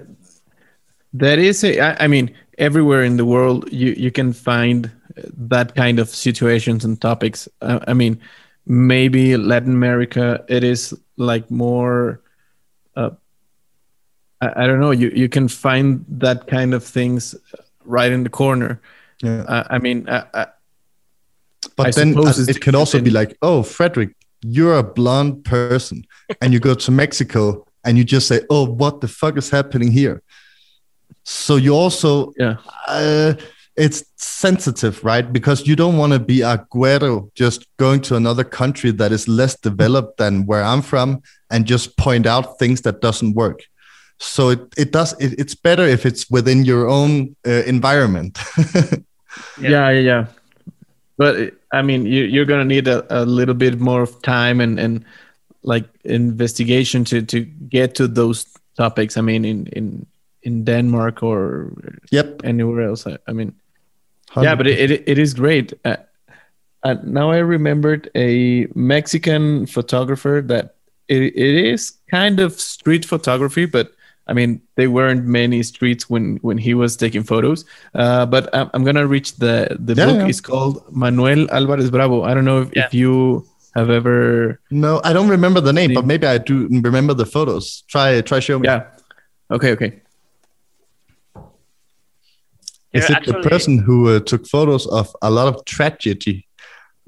that 1.13 1.39
is 1.39 1.63
a, 1.63 1.79
I, 1.79 2.05
I 2.05 2.07
mean 2.07 2.35
everywhere 2.57 3.03
in 3.03 3.17
the 3.17 3.25
world 3.25 3.71
you 3.71 3.91
you 3.97 4.11
can 4.11 4.33
find 4.33 4.91
that 5.49 5.75
kind 5.75 5.99
of 5.99 6.09
situations 6.09 6.85
and 6.85 6.99
topics 6.99 7.47
uh, 7.61 7.79
i 7.87 7.93
mean 7.93 8.21
maybe 8.67 9.37
Latin 9.37 9.71
America, 9.71 10.43
it 10.47 10.63
is 10.63 10.93
like 11.15 11.49
more. 11.49 12.21
Uh, 12.95 13.11
I, 14.41 14.63
I, 14.63 14.67
don't 14.67 14.79
know. 14.79 14.91
You 14.91 15.09
you 15.09 15.29
can 15.29 15.47
find 15.47 16.05
that 16.09 16.47
kind 16.47 16.73
of 16.73 16.83
things 16.83 17.35
right 17.85 18.11
in 18.11 18.23
the 18.23 18.29
corner. 18.29 18.81
Yeah. 19.23 19.41
Uh, 19.41 19.63
I 19.69 19.79
mean, 19.79 20.07
I, 20.09 20.47
but 21.75 21.87
I 21.87 21.91
then 21.91 22.15
it 22.17 22.61
can 22.61 22.75
also 22.75 23.01
be 23.01 23.09
like, 23.09 23.37
oh, 23.41 23.63
Frederik, 23.63 24.15
you're 24.41 24.77
a 24.77 24.83
blonde 24.83 25.43
person 25.43 26.03
and 26.41 26.53
you 26.53 26.59
go 26.59 26.73
to 26.75 26.91
Mexico 26.91 27.65
and 27.83 27.97
you 27.97 28.03
just 28.03 28.27
say, 28.27 28.41
"Oh, 28.49 28.65
what 28.65 29.01
the 29.01 29.07
fuck 29.07 29.37
is 29.37 29.49
happening 29.49 29.91
here?" 29.91 30.21
So 31.23 31.55
you 31.55 31.73
also 31.73 32.33
yeah. 32.37 32.57
Uh, 32.87 33.33
it's 33.77 34.03
sensitive, 34.17 35.03
right? 35.03 35.31
Because 35.31 35.67
you 35.67 35.75
don't 35.75 35.97
want 35.97 36.11
to 36.11 36.19
be 36.19 36.41
a 36.41 36.65
güero 36.73 37.31
just 37.35 37.67
going 37.77 38.01
to 38.01 38.15
another 38.15 38.43
country 38.43 38.89
that 38.91 39.11
is 39.11 39.27
less 39.27 39.55
developed 39.55 40.17
than 40.17 40.47
where 40.47 40.63
I'm 40.63 40.81
from 40.81 41.21
and 41.51 41.67
just 41.67 41.95
point 41.95 42.25
out 42.25 42.57
things 42.57 42.81
that 42.81 43.01
doesn't 43.01 43.35
work. 43.35 43.61
So 44.19 44.49
it, 44.49 44.61
it 44.77 44.91
does 44.91 45.13
it, 45.19 45.39
it's 45.39 45.53
better 45.53 45.83
if 45.83 46.07
it's 46.07 46.27
within 46.29 46.65
your 46.65 46.89
own 46.89 47.35
uh, 47.45 47.63
environment. 47.67 48.39
yeah. 49.59 49.69
yeah, 49.69 49.99
yeah, 49.99 50.25
But 51.17 51.53
I 51.71 51.81
mean, 51.81 52.05
you, 52.05 52.23
you're 52.23 52.45
gonna 52.45 52.65
need 52.65 52.87
a, 52.87 53.05
a 53.09 53.25
little 53.25 53.55
bit 53.55 53.79
more 53.79 54.01
of 54.01 54.21
time 54.21 54.61
and 54.61 54.79
and 54.79 55.05
like 55.63 55.85
investigation 56.03 57.03
to 57.05 57.21
to 57.21 57.41
get 57.41 57.95
to 57.95 58.07
those 58.07 58.45
topics. 58.77 59.17
I 59.17 59.21
mean, 59.21 59.45
in 59.45 59.67
in 59.67 60.05
in 60.43 60.63
Denmark 60.63 61.23
or 61.23 61.73
yep 62.11 62.41
anywhere 62.43 62.87
else. 62.87 63.07
I, 63.07 63.17
I 63.27 63.33
mean, 63.33 63.53
100. 64.33 64.49
Yeah, 64.49 64.55
but 64.55 64.67
it, 64.67 64.91
it, 64.91 65.03
it 65.07 65.17
is 65.17 65.33
great. 65.33 65.73
Uh, 65.83 65.97
uh, 66.83 66.95
now 67.03 67.31
I 67.31 67.37
remembered 67.37 68.09
a 68.15 68.67
Mexican 68.75 69.65
photographer 69.65 70.41
that 70.45 70.75
it, 71.07 71.21
it 71.21 71.65
is 71.65 71.97
kind 72.09 72.39
of 72.39 72.59
street 72.59 73.05
photography, 73.05 73.65
but 73.65 73.91
I 74.27 74.33
mean, 74.33 74.61
there 74.75 74.89
weren't 74.89 75.25
many 75.25 75.63
streets 75.63 76.09
when 76.09 76.37
when 76.41 76.57
he 76.57 76.73
was 76.73 76.97
taking 76.97 77.23
photos. 77.23 77.65
Uh, 77.95 78.25
but 78.25 78.53
I'm, 78.53 78.69
I'm, 78.73 78.83
gonna 78.83 79.07
reach 79.07 79.35
the 79.35 79.77
the 79.79 79.93
yeah, 79.93 80.05
book. 80.05 80.17
Yeah. 80.17 80.27
It's 80.27 80.41
called 80.41 80.83
Manuel 80.91 81.49
Alvarez 81.51 81.89
Bravo. 81.89 82.23
I 82.23 82.33
don't 82.33 82.45
know 82.45 82.61
if, 82.61 82.75
yeah. 82.75 82.85
if, 82.85 82.93
you 82.93 83.45
have 83.75 83.89
ever. 83.89 84.59
No, 84.71 85.01
I 85.03 85.13
don't 85.13 85.29
remember 85.29 85.61
the 85.61 85.73
name, 85.73 85.89
seen... 85.89 85.95
but 85.95 86.05
maybe 86.05 86.27
I 86.27 86.37
do 86.37 86.67
remember 86.69 87.13
the 87.13 87.25
photos. 87.25 87.83
Try 87.87 88.21
try 88.21 88.39
show 88.39 88.59
me. 88.59 88.67
Yeah. 88.67 88.87
Okay. 89.51 89.71
Okay. 89.71 90.01
Is 92.93 93.09
it 93.09 93.11
actually, 93.11 93.41
the 93.41 93.49
person 93.49 93.77
who 93.77 94.09
uh, 94.09 94.19
took 94.19 94.47
photos 94.47 94.87
of 94.87 95.15
a 95.21 95.29
lot 95.29 95.47
of 95.47 95.63
tragedy? 95.65 96.46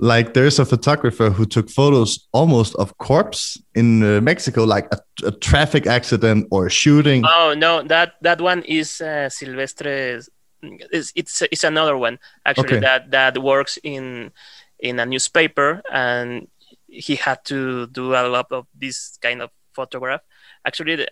Like 0.01 0.33
there's 0.33 0.59
a 0.59 0.65
photographer 0.65 1.29
who 1.29 1.45
took 1.45 1.69
photos 1.69 2.29
almost 2.31 2.73
of 2.75 2.97
corpse 2.99 3.61
in 3.75 4.01
uh, 4.01 4.21
Mexico, 4.21 4.63
like 4.63 4.87
a, 4.93 5.27
a, 5.27 5.31
traffic 5.31 5.87
accident 5.87 6.47
or 6.51 6.67
a 6.67 6.69
shooting. 6.69 7.25
Oh 7.27 7.53
no, 7.57 7.83
that 7.83 8.13
that 8.21 8.39
one 8.39 8.63
is 8.63 9.01
uh, 9.01 9.27
Silvestre. 9.27 10.21
It's, 10.63 11.11
it's 11.15 11.41
it's 11.51 11.65
another 11.65 11.97
one 11.97 12.17
actually 12.45 12.77
okay. 12.77 12.79
that 12.79 13.11
that 13.11 13.43
works 13.43 13.77
in 13.83 14.31
in 14.79 15.01
a 15.01 15.05
newspaper, 15.05 15.81
and 15.91 16.47
he 16.87 17.17
had 17.17 17.43
to 17.45 17.87
do 17.87 18.13
a 18.13 18.23
lot 18.23 18.47
of 18.51 18.67
this 18.73 19.19
kind 19.21 19.41
of 19.41 19.49
photograph. 19.73 20.21
Actually, 20.65 21.07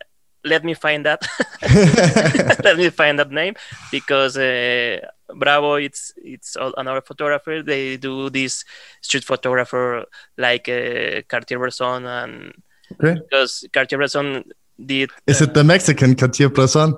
let 0.46 0.64
me 0.64 0.74
find 0.74 1.06
that 1.06 1.28
let 2.64 2.78
me 2.78 2.90
find 2.90 3.20
that 3.20 3.32
name 3.32 3.56
because 3.92 4.38
uh, 4.38 5.00
bravo 5.36 5.76
it's 5.76 6.14
it's 6.18 6.56
another 6.78 7.02
photographer 7.02 7.62
they 7.62 7.98
do 7.98 8.30
this 8.30 8.64
street 9.02 9.24
photographer 9.24 10.06
like 10.38 10.70
uh, 10.70 11.22
cartier-bresson 11.28 12.06
and 12.06 12.54
okay. 12.94 13.20
because 13.20 13.66
cartier-bresson 13.74 14.44
did 14.84 15.10
is 15.26 15.42
uh, 15.42 15.46
it 15.46 15.54
the 15.54 15.64
mexican 15.64 16.16
cartier-bresson 16.16 16.96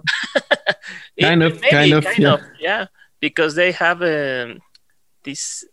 kind 1.19 1.43
of 1.43 1.59
maybe, 1.61 1.69
kind 1.69 1.93
of 1.93 2.03
kind 2.05 2.19
yeah. 2.19 2.33
of 2.33 2.41
yeah 2.59 2.85
because 3.19 3.55
they 3.55 3.71
have 3.71 4.01
um, 4.01 4.59
this 5.23 5.65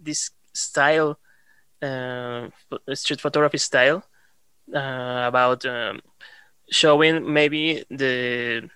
this 0.00 0.30
style 0.52 1.18
uh, 1.82 2.48
street 2.94 3.20
photography 3.20 3.58
style 3.58 4.02
uh, 4.74 5.24
about 5.26 5.64
um, 5.66 6.00
showing 6.70 7.32
maybe 7.32 7.84
the 7.90 8.68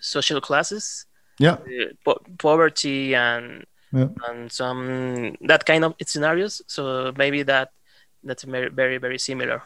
social 0.00 0.40
classes 0.40 1.06
yeah 1.38 1.56
po- 2.04 2.20
poverty 2.38 3.14
and 3.14 3.64
yeah. 3.92 4.08
and 4.28 4.50
some 4.50 5.36
that 5.42 5.64
kind 5.64 5.84
of 5.84 5.94
scenarios 6.04 6.62
so 6.66 7.12
maybe 7.16 7.42
that 7.42 7.70
that's 8.24 8.44
very 8.44 8.68
very 8.68 8.98
very 8.98 9.18
similar 9.18 9.62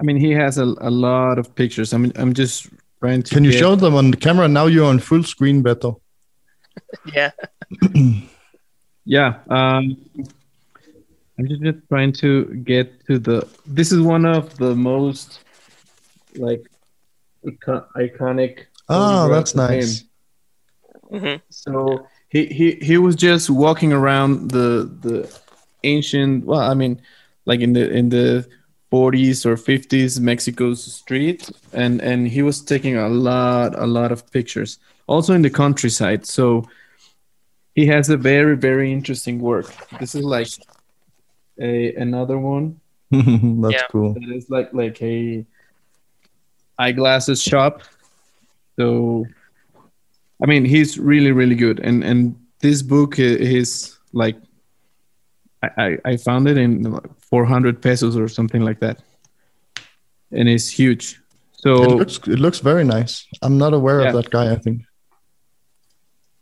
i 0.00 0.04
mean 0.04 0.16
he 0.16 0.30
has 0.32 0.58
a, 0.58 0.64
a 0.64 0.90
lot 0.90 1.38
of 1.38 1.54
pictures 1.54 1.92
i 1.92 1.98
mean 1.98 2.12
i'm 2.16 2.32
just 2.32 2.68
trying 3.00 3.22
to 3.22 3.34
can 3.34 3.44
you 3.44 3.52
show 3.52 3.74
them 3.74 3.94
on 3.94 4.10
the 4.10 4.16
camera 4.16 4.48
now 4.48 4.66
you're 4.66 4.86
on 4.86 4.98
full 4.98 5.22
screen 5.22 5.62
beto 5.62 6.00
yeah 7.14 7.30
yeah 9.04 9.38
um 9.48 9.96
I'm 11.38 11.46
just 11.48 11.86
trying 11.88 12.12
to 12.14 12.46
get 12.64 13.04
to 13.06 13.18
the. 13.18 13.46
This 13.66 13.92
is 13.92 14.00
one 14.00 14.24
of 14.24 14.56
the 14.56 14.74
most 14.74 15.40
like 16.34 16.64
iconic. 17.46 18.64
Oh, 18.88 19.28
that's 19.28 19.54
nice. 19.54 20.04
Mm-hmm. 21.10 21.42
So 21.50 22.06
he, 22.28 22.46
he 22.46 22.72
he 22.82 22.98
was 22.98 23.16
just 23.16 23.50
walking 23.50 23.92
around 23.92 24.50
the 24.50 24.90
the 25.00 25.40
ancient. 25.84 26.44
Well, 26.44 26.60
I 26.60 26.74
mean, 26.74 27.00
like 27.44 27.60
in 27.60 27.72
the 27.72 27.90
in 27.90 28.08
the 28.08 28.46
40s 28.92 29.44
or 29.44 29.56
50s 29.56 30.20
Mexico's 30.20 30.84
street, 30.84 31.50
and 31.72 32.00
and 32.00 32.28
he 32.28 32.42
was 32.42 32.62
taking 32.62 32.96
a 32.96 33.08
lot 33.08 33.78
a 33.78 33.86
lot 33.86 34.12
of 34.12 34.30
pictures. 34.30 34.78
Also 35.06 35.34
in 35.34 35.42
the 35.42 35.50
countryside. 35.50 36.26
So 36.26 36.68
he 37.74 37.86
has 37.86 38.08
a 38.08 38.16
very 38.16 38.56
very 38.56 38.92
interesting 38.92 39.40
work. 39.40 39.72
This 40.00 40.14
is 40.14 40.22
like 40.22 40.48
a 41.60 41.94
another 41.94 42.38
one. 42.38 42.80
That's 43.10 43.74
yeah. 43.74 43.86
cool. 43.90 44.16
It 44.16 44.36
is 44.36 44.50
like 44.50 44.72
like 44.72 45.00
a 45.02 45.44
eyeglasses 46.78 47.42
shop. 47.42 47.82
So, 48.78 49.26
I 50.42 50.46
mean, 50.46 50.64
he's 50.64 50.98
really 50.98 51.32
really 51.32 51.54
good, 51.54 51.80
and 51.80 52.04
and 52.04 52.36
this 52.60 52.82
book 52.82 53.18
is 53.18 53.96
like, 54.12 54.36
I 55.62 55.98
I 56.04 56.16
found 56.16 56.48
it 56.48 56.58
in 56.58 56.98
400 57.30 57.82
pesos 57.82 58.16
or 58.16 58.28
something 58.28 58.62
like 58.62 58.80
that, 58.80 59.02
and 60.30 60.48
it's 60.48 60.68
huge. 60.68 61.20
So 61.52 61.82
it 61.82 61.90
looks 61.90 62.18
it 62.18 62.38
looks 62.38 62.60
very 62.60 62.84
nice. 62.84 63.26
I'm 63.42 63.58
not 63.58 63.72
aware 63.74 64.02
yeah. 64.02 64.08
of 64.08 64.14
that 64.14 64.30
guy. 64.30 64.52
I 64.52 64.56
think. 64.56 64.82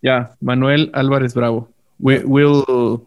Yeah, 0.02 0.34
Manuel 0.42 0.88
Alvarez 0.94 1.34
Bravo. 1.34 1.68
We 1.98 2.18
will. 2.24 3.06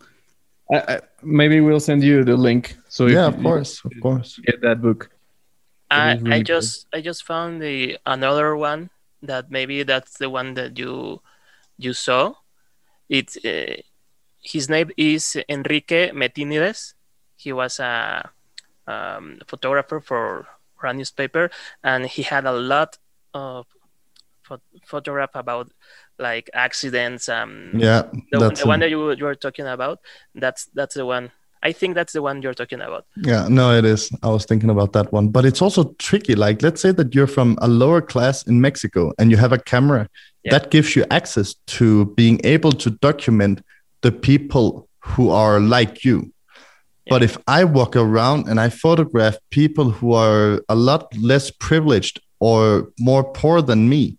I, 0.72 0.78
I, 0.78 1.00
maybe 1.22 1.62
we'll 1.62 1.80
send 1.80 2.04
you 2.04 2.24
the 2.24 2.36
link. 2.36 2.76
So 2.90 3.06
yeah, 3.08 3.28
of 3.28 3.42
course, 3.42 3.84
of 3.86 3.92
course, 4.02 4.40
get 4.46 4.62
that 4.62 4.82
book. 4.82 5.12
I 5.92 6.16
really 6.16 6.34
I 6.34 6.42
just 6.42 6.88
cool. 6.92 7.00
I 7.00 7.02
just 7.02 7.24
found 7.24 7.62
the 7.62 7.98
another 8.06 8.56
one 8.56 8.90
that 9.24 9.50
maybe 9.50 9.84
that's 9.84 10.18
the 10.18 10.30
one 10.30 10.54
that 10.56 10.78
you 10.78 11.22
you 11.78 11.94
saw. 11.94 12.34
It 13.10 13.38
uh, 13.46 13.82
his 14.42 14.70
name 14.70 14.92
is 14.98 15.38
Enrique 15.50 16.12
Metinides. 16.12 16.94
He 17.36 17.54
was 17.54 17.80
a 17.80 18.30
um, 18.88 19.40
photographer 19.48 20.00
for 20.00 20.48
a 20.82 20.94
newspaper, 20.94 21.50
and 21.84 22.06
he 22.06 22.24
had 22.24 22.46
a 22.46 22.52
lot 22.52 22.98
of 23.34 23.66
photograph 24.86 25.32
about 25.34 25.72
like 26.18 26.50
accidents. 26.54 27.30
Um, 27.30 27.72
yeah, 27.76 28.04
the, 28.32 28.50
the 28.50 28.66
one 28.66 28.80
that 28.80 28.90
you 28.90 29.12
you 29.12 29.26
were 29.26 29.36
talking 29.36 29.68
about. 29.68 30.00
That's 30.36 30.66
that's 30.74 30.96
the 30.96 31.06
one. 31.06 31.32
I 31.68 31.74
think 31.74 31.96
that's 31.96 32.14
the 32.14 32.22
one 32.22 32.42
you're 32.42 32.54
talking 32.54 32.80
about. 32.80 33.06
Yeah, 33.18 33.50
no, 33.50 33.78
it 33.78 33.84
is. 33.84 34.10
I 34.24 34.30
was 34.30 34.46
thinking 34.46 34.70
about 34.70 34.94
that 34.94 35.12
one, 35.12 35.28
but 35.28 35.44
it's 35.44 35.62
also 35.62 35.82
tricky. 36.00 36.34
Like, 36.34 36.62
let's 36.62 36.82
say 36.82 36.94
that 36.94 37.14
you're 37.14 37.28
from 37.28 37.58
a 37.62 37.68
lower 37.68 38.02
class 38.02 38.48
in 38.48 38.62
Mexico 38.62 39.12
and 39.20 39.30
you 39.32 39.36
have 39.36 39.52
a 39.52 39.60
camera 39.60 40.08
yeah. 40.46 40.52
that 40.54 40.72
gives 40.72 40.96
you 40.96 41.04
access 41.12 41.56
to 41.78 42.06
being 42.22 42.40
able 42.46 42.72
to 42.72 42.90
document 43.10 43.62
the 44.02 44.14
people 44.14 44.88
who 45.00 45.30
are 45.30 45.60
like 45.60 46.06
you. 46.06 46.18
Yeah. 47.06 47.10
But 47.10 47.24
if 47.24 47.38
I 47.48 47.66
walk 47.66 47.98
around 47.98 48.48
and 48.48 48.62
I 48.62 48.70
photograph 48.70 49.36
people 49.50 49.92
who 49.92 50.14
are 50.14 50.62
a 50.70 50.76
lot 50.76 51.14
less 51.18 51.52
privileged 51.52 52.22
or 52.40 52.94
more 52.98 53.26
poor 53.26 53.62
than 53.62 53.90
me, 53.90 54.18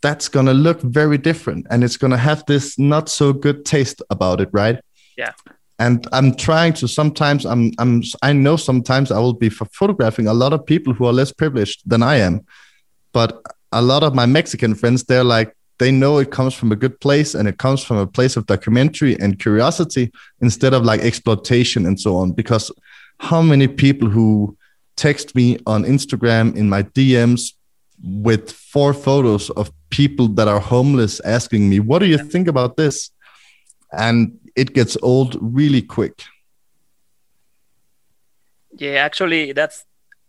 that's 0.00 0.28
going 0.28 0.46
to 0.46 0.54
look 0.54 0.80
very 0.82 1.18
different 1.18 1.66
and 1.70 1.82
it's 1.82 1.96
going 1.96 2.12
to 2.12 2.22
have 2.30 2.44
this 2.46 2.78
not 2.78 3.08
so 3.08 3.32
good 3.32 3.64
taste 3.64 4.00
about 4.10 4.40
it 4.40 4.48
right 4.52 4.78
yeah 5.16 5.32
and 5.78 6.06
i'm 6.12 6.34
trying 6.34 6.72
to 6.72 6.88
sometimes 6.88 7.44
i'm 7.44 7.72
i'm 7.78 8.02
i 8.22 8.32
know 8.32 8.56
sometimes 8.56 9.10
i 9.10 9.18
will 9.18 9.32
be 9.32 9.48
photographing 9.48 10.26
a 10.26 10.34
lot 10.34 10.52
of 10.52 10.64
people 10.64 10.92
who 10.92 11.06
are 11.06 11.12
less 11.12 11.32
privileged 11.32 11.82
than 11.86 12.02
i 12.02 12.16
am 12.16 12.44
but 13.12 13.40
a 13.72 13.82
lot 13.82 14.02
of 14.02 14.14
my 14.14 14.26
mexican 14.26 14.74
friends 14.74 15.04
they're 15.04 15.24
like 15.24 15.54
they 15.78 15.92
know 15.92 16.18
it 16.18 16.32
comes 16.32 16.54
from 16.54 16.72
a 16.72 16.76
good 16.76 16.98
place 17.00 17.34
and 17.34 17.48
it 17.48 17.58
comes 17.58 17.84
from 17.84 17.98
a 17.98 18.06
place 18.06 18.36
of 18.36 18.46
documentary 18.46 19.16
and 19.20 19.38
curiosity 19.38 20.10
instead 20.40 20.74
of 20.74 20.84
like 20.84 21.00
exploitation 21.00 21.86
and 21.86 22.00
so 22.00 22.16
on 22.16 22.32
because 22.32 22.72
how 23.20 23.40
many 23.40 23.68
people 23.68 24.08
who 24.08 24.56
text 24.96 25.34
me 25.34 25.58
on 25.66 25.84
instagram 25.84 26.56
in 26.56 26.68
my 26.68 26.82
dms 26.82 27.52
with 28.02 28.52
four 28.52 28.92
photos 28.94 29.50
of 29.50 29.70
people 29.90 30.28
that 30.28 30.48
are 30.48 30.60
homeless 30.60 31.20
asking 31.20 31.68
me, 31.68 31.80
What 31.80 32.00
do 32.00 32.06
you 32.06 32.18
think 32.18 32.48
about 32.48 32.76
this? 32.76 33.10
And 33.92 34.38
it 34.58 34.74
gets 34.74 34.96
old 35.02 35.38
really 35.40 35.82
quick. 35.82 36.24
Yeah, 38.76 39.04
actually, 39.06 39.52
that's 39.52 39.84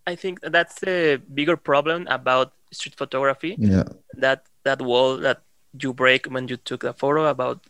I 0.05 0.15
think 0.15 0.39
that's 0.41 0.79
the 0.79 1.21
bigger 1.33 1.57
problem 1.57 2.07
about 2.07 2.53
street 2.71 2.95
photography. 2.95 3.55
Yeah. 3.57 3.83
That 4.13 4.45
that 4.63 4.81
wall 4.81 5.17
that 5.17 5.41
you 5.81 5.93
break 5.93 6.25
when 6.27 6.47
you 6.47 6.57
took 6.57 6.83
a 6.83 6.93
photo 6.93 7.25
about 7.25 7.65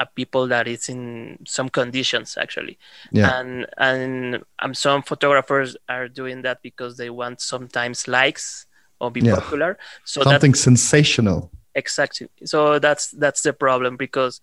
a 0.00 0.06
people 0.06 0.48
that 0.48 0.66
is 0.66 0.88
in 0.88 1.38
some 1.46 1.68
conditions 1.68 2.38
actually 2.40 2.78
yeah. 3.12 3.38
and 3.38 3.66
and 3.76 4.42
um, 4.58 4.72
some 4.72 5.02
photographers 5.02 5.76
are 5.88 6.08
doing 6.08 6.40
that 6.42 6.62
because 6.62 6.96
they 6.96 7.10
want 7.10 7.40
sometimes 7.40 8.08
likes 8.08 8.66
or 8.98 9.10
be 9.10 9.20
yeah. 9.20 9.34
popular 9.34 9.78
so 10.04 10.22
something 10.22 10.54
sensational 10.54 11.50
exactly 11.74 12.28
so 12.44 12.78
that's 12.78 13.10
that's 13.12 13.42
the 13.42 13.52
problem 13.52 13.96
because 13.96 14.40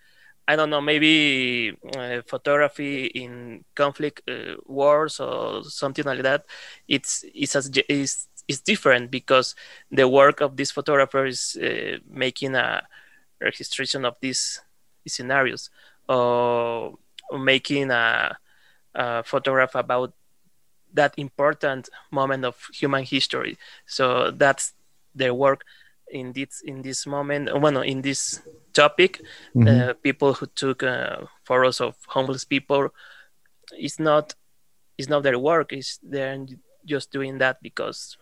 i 0.47 0.55
don't 0.55 0.69
know 0.69 0.81
maybe 0.81 1.73
uh, 1.95 2.21
photography 2.27 3.05
in 3.07 3.63
conflict 3.75 4.21
uh, 4.29 4.55
wars 4.65 5.19
or 5.19 5.63
something 5.63 6.05
like 6.05 6.21
that 6.23 6.45
it's 6.87 7.23
it's 7.33 7.55
as 7.55 7.69
is 7.89 8.27
is 8.47 8.61
different 8.61 9.11
because 9.11 9.55
the 9.91 10.07
work 10.07 10.41
of 10.41 10.55
this 10.57 10.71
photographer 10.71 11.25
is 11.25 11.57
uh, 11.61 11.97
making 12.09 12.55
a 12.55 12.81
registration 13.41 14.05
of 14.05 14.15
these 14.21 14.61
scenarios 15.07 15.69
or 16.09 16.97
making 17.39 17.91
a, 17.91 18.37
a 18.95 19.23
photograph 19.23 19.75
about 19.75 20.13
that 20.93 21.13
important 21.17 21.89
moment 22.11 22.45
of 22.45 22.55
human 22.73 23.03
history. 23.03 23.57
So 23.85 24.31
that's 24.31 24.73
their 25.15 25.33
work 25.33 25.63
in 26.11 26.33
this 26.33 26.61
in 26.63 26.81
this 26.81 27.05
moment 27.05 27.49
well 27.59 27.81
in 27.81 28.01
this 28.01 28.41
topic 28.73 29.21
mm-hmm. 29.55 29.67
uh, 29.67 29.93
people 29.95 30.33
who 30.33 30.45
took 30.47 30.83
uh, 30.83 31.17
photos 31.43 31.81
of 31.81 31.95
homeless 32.07 32.45
people 32.45 32.89
it's 33.71 33.99
not 33.99 34.33
it's 34.97 35.09
not 35.09 35.23
their 35.23 35.39
work 35.39 35.73
it's 35.73 35.99
they're 36.03 36.45
just 36.85 37.11
doing 37.11 37.37
that 37.37 37.57
because 37.61 38.17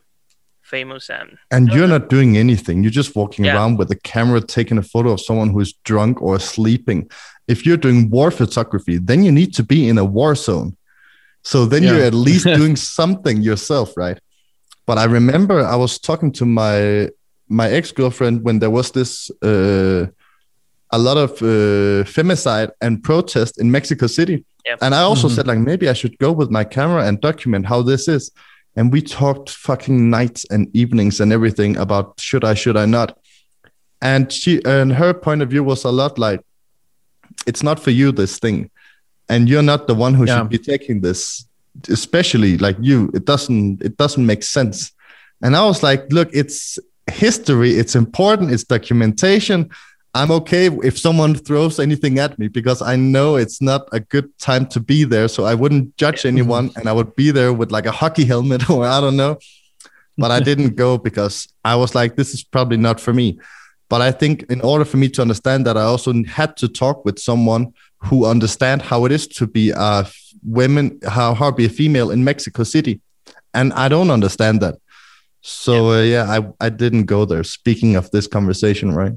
famous 0.61 1.09
and 1.09 1.37
and 1.51 1.69
you're 1.69 1.87
not 1.87 2.09
doing 2.09 2.37
anything 2.37 2.81
you're 2.81 2.91
just 2.91 3.15
walking 3.15 3.45
yeah. 3.45 3.53
around 3.53 3.77
with 3.77 3.91
a 3.91 3.95
camera 3.97 4.41
taking 4.41 4.79
a 4.79 4.81
photo 4.81 5.11
of 5.11 5.21
someone 5.21 5.51
who's 5.51 5.73
drunk 5.83 6.19
or 6.21 6.39
sleeping 6.39 7.07
if 7.47 7.65
you're 7.65 7.77
doing 7.77 8.09
war 8.09 8.31
photography 8.31 8.97
then 8.97 9.23
you 9.23 9.31
need 9.31 9.53
to 9.53 9.61
be 9.61 9.87
in 9.87 9.99
a 9.99 10.03
war 10.03 10.33
zone 10.33 10.75
so 11.43 11.65
then 11.65 11.83
yeah. 11.83 11.91
you're 11.91 12.03
at 12.03 12.15
least 12.15 12.45
doing 12.59 12.75
something 12.75 13.41
yourself 13.41 13.95
right 13.95 14.19
but 14.87 14.97
i 14.97 15.03
remember 15.03 15.63
i 15.63 15.75
was 15.75 15.99
talking 15.99 16.31
to 16.31 16.45
my 16.45 17.07
my 17.47 17.69
ex-girlfriend 17.69 18.43
when 18.43 18.59
there 18.59 18.71
was 18.71 18.91
this 18.91 19.29
uh, 19.43 20.05
a 20.91 20.97
lot 20.97 21.17
of 21.17 21.31
uh, 21.41 22.03
femicide 22.05 22.71
and 22.81 23.03
protest 23.03 23.59
in 23.59 23.69
mexico 23.71 24.07
city 24.07 24.45
yeah. 24.65 24.75
and 24.81 24.95
i 24.95 25.01
also 25.01 25.27
mm-hmm. 25.27 25.35
said 25.35 25.47
like 25.47 25.59
maybe 25.59 25.89
i 25.89 25.93
should 25.93 26.17
go 26.17 26.31
with 26.31 26.49
my 26.49 26.63
camera 26.63 27.05
and 27.05 27.21
document 27.21 27.65
how 27.65 27.81
this 27.81 28.07
is 28.07 28.31
and 28.75 28.91
we 28.91 29.01
talked 29.01 29.49
fucking 29.49 30.09
nights 30.09 30.45
and 30.49 30.67
evenings 30.75 31.21
and 31.21 31.31
everything 31.31 31.77
about 31.77 32.19
should 32.19 32.43
I, 32.43 32.53
should 32.53 32.75
I 32.75 32.85
not. 32.85 33.17
And 34.01 34.31
she 34.31 34.61
and 34.65 34.93
her 34.93 35.13
point 35.13 35.41
of 35.41 35.49
view 35.49 35.63
was 35.63 35.85
a 35.85 35.91
lot 35.91 36.19
like, 36.19 36.41
it's 37.47 37.63
not 37.63 37.79
for 37.79 37.91
you 37.91 38.11
this 38.11 38.37
thing, 38.39 38.69
and 39.29 39.47
you're 39.47 39.63
not 39.63 39.87
the 39.87 39.95
one 39.95 40.13
who 40.13 40.25
yeah. 40.25 40.37
should 40.37 40.49
be 40.49 40.57
taking 40.57 41.01
this. 41.01 41.45
Especially 41.89 42.57
like 42.57 42.77
you, 42.79 43.11
it 43.13 43.25
doesn't 43.25 43.81
it 43.81 43.97
doesn't 43.97 44.25
make 44.25 44.43
sense. 44.43 44.91
And 45.41 45.55
I 45.55 45.65
was 45.65 45.83
like, 45.83 46.05
look, 46.11 46.29
it's 46.33 46.77
history, 47.11 47.71
it's 47.71 47.95
important, 47.95 48.51
it's 48.51 48.63
documentation. 48.63 49.69
I'm 50.13 50.31
okay 50.31 50.67
if 50.83 50.97
someone 50.97 51.35
throws 51.35 51.77
anything 51.79 52.19
at 52.19 52.39
me 52.39 52.47
because 52.47 52.81
I 52.81 52.95
know 52.95 53.35
it's 53.35 53.61
not 53.61 53.89
a 53.91 53.99
good 53.99 54.37
time 54.39 54.65
to 54.67 54.79
be 54.79 55.03
there. 55.03 55.27
So 55.27 55.43
I 55.43 55.55
wouldn't 55.55 55.97
judge 55.97 56.25
anyone 56.25 56.71
and 56.77 56.87
I 56.87 56.93
would 56.93 57.15
be 57.15 57.31
there 57.31 57.51
with 57.51 57.71
like 57.71 57.85
a 57.85 57.91
hockey 57.91 58.23
helmet 58.23 58.69
or 58.69 58.85
I 58.85 59.01
don't 59.01 59.17
know. 59.17 59.37
But 60.17 60.31
I 60.31 60.39
didn't 60.39 60.75
go 60.75 60.97
because 60.97 61.49
I 61.65 61.75
was 61.75 61.93
like, 61.93 62.15
this 62.15 62.33
is 62.33 62.43
probably 62.43 62.77
not 62.77 63.01
for 63.01 63.11
me. 63.13 63.37
But 63.89 64.01
I 64.01 64.11
think 64.11 64.43
in 64.43 64.61
order 64.61 64.85
for 64.85 64.97
me 64.97 65.09
to 65.09 65.21
understand 65.21 65.65
that, 65.67 65.77
I 65.77 65.83
also 65.83 66.13
had 66.23 66.55
to 66.57 66.69
talk 66.69 67.03
with 67.03 67.19
someone 67.19 67.73
who 67.97 68.25
understand 68.25 68.81
how 68.81 69.05
it 69.05 69.11
is 69.11 69.27
to 69.27 69.47
be 69.47 69.71
a 69.71 70.07
women, 70.43 70.99
how 71.07 71.33
hard 71.33 71.57
be 71.57 71.65
a 71.65 71.69
female 71.69 72.11
in 72.11 72.23
Mexico 72.23 72.63
City, 72.63 73.01
and 73.53 73.73
I 73.73 73.89
don't 73.89 74.11
understand 74.11 74.61
that. 74.61 74.75
So 75.47 75.93
yeah, 75.93 75.99
uh, 75.99 76.01
yeah 76.01 76.39
I 76.59 76.65
I 76.65 76.69
didn't 76.69 77.05
go 77.05 77.23
there. 77.23 77.43
Speaking 77.43 77.95
of 77.95 78.09
this 78.09 78.25
conversation, 78.25 78.95
right? 78.95 79.13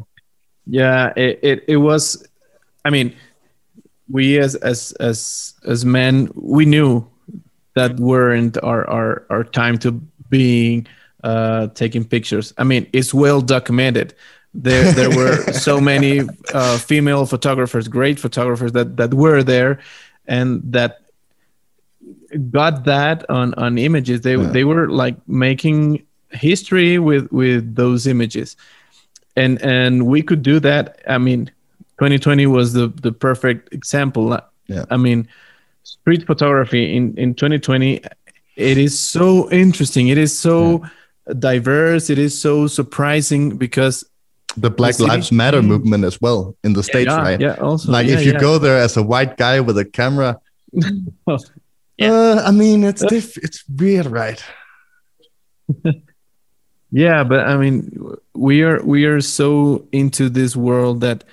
Yeah, 0.67 1.15
it, 1.17 1.39
it, 1.43 1.65
it 1.67 1.77
was. 1.79 2.23
I 2.85 2.91
mean, 2.91 3.17
we 4.11 4.39
as 4.39 4.55
as 4.57 4.93
as 5.01 5.55
as 5.67 5.87
men, 5.87 6.31
we 6.35 6.67
knew 6.67 7.07
that 7.75 7.99
weren't 7.99 8.63
our 8.63 8.87
our 8.91 9.25
our 9.31 9.43
time 9.43 9.79
to 9.79 9.93
being 10.29 10.87
uh, 11.25 11.69
taking 11.69 12.05
pictures. 12.05 12.53
I 12.59 12.65
mean, 12.65 12.87
it's 12.93 13.15
well 13.15 13.41
documented. 13.41 14.13
There 14.53 14.93
there 14.93 15.09
were 15.09 15.51
so 15.55 15.81
many 15.81 16.29
uh, 16.53 16.77
female 16.77 17.25
photographers, 17.25 17.89
great 17.89 18.21
photographers 18.21 18.73
that 18.73 18.99
that 18.99 19.15
were 19.15 19.43
there, 19.43 19.81
and 20.27 20.61
that 20.73 21.01
got 22.51 22.85
that 22.85 23.25
on 23.31 23.55
on 23.55 23.79
images. 23.79 24.21
They 24.21 24.37
yeah. 24.37 24.51
they 24.51 24.65
were 24.65 24.91
like 24.91 25.17
making 25.27 26.05
history 26.31 26.99
with 26.99 27.31
with 27.33 27.75
those 27.75 28.07
images 28.07 28.57
and 29.39 29.63
and 29.63 30.07
we 30.07 30.21
could 30.23 30.43
do 30.43 30.61
that. 30.61 31.01
I 31.07 31.19
mean, 31.19 31.47
2020 31.99 32.47
was 32.47 32.73
the 32.73 32.89
the 32.89 33.13
perfect 33.13 33.73
example. 33.73 34.39
Yeah. 34.67 34.85
I 34.91 34.97
mean, 34.97 35.29
street 35.85 36.27
photography 36.27 36.97
in 36.97 37.17
in 37.17 37.35
2020, 37.35 38.03
it 38.57 38.79
is 38.79 38.99
so 38.99 39.51
interesting. 39.51 40.09
It 40.09 40.19
is 40.19 40.37
so 40.37 40.83
yeah. 40.83 41.35
diverse. 41.39 42.11
It 42.11 42.19
is 42.19 42.39
so 42.39 42.67
surprising 42.67 43.57
because 43.57 44.05
the 44.57 44.71
Black 44.71 44.97
the 44.97 45.07
Lives 45.07 45.31
Matter 45.31 45.63
movement 45.63 46.05
as 46.05 46.21
well 46.21 46.57
in 46.65 46.73
the 46.73 46.83
states, 46.83 47.11
yeah, 47.11 47.23
right? 47.23 47.41
Yeah, 47.41 47.55
also. 47.61 47.93
Like 47.93 48.09
if 48.09 48.27
you 48.27 48.39
go 48.39 48.59
there 48.59 48.79
as 48.79 48.97
a 48.97 49.03
white 49.03 49.37
guy 49.37 49.61
with 49.61 49.79
a 49.79 49.85
camera, 49.85 50.41
yeah. 50.73 50.91
Uh, 52.01 52.41
I 52.47 52.53
mean, 52.53 52.85
it's 52.85 53.05
diff- 53.05 53.39
it's 53.39 53.65
weird, 53.69 54.07
right? 54.07 54.41
yeah 56.91 57.23
but 57.23 57.41
i 57.41 57.57
mean 57.57 57.91
we 58.35 58.63
are 58.63 58.83
we 58.85 59.05
are 59.05 59.21
so 59.21 59.87
into 59.93 60.29
this 60.29 60.57
world 60.57 61.01
that 61.01 61.25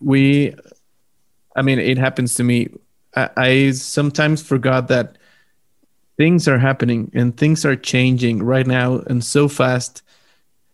we 0.00 0.54
i 1.56 1.62
mean 1.62 1.78
it 1.78 1.98
happens 1.98 2.34
to 2.34 2.44
me. 2.44 2.68
I, 3.16 3.30
I, 3.36 3.70
sometimes 3.70 4.42
forgot 4.42 4.88
that 4.88 5.18
things 6.16 6.48
are 6.48 6.58
happening 6.58 7.12
and 7.14 7.36
things 7.36 7.64
are 7.64 7.76
changing 7.76 8.42
right 8.42 8.66
now 8.66 8.98
and 9.06 9.22
so 9.22 9.46
fast. 9.46 10.02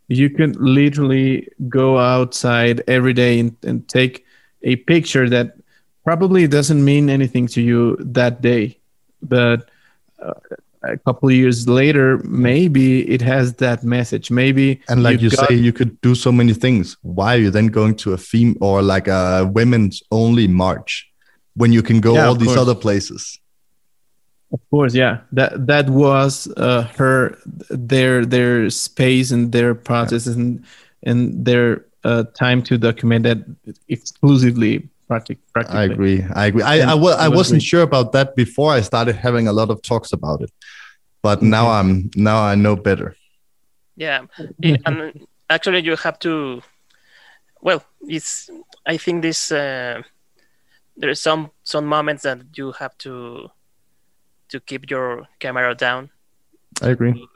You 0.09 0.30
can 0.30 0.53
literally 0.53 1.48
go 1.68 1.98
outside 1.98 2.82
every 2.88 3.12
day 3.12 3.40
and, 3.40 3.55
and 3.62 3.86
take 3.88 4.24
a 4.62 4.76
picture 4.76 5.28
that 5.28 5.57
probably 6.03 6.48
doesn't 6.48 6.82
mean 6.82 7.11
anything 7.11 7.46
to 7.48 7.61
you 7.61 7.96
that 8.01 8.40
day 8.40 8.80
but 9.22 9.68
uh, 10.18 10.32
a 10.83 10.97
couple 10.99 11.28
of 11.28 11.35
years 11.35 11.68
later 11.68 12.18
maybe 12.24 13.09
it 13.09 13.20
has 13.20 13.55
that 13.55 13.85
message. 13.85 14.31
Maybe 14.31 14.81
and 14.89 15.03
like 15.03 15.20
you, 15.20 15.28
you 15.28 15.37
got... 15.37 15.49
say 15.49 15.55
you 15.55 15.72
could 15.72 16.01
do 16.01 16.14
so 16.14 16.33
many 16.33 16.55
things. 16.55 16.97
Why 17.03 17.35
are 17.35 17.39
you 17.39 17.51
then 17.51 17.68
going 17.68 17.97
to 17.97 18.12
a 18.12 18.18
theme 18.18 18.57
or 18.61 18.83
like 18.83 19.09
a 19.09 19.51
women's 19.53 20.03
only 20.11 20.49
march 20.49 21.11
when 21.55 21.72
you 21.72 21.83
can 21.83 22.01
go 22.01 22.14
yeah, 22.14 22.26
all 22.26 22.35
these 22.35 22.49
course. 22.49 22.61
other 22.61 22.74
places? 22.74 23.39
Of 24.53 24.61
course 24.70 24.95
yeah. 24.95 25.20
That 25.33 25.66
that 25.66 25.91
was 25.91 26.49
uh, 26.57 26.83
her 26.97 27.39
their 27.68 28.24
their 28.24 28.70
space 28.70 29.31
and 29.31 29.53
their 29.53 29.74
process 29.74 30.26
yeah. 30.26 30.33
and 30.33 30.64
and 31.03 31.45
their 31.45 31.85
uh, 32.05 32.24
time 32.35 32.62
to 32.62 32.78
document 32.78 33.24
that 33.24 33.39
exclusively 33.89 34.89
practically. 35.11 35.80
I 35.80 35.84
agree. 35.84 36.24
I 36.34 36.46
agree. 36.46 36.62
I, 36.62 36.74
I, 36.78 36.94
I, 36.94 37.24
I 37.26 37.28
wasn't 37.28 37.62
sure 37.62 37.82
about 37.82 38.12
that 38.12 38.36
before 38.36 38.70
I 38.72 38.80
started 38.80 39.16
having 39.16 39.48
a 39.48 39.52
lot 39.52 39.68
of 39.70 39.82
talks 39.82 40.12
about 40.12 40.40
it, 40.42 40.52
but 41.22 41.38
mm-hmm. 41.38 41.50
now 41.50 41.66
I'm 41.68 42.11
now 42.14 42.38
I 42.42 42.54
know 42.54 42.76
better. 42.76 43.16
Yeah, 43.96 44.26
and 44.86 45.26
actually, 45.48 45.80
you 45.82 45.96
have 45.96 46.18
to. 46.20 46.62
Well, 47.61 47.84
it's. 48.08 48.48
I 48.86 48.96
think 48.96 49.22
this. 49.22 49.52
Uh, 49.52 50.02
there 50.96 51.11
are 51.11 51.14
some 51.14 51.50
some 51.64 51.86
moments 51.86 52.22
that 52.22 52.38
you 52.56 52.72
have 52.72 52.96
to 52.98 53.50
to 54.50 54.61
keep 54.61 54.90
your 54.90 55.26
camera 55.38 55.74
down. 55.74 56.11
I 56.82 56.90
agree. 56.90 57.12
To, 57.12 57.26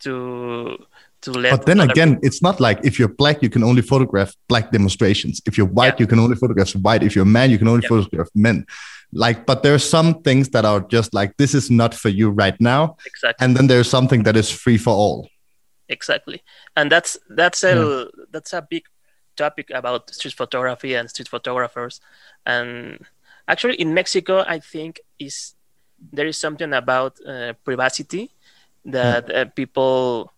to 0.00 0.86
to 1.24 1.32
let. 1.32 1.50
But 1.50 1.66
then 1.66 1.80
again, 1.80 2.10
people... 2.14 2.26
it's 2.26 2.40
not 2.42 2.60
like 2.60 2.78
if 2.84 2.98
you're 2.98 3.14
black, 3.22 3.42
you 3.42 3.50
can 3.50 3.62
only 3.62 3.82
photograph 3.82 4.34
black 4.48 4.70
demonstrations. 4.70 5.40
If 5.46 5.58
you're 5.58 5.66
white, 5.66 5.94
yeah. 5.94 6.02
you 6.02 6.06
can 6.06 6.18
only 6.18 6.36
photograph 6.36 6.72
white. 6.76 7.02
If 7.02 7.14
you're 7.14 7.28
a 7.30 7.36
man, 7.38 7.50
you 7.50 7.58
can 7.58 7.68
only 7.68 7.82
yeah. 7.82 7.88
photograph 7.88 8.28
men. 8.34 8.66
Like, 9.12 9.46
but 9.46 9.62
there 9.62 9.74
are 9.74 9.84
some 9.96 10.22
things 10.22 10.48
that 10.50 10.64
are 10.64 10.80
just 10.80 11.14
like 11.14 11.36
this 11.36 11.54
is 11.54 11.70
not 11.70 11.94
for 11.94 12.08
you 12.08 12.30
right 12.30 12.58
now. 12.60 12.96
Exactly. 13.06 13.44
And 13.44 13.56
then 13.56 13.66
there's 13.66 13.88
something 13.88 14.24
that 14.24 14.36
is 14.36 14.50
free 14.50 14.78
for 14.78 14.94
all. 14.94 15.28
Exactly, 15.88 16.42
and 16.76 16.90
that's 16.90 17.18
that's 17.28 17.62
a 17.62 17.74
yeah. 17.74 18.24
that's 18.32 18.52
a 18.54 18.62
big 18.62 18.84
topic 19.36 19.70
about 19.70 20.08
street 20.10 20.34
photography 20.34 20.94
and 20.94 21.10
street 21.10 21.28
photographers, 21.28 22.00
and 22.46 23.04
actually 23.46 23.74
in 23.74 23.92
Mexico, 23.92 24.44
I 24.48 24.60
think 24.60 25.00
is 25.18 25.54
there 26.12 26.26
is 26.26 26.38
something 26.40 26.72
about 26.72 27.18
uh, 27.26 27.52
privacy 27.64 28.30
that 28.84 29.30
uh, 29.30 29.44
people 29.54 30.32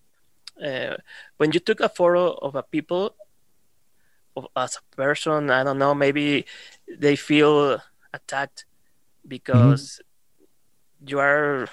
uh, 0.64 0.96
when 1.36 1.52
you 1.52 1.60
took 1.60 1.80
a 1.80 1.88
photo 1.88 2.32
of 2.32 2.54
a 2.54 2.62
people 2.62 3.14
of, 4.36 4.46
as 4.56 4.76
a 4.76 4.96
person 4.96 5.50
i 5.50 5.62
don't 5.62 5.78
know 5.78 5.94
maybe 5.94 6.44
they 6.88 7.16
feel 7.16 7.78
attacked 8.12 8.64
because 9.26 10.00
mm-hmm. 10.00 11.08
you 11.08 11.18
are 11.18 11.68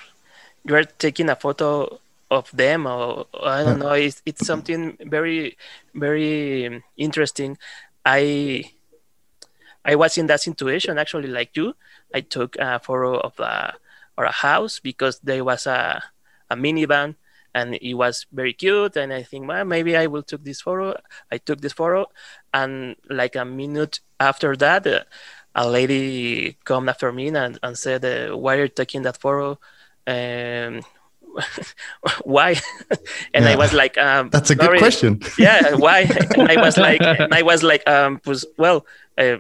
you 0.66 0.76
are 0.76 0.84
taking 0.84 1.30
a 1.30 1.36
photo 1.36 2.00
of 2.32 2.50
them 2.52 2.88
or, 2.88 3.28
or 3.34 3.48
i 3.48 3.64
don't 3.64 3.80
know 3.80 3.94
it's, 3.94 4.22
it's 4.26 4.46
something 4.46 4.98
very 5.06 5.56
very 5.94 6.84
interesting. 6.98 7.58
I 8.06 8.66
i 9.86 9.96
was 9.96 10.18
in 10.18 10.28
that 10.28 10.42
situation 10.42 10.98
actually 10.98 11.30
like 11.30 11.56
you. 11.56 11.76
I 12.14 12.22
took 12.22 12.56
a 12.58 12.80
photo 12.80 13.20
of 13.20 13.40
a 13.40 13.76
or 14.18 14.26
a 14.26 14.32
house 14.32 14.80
because 14.80 15.20
there 15.20 15.44
was 15.44 15.66
a, 15.68 16.04
a 16.50 16.56
minivan 16.56 17.16
and 17.56 17.76
it 17.76 17.94
was 17.94 18.26
very 18.32 18.54
cute 18.54 18.96
and 18.96 19.14
i 19.14 19.24
think 19.24 19.48
well 19.48 19.66
maybe 19.66 19.96
i 19.96 20.08
will 20.08 20.24
take 20.24 20.44
this 20.44 20.62
photo 20.62 20.96
i 21.32 21.38
took 21.38 21.62
this 21.62 21.74
photo 21.74 22.06
and 22.54 22.96
like 23.10 23.36
a 23.36 23.46
minute 23.46 24.00
after 24.20 24.56
that 24.56 24.86
uh, 24.88 25.04
a 25.56 25.70
lady 25.70 26.58
come 26.64 26.90
after 26.90 27.12
me 27.12 27.28
and, 27.28 27.60
and 27.62 27.78
said 27.78 28.04
uh, 28.06 28.36
why 28.36 28.58
are 28.58 28.64
you 28.64 28.68
taking 28.68 29.04
that 29.04 29.18
photo? 29.18 29.60
Um, 30.08 30.82
why? 32.24 32.56
And 33.34 33.46
yeah. 33.46 33.52
i 33.52 33.56
was 33.56 33.74
like 33.74 33.98
um, 33.98 34.30
that's 34.30 34.50
a 34.50 34.56
good 34.56 34.78
question. 34.78 35.22
Yeah 35.38 35.76
why? 35.76 36.02
And 36.38 36.50
i 36.50 36.62
was 36.62 36.78
like 36.78 37.02
i 37.02 37.42
was 37.42 37.64
like 37.64 37.88
um 37.90 38.22
well 38.58 38.86
uh, 39.18 39.38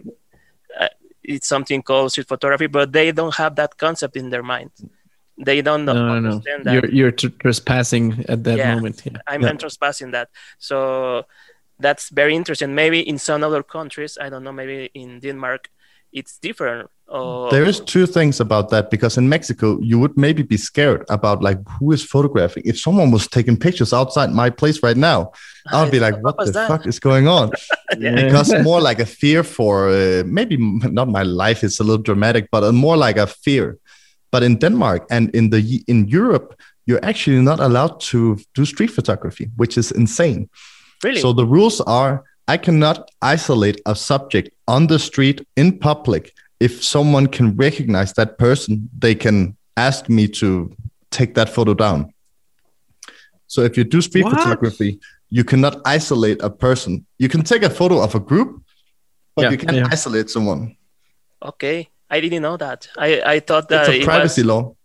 uh, 0.80 0.89
it's 1.24 1.47
something 1.47 1.82
called 1.82 2.11
street 2.11 2.28
photography 2.28 2.68
but 2.68 2.91
they 2.91 3.11
don't 3.11 3.36
have 3.36 3.55
that 3.55 3.78
concept 3.78 4.16
in 4.18 4.30
their 4.30 4.43
mind 4.43 4.72
they 5.38 5.62
don't 5.62 5.86
know, 5.86 6.20
no, 6.20 6.20
no, 6.20 6.42
no. 6.64 6.72
You're, 6.72 6.90
you're 6.90 7.12
trespassing 7.12 8.26
at 8.28 8.44
that 8.44 8.58
yeah, 8.58 8.76
moment. 8.76 9.02
Yeah. 9.06 9.18
I'm, 9.28 9.42
yeah. 9.42 9.50
I'm 9.50 9.58
trespassing 9.58 10.12
that. 10.12 10.30
So 10.60 11.26
that's 11.80 12.10
very 12.10 12.36
interesting. 12.36 12.76
Maybe 12.76 13.00
in 13.00 13.18
some 13.18 13.44
other 13.44 13.64
countries, 13.64 14.18
I 14.20 14.30
don't 14.30 14.44
know, 14.44 14.52
maybe 14.52 14.90
in 14.94 15.20
Denmark, 15.20 15.70
it's 16.12 16.38
different. 16.38 16.90
Or... 17.08 17.50
There 17.52 17.66
is 17.66 17.80
two 17.80 18.06
things 18.06 18.40
about 18.40 18.70
that 18.70 18.90
because 18.90 19.18
in 19.18 19.28
Mexico, 19.28 19.80
you 19.82 20.00
would 20.00 20.16
maybe 20.18 20.44
be 20.44 20.58
scared 20.58 21.04
about 21.10 21.44
like 21.44 21.58
who 21.80 21.92
is 21.92 22.04
photographing. 22.04 22.64
If 22.66 22.80
someone 22.80 23.12
was 23.12 23.28
taking 23.28 23.58
pictures 23.58 23.94
outside 23.94 24.32
my 24.32 24.50
place 24.50 24.82
right 24.82 24.98
now, 24.98 25.32
I'd 25.74 25.92
be 25.92 26.00
like, 26.00 26.16
what, 26.24 26.38
what 26.38 26.46
the 26.46 26.52
that? 26.54 26.68
fuck 26.68 26.88
is 26.88 27.00
going 27.00 27.28
on? 27.28 27.52
yeah. 27.98 28.16
Because 28.16 28.54
more 28.64 28.82
like 28.82 29.00
a 29.00 29.06
fear 29.06 29.44
for 29.44 29.90
uh, 29.90 30.24
maybe 30.26 30.58
not 30.58 31.08
my 31.08 31.24
life 31.24 31.64
is 31.64 31.80
a 31.80 31.84
little 31.84 32.02
dramatic, 32.02 32.50
but 32.52 32.64
a 32.64 32.72
more 32.72 32.98
like 32.98 33.18
a 33.18 33.28
fear 33.28 33.80
but 34.34 34.42
in 34.42 34.56
Denmark 34.56 35.06
and 35.12 35.30
in 35.36 35.52
the 35.52 35.84
in 35.88 36.08
Europe, 36.08 36.60
you're 36.88 37.06
actually 37.06 37.40
not 37.40 37.60
allowed 37.60 38.00
to 38.12 38.40
do 38.56 38.66
street 38.66 38.90
photography, 38.90 39.52
which 39.58 39.78
is 39.78 39.92
insane. 39.92 40.50
Really? 41.04 41.22
So 41.22 41.34
the 41.34 41.46
rules 41.46 41.82
are 41.82 42.24
I 42.48 42.58
cannot 42.58 42.98
isolate 43.22 43.80
a 43.86 43.96
subject 43.96 44.50
on 44.68 44.88
the 44.88 44.98
street 44.98 45.46
in 45.56 45.78
public. 45.78 46.34
If 46.60 46.84
someone 46.84 47.28
can 47.28 47.56
recognize 47.56 48.14
that 48.14 48.38
person, 48.40 48.90
they 48.98 49.16
can 49.16 49.56
ask 49.78 50.10
me 50.10 50.28
to 50.42 50.76
take 51.12 51.36
that 51.36 51.50
photo 51.50 51.76
down. 51.76 52.12
So 53.46 53.62
if 53.62 53.78
you 53.78 53.84
do 53.84 54.02
street 54.02 54.26
what? 54.26 54.34
photography, 54.34 55.00
you 55.30 55.44
cannot 55.44 55.76
isolate 55.86 56.42
a 56.42 56.50
person. 56.50 57.06
You 57.20 57.30
can 57.30 57.44
take 57.44 57.62
a 57.62 57.70
photo 57.70 58.02
of 58.02 58.16
a 58.16 58.20
group, 58.20 58.64
but 59.36 59.44
yeah, 59.44 59.52
you 59.52 59.58
can't 59.58 59.78
yeah. 59.78 59.92
isolate 59.92 60.30
someone. 60.32 60.76
Okay. 61.40 61.93
I 62.14 62.20
didn't 62.20 62.43
know 62.43 62.57
that. 62.57 62.88
I, 62.95 63.09
I 63.36 63.39
thought 63.39 63.70
that 63.70 63.89
it's 63.89 64.03
a 64.03 64.05
privacy 64.05 64.41
was... 64.41 64.47
law. 64.47 64.76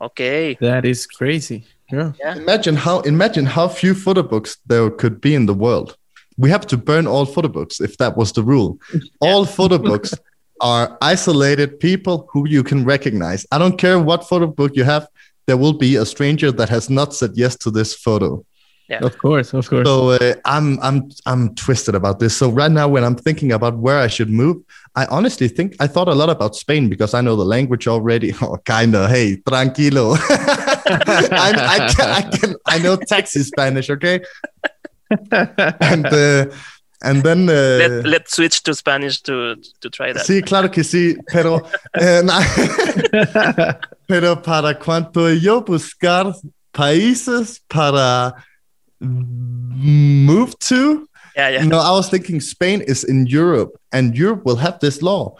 Okay. 0.00 0.56
That 0.60 0.84
is 0.84 1.04
crazy. 1.04 1.66
Yeah. 1.90 2.12
yeah. 2.20 2.36
Imagine 2.36 2.76
how 2.76 3.00
imagine 3.00 3.46
how 3.56 3.66
few 3.66 3.92
photo 4.04 4.22
books 4.22 4.50
there 4.70 4.88
could 5.00 5.20
be 5.20 5.34
in 5.34 5.46
the 5.46 5.54
world. 5.66 5.96
We 6.36 6.50
have 6.50 6.66
to 6.68 6.76
burn 6.76 7.06
all 7.08 7.26
photo 7.26 7.48
books 7.48 7.80
if 7.80 7.96
that 7.98 8.16
was 8.16 8.32
the 8.32 8.44
rule. 8.44 8.78
All 9.20 9.44
photo 9.44 9.78
books 9.78 10.14
are 10.60 10.96
isolated 11.02 11.80
people 11.80 12.28
who 12.32 12.48
you 12.48 12.62
can 12.62 12.84
recognize. 12.84 13.44
I 13.50 13.58
don't 13.58 13.76
care 13.76 13.98
what 13.98 14.28
photo 14.28 14.46
book 14.46 14.72
you 14.76 14.84
have, 14.84 15.08
there 15.46 15.56
will 15.56 15.76
be 15.86 15.96
a 15.96 16.06
stranger 16.06 16.50
that 16.52 16.68
has 16.68 16.88
not 16.88 17.14
said 17.14 17.32
yes 17.34 17.56
to 17.62 17.70
this 17.70 17.94
photo. 17.94 18.44
Yeah. 18.88 18.98
Of 19.02 19.16
course, 19.16 19.54
of 19.54 19.68
course. 19.68 19.86
So 19.86 20.10
uh, 20.10 20.34
I'm 20.44 20.78
I'm 20.82 21.10
I'm 21.24 21.54
twisted 21.54 21.94
about 21.94 22.18
this. 22.18 22.36
So 22.36 22.50
right 22.50 22.70
now, 22.70 22.86
when 22.86 23.02
I'm 23.02 23.16
thinking 23.16 23.52
about 23.52 23.78
where 23.78 23.98
I 23.98 24.08
should 24.08 24.28
move, 24.28 24.62
I 24.94 25.06
honestly 25.06 25.48
think 25.48 25.74
I 25.80 25.86
thought 25.86 26.08
a 26.08 26.14
lot 26.14 26.28
about 26.28 26.54
Spain 26.54 26.90
because 26.90 27.14
I 27.14 27.22
know 27.22 27.34
the 27.34 27.46
language 27.46 27.88
already. 27.88 28.32
Oh, 28.42 28.58
kind 28.58 28.94
of. 28.94 29.08
Hey, 29.08 29.36
tranquilo. 29.36 30.18
I, 30.20 31.54
I, 31.56 31.92
can, 31.92 32.10
I 32.10 32.22
can 32.36 32.54
I 32.66 32.78
know 32.78 32.96
taxi 32.96 33.42
Spanish. 33.42 33.88
Okay. 33.88 34.20
and 35.80 36.06
uh, 36.06 36.46
and 37.04 37.22
then 37.22 37.48
uh, 37.48 37.78
Let, 37.78 38.06
let's 38.06 38.36
switch 38.36 38.62
to 38.64 38.74
Spanish 38.74 39.22
to 39.22 39.56
to 39.80 39.90
try 39.90 40.12
that. 40.12 40.26
Sí, 40.26 40.42
claro 40.42 40.70
que 40.70 40.82
sí, 40.84 41.16
pero 41.32 41.62
eh, 41.94 42.22
pero 44.08 44.42
para 44.42 44.78
cuanto 44.78 45.30
yo 45.32 45.62
buscar 45.62 46.34
países 46.72 47.60
para 47.68 48.34
move 49.04 50.58
to. 50.60 51.08
Yeah, 51.36 51.48
yeah. 51.48 51.64
no, 51.64 51.78
I 51.78 51.90
was 51.90 52.08
thinking 52.08 52.40
Spain 52.40 52.80
is 52.80 53.04
in 53.04 53.26
Europe, 53.26 53.76
and 53.92 54.16
Europe 54.16 54.44
will 54.44 54.56
have 54.56 54.78
this 54.80 55.02
law. 55.02 55.36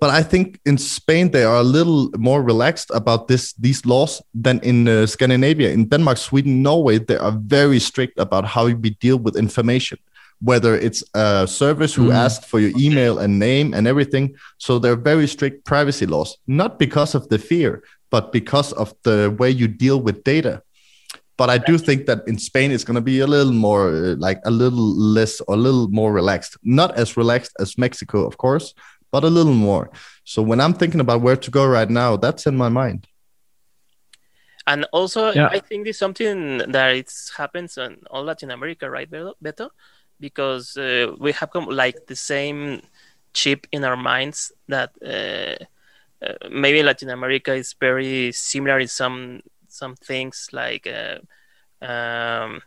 But 0.00 0.10
I 0.10 0.22
think 0.22 0.60
in 0.66 0.76
Spain 0.78 1.30
they 1.30 1.44
are 1.44 1.56
a 1.56 1.62
little 1.62 2.10
more 2.18 2.42
relaxed 2.42 2.90
about 2.92 3.28
this 3.28 3.54
these 3.54 3.86
laws 3.86 4.22
than 4.34 4.60
in 4.60 4.88
uh, 4.88 5.06
Scandinavia. 5.06 5.70
In 5.70 5.88
Denmark, 5.88 6.18
Sweden, 6.18 6.62
Norway, 6.62 6.98
they 6.98 7.16
are 7.16 7.32
very 7.32 7.78
strict 7.78 8.18
about 8.18 8.44
how 8.44 8.64
we 8.66 8.90
deal 9.00 9.18
with 9.18 9.36
information. 9.36 9.98
Whether 10.42 10.76
it's 10.76 11.02
a 11.14 11.46
service 11.46 11.94
who 11.94 12.08
mm. 12.08 12.14
asks 12.14 12.44
for 12.44 12.60
your 12.60 12.72
email 12.78 13.18
and 13.18 13.38
name 13.38 13.72
and 13.72 13.86
everything, 13.86 14.36
so 14.58 14.78
they're 14.78 15.02
very 15.02 15.26
strict 15.26 15.64
privacy 15.64 16.04
laws. 16.04 16.36
Not 16.46 16.78
because 16.78 17.14
of 17.14 17.28
the 17.30 17.38
fear, 17.38 17.82
but 18.10 18.32
because 18.32 18.72
of 18.74 18.92
the 19.02 19.34
way 19.38 19.50
you 19.50 19.66
deal 19.66 19.98
with 19.98 20.24
data. 20.24 20.62
But 21.36 21.50
I 21.50 21.58
do 21.58 21.76
think 21.76 22.06
that 22.06 22.26
in 22.26 22.38
Spain 22.38 22.70
it's 22.70 22.84
going 22.84 22.94
to 22.94 23.00
be 23.00 23.20
a 23.20 23.26
little 23.26 23.52
more, 23.52 23.90
uh, 23.90 24.16
like 24.16 24.40
a 24.44 24.50
little 24.50 24.96
less, 24.96 25.40
or 25.42 25.54
a 25.54 25.58
little 25.58 25.88
more 25.88 26.12
relaxed. 26.12 26.56
Not 26.62 26.96
as 26.96 27.16
relaxed 27.16 27.52
as 27.60 27.76
Mexico, 27.76 28.26
of 28.26 28.38
course, 28.38 28.74
but 29.12 29.22
a 29.22 29.28
little 29.28 29.54
more. 29.54 29.90
So 30.24 30.40
when 30.42 30.60
I'm 30.60 30.72
thinking 30.72 31.00
about 31.00 31.20
where 31.20 31.36
to 31.36 31.50
go 31.50 31.66
right 31.66 31.90
now, 31.90 32.16
that's 32.16 32.46
in 32.46 32.56
my 32.56 32.70
mind. 32.70 33.06
And 34.66 34.84
also, 34.92 35.32
yeah. 35.32 35.48
I 35.48 35.60
think 35.60 35.86
it's 35.86 35.98
something 35.98 36.58
that 36.58 36.96
it 36.96 37.12
happens 37.36 37.78
in 37.78 37.98
all 38.10 38.24
Latin 38.24 38.50
America, 38.50 38.90
right, 38.90 39.08
Beto? 39.08 39.70
Because 40.18 40.76
uh, 40.76 41.14
we 41.18 41.32
have 41.32 41.50
come, 41.50 41.66
like 41.66 42.06
the 42.06 42.16
same 42.16 42.82
chip 43.32 43.66
in 43.70 43.84
our 43.84 43.96
minds 43.96 44.50
that 44.66 44.90
uh, 45.04 45.62
uh, 46.24 46.48
maybe 46.50 46.82
Latin 46.82 47.10
America 47.10 47.54
is 47.54 47.74
very 47.78 48.32
similar 48.32 48.80
in 48.80 48.88
some 48.88 49.42
some 49.76 49.94
things 49.96 50.48
like 50.52 50.86
uh, 50.86 51.18
um, 51.84 52.62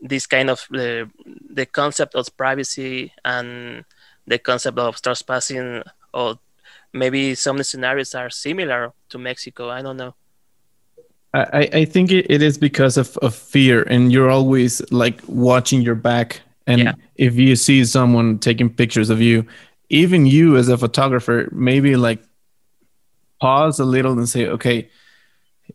this 0.00 0.26
kind 0.26 0.50
of 0.50 0.66
the 0.70 1.10
the 1.50 1.66
concept 1.66 2.14
of 2.14 2.36
privacy 2.36 3.12
and 3.24 3.84
the 4.26 4.38
concept 4.38 4.78
of 4.78 5.00
trespassing 5.00 5.82
or 6.12 6.38
maybe 6.92 7.34
some 7.34 7.62
scenarios 7.62 8.14
are 8.14 8.30
similar 8.30 8.92
to 9.10 9.18
Mexico. 9.18 9.68
I 9.68 9.82
don't 9.82 9.96
know. 9.96 10.14
I, 11.34 11.68
I 11.72 11.84
think 11.84 12.12
it 12.12 12.42
is 12.42 12.56
because 12.56 12.96
of, 12.96 13.16
of 13.18 13.34
fear 13.34 13.82
and 13.82 14.12
you're 14.12 14.30
always 14.30 14.80
like 14.92 15.20
watching 15.26 15.82
your 15.82 15.96
back 15.96 16.40
and 16.68 16.80
yeah. 16.80 16.92
if 17.16 17.34
you 17.34 17.56
see 17.56 17.84
someone 17.84 18.38
taking 18.38 18.70
pictures 18.70 19.10
of 19.10 19.20
you 19.20 19.44
even 19.88 20.26
you 20.26 20.56
as 20.56 20.68
a 20.68 20.78
photographer 20.78 21.48
maybe 21.50 21.96
like 21.96 22.22
pause 23.40 23.80
a 23.80 23.84
little 23.84 24.12
and 24.12 24.28
say 24.28 24.46
okay 24.46 24.88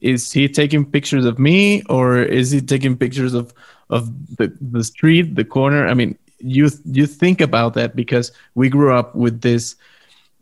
is 0.02 0.32
he 0.32 0.48
taking 0.48 0.86
pictures 0.86 1.26
of 1.26 1.40
me 1.40 1.82
or 1.84 2.18
is 2.18 2.52
he 2.52 2.62
taking 2.62 2.98
pictures 2.98 3.34
of 3.34 3.54
of 3.90 4.10
the, 4.38 4.56
the 4.62 4.84
street 4.84 5.36
the 5.36 5.44
corner 5.44 5.88
i 5.88 5.94
mean 5.94 6.18
you 6.40 6.70
you 6.86 7.06
think 7.06 7.42
about 7.42 7.74
that 7.74 7.96
because 7.96 8.32
we 8.56 8.70
grew 8.70 8.94
up 8.94 9.16
with 9.16 9.42
this 9.42 9.76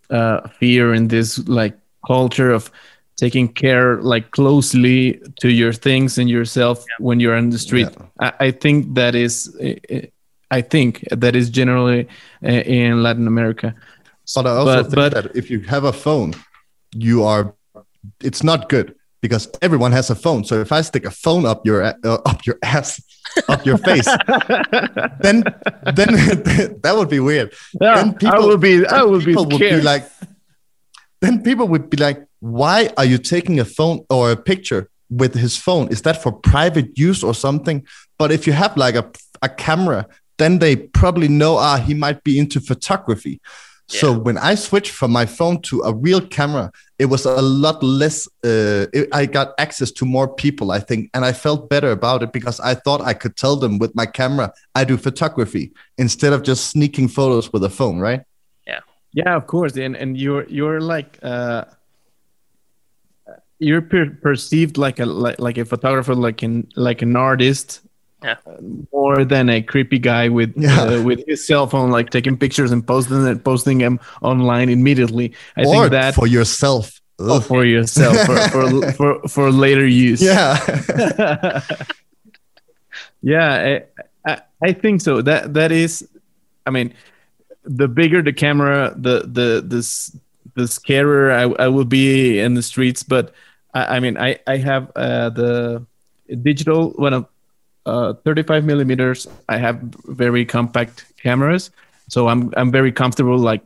uh, 0.10 0.48
fear 0.60 0.94
and 0.94 1.10
this 1.10 1.40
like 1.48 1.78
culture 2.06 2.52
of 2.52 2.72
taking 3.18 3.48
care 3.48 4.02
like 4.02 4.32
closely 4.32 5.20
to 5.40 5.50
your 5.50 5.74
things 5.74 6.18
and 6.18 6.30
yourself 6.30 6.86
yeah. 6.88 7.06
when 7.06 7.20
you're 7.20 7.36
on 7.36 7.50
the 7.50 7.58
street 7.58 7.90
yeah. 7.92 8.32
I, 8.40 8.46
I, 8.46 8.52
think 8.52 8.94
that 8.94 9.16
is 9.16 9.58
i 10.52 10.62
think 10.62 11.04
that 11.12 11.36
is 11.36 11.50
generally 11.50 12.08
uh, 12.44 12.48
in 12.48 13.04
latin 13.04 13.28
america 13.28 13.76
but 14.36 14.46
i 14.46 14.52
also 14.52 14.66
but, 14.66 14.84
think 14.84 14.96
but, 14.96 15.14
that 15.14 15.36
if 15.36 15.50
you 15.50 15.62
have 15.62 15.84
a 15.84 15.94
phone 15.94 16.34
you 16.94 17.24
are 17.24 17.54
it's 18.22 18.44
not 18.44 18.70
good 18.70 18.97
because 19.22 19.50
everyone 19.62 19.92
has 19.92 20.10
a 20.10 20.16
phone. 20.16 20.44
So 20.44 20.62
if 20.62 20.72
I 20.72 20.82
stick 20.82 21.06
a 21.06 21.12
phone 21.12 21.46
up 21.46 21.66
your 21.66 21.84
uh, 21.84 21.94
up 22.04 22.46
your 22.46 22.58
ass, 22.64 23.02
up 23.48 23.66
your 23.66 23.78
face, 23.78 24.06
then 25.22 25.44
then 25.96 26.10
that 26.84 26.94
would 26.96 27.10
be 27.10 27.20
weird. 27.20 27.54
Yeah, 27.82 27.96
then 27.96 28.14
people, 28.14 28.36
I 28.36 28.40
will 28.40 28.58
be 28.58 28.86
I 28.86 29.04
will 29.04 29.24
be, 29.24 29.36
would 29.36 29.60
be 29.60 29.82
like 29.82 30.10
then 31.22 31.42
people 31.42 31.68
would 31.68 31.90
be 31.90 31.98
like, 31.98 32.26
why 32.40 32.92
are 32.98 33.06
you 33.06 33.18
taking 33.18 33.60
a 33.60 33.66
phone 33.66 34.06
or 34.10 34.32
a 34.32 34.38
picture 34.38 34.90
with 35.10 35.34
his 35.34 35.58
phone? 35.58 35.88
Is 35.90 36.04
that 36.04 36.22
for 36.22 36.32
private 36.32 36.98
use 36.98 37.24
or 37.24 37.34
something? 37.34 37.86
But 38.20 38.32
if 38.32 38.46
you 38.46 38.54
have 38.54 38.78
like 38.78 38.96
a, 38.96 39.10
a 39.42 39.50
camera, 39.50 40.08
then 40.38 40.60
they 40.60 40.76
probably 40.76 41.28
know 41.28 41.58
ah 41.58 41.78
he 41.78 41.94
might 41.94 42.24
be 42.24 42.38
into 42.38 42.60
photography. 42.60 43.42
Yeah. 43.90 44.02
So 44.02 44.20
when 44.20 44.38
I 44.38 44.56
switched 44.56 44.92
from 44.92 45.12
my 45.12 45.26
phone 45.26 45.62
to 45.64 45.82
a 45.82 45.94
real 45.94 46.20
camera, 46.20 46.72
it 47.00 47.06
was 47.06 47.26
a 47.26 47.42
lot 47.42 47.82
less. 47.82 48.28
Uh, 48.44 48.88
it, 48.94 49.08
I 49.14 49.26
got 49.26 49.54
access 49.58 49.92
to 49.92 50.06
more 50.06 50.28
people, 50.28 50.72
I 50.72 50.80
think, 50.80 51.10
and 51.14 51.24
I 51.24 51.32
felt 51.32 51.70
better 51.70 51.92
about 51.92 52.22
it 52.22 52.34
because 52.34 52.60
I 52.60 52.76
thought 52.76 53.00
I 53.00 53.14
could 53.14 53.38
tell 53.38 53.56
them 53.56 53.80
with 53.80 53.96
my 53.96 54.06
camera 54.06 54.52
I 54.76 54.84
do 54.84 54.98
photography 54.98 55.72
instead 55.98 56.34
of 56.34 56.44
just 56.44 56.70
sneaking 56.70 57.08
photos 57.08 57.54
with 57.54 57.64
a 57.64 57.70
phone, 57.70 58.00
right? 58.00 58.24
Yeah, 58.66 58.82
yeah, 59.14 59.36
of 59.36 59.48
course, 59.48 59.78
and 59.78 59.96
and 59.96 60.18
you're 60.18 60.46
you're 60.50 60.82
like. 60.82 61.20
Uh 61.22 61.66
you're 63.60 63.82
per- 63.82 64.18
perceived 64.22 64.78
like 64.78 65.00
a 65.00 65.06
like, 65.06 65.40
like 65.40 65.58
a 65.58 65.66
photographer 65.66 66.14
like 66.14 66.44
an 66.44 66.68
like 66.76 67.02
an 67.02 67.16
artist 67.16 67.82
yeah. 68.24 68.36
more 68.92 69.24
than 69.26 69.50
a 69.50 69.62
creepy 69.62 70.00
guy 70.00 70.30
with 70.30 70.54
yeah. 70.56 70.82
uh, 70.82 71.04
with 71.04 71.24
his 71.28 71.46
cell 71.46 71.68
phone 71.68 71.92
like 71.92 72.10
taking 72.10 72.38
pictures 72.38 72.72
and 72.72 72.86
posting 72.86 73.26
it 73.26 73.44
posting 73.44 73.78
them 73.78 74.00
online 74.22 74.70
immediately. 74.70 75.34
I 75.56 75.66
or 75.66 75.66
think 75.66 75.92
that 75.92 76.16
for 76.16 76.28
yourself. 76.28 77.02
Oh, 77.20 77.40
for 77.40 77.66
yourself 77.66 78.16
for, 78.28 78.38
for, 78.52 78.92
for, 78.92 79.28
for 79.28 79.52
later 79.52 79.86
use. 79.86 80.22
Yeah. 80.22 81.62
Yeah 83.24 83.82
I, 84.26 84.32
I, 84.32 84.42
I 84.62 84.74
think 84.74 85.02
so. 85.02 85.22
That 85.22 85.56
that 85.56 85.72
is 85.72 86.08
i 86.68 86.70
mean 86.70 86.94
the 87.64 87.88
bigger 87.88 88.22
the 88.22 88.32
camera 88.32 88.94
the 88.96 89.22
the 89.22 89.64
this 89.66 90.16
the 90.58 90.64
scarier 90.64 91.32
I, 91.32 91.64
I 91.64 91.68
will 91.68 91.86
be 91.86 92.40
in 92.40 92.56
the 92.56 92.64
streets. 92.64 93.04
But 93.04 93.34
I, 93.74 93.98
I 93.98 94.00
mean, 94.00 94.18
I 94.18 94.40
I 94.48 94.58
have 94.58 94.92
uh, 94.96 95.30
the 95.30 95.86
digital 96.42 96.92
one 96.98 97.14
of 97.14 97.28
uh, 97.88 98.14
35 98.26 98.66
millimeters. 98.66 99.28
I 99.50 99.58
have 99.58 99.80
very 100.06 100.46
compact 100.46 101.06
cameras, 101.22 101.72
so 102.08 102.28
I'm 102.28 102.54
I'm 102.58 102.72
very 102.72 102.92
comfortable 102.92 103.38
like 103.38 103.64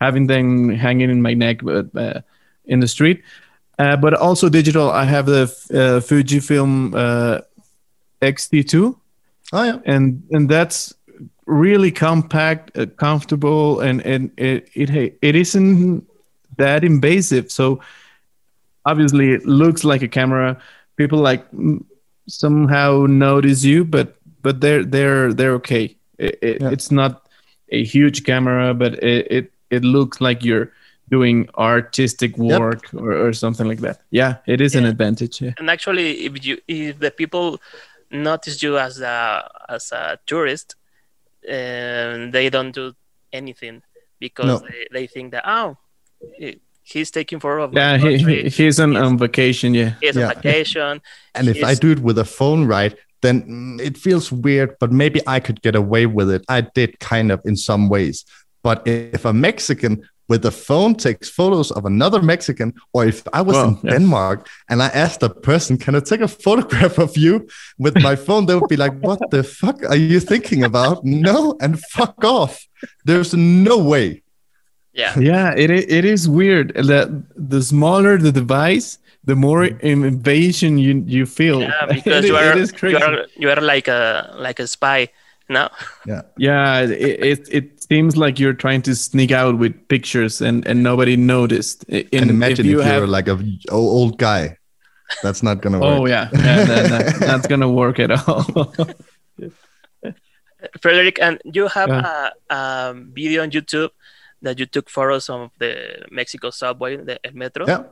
having 0.00 0.26
them 0.26 0.70
hanging 0.70 1.10
in 1.10 1.22
my 1.22 1.34
neck 1.34 1.60
uh, 1.66 2.20
in 2.64 2.80
the 2.80 2.88
street. 2.88 3.22
Uh, 3.78 3.96
but 3.96 4.14
also 4.14 4.48
digital. 4.48 4.90
I 4.90 5.04
have 5.04 5.26
the 5.26 5.42
uh, 5.42 6.00
Fujifilm 6.00 6.94
uh, 6.94 7.40
X-T2. 8.20 8.96
Oh 9.52 9.62
yeah, 9.62 9.78
and 9.86 10.22
and 10.30 10.48
that's 10.48 10.94
really 11.46 11.90
compact, 11.90 12.76
uh, 12.76 12.86
comfortable, 12.96 13.80
and 13.80 14.00
and 14.02 14.30
it 14.36 14.68
it 14.74 15.18
it 15.22 15.34
isn't 15.34 16.06
that 16.56 16.84
invasive. 16.84 17.50
So 17.50 17.80
obviously 18.84 19.32
it 19.32 19.46
looks 19.46 19.84
like 19.84 20.02
a 20.02 20.08
camera 20.08 20.60
people 20.96 21.18
like 21.18 21.44
somehow 22.30 23.06
notice 23.06 23.64
you 23.64 23.84
but 23.84 24.16
but 24.42 24.60
they're 24.60 24.84
they're 24.84 25.32
they're 25.32 25.54
okay 25.54 25.96
it, 26.18 26.38
it, 26.42 26.60
yeah. 26.60 26.70
it's 26.70 26.90
not 26.90 27.28
a 27.70 27.84
huge 27.84 28.24
camera 28.24 28.72
but 28.74 28.94
it, 29.02 29.26
it 29.30 29.52
it 29.70 29.84
looks 29.84 30.20
like 30.20 30.44
you're 30.44 30.72
doing 31.10 31.48
artistic 31.58 32.36
work 32.38 32.92
yep. 32.92 33.02
or, 33.02 33.28
or 33.28 33.32
something 33.32 33.66
like 33.66 33.80
that 33.80 34.00
yeah 34.10 34.36
it 34.46 34.60
is 34.60 34.74
yeah. 34.74 34.80
an 34.80 34.86
advantage 34.86 35.40
yeah. 35.40 35.52
and 35.58 35.68
actually 35.68 36.24
if 36.24 36.44
you 36.44 36.58
if 36.68 36.98
the 36.98 37.10
people 37.10 37.60
notice 38.10 38.62
you 38.62 38.78
as 38.78 39.00
a 39.00 39.50
as 39.68 39.92
a 39.92 40.18
tourist 40.26 40.76
and 41.48 42.32
they 42.32 42.50
don't 42.50 42.72
do 42.72 42.92
anything 43.32 43.82
because 44.18 44.46
no. 44.46 44.58
they, 44.58 44.86
they 44.92 45.06
think 45.06 45.32
that 45.32 45.42
oh 45.46 45.76
he's 46.82 47.10
taking 47.10 47.40
for 47.40 47.58
of 47.58 47.72
yeah 47.74 47.96
he, 47.96 48.48
he's 48.48 48.80
on, 48.80 48.96
on 48.96 49.18
vacation 49.18 49.74
yeah 49.74 49.94
he's 50.00 50.16
yeah. 50.16 50.28
on 50.28 50.34
vacation 50.34 51.00
and 51.34 51.48
if 51.48 51.62
i 51.64 51.74
do 51.74 51.92
it 51.92 52.00
with 52.00 52.18
a 52.18 52.24
phone 52.24 52.64
right 52.66 52.96
then 53.22 53.42
mm, 53.42 53.80
it 53.80 53.96
feels 53.96 54.32
weird 54.32 54.76
but 54.80 54.90
maybe 54.90 55.20
i 55.26 55.38
could 55.38 55.60
get 55.62 55.74
away 55.74 56.06
with 56.06 56.30
it 56.30 56.44
i 56.48 56.60
did 56.60 56.98
kind 57.00 57.30
of 57.30 57.40
in 57.44 57.56
some 57.56 57.88
ways 57.88 58.24
but 58.62 58.86
if 58.86 59.24
a 59.24 59.32
mexican 59.32 60.02
with 60.30 60.46
a 60.46 60.50
phone 60.52 60.94
takes 60.94 61.28
photos 61.28 61.72
of 61.72 61.84
another 61.84 62.22
Mexican, 62.22 62.72
or 62.92 63.04
if 63.04 63.26
I 63.32 63.42
was 63.42 63.56
well, 63.56 63.68
in 63.70 63.78
yeah. 63.82 63.90
Denmark 63.90 64.48
and 64.68 64.80
I 64.80 64.86
asked 64.86 65.24
a 65.24 65.28
person, 65.28 65.76
"Can 65.76 65.96
I 65.96 66.00
take 66.00 66.20
a 66.20 66.28
photograph 66.44 66.98
of 66.98 67.16
you 67.16 67.48
with 67.78 67.96
my 68.00 68.14
phone?" 68.14 68.46
They 68.46 68.54
would 68.54 68.68
be 68.68 68.76
like, 68.76 68.96
"What 69.00 69.18
the 69.32 69.42
fuck 69.42 69.82
are 69.82 69.96
you 69.96 70.20
thinking 70.20 70.62
about?" 70.62 71.04
No, 71.04 71.56
and 71.60 71.80
fuck 71.96 72.24
off. 72.24 72.54
There's 73.04 73.34
no 73.34 73.76
way 73.78 74.22
yeah. 74.92 75.14
Yeah 75.18 75.54
it, 75.56 75.70
it 75.70 76.04
is 76.04 76.28
weird 76.28 76.74
that 76.74 77.08
the 77.36 77.62
smaller 77.62 78.18
the 78.18 78.32
device 78.32 78.98
the 79.24 79.36
more 79.36 79.64
mm. 79.64 79.80
invasion 79.82 80.78
you 80.78 81.04
you 81.06 81.26
feel. 81.26 81.60
Yeah 81.60 81.86
because 81.88 82.26
you 82.26 82.36
are, 82.36 82.56
you 82.56 82.98
are 82.98 83.26
you 83.36 83.50
are 83.50 83.60
like 83.60 83.88
a 83.88 84.34
like 84.38 84.58
a 84.58 84.66
spy 84.66 85.08
no? 85.48 85.68
Yeah. 86.06 86.22
Yeah 86.38 86.80
it, 86.82 86.90
it, 86.90 87.48
it 87.50 87.82
seems 87.82 88.16
like 88.16 88.38
you're 88.38 88.54
trying 88.54 88.82
to 88.82 88.94
sneak 88.94 89.32
out 89.32 89.58
with 89.58 89.88
pictures 89.88 90.40
and 90.40 90.66
and 90.66 90.82
nobody 90.82 91.16
noticed. 91.16 91.84
In, 91.84 92.08
and 92.12 92.30
imagine 92.30 92.66
if, 92.66 92.70
you 92.70 92.80
if 92.80 92.86
you're 92.86 93.06
like 93.06 93.28
a 93.28 93.38
old 93.70 94.18
guy. 94.18 94.56
That's 95.24 95.42
not 95.42 95.60
gonna 95.60 95.80
work. 95.80 95.98
Oh 95.98 96.06
yeah, 96.06 96.28
yeah 96.32 96.64
that, 96.64 96.90
that, 96.90 97.16
that's 97.18 97.48
gonna 97.48 97.68
work 97.68 97.98
at 97.98 98.12
all. 98.12 98.44
Frederik 100.80 101.18
and 101.20 101.40
you 101.44 101.68
have 101.68 101.88
yeah. 101.88 102.30
a, 102.50 102.54
a 102.54 102.94
video 102.94 103.42
on 103.42 103.50
youtube 103.50 103.90
that 104.42 104.58
you 104.58 104.66
took 104.66 104.88
photos 104.88 105.28
of 105.28 105.50
the 105.58 106.04
Mexico 106.10 106.50
subway, 106.50 106.96
the 106.96 107.18
metro. 107.32 107.66
Yeah. 107.66 107.84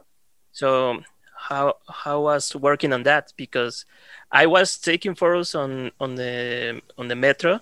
So 0.52 1.02
how 1.36 1.74
how 1.88 2.22
was 2.22 2.54
working 2.56 2.92
on 2.92 3.04
that? 3.04 3.32
Because 3.36 3.84
I 4.30 4.46
was 4.46 4.78
taking 4.78 5.14
photos 5.14 5.54
on 5.54 5.92
on 6.00 6.14
the 6.16 6.82
on 6.96 7.08
the 7.08 7.16
metro, 7.16 7.60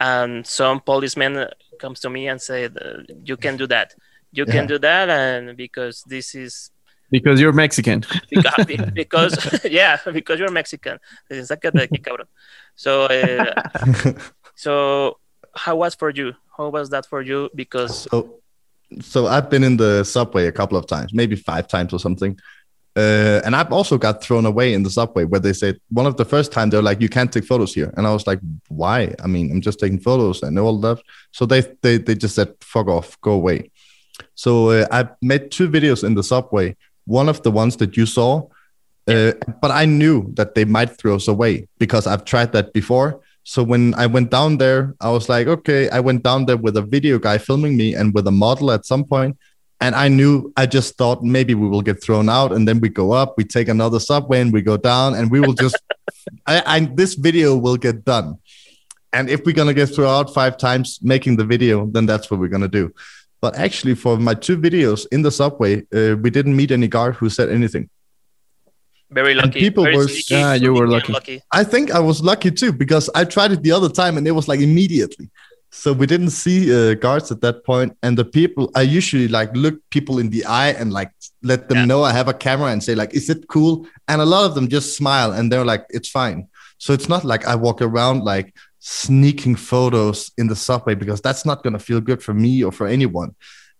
and 0.00 0.46
some 0.46 0.80
policeman 0.80 1.48
comes 1.78 2.00
to 2.00 2.10
me 2.10 2.28
and 2.28 2.40
said, 2.40 2.76
"You 3.24 3.36
can 3.36 3.56
do 3.56 3.66
that. 3.68 3.94
You 4.32 4.44
yeah. 4.46 4.52
can 4.52 4.66
do 4.66 4.78
that," 4.78 5.08
and 5.08 5.56
because 5.56 6.04
this 6.06 6.34
is 6.34 6.70
because 7.10 7.40
you're 7.40 7.52
Mexican. 7.52 8.04
because, 8.30 8.66
because 8.94 9.64
yeah, 9.70 9.98
because 10.12 10.38
you're 10.38 10.50
Mexican. 10.50 10.98
So 12.76 13.04
uh, 13.04 13.62
so 14.54 15.18
how 15.56 15.76
was 15.76 15.94
for 15.94 16.10
you? 16.10 16.34
How 16.56 16.68
was 16.68 16.90
that 16.90 17.06
for 17.06 17.22
you? 17.22 17.50
Because 17.54 18.08
so, 18.10 18.40
so 19.00 19.26
I've 19.26 19.50
been 19.50 19.64
in 19.64 19.76
the 19.76 20.04
subway 20.04 20.46
a 20.46 20.52
couple 20.52 20.78
of 20.78 20.86
times, 20.86 21.12
maybe 21.12 21.36
five 21.36 21.68
times 21.68 21.92
or 21.92 21.98
something. 21.98 22.38
Uh, 22.96 23.40
and 23.44 23.56
I've 23.56 23.72
also 23.72 23.98
got 23.98 24.22
thrown 24.22 24.46
away 24.46 24.72
in 24.72 24.84
the 24.84 24.90
subway 24.90 25.24
where 25.24 25.40
they 25.40 25.52
said 25.52 25.80
one 25.90 26.06
of 26.06 26.16
the 26.16 26.24
first 26.24 26.52
time 26.52 26.70
they're 26.70 26.80
like, 26.80 27.00
you 27.00 27.08
can't 27.08 27.32
take 27.32 27.44
photos 27.44 27.74
here. 27.74 27.92
And 27.96 28.06
I 28.06 28.12
was 28.12 28.24
like, 28.26 28.38
why? 28.68 29.12
I 29.22 29.26
mean, 29.26 29.50
I'm 29.50 29.60
just 29.60 29.80
taking 29.80 29.98
photos 29.98 30.42
and 30.42 30.56
all 30.60 30.78
that. 30.80 30.98
So 31.32 31.44
they, 31.44 31.62
they, 31.82 31.98
they 31.98 32.14
just 32.14 32.36
said, 32.36 32.54
fuck 32.60 32.86
off, 32.86 33.20
go 33.20 33.32
away. 33.32 33.72
So 34.36 34.70
uh, 34.70 34.86
I 34.92 35.08
made 35.20 35.50
two 35.50 35.68
videos 35.68 36.04
in 36.04 36.14
the 36.14 36.22
subway. 36.22 36.76
One 37.04 37.28
of 37.28 37.42
the 37.42 37.50
ones 37.50 37.76
that 37.78 37.96
you 37.96 38.06
saw, 38.06 38.48
uh, 39.08 39.32
but 39.60 39.72
I 39.72 39.86
knew 39.86 40.32
that 40.34 40.54
they 40.54 40.64
might 40.64 40.96
throw 40.96 41.16
us 41.16 41.26
away 41.26 41.66
because 41.78 42.06
I've 42.06 42.24
tried 42.24 42.52
that 42.52 42.72
before. 42.72 43.20
So 43.44 43.62
when 43.62 43.94
I 43.94 44.06
went 44.06 44.30
down 44.30 44.56
there, 44.56 44.94
I 45.00 45.10
was 45.10 45.28
like, 45.28 45.46
okay, 45.46 45.88
I 45.90 46.00
went 46.00 46.22
down 46.22 46.46
there 46.46 46.56
with 46.56 46.76
a 46.78 46.82
video 46.82 47.18
guy 47.18 47.36
filming 47.36 47.76
me 47.76 47.94
and 47.94 48.14
with 48.14 48.26
a 48.26 48.30
model 48.30 48.72
at 48.72 48.86
some 48.86 49.04
point, 49.04 49.36
And 49.80 49.94
I 49.94 50.08
knew, 50.08 50.50
I 50.56 50.64
just 50.64 50.96
thought 50.96 51.22
maybe 51.22 51.54
we 51.54 51.68
will 51.68 51.82
get 51.82 52.02
thrown 52.02 52.28
out 52.28 52.52
and 52.52 52.66
then 52.66 52.80
we 52.80 52.88
go 52.88 53.12
up, 53.12 53.34
we 53.36 53.44
take 53.44 53.68
another 53.68 54.00
subway 54.00 54.40
and 54.40 54.50
we 54.50 54.62
go 54.62 54.78
down 54.78 55.14
and 55.14 55.30
we 55.30 55.40
will 55.40 55.52
just, 55.52 55.76
I, 56.46 56.62
I, 56.64 56.80
this 56.80 57.14
video 57.14 57.56
will 57.56 57.76
get 57.76 58.04
done. 58.04 58.38
And 59.12 59.28
if 59.28 59.44
we're 59.44 59.52
going 59.60 59.68
to 59.68 59.74
get 59.74 59.94
thrown 59.94 60.08
out 60.08 60.32
five 60.32 60.56
times 60.56 60.98
making 61.02 61.36
the 61.36 61.44
video, 61.44 61.86
then 61.86 62.06
that's 62.06 62.30
what 62.30 62.40
we're 62.40 62.48
going 62.48 62.68
to 62.70 62.76
do. 62.82 62.92
But 63.42 63.56
actually, 63.56 63.94
for 63.94 64.16
my 64.16 64.32
two 64.32 64.56
videos 64.56 65.06
in 65.12 65.20
the 65.20 65.30
subway, 65.30 65.82
uh, 65.92 66.16
we 66.16 66.30
didn't 66.30 66.56
meet 66.56 66.70
any 66.70 66.88
guard 66.88 67.16
who 67.16 67.28
said 67.28 67.50
anything. 67.50 67.90
Very 69.10 69.34
lucky. 69.34 69.46
And 69.46 69.52
people 69.52 69.84
Very 69.84 69.96
were, 69.96 70.08
sneaky, 70.08 70.34
yeah, 70.34 70.54
you 70.54 70.74
were 70.74 70.88
lucky. 70.88 71.12
lucky. 71.12 71.42
I 71.52 71.64
think 71.64 71.90
I 71.90 72.00
was 72.00 72.22
lucky 72.22 72.50
too 72.50 72.72
because 72.72 73.08
I 73.14 73.24
tried 73.24 73.52
it 73.52 73.62
the 73.62 73.72
other 73.72 73.88
time 73.88 74.16
and 74.16 74.26
it 74.26 74.32
was 74.32 74.48
like 74.48 74.60
immediately. 74.60 75.30
So 75.70 75.92
we 75.92 76.06
didn't 76.06 76.30
see 76.30 76.72
uh, 76.72 76.94
guards 76.94 77.32
at 77.32 77.40
that 77.40 77.64
point, 77.64 77.96
and 78.04 78.16
the 78.16 78.24
people 78.24 78.70
I 78.76 78.82
usually 78.82 79.26
like 79.26 79.54
look 79.56 79.74
people 79.90 80.20
in 80.20 80.30
the 80.30 80.44
eye 80.44 80.68
and 80.68 80.92
like 80.92 81.10
let 81.42 81.68
them 81.68 81.78
yeah. 81.78 81.84
know 81.84 82.04
I 82.04 82.12
have 82.12 82.28
a 82.28 82.32
camera 82.32 82.70
and 82.70 82.82
say 82.82 82.94
like, 82.94 83.12
"Is 83.12 83.28
it 83.28 83.48
cool?" 83.48 83.86
And 84.06 84.20
a 84.20 84.24
lot 84.24 84.46
of 84.46 84.54
them 84.54 84.68
just 84.68 84.96
smile 84.96 85.32
and 85.32 85.50
they're 85.50 85.64
like, 85.64 85.84
"It's 85.90 86.08
fine." 86.08 86.46
So 86.78 86.92
it's 86.92 87.08
not 87.08 87.24
like 87.24 87.44
I 87.44 87.56
walk 87.56 87.82
around 87.82 88.22
like 88.22 88.54
sneaking 88.78 89.56
photos 89.56 90.30
in 90.38 90.46
the 90.46 90.54
subway 90.56 90.94
because 90.94 91.20
that's 91.20 91.44
not 91.44 91.64
gonna 91.64 91.80
feel 91.80 92.00
good 92.00 92.22
for 92.22 92.34
me 92.34 92.62
or 92.62 92.70
for 92.70 92.86
anyone 92.86 93.34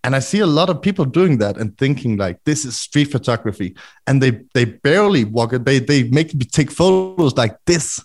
and 0.05 0.15
i 0.15 0.21
see 0.21 0.41
a 0.41 0.47
lot 0.47 0.71
of 0.71 0.83
people 0.83 1.05
doing 1.05 1.39
that 1.39 1.57
and 1.57 1.77
thinking 1.79 2.17
like 2.17 2.39
this 2.45 2.65
is 2.65 2.79
street 2.79 3.11
photography. 3.11 3.75
And 4.07 4.23
they 4.23 4.43
they 4.53 4.67
barely 4.67 5.25
walk 5.25 5.53
it. 5.53 5.65
They 5.65 5.79
they 5.81 6.05
make 6.05 6.35
me 6.35 6.45
take 6.45 6.71
photos 6.71 7.37
like 7.37 7.57
this 7.67 8.05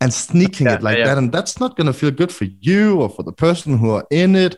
and 0.00 0.12
sneaking 0.12 0.66
yeah, 0.66 0.74
it 0.74 0.82
like 0.82 0.98
yeah. 0.98 1.06
that. 1.06 1.18
And 1.18 1.32
that's 1.32 1.60
not 1.60 1.76
going 1.76 1.86
to 1.88 1.92
feel 1.92 2.10
good 2.10 2.32
for 2.32 2.44
you 2.44 3.00
or 3.02 3.10
for 3.10 3.22
the 3.22 3.32
person 3.32 3.78
who 3.78 3.90
are 3.90 4.06
in 4.10 4.36
it. 4.36 4.56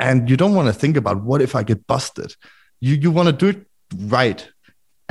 And 0.00 0.28
you 0.28 0.36
don't 0.36 0.54
want 0.54 0.66
to 0.66 0.72
think 0.72 0.96
about 0.96 1.22
what 1.22 1.40
if 1.40 1.54
i 1.54 1.62
get 1.62 1.86
busted? 1.86 2.34
You 2.80 2.96
you 2.96 3.10
want 3.10 3.28
to 3.28 3.32
do 3.32 3.48
it 3.58 3.66
right. 3.96 4.46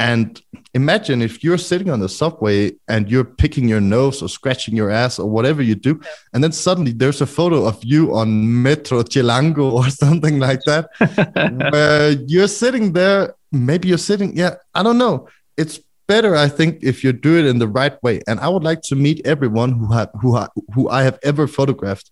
And 0.02 0.42
imagine 0.74 1.22
if 1.22 1.44
you're 1.44 1.60
sitting 1.60 1.92
on 1.92 2.00
the 2.00 2.10
subway 2.10 2.72
and 2.88 3.08
you're 3.08 3.24
picking 3.24 3.70
your 3.70 3.82
nose 3.82 4.24
or 4.24 4.30
scratching 4.30 4.76
your 4.76 4.90
ass 4.90 5.20
or 5.20 5.30
whatever 5.30 5.62
you 5.62 5.76
do, 5.76 6.02
and 6.34 6.44
then 6.44 6.52
suddenly 6.52 6.92
there's 6.92 7.22
a 7.22 7.28
photo 7.28 7.68
of 7.68 7.78
you 7.84 8.16
on 8.16 8.64
Metro 8.64 9.04
Chilango 9.04 9.72
or 9.80 9.88
something 9.92 10.40
like 10.40 10.62
that, 10.66 10.90
where 11.72 12.12
you're 12.28 12.48
sitting 12.48 12.94
there. 12.94 13.36
Maybe 13.52 13.90
you're 13.90 14.00
sitting, 14.00 14.36
yeah, 14.36 14.56
I 14.74 14.82
don't 14.82 14.98
know. 14.98 15.28
It's 15.56 15.80
better, 16.08 16.36
I 16.36 16.48
think, 16.48 16.80
if 16.82 17.04
you 17.04 17.14
do 17.14 17.38
it 17.38 17.46
in 17.46 17.60
the 17.60 17.68
right 17.68 18.02
way. 18.02 18.22
And 18.28 18.40
I 18.40 18.48
would 18.50 18.64
like 18.64 18.82
to 18.90 18.96
meet 18.96 19.22
everyone 19.24 19.74
who 19.74 19.94
have 19.94 20.10
who 20.20 20.36
ha, 20.36 20.48
who 20.74 20.90
I 20.90 21.04
have 21.04 21.20
ever 21.22 21.46
photographed, 21.48 22.10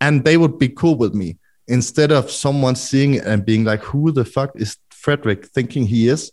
and 0.00 0.24
they 0.24 0.38
would 0.38 0.58
be 0.58 0.70
cool 0.70 0.96
with 0.96 1.14
me 1.14 1.36
instead 1.66 2.10
of 2.10 2.30
someone 2.30 2.74
seeing 2.74 3.14
it 3.14 3.24
and 3.24 3.44
being 3.44 3.64
like, 3.64 3.82
"Who 3.90 4.12
the 4.12 4.24
fuck 4.24 4.52
is 4.54 4.78
Frederik 4.90 5.46
thinking 5.56 5.84
he 5.86 6.08
is?" 6.08 6.32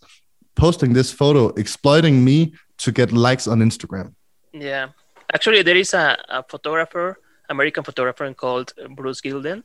Posting 0.55 0.93
this 0.93 1.11
photo, 1.11 1.49
exploiting 1.49 2.23
me 2.23 2.53
to 2.77 2.91
get 2.91 3.11
likes 3.11 3.47
on 3.47 3.59
Instagram. 3.59 4.13
Yeah. 4.53 4.89
Actually, 5.33 5.63
there 5.63 5.77
is 5.77 5.93
a, 5.93 6.17
a 6.29 6.43
photographer, 6.43 7.19
American 7.49 7.83
photographer 7.83 8.33
called 8.33 8.73
Bruce 8.95 9.21
Gilden. 9.21 9.63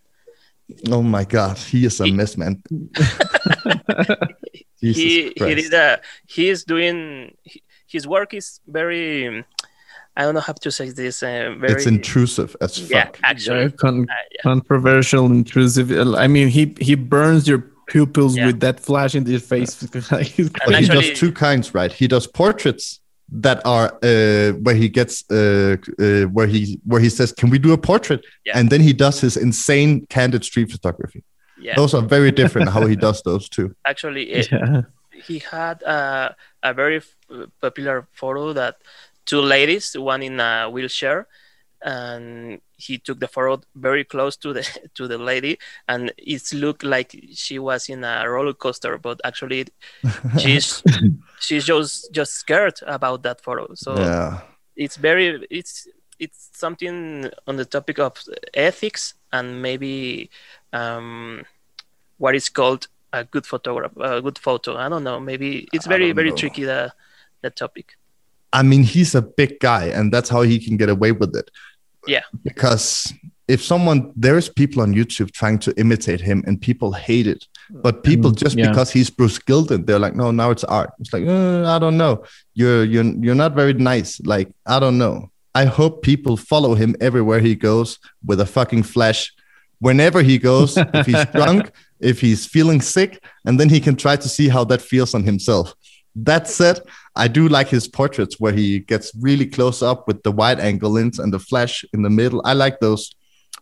Oh 0.90 1.02
my 1.02 1.24
God, 1.24 1.58
he 1.58 1.84
is 1.84 2.00
a 2.00 2.04
he, 2.04 2.12
mess, 2.12 2.36
man. 2.36 2.62
he 4.80 4.92
he 4.92 5.32
did 5.34 5.74
a, 5.74 6.00
he 6.26 6.48
is 6.48 6.64
doing 6.64 7.36
his 7.86 8.06
work 8.06 8.34
is 8.34 8.60
very 8.66 9.44
I 10.16 10.22
don't 10.22 10.34
know 10.34 10.40
how 10.40 10.52
to 10.52 10.70
say 10.70 10.90
this. 10.90 11.22
Uh, 11.22 11.54
very, 11.58 11.72
it's 11.72 11.86
intrusive 11.86 12.56
as 12.60 12.78
fuck. 12.78 12.90
Yeah, 12.90 13.10
actually, 13.22 13.62
yeah, 13.62 13.68
con- 13.68 14.06
uh, 14.10 14.14
yeah. 14.32 14.42
controversial, 14.42 15.26
intrusive. 15.26 15.90
I 16.14 16.26
mean, 16.26 16.48
he 16.48 16.74
he 16.80 16.94
burns 16.94 17.46
your 17.48 17.69
pupils 17.90 18.36
yeah. 18.36 18.46
with 18.46 18.60
that 18.60 18.80
flash 18.80 19.14
in 19.14 19.24
their 19.24 19.40
face. 19.40 19.74
but 20.10 20.26
he 20.26 20.88
does 20.96 21.10
two 21.18 21.32
kinds, 21.32 21.74
right? 21.74 21.92
He 21.92 22.06
does 22.08 22.26
portraits 22.26 23.00
that 23.32 23.64
are 23.64 23.88
uh, 24.02 24.52
where 24.64 24.74
he 24.74 24.88
gets 24.88 25.14
uh, 25.30 25.76
uh, 25.98 26.22
where 26.36 26.46
he 26.46 26.80
where 26.84 27.00
he 27.00 27.10
says, 27.10 27.32
"Can 27.32 27.50
we 27.50 27.58
do 27.58 27.72
a 27.72 27.78
portrait?" 27.78 28.24
Yeah. 28.44 28.58
And 28.58 28.70
then 28.70 28.80
he 28.80 28.92
does 28.92 29.20
his 29.20 29.36
insane 29.36 30.06
candid 30.06 30.44
street 30.44 30.70
photography. 30.70 31.22
Yeah. 31.60 31.74
Those 31.76 31.94
are 31.94 32.02
very 32.02 32.32
different 32.32 32.70
how 32.70 32.86
he 32.86 32.96
does 33.06 33.22
those 33.22 33.48
two. 33.48 33.74
Actually, 33.84 34.24
it, 34.30 34.50
yeah. 34.50 34.82
he 35.26 35.40
had 35.40 35.82
a, 35.82 36.34
a 36.62 36.72
very 36.72 37.02
popular 37.60 38.08
photo 38.12 38.52
that 38.54 38.76
two 39.26 39.42
ladies, 39.42 39.96
one 39.98 40.22
in 40.22 40.40
a 40.40 40.70
wheelchair, 40.70 41.26
and 41.82 42.60
he 42.80 42.98
took 42.98 43.20
the 43.20 43.28
photo 43.28 43.60
very 43.74 44.04
close 44.04 44.36
to 44.36 44.52
the 44.52 44.66
to 44.94 45.06
the 45.06 45.18
lady 45.18 45.58
and 45.88 46.12
it 46.16 46.42
looked 46.52 46.82
like 46.82 47.14
she 47.32 47.58
was 47.58 47.88
in 47.88 48.04
a 48.04 48.28
roller 48.28 48.54
coaster 48.54 48.98
but 48.98 49.20
actually 49.24 49.66
she's 50.38 50.82
she's 51.40 51.64
just 51.64 52.12
just 52.12 52.34
scared 52.34 52.78
about 52.86 53.22
that 53.22 53.40
photo 53.40 53.66
so 53.74 53.96
yeah. 53.96 54.40
it's 54.76 54.96
very 54.96 55.46
it's 55.50 55.88
it's 56.18 56.50
something 56.52 57.30
on 57.46 57.56
the 57.56 57.64
topic 57.64 57.98
of 57.98 58.22
ethics 58.54 59.14
and 59.32 59.62
maybe 59.62 60.30
um, 60.72 61.42
what 62.18 62.34
is 62.34 62.48
called 62.48 62.86
a 63.12 63.24
good 63.24 63.46
photograph 63.46 63.92
a 63.96 64.22
good 64.22 64.38
photo. 64.38 64.76
I 64.76 64.88
don't 64.88 65.02
know. 65.02 65.18
Maybe 65.18 65.68
it's 65.72 65.86
very 65.86 66.12
very 66.12 66.30
know. 66.30 66.36
tricky 66.36 66.64
the 66.64 66.92
the 67.42 67.50
topic. 67.50 67.96
I 68.52 68.62
mean 68.62 68.82
he's 68.82 69.14
a 69.14 69.22
big 69.22 69.60
guy 69.60 69.86
and 69.86 70.12
that's 70.12 70.28
how 70.28 70.42
he 70.42 70.58
can 70.58 70.76
get 70.76 70.88
away 70.88 71.12
with 71.12 71.34
it 71.34 71.50
yeah. 72.06 72.22
Because 72.42 73.12
if 73.50 73.62
someone 73.62 74.12
there's 74.14 74.48
people 74.48 74.80
on 74.80 74.94
YouTube 74.94 75.32
trying 75.32 75.58
to 75.58 75.76
imitate 75.76 76.20
him 76.20 76.44
and 76.46 76.60
people 76.60 76.92
hate 76.92 77.26
it. 77.26 77.46
But 77.70 78.02
people 78.02 78.30
just 78.30 78.56
yeah. 78.56 78.68
because 78.68 78.90
he's 78.90 79.10
Bruce 79.10 79.38
Gilden, 79.38 79.86
they're 79.86 79.98
like, 79.98 80.14
no, 80.14 80.30
now 80.30 80.50
it's 80.50 80.64
art. 80.64 80.90
It's 80.98 81.12
like, 81.12 81.26
uh, 81.26 81.64
I 81.68 81.78
don't 81.78 81.96
know. 81.96 82.24
You're 82.54 82.84
you're 82.84 83.04
you're 83.04 83.34
not 83.34 83.54
very 83.54 83.74
nice. 83.74 84.20
Like, 84.20 84.48
I 84.66 84.78
don't 84.80 84.98
know. 84.98 85.30
I 85.54 85.64
hope 85.64 86.02
people 86.02 86.36
follow 86.36 86.74
him 86.74 86.94
everywhere 87.00 87.40
he 87.40 87.54
goes 87.54 87.98
with 88.24 88.40
a 88.40 88.46
fucking 88.46 88.84
flash. 88.84 89.32
Whenever 89.80 90.22
he 90.22 90.38
goes, 90.38 90.76
if 90.76 91.06
he's 91.06 91.24
drunk, 91.34 91.72
if 91.98 92.20
he's 92.20 92.46
feeling 92.46 92.80
sick, 92.80 93.22
and 93.44 93.58
then 93.58 93.68
he 93.68 93.80
can 93.80 93.96
try 93.96 94.16
to 94.16 94.28
see 94.28 94.48
how 94.48 94.64
that 94.64 94.82
feels 94.82 95.14
on 95.14 95.24
himself. 95.24 95.74
That 96.16 96.48
said, 96.48 96.80
I 97.14 97.28
do 97.28 97.48
like 97.48 97.68
his 97.68 97.88
portraits 97.88 98.38
where 98.38 98.52
he 98.52 98.80
gets 98.80 99.12
really 99.20 99.46
close 99.46 99.82
up 99.82 100.06
with 100.06 100.22
the 100.22 100.32
wide 100.32 100.60
angle 100.60 100.90
lens 100.90 101.18
and 101.18 101.32
the 101.32 101.38
flash 101.38 101.84
in 101.92 102.02
the 102.02 102.10
middle. 102.10 102.42
I 102.44 102.52
like 102.52 102.80
those. 102.80 103.14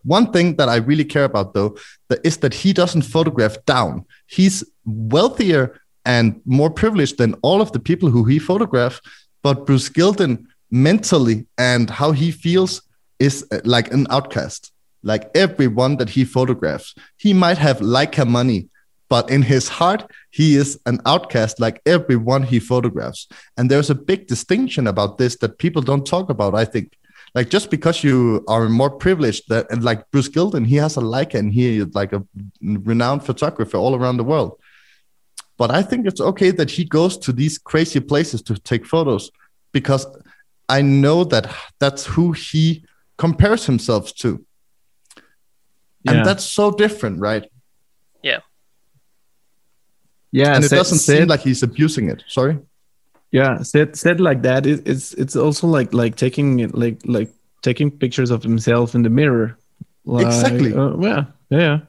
One 0.02 0.32
thing 0.32 0.56
that 0.56 0.68
I 0.68 0.76
really 0.76 1.04
care 1.04 1.24
about 1.24 1.54
though 1.54 1.76
that 2.08 2.20
is 2.24 2.38
that 2.38 2.54
he 2.54 2.72
doesn't 2.72 3.02
photograph 3.02 3.56
down. 3.66 4.06
He's 4.26 4.64
wealthier 4.84 5.80
and 6.04 6.40
more 6.44 6.70
privileged 6.70 7.18
than 7.18 7.34
all 7.42 7.60
of 7.60 7.72
the 7.72 7.80
people 7.80 8.10
who 8.10 8.24
he 8.24 8.38
photographs. 8.38 9.00
But 9.42 9.66
Bruce 9.66 9.88
Gilden 9.88 10.46
mentally 10.70 11.46
and 11.56 11.90
how 11.90 12.12
he 12.12 12.30
feels 12.30 12.82
is 13.18 13.46
uh, 13.50 13.60
like 13.64 13.92
an 13.92 14.06
outcast. 14.10 14.72
Like 15.02 15.30
everyone 15.34 15.96
that 15.98 16.10
he 16.10 16.24
photographs, 16.24 16.94
he 17.16 17.32
might 17.32 17.58
have 17.58 17.78
Leica 17.78 18.26
money 18.26 18.68
but 19.08 19.30
in 19.30 19.42
his 19.42 19.68
heart, 19.68 20.10
he 20.30 20.56
is 20.56 20.78
an 20.86 21.00
outcast 21.06 21.60
like 21.60 21.80
everyone 21.86 22.42
he 22.42 22.60
photographs. 22.60 23.26
And 23.56 23.70
there's 23.70 23.90
a 23.90 23.94
big 23.94 24.26
distinction 24.26 24.86
about 24.86 25.18
this 25.18 25.36
that 25.36 25.58
people 25.58 25.82
don't 25.82 26.06
talk 26.06 26.28
about, 26.28 26.54
I 26.54 26.64
think. 26.64 26.98
Like 27.34 27.50
just 27.50 27.70
because 27.70 28.04
you 28.04 28.44
are 28.48 28.68
more 28.68 28.90
privileged 28.90 29.48
that 29.48 29.70
and 29.70 29.84
like 29.84 30.10
Bruce 30.10 30.28
Gilden, 30.28 30.66
he 30.66 30.76
has 30.76 30.96
a 30.96 31.00
Leica 31.00 31.34
and 31.34 31.52
he 31.52 31.78
is 31.78 31.94
like 31.94 32.12
a 32.12 32.22
renowned 32.62 33.24
photographer 33.24 33.76
all 33.76 33.94
around 33.94 34.16
the 34.16 34.24
world. 34.24 34.58
But 35.56 35.70
I 35.70 35.82
think 35.82 36.06
it's 36.06 36.20
okay 36.20 36.50
that 36.52 36.70
he 36.70 36.84
goes 36.84 37.18
to 37.18 37.32
these 37.32 37.58
crazy 37.58 38.00
places 38.00 38.42
to 38.42 38.54
take 38.54 38.86
photos 38.86 39.30
because 39.72 40.06
I 40.68 40.82
know 40.82 41.24
that 41.24 41.52
that's 41.78 42.06
who 42.06 42.32
he 42.32 42.84
compares 43.16 43.66
himself 43.66 44.14
to. 44.16 44.44
Yeah. 46.04 46.12
And 46.12 46.26
that's 46.26 46.44
so 46.44 46.70
different, 46.70 47.20
right? 47.20 47.50
Yeah. 50.32 50.54
And 50.54 50.64
it 50.64 50.68
said, 50.68 50.76
doesn't 50.76 50.98
said, 50.98 51.18
seem 51.18 51.28
like 51.28 51.40
he's 51.40 51.62
abusing 51.62 52.10
it. 52.10 52.24
Sorry. 52.28 52.58
Yeah, 53.30 53.62
said 53.62 53.94
said 53.94 54.20
like 54.20 54.40
that. 54.42 54.64
It, 54.64 54.88
it's 54.88 55.12
it's 55.12 55.36
also 55.36 55.66
like 55.66 55.92
like 55.92 56.16
taking 56.16 56.60
it 56.60 56.74
like 56.74 57.00
like 57.04 57.30
taking 57.60 57.90
pictures 57.90 58.30
of 58.30 58.42
himself 58.42 58.94
in 58.94 59.02
the 59.02 59.10
mirror. 59.10 59.58
Like, 60.06 60.26
exactly. 60.26 60.74
Uh, 60.74 60.96
yeah, 60.96 61.24
yeah. 61.50 61.80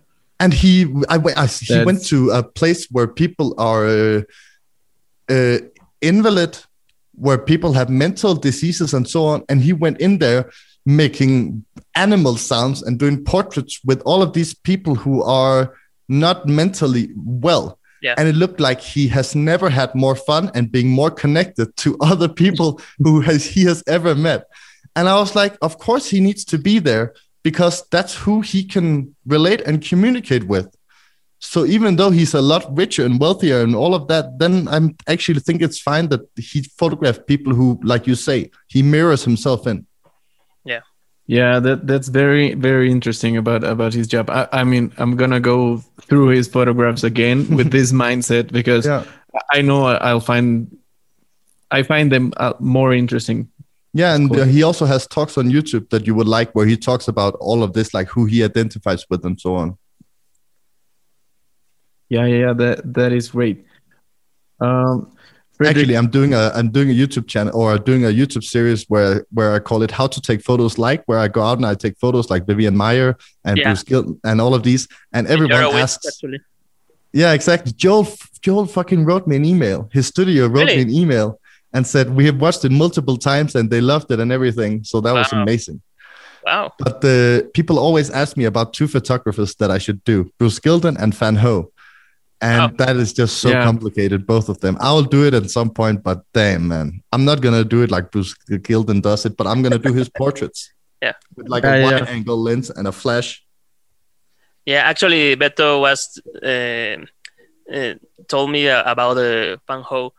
And 0.42 0.54
he, 0.54 0.86
I, 1.08 1.18
I 1.38 1.46
he 1.48 1.84
went 1.86 2.06
to 2.08 2.32
a 2.32 2.44
place 2.44 2.88
where 2.92 3.08
people 3.08 3.56
are 3.58 3.88
uh, 3.88 4.22
uh, 5.30 5.60
invalid, 6.02 6.60
where 7.16 7.38
people 7.38 7.72
have 7.72 7.90
mental 7.90 8.36
diseases 8.36 8.94
and 8.94 9.08
so 9.08 9.26
on. 9.26 9.44
And 9.48 9.62
he 9.62 9.72
went 9.72 10.02
in 10.02 10.20
there 10.20 10.52
making 10.86 11.64
animal 11.96 12.36
sounds 12.36 12.82
and 12.82 13.00
doing 13.00 13.24
portraits 13.24 13.80
with 13.86 14.02
all 14.02 14.22
of 14.22 14.34
these 14.34 14.54
people 14.54 14.96
who 14.96 15.24
are 15.24 15.74
not 16.10 16.48
mentally 16.48 17.12
well 17.16 17.79
yeah. 18.02 18.16
And 18.18 18.28
it 18.28 18.36
looked 18.36 18.60
like 18.60 18.82
he 18.82 19.08
has 19.10 19.36
never 19.36 19.70
had 19.70 19.94
more 19.96 20.16
fun 20.16 20.52
and 20.54 20.72
being 20.72 20.90
more 20.90 21.12
connected 21.12 21.76
to 21.78 21.98
other 22.02 22.28
people 22.28 22.82
who 23.00 23.22
has 23.22 23.46
he 23.46 23.64
has 23.66 23.84
ever 23.88 24.16
met. 24.16 24.46
And 24.96 25.08
I 25.08 25.16
was 25.16 25.36
like, 25.36 25.58
of 25.62 25.78
course 25.78 26.10
he 26.10 26.20
needs 26.20 26.44
to 26.46 26.58
be 26.58 26.80
there 26.80 27.14
because 27.44 27.88
that's 27.90 28.16
who 28.16 28.42
he 28.42 28.64
can 28.64 29.16
relate 29.26 29.62
and 29.62 29.82
communicate 29.82 30.46
with. 30.48 30.68
So 31.40 31.66
even 31.66 31.96
though 31.96 32.10
he's 32.10 32.34
a 32.34 32.42
lot 32.42 32.66
richer 32.76 33.06
and 33.06 33.20
wealthier 33.20 33.62
and 33.62 33.74
all 33.74 33.96
of 33.96 34.10
that, 34.10 34.40
then 34.40 34.68
I'm 34.68 34.98
actually 35.08 35.40
think 35.40 35.62
it's 35.62 35.80
fine 35.80 36.10
that 36.10 36.22
he 36.36 36.64
photographed 36.78 37.28
people 37.28 37.54
who, 37.54 37.80
like 37.82 38.08
you 38.08 38.16
say, 38.16 38.52
he 38.68 38.84
mirrors 38.84 39.24
himself 39.24 39.66
in. 39.66 39.88
Yeah. 41.30 41.60
That 41.60 41.86
that's 41.86 42.08
very 42.08 42.56
very 42.56 42.90
interesting 42.90 43.38
about 43.38 43.64
about 43.64 43.94
his 43.94 44.08
job. 44.08 44.32
I, 44.32 44.48
I 44.52 44.64
mean, 44.64 44.92
I'm 44.98 45.16
gonna 45.16 45.40
go 45.40 45.78
through 46.02 46.30
his 46.30 46.48
photographs 46.48 47.04
again 47.04 47.56
with 47.56 47.70
this 47.78 47.92
mindset 47.92 48.52
because 48.52 48.88
yeah. 48.88 49.06
I 49.54 49.62
know 49.62 49.86
I'll 49.86 50.26
find 50.26 50.76
I 51.70 51.84
find 51.84 52.12
them 52.12 52.34
uh, 52.38 52.54
more 52.60 52.94
interesting. 52.94 53.50
Yeah, 53.94 54.16
and 54.16 54.34
cool. 54.34 54.44
he 54.44 54.64
also 54.64 54.86
has 54.86 55.06
talks 55.06 55.38
on 55.38 55.50
YouTube 55.50 55.90
that 55.90 56.08
you 56.08 56.16
would 56.16 56.28
like, 56.28 56.52
where 56.54 56.66
he 56.66 56.78
talks 56.78 57.08
about 57.08 57.36
all 57.40 57.64
of 57.64 57.74
this, 57.74 57.94
like 57.94 58.08
who 58.08 58.26
he 58.26 58.44
identifies 58.44 59.06
with 59.10 59.26
and 59.26 59.40
so 59.40 59.56
on. 59.56 59.78
Yeah, 62.08 62.26
yeah, 62.26 62.54
that 62.54 62.94
that 62.94 63.12
is 63.12 63.30
great. 63.30 63.66
Um. 64.60 65.12
Actually, 65.62 65.98
I'm 65.98 66.10
doing 66.10 66.34
a 66.34 66.52
I'm 66.56 66.70
doing 66.70 66.90
a 66.90 66.94
YouTube 66.94 67.28
channel 67.28 67.60
or 67.60 67.78
doing 67.78 68.06
a 68.06 68.10
YouTube 68.10 68.44
series 68.44 68.86
where 68.88 69.26
where 69.32 69.54
I 69.54 69.60
call 69.60 69.84
it 69.84 69.92
"How 69.92 70.08
to 70.08 70.22
Take 70.22 70.42
Photos 70.42 70.78
Like," 70.78 71.04
where 71.06 71.20
I 71.20 71.28
go 71.28 71.42
out 71.42 71.58
and 71.58 71.66
I 71.66 71.76
take 71.76 71.98
photos 71.98 72.30
like 72.30 72.48
Vivian 72.48 72.76
Maier 72.76 73.16
and 73.44 73.58
yeah. 73.58 73.66
Bruce 73.66 73.84
Gill 73.84 74.18
and 74.24 74.40
all 74.40 74.54
of 74.54 74.64
these, 74.64 74.88
and 75.12 75.28
everyone 75.28 75.76
asks. 75.76 76.08
Actually. 76.08 76.40
Yeah, 77.12 77.34
exactly. 77.34 77.74
Joel 77.74 78.08
Joel 78.42 78.68
fucking 78.68 79.04
wrote 79.04 79.28
me 79.28 79.36
an 79.36 79.44
email. 79.44 79.90
His 79.92 80.08
studio 80.08 80.48
wrote 80.48 80.68
really? 80.68 80.78
me 80.78 80.82
an 80.84 80.90
email 80.92 81.40
and 81.74 81.86
said 81.86 82.16
we 82.16 82.26
have 82.26 82.40
watched 82.40 82.64
it 82.64 82.72
multiple 82.72 83.18
times 83.18 83.56
and 83.56 83.70
they 83.70 83.82
loved 83.82 84.12
it 84.12 84.20
and 84.20 84.32
everything. 84.32 84.84
So 84.84 85.02
that 85.02 85.14
wow. 85.14 85.20
was 85.20 85.34
amazing. 85.34 85.82
Wow. 86.46 86.74
But 86.80 87.02
the 87.02 87.50
people 87.54 87.78
always 87.78 88.10
ask 88.10 88.38
me 88.38 88.46
about 88.46 88.74
two 88.74 88.88
photographers 88.88 89.56
that 89.56 89.72
I 89.72 89.78
should 89.78 90.04
do: 90.04 90.32
Bruce 90.38 90.60
Gilden 90.60 90.98
and 90.98 91.16
Fan 91.16 91.36
Ho. 91.38 91.72
And 92.42 92.72
oh. 92.72 92.86
that 92.86 92.96
is 92.96 93.12
just 93.12 93.40
so 93.40 93.50
yeah. 93.50 93.64
complicated 93.64 94.26
both 94.26 94.48
of 94.48 94.62
them 94.62 94.78
i'll 94.80 95.04
do 95.04 95.26
it 95.26 95.34
at 95.34 95.50
some 95.52 95.70
point 95.70 96.02
but 96.04 96.24
damn 96.34 96.70
man 96.70 97.04
i'm 97.12 97.26
not 97.26 97.42
gonna 97.42 97.66
do 97.66 97.84
it 97.84 97.92
like 97.92 98.12
bruce 98.12 98.34
gilden 98.50 99.02
does 99.02 99.26
it 99.26 99.36
but 99.36 99.46
i'm 99.46 99.62
gonna 99.62 99.78
do 99.78 99.94
his 99.94 100.08
portraits 100.22 100.72
yeah 101.02 101.14
with 101.36 101.50
like 101.50 101.66
a 101.66 101.84
wide 101.84 102.04
yeah. 102.04 102.16
angle 102.16 102.38
lens 102.38 102.70
and 102.70 102.88
a 102.88 102.94
flash 102.94 103.44
yeah 104.66 104.82
actually 104.88 105.36
beto 105.36 105.82
was 105.82 106.22
uh, 106.42 107.04
uh, 107.72 107.94
told 108.28 108.52
me 108.52 108.68
uh, 108.68 108.84
about 108.90 109.16
the 109.16 109.54
uh, 109.54 109.58
Fan 109.68 109.84
Ho 109.84 110.14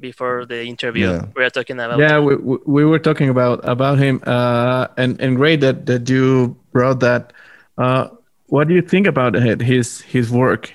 before 0.00 0.46
the 0.46 0.64
interview. 0.64 1.10
Yeah. 1.10 1.26
We 1.34 1.42
were 1.42 1.50
talking 1.50 1.78
about. 1.78 1.98
Yeah, 1.98 2.18
we, 2.18 2.36
we 2.36 2.84
were 2.84 2.98
talking 2.98 3.28
about 3.28 3.60
about 3.64 3.98
him, 3.98 4.22
uh, 4.26 4.88
and 4.96 5.20
and 5.20 5.36
great 5.36 5.60
that 5.60 5.86
that 5.86 6.08
you 6.08 6.56
brought 6.72 7.00
that. 7.00 7.32
Uh, 7.76 8.08
what 8.46 8.68
do 8.68 8.74
you 8.74 8.82
think 8.82 9.06
about 9.06 9.34
his 9.34 10.00
his 10.00 10.30
work? 10.30 10.72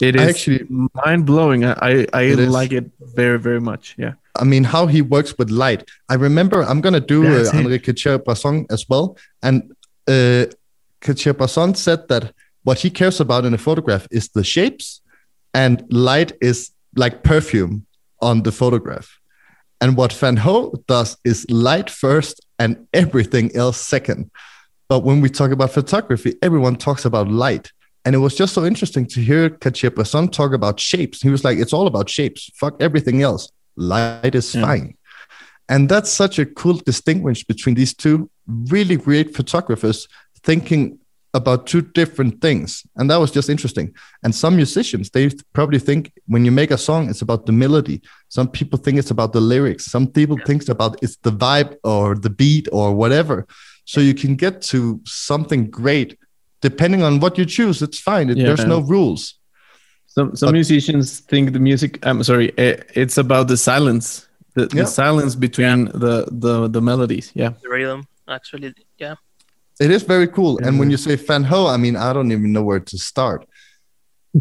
It 0.00 0.16
is 0.16 0.22
actually 0.22 0.66
mind 0.94 1.26
blowing. 1.26 1.64
I 1.64 2.06
I 2.12 2.22
it 2.22 2.48
like 2.48 2.72
it 2.72 2.90
very 3.16 3.38
very 3.38 3.60
much. 3.60 3.94
Yeah. 3.98 4.14
I 4.40 4.44
mean, 4.44 4.64
how 4.64 4.86
he 4.86 5.02
works 5.02 5.36
with 5.38 5.50
light. 5.50 5.88
I 6.08 6.14
remember 6.14 6.62
I'm 6.62 6.80
gonna 6.80 7.00
do 7.00 7.26
uh, 7.26 7.50
Henri 7.52 7.78
Cartier-Bresson 7.78 8.66
as 8.70 8.88
well, 8.88 9.16
and 9.42 9.72
uh, 10.06 10.46
Cartier-Bresson 11.00 11.74
said 11.74 12.08
that 12.08 12.32
what 12.62 12.78
he 12.78 12.90
cares 12.90 13.20
about 13.20 13.44
in 13.44 13.54
a 13.54 13.58
photograph 13.58 14.06
is 14.10 14.28
the 14.28 14.44
shapes, 14.44 15.00
and 15.52 15.84
light 15.90 16.32
is 16.40 16.70
like 16.94 17.22
perfume 17.22 17.86
on 18.20 18.42
the 18.42 18.52
photograph. 18.52 19.18
And 19.80 19.96
what 19.96 20.12
Fan 20.12 20.36
Ho 20.38 20.74
does 20.86 21.16
is 21.24 21.46
light 21.48 21.88
first 21.90 22.44
and 22.58 22.86
everything 22.92 23.54
else 23.54 23.80
second. 23.80 24.30
But 24.88 25.00
when 25.04 25.20
we 25.20 25.28
talk 25.28 25.50
about 25.50 25.70
photography, 25.70 26.34
everyone 26.42 26.76
talks 26.76 27.04
about 27.04 27.28
light. 27.28 27.72
And 28.08 28.14
it 28.14 28.20
was 28.20 28.34
just 28.34 28.54
so 28.54 28.64
interesting 28.64 29.04
to 29.08 29.20
hear 29.20 29.50
Cartier-Bresson 29.50 30.28
talk 30.28 30.54
about 30.54 30.80
shapes. 30.80 31.20
He 31.20 31.28
was 31.28 31.44
like, 31.44 31.58
it's 31.58 31.74
all 31.74 31.86
about 31.86 32.08
shapes. 32.08 32.50
Fuck 32.54 32.80
everything 32.80 33.20
else. 33.20 33.52
Light 33.76 34.34
is 34.34 34.54
yeah. 34.54 34.62
fine. 34.62 34.96
And 35.68 35.90
that's 35.90 36.10
such 36.10 36.38
a 36.38 36.46
cool 36.46 36.78
distinction 36.78 37.44
between 37.46 37.74
these 37.74 37.92
two 37.92 38.30
really 38.46 38.96
great 38.96 39.36
photographers 39.36 40.08
thinking 40.42 40.98
about 41.34 41.66
two 41.66 41.82
different 41.82 42.40
things 42.40 42.86
and 42.96 43.10
that 43.10 43.18
was 43.18 43.30
just 43.30 43.50
interesting 43.50 43.94
and 44.22 44.34
some 44.34 44.56
musicians 44.56 45.10
they 45.10 45.28
probably 45.52 45.78
think 45.78 46.10
when 46.26 46.42
you 46.42 46.50
make 46.50 46.70
a 46.70 46.78
song 46.78 47.10
it's 47.10 47.20
about 47.20 47.44
the 47.44 47.52
melody 47.52 48.00
some 48.30 48.48
people 48.48 48.78
think 48.78 48.98
it's 48.98 49.10
about 49.10 49.34
the 49.34 49.40
lyrics 49.40 49.84
some 49.84 50.06
people 50.06 50.38
yeah. 50.38 50.44
think 50.46 50.66
about 50.70 50.98
it's 51.02 51.16
the 51.16 51.30
vibe 51.30 51.76
or 51.84 52.14
the 52.14 52.30
beat 52.30 52.66
or 52.72 52.94
whatever 52.94 53.46
so 53.84 54.00
you 54.00 54.14
can 54.14 54.36
get 54.36 54.62
to 54.62 54.98
something 55.04 55.68
great 55.68 56.16
depending 56.60 57.02
on 57.02 57.20
what 57.20 57.38
you 57.38 57.44
choose 57.44 57.82
it's 57.82 57.98
fine 57.98 58.28
yeah. 58.28 58.46
there's 58.46 58.64
no 58.64 58.80
rules 58.80 59.34
some 60.06 60.34
some 60.36 60.48
but, 60.48 60.54
musicians 60.54 61.20
think 61.20 61.52
the 61.52 61.60
music 61.60 61.98
i'm 62.06 62.22
sorry 62.22 62.52
eh, 62.58 62.76
it's 62.94 63.18
about 63.18 63.48
the 63.48 63.56
silence 63.56 64.28
the, 64.54 64.62
yeah. 64.62 64.82
the 64.82 64.86
silence 64.86 65.34
between 65.34 65.86
the 65.86 66.26
the 66.30 66.68
the 66.68 66.80
melodies 66.80 67.30
yeah 67.34 67.50
the 67.62 67.68
rhythm 67.68 68.06
actually 68.28 68.74
yeah 68.98 69.14
it 69.80 69.90
is 69.90 70.02
very 70.02 70.26
cool. 70.26 70.58
And 70.64 70.78
when 70.78 70.90
you 70.90 70.96
say 70.96 71.16
Fan 71.16 71.44
Ho, 71.44 71.66
I 71.66 71.76
mean, 71.76 71.96
I 71.96 72.12
don't 72.12 72.32
even 72.32 72.52
know 72.52 72.62
where 72.62 72.80
to 72.80 72.98
start. 72.98 73.46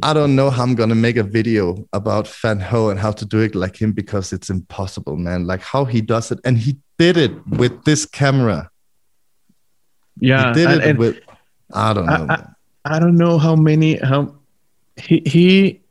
I 0.03 0.13
don't 0.13 0.35
know 0.35 0.49
how 0.49 0.63
I'm 0.63 0.75
gonna 0.75 0.95
make 0.95 1.17
a 1.17 1.23
video 1.23 1.87
about 1.93 2.27
Fan 2.27 2.59
Ho 2.59 2.89
and 2.89 2.99
how 2.99 3.11
to 3.11 3.25
do 3.25 3.39
it 3.39 3.55
like 3.55 3.79
him 3.79 3.93
because 3.93 4.33
it's 4.33 4.49
impossible, 4.49 5.15
man. 5.15 5.45
Like 5.45 5.61
how 5.61 5.85
he 5.85 6.01
does 6.01 6.31
it, 6.31 6.39
and 6.43 6.57
he 6.57 6.77
did 6.97 7.17
it 7.17 7.47
with 7.47 7.83
this 7.85 8.05
camera. 8.05 8.69
Yeah, 10.19 10.49
he 10.49 10.53
did 10.53 10.67
and, 10.71 10.81
it 10.81 10.87
and 10.89 10.99
with. 10.99 11.19
I 11.73 11.93
don't 11.93 12.05
know. 12.05 12.27
I, 12.29 12.33
I, 12.33 12.95
I, 12.95 12.99
don't 12.99 13.17
know 13.17 13.37
how 13.37 13.55
many 13.55 13.97
how 13.97 14.35
he 14.95 15.21
he. 15.25 15.81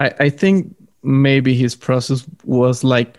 I 0.00 0.12
I 0.20 0.30
think 0.30 0.74
maybe 1.02 1.54
his 1.54 1.74
process 1.74 2.24
was 2.44 2.84
like 2.84 3.16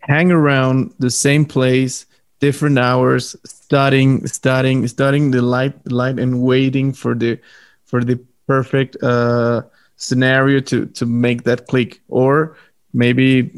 hang 0.00 0.32
around 0.32 0.92
the 0.98 1.10
same 1.10 1.44
place 1.44 2.06
different 2.40 2.78
hours 2.78 3.36
studying 3.44 4.26
studying 4.26 4.86
studying 4.88 5.30
the 5.30 5.42
light 5.42 5.74
light 5.90 6.18
and 6.18 6.42
waiting 6.42 6.92
for 6.92 7.14
the 7.14 7.38
for 7.84 8.02
the 8.02 8.18
perfect 8.46 8.96
uh 9.02 9.62
scenario 9.96 10.58
to 10.60 10.86
to 10.86 11.06
make 11.06 11.44
that 11.44 11.66
click 11.66 12.00
or 12.08 12.56
maybe 12.94 13.50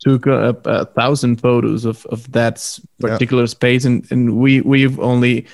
took 0.00 0.26
a, 0.26 0.56
a 0.64 0.84
thousand 0.84 1.40
photos 1.40 1.84
of 1.84 2.04
of 2.06 2.30
that 2.32 2.78
particular 2.98 3.44
yeah. 3.44 3.54
space 3.54 3.84
and 3.84 4.06
and 4.10 4.36
we 4.36 4.60
we've 4.62 4.98
only 4.98 5.46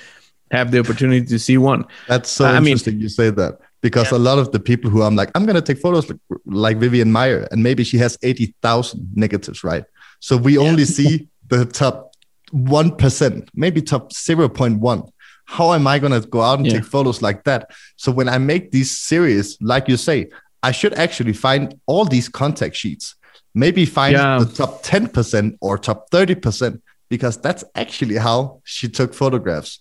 have 0.51 0.71
the 0.71 0.79
opportunity 0.79 1.25
to 1.25 1.37
see 1.37 1.57
one 1.57 1.85
that's 2.07 2.29
so 2.29 2.45
I 2.45 2.57
interesting 2.57 2.95
mean, 2.95 3.01
you 3.01 3.09
say 3.09 3.29
that 3.31 3.59
because 3.81 4.11
yeah. 4.11 4.17
a 4.17 4.19
lot 4.19 4.39
of 4.39 4.51
the 4.51 4.59
people 4.59 4.89
who 4.89 5.01
I'm 5.03 5.15
like, 5.15 5.29
I'm 5.35 5.45
gonna 5.45 5.61
take 5.61 5.79
photos 5.79 6.09
like, 6.09 6.19
like 6.45 6.77
Vivian 6.77 7.09
Maier, 7.09 7.47
and 7.51 7.61
maybe 7.61 7.83
she 7.83 7.97
has 7.97 8.17
eighty 8.23 8.55
thousand 8.61 9.09
negatives, 9.15 9.63
right? 9.63 9.85
So 10.19 10.35
we 10.37 10.55
yeah. 10.55 10.61
only 10.67 10.85
see 10.85 11.29
the 11.47 11.65
top 11.65 12.15
1%, 12.53 13.49
maybe 13.53 13.81
top 13.81 14.11
0.1. 14.11 15.09
How 15.45 15.73
am 15.73 15.87
I 15.87 15.99
going 15.99 16.19
to 16.19 16.27
go 16.27 16.41
out 16.41 16.59
and 16.59 16.67
yeah. 16.67 16.73
take 16.73 16.85
photos 16.85 17.21
like 17.21 17.43
that? 17.45 17.71
So 17.95 18.11
when 18.11 18.27
I 18.27 18.37
make 18.37 18.71
these 18.71 18.97
series, 18.97 19.57
like 19.61 19.87
you 19.87 19.97
say, 19.97 20.29
I 20.63 20.71
should 20.71 20.93
actually 20.95 21.33
find 21.33 21.79
all 21.85 22.05
these 22.05 22.27
contact 22.27 22.75
sheets, 22.75 23.15
maybe 23.53 23.85
find 23.85 24.15
the 24.15 24.51
top 24.53 24.83
10% 24.83 25.57
or 25.61 25.77
top 25.77 26.09
30%, 26.09 26.81
because 27.09 27.37
that's 27.37 27.63
actually 27.75 28.17
how 28.17 28.61
she 28.65 28.89
took 28.89 29.13
photographs. 29.13 29.79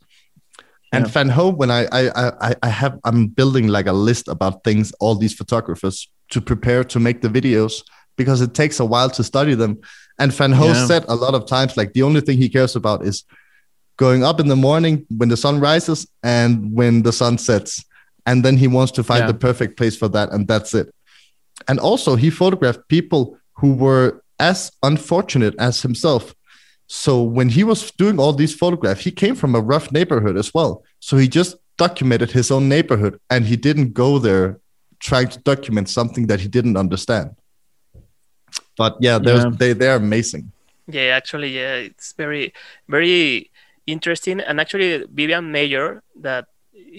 And. 0.92 1.10
Fan 1.10 1.28
Ho, 1.28 1.50
when 1.50 1.70
I, 1.70 1.86
I 1.92 2.50
I 2.50 2.54
I 2.62 2.68
have 2.68 2.98
I'm 3.04 3.26
building 3.26 3.68
like 3.68 3.86
a 3.86 3.92
list 3.92 4.28
about 4.28 4.64
things 4.64 4.92
all 5.00 5.14
these 5.14 5.34
photographers 5.34 6.08
to 6.30 6.40
prepare 6.40 6.84
to 6.84 7.00
make 7.00 7.20
the 7.20 7.28
videos 7.28 7.82
because 8.16 8.40
it 8.40 8.54
takes 8.54 8.80
a 8.80 8.84
while 8.84 9.10
to 9.10 9.22
study 9.22 9.54
them. 9.54 9.80
And 10.18 10.32
Fan 10.32 10.52
Ho 10.52 10.66
yeah. 10.66 10.86
said 10.86 11.04
a 11.08 11.14
lot 11.14 11.34
of 11.34 11.46
times, 11.46 11.76
like 11.76 11.92
the 11.92 12.02
only 12.02 12.20
thing 12.20 12.38
he 12.38 12.48
cares 12.48 12.76
about 12.76 13.04
is 13.04 13.24
going 13.96 14.24
up 14.24 14.40
in 14.40 14.48
the 14.48 14.56
morning 14.56 15.06
when 15.16 15.28
the 15.28 15.36
sun 15.36 15.60
rises 15.60 16.06
and 16.22 16.72
when 16.72 17.02
the 17.02 17.12
sun 17.12 17.38
sets. 17.38 17.84
And 18.24 18.44
then 18.44 18.56
he 18.56 18.66
wants 18.66 18.92
to 18.92 19.04
find 19.04 19.22
yeah. 19.22 19.28
the 19.28 19.38
perfect 19.38 19.76
place 19.76 19.96
for 19.96 20.08
that. 20.08 20.32
And 20.32 20.48
that's 20.48 20.74
it. 20.74 20.92
And 21.68 21.78
also, 21.78 22.16
he 22.16 22.30
photographed 22.30 22.88
people 22.88 23.38
who 23.54 23.74
were 23.74 24.22
as 24.38 24.70
unfortunate 24.82 25.54
as 25.58 25.82
himself. 25.82 26.34
So 26.86 27.22
when 27.22 27.48
he 27.48 27.64
was 27.64 27.90
doing 27.90 28.18
all 28.18 28.32
these 28.32 28.54
photographs, 28.54 29.02
he 29.02 29.10
came 29.10 29.34
from 29.34 29.54
a 29.54 29.60
rough 29.60 29.90
neighborhood 29.90 30.36
as 30.36 30.54
well. 30.54 30.84
So 31.00 31.16
he 31.16 31.28
just 31.28 31.56
documented 31.76 32.30
his 32.30 32.50
own 32.50 32.68
neighborhood 32.68 33.20
and 33.28 33.44
he 33.44 33.56
didn't 33.56 33.92
go 33.92 34.18
there 34.18 34.60
trying 35.00 35.28
to 35.28 35.38
document 35.40 35.88
something 35.88 36.26
that 36.28 36.40
he 36.40 36.48
didn't 36.48 36.76
understand. 36.76 37.36
But 38.76 38.96
yeah, 39.00 39.18
yeah. 39.22 39.50
they 39.50 39.72
they're 39.72 39.96
amazing. 39.96 40.52
Yeah, 40.86 41.16
actually, 41.16 41.56
yeah, 41.56 41.74
it's 41.74 42.12
very 42.12 42.52
very 42.88 43.50
interesting. 43.86 44.40
And 44.40 44.60
actually, 44.60 45.04
Vivian 45.12 45.52
Maier, 45.52 46.00
that 46.20 46.46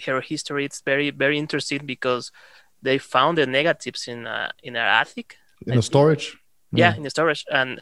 her 0.06 0.22
history, 0.22 0.66
it's 0.66 0.82
very 0.82 1.12
very 1.12 1.38
interesting 1.38 1.86
because 1.86 2.32
they 2.82 2.98
found 2.98 3.38
the 3.38 3.46
negatives 3.46 4.08
in 4.08 4.28
uh, 4.28 4.52
in 4.64 4.76
her 4.76 4.82
attic. 4.82 5.38
In 5.66 5.76
the 5.76 5.82
storage. 5.82 6.38
Yeah, 6.74 6.96
in 6.96 7.04
the 7.04 7.10
storage, 7.10 7.46
and 7.50 7.82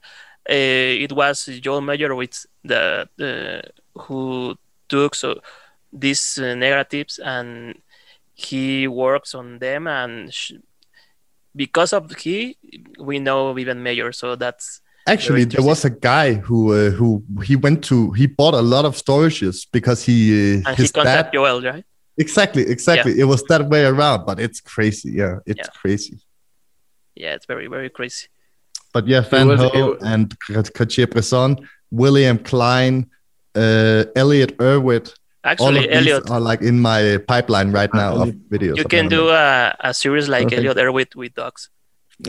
it 0.53 1.11
was 1.11 1.45
Joel 1.45 1.81
Meyerowitz 1.81 2.45
the, 2.63 3.09
the 3.17 3.63
who 3.95 4.55
took 4.89 5.15
so 5.15 5.39
these 5.91 6.37
uh, 6.37 6.55
negatives 6.55 7.19
and 7.19 7.79
he 8.33 8.87
works 8.87 9.33
on 9.33 9.59
them 9.59 9.87
and 9.87 10.31
because 11.55 11.93
of 11.93 12.11
he, 12.15 12.57
we 12.99 13.19
know 13.19 13.53
Vivian 13.53 13.83
Maier. 13.83 14.13
So 14.13 14.35
that's 14.35 14.81
actually 15.07 15.45
there 15.45 15.63
was 15.63 15.85
a 15.85 15.89
guy 15.89 16.33
who 16.33 16.73
uh, 16.73 16.89
who 16.91 17.23
he 17.43 17.55
went 17.55 17.83
to 17.85 18.11
he 18.11 18.27
bought 18.27 18.53
a 18.53 18.61
lot 18.61 18.85
of 18.85 18.95
storages 18.95 19.65
because 19.71 20.03
he 20.03 20.57
uh, 20.57 20.69
and 20.69 20.77
his 20.77 20.91
he 20.93 21.01
dad, 21.01 21.31
Joel, 21.33 21.61
right? 21.61 21.85
Exactly, 22.17 22.67
exactly. 22.67 23.13
Yeah. 23.13 23.23
It 23.23 23.25
was 23.25 23.43
that 23.43 23.67
way 23.67 23.85
around, 23.85 24.25
but 24.25 24.39
it's 24.39 24.61
crazy. 24.61 25.11
Yeah, 25.11 25.39
it's 25.45 25.59
yeah. 25.59 25.81
crazy. 25.81 26.19
Yeah, 27.15 27.35
it's 27.35 27.45
very 27.45 27.67
very 27.67 27.89
crazy. 27.89 28.27
But 28.95 29.07
yeah, 29.07 29.23
Fan 29.23 29.49
was, 29.49 29.59
Ho 29.59 29.97
and 29.99 30.33
Cartier-Bresson, 30.73 31.67
William 31.91 32.37
Klein, 32.37 33.09
uh, 33.53 34.05
Elliott 34.15 34.57
Erwitt, 34.57 35.13
Actually, 35.43 35.91
Elliott 35.91 36.31
are 36.31 36.39
like 36.39 36.61
in 36.61 36.79
my 36.79 37.19
pipeline 37.27 37.73
right 37.73 37.93
now 37.93 38.23
of 38.23 38.29
videos. 38.53 38.77
You 38.77 38.85
can 38.85 39.09
do 39.09 39.27
a, 39.29 39.75
a 39.81 39.93
series 39.93 40.29
like 40.29 40.45
okay. 40.45 40.55
Elliott 40.55 40.77
Erwitt 40.77 41.13
with 41.13 41.33
dogs. 41.33 41.69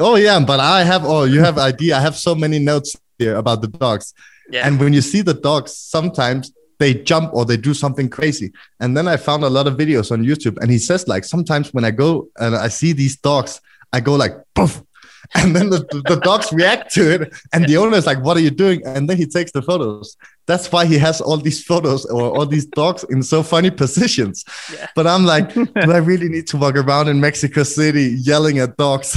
Oh 0.00 0.16
yeah, 0.16 0.40
but 0.40 0.58
I 0.58 0.82
have 0.82 1.04
oh 1.04 1.22
you 1.22 1.40
have 1.40 1.56
idea. 1.72 1.96
I 1.98 2.00
have 2.00 2.16
so 2.16 2.34
many 2.34 2.58
notes 2.58 2.96
here 3.16 3.36
about 3.36 3.62
the 3.62 3.68
dogs. 3.68 4.12
Yeah. 4.50 4.66
And 4.66 4.80
when 4.80 4.92
you 4.92 5.02
see 5.02 5.22
the 5.22 5.34
dogs, 5.34 5.70
sometimes 5.76 6.52
they 6.80 6.94
jump 6.94 7.32
or 7.32 7.44
they 7.44 7.56
do 7.56 7.74
something 7.74 8.10
crazy. 8.10 8.52
And 8.80 8.96
then 8.96 9.06
I 9.06 9.16
found 9.16 9.44
a 9.44 9.50
lot 9.50 9.68
of 9.68 9.76
videos 9.76 10.10
on 10.10 10.24
YouTube, 10.24 10.58
and 10.60 10.68
he 10.68 10.78
says 10.78 11.06
like 11.06 11.24
sometimes 11.24 11.72
when 11.72 11.84
I 11.84 11.92
go 11.92 12.28
and 12.38 12.56
I 12.56 12.68
see 12.68 12.92
these 12.92 13.16
dogs, 13.16 13.60
I 13.92 14.00
go 14.00 14.16
like 14.16 14.32
poof, 14.56 14.82
and 15.34 15.54
then 15.54 15.70
the, 15.70 15.78
the 16.08 16.20
dogs 16.22 16.52
react 16.52 16.92
to 16.94 17.14
it, 17.14 17.34
and 17.52 17.66
the 17.66 17.76
owner 17.76 17.96
is 17.96 18.06
like, 18.06 18.22
"What 18.22 18.36
are 18.36 18.40
you 18.40 18.50
doing?" 18.50 18.82
And 18.86 19.08
then 19.08 19.16
he 19.16 19.26
takes 19.26 19.52
the 19.52 19.62
photos. 19.62 20.16
That's 20.46 20.70
why 20.70 20.86
he 20.86 20.98
has 20.98 21.20
all 21.20 21.36
these 21.38 21.64
photos 21.64 22.04
or 22.06 22.36
all 22.36 22.46
these 22.46 22.66
dogs 22.66 23.04
in 23.10 23.22
so 23.22 23.42
funny 23.42 23.70
positions. 23.70 24.44
Yeah. 24.72 24.86
But 24.94 25.06
I'm 25.06 25.24
like, 25.24 25.52
do 25.52 25.68
I 25.74 25.98
really 25.98 26.28
need 26.28 26.46
to 26.48 26.56
walk 26.56 26.76
around 26.76 27.08
in 27.08 27.20
Mexico 27.20 27.64
City 27.64 28.16
yelling 28.20 28.58
at 28.58 28.76
dogs? 28.76 29.16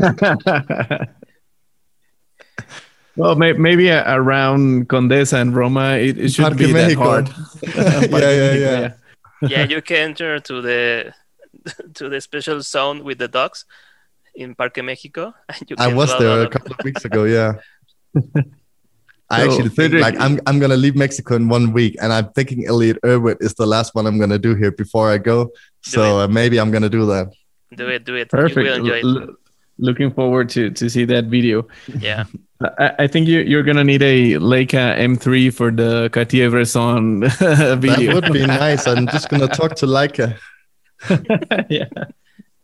Well, 3.16 3.34
maybe 3.34 3.90
around 3.90 4.88
Condesa 4.88 5.40
and 5.40 5.56
Roma, 5.56 5.96
it, 5.96 6.18
it 6.18 6.32
should 6.32 6.42
Parque 6.42 6.58
be 6.58 6.70
Mexico. 6.70 7.22
that 7.22 7.28
hard. 7.28 8.10
yeah, 8.12 8.30
yeah, 8.30 8.52
yeah, 8.52 8.92
yeah. 9.40 9.64
you 9.64 9.80
can 9.80 10.10
enter 10.10 10.38
to 10.38 10.60
the 10.60 11.14
to 11.94 12.10
the 12.10 12.20
special 12.20 12.60
zone 12.60 13.04
with 13.04 13.16
the 13.16 13.26
dogs 13.26 13.64
in 14.36 14.54
Parque 14.54 14.82
Mexico. 14.82 15.34
I 15.78 15.92
was 15.92 16.16
there 16.18 16.42
a 16.42 16.48
couple 16.48 16.72
of 16.72 16.84
weeks 16.84 17.04
ago. 17.04 17.24
Yeah. 17.24 17.54
I 19.28 19.40
so, 19.40 19.50
actually 19.50 19.70
think 19.70 19.94
like 19.94 20.14
I'm 20.20 20.38
I'm 20.46 20.60
gonna 20.60 20.76
leave 20.76 20.94
Mexico 20.94 21.34
in 21.34 21.48
one 21.48 21.72
week, 21.72 21.96
and 22.00 22.12
I'm 22.12 22.30
thinking 22.32 22.64
Elliott 22.66 22.98
Erwitt 23.02 23.38
is 23.40 23.54
the 23.54 23.66
last 23.66 23.94
one 23.94 24.06
I'm 24.06 24.20
gonna 24.20 24.38
do 24.38 24.54
here 24.54 24.70
before 24.70 25.10
I 25.10 25.18
go. 25.18 25.50
So 25.82 26.20
uh, 26.20 26.28
maybe 26.28 26.60
I'm 26.60 26.70
gonna 26.70 26.88
do 26.88 27.06
that. 27.06 27.32
Do 27.74 27.88
it, 27.88 28.04
do 28.04 28.14
it. 28.14 28.28
Perfect. 28.30 28.68
L- 28.68 29.34
looking 29.78 30.12
forward 30.12 30.48
to 30.50 30.70
to 30.70 30.88
see 30.88 31.04
that 31.06 31.24
video. 31.24 31.66
Yeah. 31.98 32.24
I, 32.78 32.92
I 33.00 33.06
think 33.06 33.26
you, 33.28 33.40
you're 33.40 33.64
gonna 33.64 33.84
need 33.84 34.02
a 34.02 34.34
Leica 34.34 34.96
M3 34.96 35.52
for 35.52 35.70
the 35.70 36.08
Cartier-Bresson 36.10 37.20
video. 37.80 38.14
That 38.14 38.14
would 38.14 38.32
be 38.32 38.46
nice. 38.46 38.86
I'm 38.86 39.06
just 39.08 39.28
gonna 39.28 39.48
talk 39.48 39.74
to 39.76 39.86
Leica. 39.86 40.38
yeah. 41.68 41.84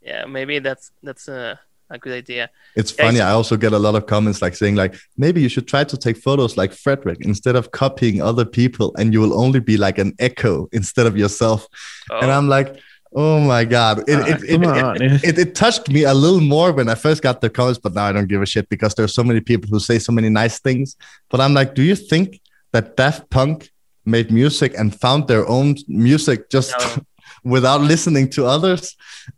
Yeah, 0.02 0.24
maybe 0.26 0.58
that's 0.58 0.90
that's 1.02 1.28
a, 1.28 1.60
a 1.90 1.98
good 1.98 2.12
idea. 2.12 2.50
It's 2.76 2.90
funny. 2.90 3.20
I 3.20 3.30
also 3.30 3.56
get 3.56 3.72
a 3.72 3.78
lot 3.78 3.94
of 3.94 4.06
comments 4.06 4.42
like 4.42 4.54
saying 4.54 4.74
like 4.74 4.94
maybe 5.16 5.40
you 5.40 5.48
should 5.48 5.68
try 5.68 5.84
to 5.84 5.96
take 5.96 6.16
photos 6.16 6.56
like 6.56 6.72
Frederik 6.72 7.18
instead 7.20 7.56
of 7.56 7.70
copying 7.70 8.20
other 8.20 8.44
people, 8.44 8.94
and 8.98 9.12
you 9.12 9.20
will 9.20 9.38
only 9.38 9.60
be 9.60 9.76
like 9.76 9.98
an 9.98 10.14
echo 10.18 10.68
instead 10.72 11.06
of 11.06 11.16
yourself. 11.16 11.66
Oh. 12.10 12.18
And 12.20 12.30
I'm 12.30 12.48
like 12.48 12.78
Oh 13.14 13.40
my 13.40 13.64
god! 13.64 14.08
It, 14.08 14.18
uh, 14.18 14.26
it, 14.26 14.42
it, 14.44 15.24
it, 15.24 15.38
it, 15.38 15.54
touched 15.54 15.90
me 15.90 16.04
a 16.04 16.14
little 16.14 16.40
more 16.40 16.72
when 16.72 16.88
I 16.88 16.94
first 16.94 17.22
got 17.22 17.42
the 17.42 17.50
comments, 17.50 17.78
but 17.78 17.92
now 17.92 18.04
I 18.04 18.12
don't 18.12 18.26
give 18.26 18.40
a 18.40 18.46
shit 18.46 18.70
because 18.70 18.94
there's 18.94 19.12
so 19.12 19.22
many 19.22 19.40
people 19.40 19.68
who 19.68 19.80
say 19.80 19.98
so 19.98 20.12
many 20.12 20.30
nice 20.30 20.60
things. 20.60 20.96
But 21.28 21.42
I'm 21.42 21.52
like, 21.52 21.74
do 21.74 21.82
you 21.82 21.94
think 21.94 22.40
that 22.72 22.96
Daft 22.96 23.28
Punk 23.28 23.70
made 24.06 24.30
music 24.30 24.72
and 24.78 24.98
found 24.98 25.28
their 25.28 25.46
own 25.46 25.76
music 25.88 26.48
just 26.48 26.74
no. 26.78 27.02
without 27.44 27.80
listening 27.80 28.30
to 28.30 28.46
others? 28.46 28.96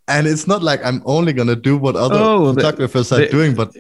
And 0.09 0.27
it's 0.27 0.47
not 0.47 0.63
like 0.63 0.85
I'm 0.85 1.03
only 1.05 1.33
gonna 1.33 1.57
do 1.57 1.77
what 1.77 1.97
other 1.97 2.19
oh, 2.19 2.55
photographers 2.55 3.13
are 3.13 3.27
doing, 3.27 3.55
but 3.55 3.71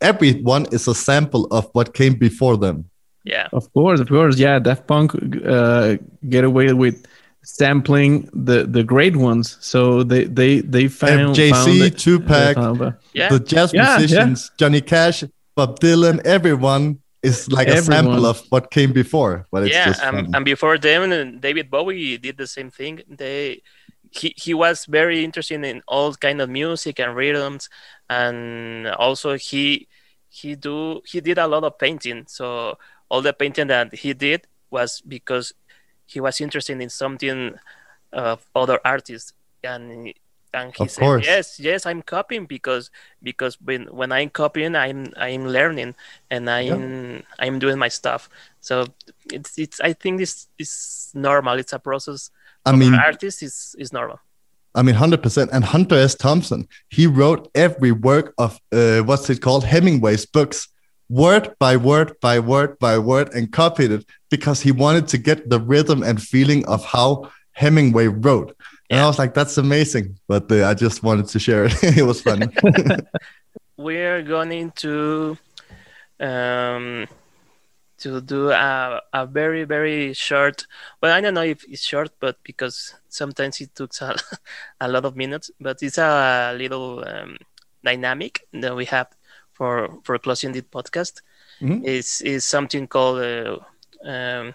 everyone 0.00 0.66
is 0.72 0.88
a 0.88 0.94
sample 0.94 1.46
of 1.46 1.68
what 1.72 1.94
came 1.94 2.14
before 2.14 2.56
them. 2.56 2.90
Yeah, 3.24 3.48
of 3.52 3.72
course, 3.72 4.00
of 4.00 4.08
course. 4.08 4.38
Yeah, 4.38 4.58
Daft 4.58 4.86
Punk 4.86 5.14
uh, 5.44 5.96
get 6.28 6.44
away 6.44 6.72
with 6.72 7.06
sampling 7.44 8.28
the 8.32 8.64
the 8.64 8.82
great 8.82 9.16
ones. 9.16 9.56
So 9.60 10.02
they 10.02 10.24
they 10.24 10.60
they 10.60 10.88
found 10.88 11.36
JC, 11.36 11.96
Tupac, 11.98 12.56
yeah. 13.12 13.28
the 13.28 13.40
jazz 13.40 13.72
yeah, 13.72 13.98
musicians, 13.98 14.50
yeah. 14.50 14.56
Johnny 14.58 14.80
Cash, 14.80 15.24
Bob 15.54 15.80
Dylan, 15.80 16.24
everyone 16.24 17.00
is 17.22 17.50
like 17.50 17.68
everyone. 17.68 17.82
a 17.82 18.10
sample 18.10 18.26
of 18.26 18.42
what 18.50 18.70
came 18.70 18.92
before. 18.92 19.46
But 19.50 19.64
it's 19.64 19.74
yeah, 19.74 19.86
just 19.86 20.02
um, 20.02 20.30
and 20.34 20.44
before 20.44 20.78
them, 20.78 21.40
David 21.40 21.70
Bowie 21.70 22.18
did 22.18 22.36
the 22.36 22.46
same 22.46 22.70
thing. 22.70 23.02
They 23.08 23.62
he, 24.10 24.34
he 24.36 24.54
was 24.54 24.86
very 24.86 25.24
interested 25.24 25.62
in 25.64 25.82
all 25.86 26.14
kind 26.14 26.40
of 26.40 26.48
music 26.48 27.00
and 27.00 27.14
rhythms, 27.14 27.68
and 28.08 28.88
also 28.88 29.36
he 29.36 29.88
he 30.28 30.54
do 30.54 31.02
he 31.06 31.20
did 31.20 31.38
a 31.38 31.46
lot 31.46 31.64
of 31.64 31.78
painting. 31.78 32.24
So 32.28 32.78
all 33.08 33.22
the 33.22 33.32
painting 33.32 33.68
that 33.68 33.94
he 33.94 34.12
did 34.12 34.46
was 34.70 35.00
because 35.00 35.52
he 36.06 36.20
was 36.20 36.40
interested 36.40 36.80
in 36.80 36.88
something 36.88 37.54
of 38.12 38.46
other 38.54 38.80
artists 38.84 39.32
and 39.62 40.14
and 40.54 40.74
he 40.76 40.84
of 40.84 40.90
said 40.90 41.00
course. 41.00 41.26
yes 41.26 41.60
yes 41.60 41.86
i'm 41.86 42.02
copying 42.02 42.46
because 42.46 42.90
because 43.22 43.60
when 43.60 43.84
when 43.86 44.12
i'm 44.12 44.30
copying 44.30 44.74
i'm 44.74 45.12
i'm 45.16 45.46
learning 45.46 45.94
and 46.30 46.48
i'm 46.48 47.14
yeah. 47.14 47.20
i'm 47.38 47.58
doing 47.58 47.78
my 47.78 47.88
stuff 47.88 48.28
so 48.60 48.86
it's 49.32 49.58
it's 49.58 49.80
i 49.80 49.92
think 49.92 50.18
this 50.18 50.48
is 50.58 51.10
normal 51.14 51.58
it's 51.58 51.72
a 51.72 51.78
process 51.78 52.30
i 52.64 52.72
mean 52.72 52.94
artist 52.94 53.42
is 53.42 53.76
is 53.78 53.92
normal 53.92 54.18
I 54.74 54.82
mean, 54.82 54.94
100%. 54.94 55.48
And 55.50 55.64
Hunter 55.64 55.96
S. 55.96 56.14
Thompson, 56.14 56.68
he 56.88 57.08
wrote 57.08 57.50
every 57.54 57.90
work 57.90 58.32
of 58.38 58.60
uh, 58.70 58.98
what's 59.00 59.28
it 59.28 59.40
called? 59.40 59.64
Hemingway's 59.64 60.24
books 60.24 60.68
word 61.08 61.54
by 61.58 61.76
word 61.76 62.12
by 62.20 62.38
word 62.38 62.78
by 62.78 62.98
word 62.98 63.32
and 63.34 63.50
copied 63.50 63.90
it 63.90 64.04
because 64.30 64.60
he 64.60 64.70
wanted 64.70 65.08
to 65.08 65.18
get 65.18 65.48
the 65.48 65.58
rhythm 65.58 66.02
and 66.02 66.22
feeling 66.22 66.66
of 66.66 66.84
how 66.84 67.30
Hemingway 67.52 68.08
wrote. 68.08 68.54
And 68.90 69.00
I 69.00 69.06
was 69.06 69.18
like, 69.18 69.34
that's 69.34 69.58
amazing. 69.58 70.18
But 70.26 70.50
uh, 70.50 70.66
I 70.66 70.74
just 70.74 71.02
wanted 71.02 71.26
to 71.28 71.38
share 71.38 71.66
it. 71.66 71.82
it 71.82 72.04
was 72.04 72.20
fun. 72.20 72.52
We're 73.76 74.22
going 74.22 74.72
to 74.76 75.38
um, 76.20 77.06
to 77.98 78.20
do 78.20 78.50
a, 78.50 79.02
a 79.12 79.26
very, 79.26 79.64
very 79.64 80.12
short, 80.14 80.66
well, 81.00 81.12
I 81.12 81.20
don't 81.20 81.34
know 81.34 81.42
if 81.42 81.64
it's 81.68 81.82
short, 81.82 82.10
but 82.20 82.36
because 82.42 82.94
sometimes 83.08 83.60
it 83.60 83.74
took 83.74 83.92
a, 84.00 84.16
a 84.80 84.88
lot 84.88 85.04
of 85.04 85.16
minutes, 85.16 85.50
but 85.60 85.82
it's 85.82 85.98
a 85.98 86.54
little 86.56 87.04
um, 87.06 87.36
dynamic 87.84 88.46
that 88.52 88.74
we 88.74 88.84
have 88.86 89.08
for 89.52 89.98
for 90.04 90.18
closing 90.18 90.52
the 90.52 90.62
podcast 90.62 91.20
mm-hmm. 91.60 91.84
is 91.84 92.20
is 92.20 92.44
something 92.44 92.86
called 92.86 93.18
uh, 93.20 93.58
um, 94.04 94.52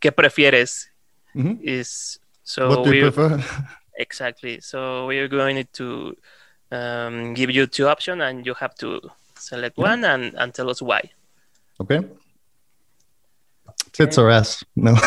¿Qué 0.00 0.12
prefieres? 0.12 0.88
Mm-hmm. 1.34 1.60
Is 1.62 2.19
so 2.50 2.68
what 2.68 2.84
do 2.84 2.92
you 2.92 3.10
prefer? 3.12 3.38
exactly. 3.96 4.58
So 4.60 5.06
we 5.06 5.18
are 5.18 5.28
going 5.28 5.68
to 5.74 6.16
um, 6.72 7.32
give 7.34 7.50
you 7.50 7.66
two 7.66 7.86
options, 7.86 8.20
and 8.22 8.44
you 8.44 8.54
have 8.54 8.74
to 8.76 9.00
select 9.36 9.78
yeah. 9.78 9.84
one 9.84 10.04
and, 10.04 10.34
and 10.34 10.52
tell 10.52 10.68
us 10.68 10.82
why. 10.82 11.10
Okay. 11.80 12.00
Tits 13.92 14.18
or 14.18 14.30
ass? 14.30 14.64
No. 14.74 14.94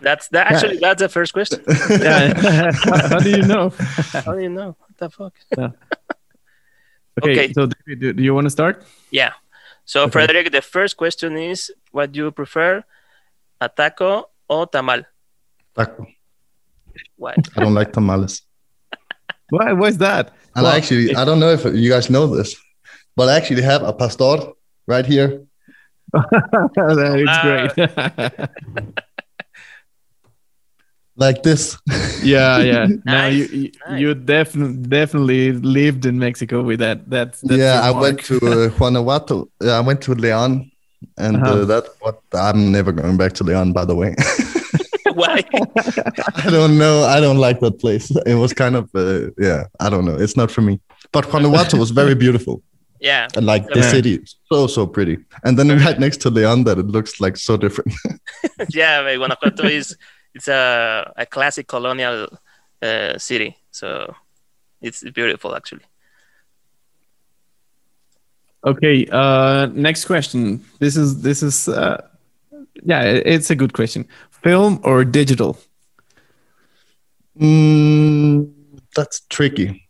that's 0.00 0.26
that. 0.28 0.50
Actually, 0.50 0.78
that's 0.78 1.02
the 1.02 1.08
first 1.08 1.32
question. 1.32 1.62
Yeah. 1.88 2.34
how, 2.34 3.08
how, 3.14 3.18
do 3.20 3.30
you 3.30 3.42
know? 3.42 3.70
How 4.12 4.34
do 4.34 4.42
you 4.42 4.48
know? 4.48 4.76
What 4.78 4.96
the 4.98 5.10
fuck? 5.10 5.34
Yeah. 5.56 5.70
Okay, 7.22 7.32
okay. 7.32 7.52
So, 7.52 7.68
do, 7.86 8.12
do 8.12 8.22
you 8.22 8.34
want 8.34 8.46
to 8.46 8.50
start? 8.50 8.84
Yeah. 9.10 9.34
So, 9.84 10.02
okay. 10.02 10.12
Frederik, 10.12 10.50
the 10.52 10.62
first 10.62 10.96
question 10.96 11.36
is 11.36 11.72
what 11.90 12.12
do 12.12 12.24
you 12.24 12.30
prefer, 12.30 12.84
a 13.60 13.68
taco 13.68 14.30
or 14.48 14.66
tamal? 14.66 15.04
Taco. 15.74 16.06
Why? 17.16 17.34
I 17.56 17.64
don't 17.64 17.74
like 17.74 17.92
tamales. 17.92 18.42
Why? 19.50 19.72
Why 19.72 19.88
is 19.88 19.98
that? 19.98 20.32
And 20.56 20.64
well, 20.64 20.72
actually, 20.72 21.14
I 21.14 21.24
don't 21.24 21.38
know 21.38 21.50
if 21.50 21.64
you 21.64 21.90
guys 21.90 22.10
know 22.10 22.26
this, 22.26 22.56
but 23.16 23.28
I 23.28 23.36
actually 23.36 23.62
have 23.62 23.82
a 23.82 23.92
pastor 23.92 24.38
right 24.86 25.06
here. 25.06 25.44
That's 26.12 26.78
uh, 26.78 27.68
great. 27.76 28.48
like 31.16 31.42
this. 31.42 31.78
Yeah, 32.22 32.58
yeah. 32.58 32.86
nice, 32.86 33.04
no, 33.04 33.26
you 33.28 33.44
you, 33.44 33.70
nice. 33.86 34.00
you 34.00 34.14
definitely 34.14 34.88
definitely 34.88 35.52
lived 35.52 36.06
in 36.06 36.18
Mexico 36.18 36.62
with 36.62 36.80
that. 36.80 37.08
That's, 37.08 37.40
that's 37.42 37.58
yeah. 37.58 37.80
I 37.80 37.92
went 37.92 38.24
to 38.24 38.36
uh, 38.38 38.68
Guanajuato. 38.70 39.48
Yeah, 39.62 39.78
I 39.78 39.80
went 39.80 40.00
to 40.02 40.14
Leon, 40.14 40.69
and 41.18 41.36
uh, 41.36 41.40
uh-huh. 41.40 41.60
uh, 41.60 41.64
that 41.66 41.84
what 42.00 42.20
I'm 42.32 42.72
never 42.72 42.92
going 42.92 43.16
back 43.16 43.32
to 43.34 43.44
Leon. 43.44 43.72
By 43.72 43.84
the 43.84 43.94
way. 43.94 44.14
Why? 45.14 45.42
I 46.36 46.50
don't 46.50 46.78
know. 46.78 47.04
I 47.04 47.20
don't 47.20 47.38
like 47.38 47.60
that 47.60 47.80
place. 47.80 48.10
It 48.26 48.34
was 48.34 48.52
kind 48.52 48.76
of 48.76 48.88
uh, 48.94 49.30
yeah. 49.38 49.64
I 49.80 49.90
don't 49.90 50.04
know. 50.04 50.16
It's 50.16 50.36
not 50.36 50.50
for 50.50 50.62
me. 50.62 50.80
But 51.12 51.28
Guanajuato 51.30 51.76
was 51.78 51.90
very 51.90 52.14
beautiful. 52.14 52.62
Yeah. 53.00 53.28
And 53.34 53.46
like 53.46 53.66
the 53.66 53.80
yeah. 53.80 53.90
city, 53.90 54.20
so 54.50 54.66
so 54.66 54.86
pretty. 54.86 55.18
And 55.44 55.58
then 55.58 55.68
right 55.68 55.98
next 55.98 56.18
to 56.22 56.30
Leon, 56.30 56.64
that 56.64 56.78
it 56.78 56.86
looks 56.86 57.20
like 57.20 57.36
so 57.36 57.56
different. 57.56 57.92
yeah, 58.68 59.02
Guanajuato 59.16 59.64
is 59.66 59.96
it's 60.34 60.48
a, 60.48 61.12
a 61.16 61.26
classic 61.26 61.66
colonial 61.66 62.28
uh, 62.82 63.18
city. 63.18 63.56
So 63.70 64.14
it's 64.80 65.02
beautiful, 65.10 65.54
actually. 65.54 65.84
Okay. 68.64 69.06
Uh, 69.10 69.66
next 69.72 70.04
question. 70.04 70.64
This 70.78 70.96
is 70.96 71.22
this 71.22 71.42
is 71.42 71.68
uh, 71.68 72.06
yeah, 72.82 73.02
it's 73.02 73.50
a 73.50 73.56
good 73.56 73.72
question. 73.72 74.06
Film 74.42 74.80
or 74.84 75.04
digital? 75.04 75.58
Mm, 77.38 78.52
that's 78.94 79.20
tricky. 79.28 79.88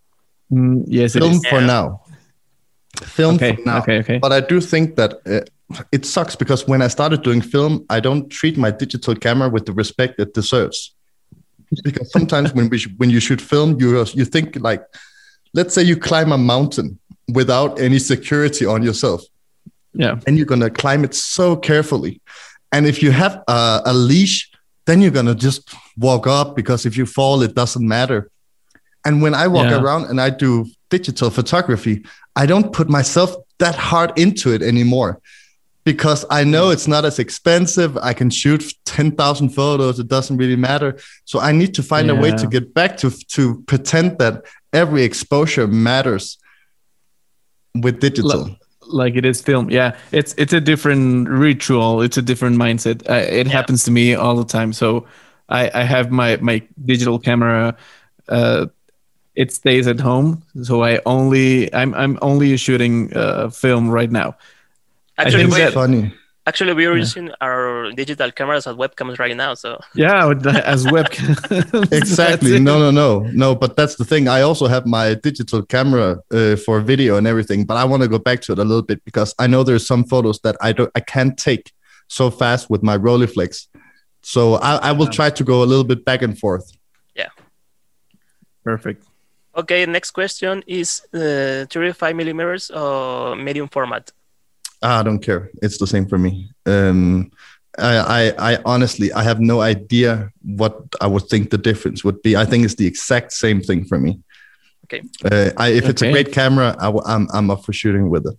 Mm, 0.52 0.84
yes, 0.86 1.14
film 1.14 1.40
for 1.40 1.60
yeah. 1.60 1.66
now. 1.66 2.02
Film 3.02 3.36
okay. 3.36 3.56
for 3.56 3.62
now. 3.62 3.78
Okay. 3.78 3.98
Okay. 3.98 4.18
But 4.18 4.32
I 4.32 4.40
do 4.40 4.60
think 4.60 4.96
that 4.96 5.14
uh, 5.26 5.40
it 5.92 6.06
sucks 6.06 6.36
because 6.36 6.66
when 6.66 6.82
I 6.82 6.88
started 6.88 7.22
doing 7.22 7.40
film, 7.40 7.84
I 7.90 8.00
don't 8.00 8.28
treat 8.30 8.56
my 8.56 8.70
digital 8.70 9.14
camera 9.14 9.48
with 9.48 9.66
the 9.66 9.72
respect 9.72 10.20
it 10.20 10.34
deserves. 10.34 10.94
Because 11.84 12.10
sometimes 12.10 12.52
when 12.52 12.68
we 12.68 12.84
when 12.98 13.10
you 13.10 13.20
shoot 13.20 13.40
film, 13.40 13.80
you 13.80 14.04
you 14.14 14.24
think 14.24 14.56
like 14.60 14.82
let's 15.54 15.74
say 15.74 15.82
you 15.82 15.96
climb 15.96 16.32
a 16.32 16.38
mountain 16.38 16.99
without 17.32 17.80
any 17.80 17.98
security 17.98 18.66
on 18.66 18.82
yourself. 18.82 19.22
Yeah. 19.92 20.20
And 20.26 20.36
you're 20.36 20.46
going 20.46 20.60
to 20.60 20.70
climb 20.70 21.04
it 21.04 21.14
so 21.14 21.56
carefully. 21.56 22.20
And 22.72 22.86
if 22.86 23.02
you 23.02 23.10
have 23.10 23.42
a, 23.48 23.82
a 23.86 23.92
leash, 23.92 24.50
then 24.86 25.02
you're 25.02 25.10
going 25.10 25.26
to 25.26 25.34
just 25.34 25.74
walk 25.96 26.26
up 26.26 26.56
because 26.56 26.86
if 26.86 26.96
you 26.96 27.06
fall, 27.06 27.42
it 27.42 27.54
doesn't 27.54 27.86
matter. 27.86 28.30
And 29.04 29.22
when 29.22 29.34
I 29.34 29.46
walk 29.46 29.70
yeah. 29.70 29.80
around 29.80 30.04
and 30.06 30.20
I 30.20 30.30
do 30.30 30.66
digital 30.90 31.30
photography, 31.30 32.04
I 32.36 32.46
don't 32.46 32.72
put 32.72 32.88
myself 32.88 33.34
that 33.58 33.74
hard 33.74 34.18
into 34.18 34.52
it 34.52 34.62
anymore 34.62 35.20
because 35.84 36.24
I 36.30 36.44
know 36.44 36.70
it's 36.70 36.86
not 36.86 37.04
as 37.04 37.18
expensive. 37.18 37.96
I 37.96 38.12
can 38.12 38.30
shoot 38.30 38.74
10,000 38.84 39.48
photos. 39.50 39.98
It 39.98 40.08
doesn't 40.08 40.36
really 40.36 40.56
matter. 40.56 40.98
So 41.24 41.40
I 41.40 41.52
need 41.52 41.74
to 41.74 41.82
find 41.82 42.08
yeah. 42.08 42.14
a 42.14 42.20
way 42.20 42.32
to 42.32 42.46
get 42.46 42.74
back 42.74 42.96
to, 42.98 43.10
to 43.10 43.62
pretend 43.62 44.18
that 44.18 44.44
every 44.72 45.02
exposure 45.02 45.66
matters 45.66 46.38
with 47.74 48.00
digital. 48.00 48.56
Like 48.82 49.14
it 49.14 49.24
is 49.24 49.40
film. 49.40 49.70
Yeah. 49.70 49.96
It's, 50.12 50.34
it's 50.36 50.52
a 50.52 50.60
different 50.60 51.28
ritual. 51.28 52.02
It's 52.02 52.16
a 52.16 52.22
different 52.22 52.56
mindset. 52.56 53.08
Uh, 53.08 53.14
it 53.14 53.46
yeah. 53.46 53.52
happens 53.52 53.84
to 53.84 53.90
me 53.90 54.14
all 54.14 54.36
the 54.36 54.44
time. 54.44 54.72
So 54.72 55.06
I, 55.48 55.70
I 55.72 55.82
have 55.82 56.10
my, 56.10 56.36
my 56.36 56.62
digital 56.84 57.18
camera, 57.18 57.76
uh, 58.28 58.66
it 59.36 59.52
stays 59.52 59.86
at 59.86 60.00
home. 60.00 60.42
So 60.62 60.82
I 60.82 61.00
only, 61.06 61.72
I'm, 61.72 61.94
I'm 61.94 62.18
only 62.20 62.56
shooting 62.56 63.16
uh, 63.16 63.50
film 63.50 63.88
right 63.88 64.10
now 64.10 64.36
Actually, 65.20 65.44
I 65.44 65.50
think 65.50 65.74
funny. 65.74 66.14
Actually, 66.50 66.74
we're 66.74 66.94
yeah. 66.94 67.06
using 67.06 67.30
our 67.40 67.92
digital 67.92 68.32
cameras 68.32 68.66
as 68.66 68.74
webcams 68.74 69.20
right 69.20 69.36
now. 69.36 69.54
So 69.54 69.78
yeah, 69.94 70.26
as 70.74 70.84
webcams. 70.84 71.92
exactly. 72.00 72.58
no, 72.58 72.76
no, 72.84 72.90
no, 72.90 73.20
no. 73.44 73.54
But 73.54 73.76
that's 73.76 73.94
the 73.94 74.04
thing. 74.04 74.26
I 74.26 74.40
also 74.40 74.66
have 74.66 74.84
my 74.84 75.14
digital 75.14 75.62
camera 75.62 76.18
uh, 76.32 76.56
for 76.56 76.80
video 76.80 77.12
and 77.18 77.26
everything. 77.28 77.60
But 77.66 77.76
I 77.76 77.84
want 77.84 78.02
to 78.02 78.08
go 78.08 78.18
back 78.18 78.40
to 78.46 78.52
it 78.54 78.58
a 78.58 78.64
little 78.64 78.82
bit 78.82 79.04
because 79.04 79.32
I 79.38 79.46
know 79.46 79.62
there's 79.62 79.86
some 79.86 80.02
photos 80.02 80.40
that 80.40 80.56
I 80.60 80.72
don't, 80.72 80.90
I 80.96 81.00
can't 81.14 81.38
take 81.38 81.70
so 82.08 82.32
fast 82.32 82.68
with 82.68 82.82
my 82.82 82.98
Rolleiflex. 82.98 83.68
So 84.22 84.54
I, 84.54 84.72
I 84.88 84.92
will 84.92 85.10
try 85.18 85.30
to 85.30 85.44
go 85.44 85.62
a 85.62 85.68
little 85.72 85.88
bit 85.92 86.04
back 86.04 86.20
and 86.22 86.36
forth. 86.36 86.66
Yeah. 87.14 87.30
Perfect. 88.64 89.04
Okay. 89.56 89.86
Next 89.86 90.10
question 90.10 90.64
is 90.66 91.02
uh, 91.14 91.66
35 91.70 92.16
millimeters 92.16 92.72
or 92.72 93.36
medium 93.36 93.68
format. 93.68 94.10
I 94.82 95.02
don't 95.02 95.20
care. 95.20 95.50
It's 95.62 95.78
the 95.78 95.86
same 95.86 96.06
for 96.06 96.18
me. 96.18 96.50
Um, 96.66 97.30
I, 97.78 97.96
I, 97.96 98.52
I 98.52 98.58
honestly, 98.64 99.12
I 99.12 99.22
have 99.22 99.40
no 99.40 99.60
idea 99.60 100.30
what 100.42 100.82
I 101.00 101.06
would 101.06 101.28
think 101.28 101.50
the 101.50 101.58
difference 101.58 102.02
would 102.04 102.22
be. 102.22 102.36
I 102.36 102.44
think 102.44 102.64
it's 102.64 102.74
the 102.74 102.86
exact 102.86 103.32
same 103.32 103.60
thing 103.60 103.84
for 103.84 103.98
me. 103.98 104.20
Okay. 104.84 105.02
Uh, 105.24 105.50
I, 105.56 105.68
if 105.68 105.88
it's 105.88 106.02
a 106.02 106.10
great 106.10 106.32
camera, 106.32 106.74
I, 106.78 106.88
am 106.88 107.00
I'm, 107.06 107.28
I'm 107.32 107.50
up 107.50 107.64
for 107.64 107.72
shooting 107.72 108.10
with 108.10 108.26
it. 108.26 108.36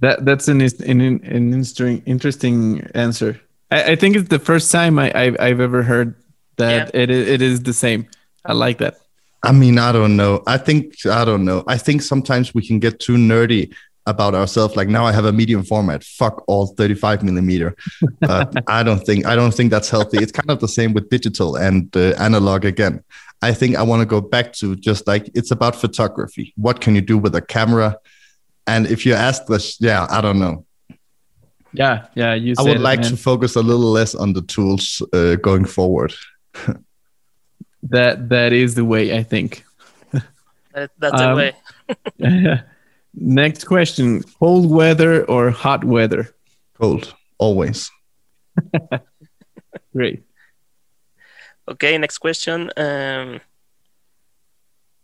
That 0.00 0.24
that's 0.26 0.48
an 0.48 0.60
an, 0.60 1.00
an 1.00 1.20
interesting 1.22 2.02
interesting 2.04 2.86
answer. 2.94 3.40
I, 3.70 3.92
I 3.92 3.96
think 3.96 4.16
it's 4.16 4.28
the 4.28 4.38
first 4.38 4.70
time 4.70 4.98
I 4.98 5.10
I've, 5.14 5.36
I've 5.40 5.60
ever 5.60 5.82
heard 5.82 6.14
that 6.56 6.90
yeah. 6.94 7.00
it 7.00 7.10
it 7.10 7.40
is 7.40 7.62
the 7.62 7.72
same. 7.72 8.06
I 8.44 8.52
like 8.52 8.78
that. 8.78 8.98
I 9.42 9.52
mean, 9.52 9.78
I 9.78 9.92
don't 9.92 10.16
know. 10.16 10.42
I 10.46 10.58
think 10.58 11.06
I 11.06 11.24
don't 11.24 11.44
know. 11.44 11.64
I 11.66 11.78
think 11.78 12.02
sometimes 12.02 12.52
we 12.52 12.66
can 12.66 12.78
get 12.78 12.98
too 13.00 13.16
nerdy 13.16 13.72
about 14.06 14.34
ourselves. 14.34 14.76
Like 14.76 14.88
now 14.88 15.04
i 15.04 15.12
have 15.12 15.24
a 15.24 15.32
medium 15.32 15.62
format. 15.64 16.04
Fuck 16.04 16.44
all 16.46 16.68
35 16.68 17.22
millimeter. 17.22 17.76
Uh, 18.22 18.46
i 18.68 18.82
don't 18.82 19.04
think 19.04 19.26
i 19.26 19.34
don't 19.34 19.52
think 19.52 19.70
that's 19.70 19.90
healthy. 19.90 20.18
It's 20.18 20.32
kind 20.32 20.50
of 20.50 20.60
the 20.60 20.68
same 20.68 20.92
with 20.92 21.10
digital 21.10 21.56
and 21.56 21.94
uh, 21.96 22.14
analog 22.18 22.64
again. 22.64 23.02
I 23.42 23.52
think 23.52 23.76
i 23.76 23.82
want 23.82 24.00
to 24.00 24.06
go 24.06 24.20
back 24.20 24.52
to 24.54 24.76
just 24.76 25.06
like 25.06 25.30
it's 25.34 25.50
about 25.50 25.76
photography. 25.76 26.52
What 26.56 26.80
can 26.80 26.94
you 26.94 27.00
do 27.02 27.18
with 27.18 27.34
a 27.34 27.42
camera? 27.42 27.98
And 28.66 28.86
if 28.86 29.04
you 29.06 29.14
ask 29.14 29.46
this 29.46 29.80
yeah 29.80 30.06
i 30.10 30.20
don't 30.20 30.38
know. 30.38 30.64
Yeah 31.72 32.06
yeah 32.14 32.34
you 32.34 32.54
i 32.58 32.62
would 32.62 32.80
like 32.80 33.02
to 33.02 33.16
focus 33.16 33.56
a 33.56 33.62
little 33.62 33.90
less 33.92 34.14
on 34.14 34.32
the 34.32 34.42
tools 34.42 35.02
uh, 35.12 35.36
going 35.36 35.64
forward. 35.64 36.14
That 37.82 38.28
that 38.30 38.52
is 38.52 38.74
the 38.74 38.84
way 38.84 39.16
i 39.16 39.22
think. 39.22 39.64
That, 40.72 40.90
that's 40.98 41.20
um, 41.20 41.30
the 41.30 41.36
way. 41.36 41.52
yeah 42.18 42.60
Next 43.16 43.64
question 43.64 44.22
cold 44.38 44.70
weather 44.70 45.24
or 45.24 45.50
hot 45.50 45.84
weather? 45.84 46.34
Cold, 46.78 47.14
always. 47.38 47.90
Great. 49.96 50.22
Okay, 51.68 51.96
next 51.96 52.18
question. 52.18 52.70
Um, 52.76 53.40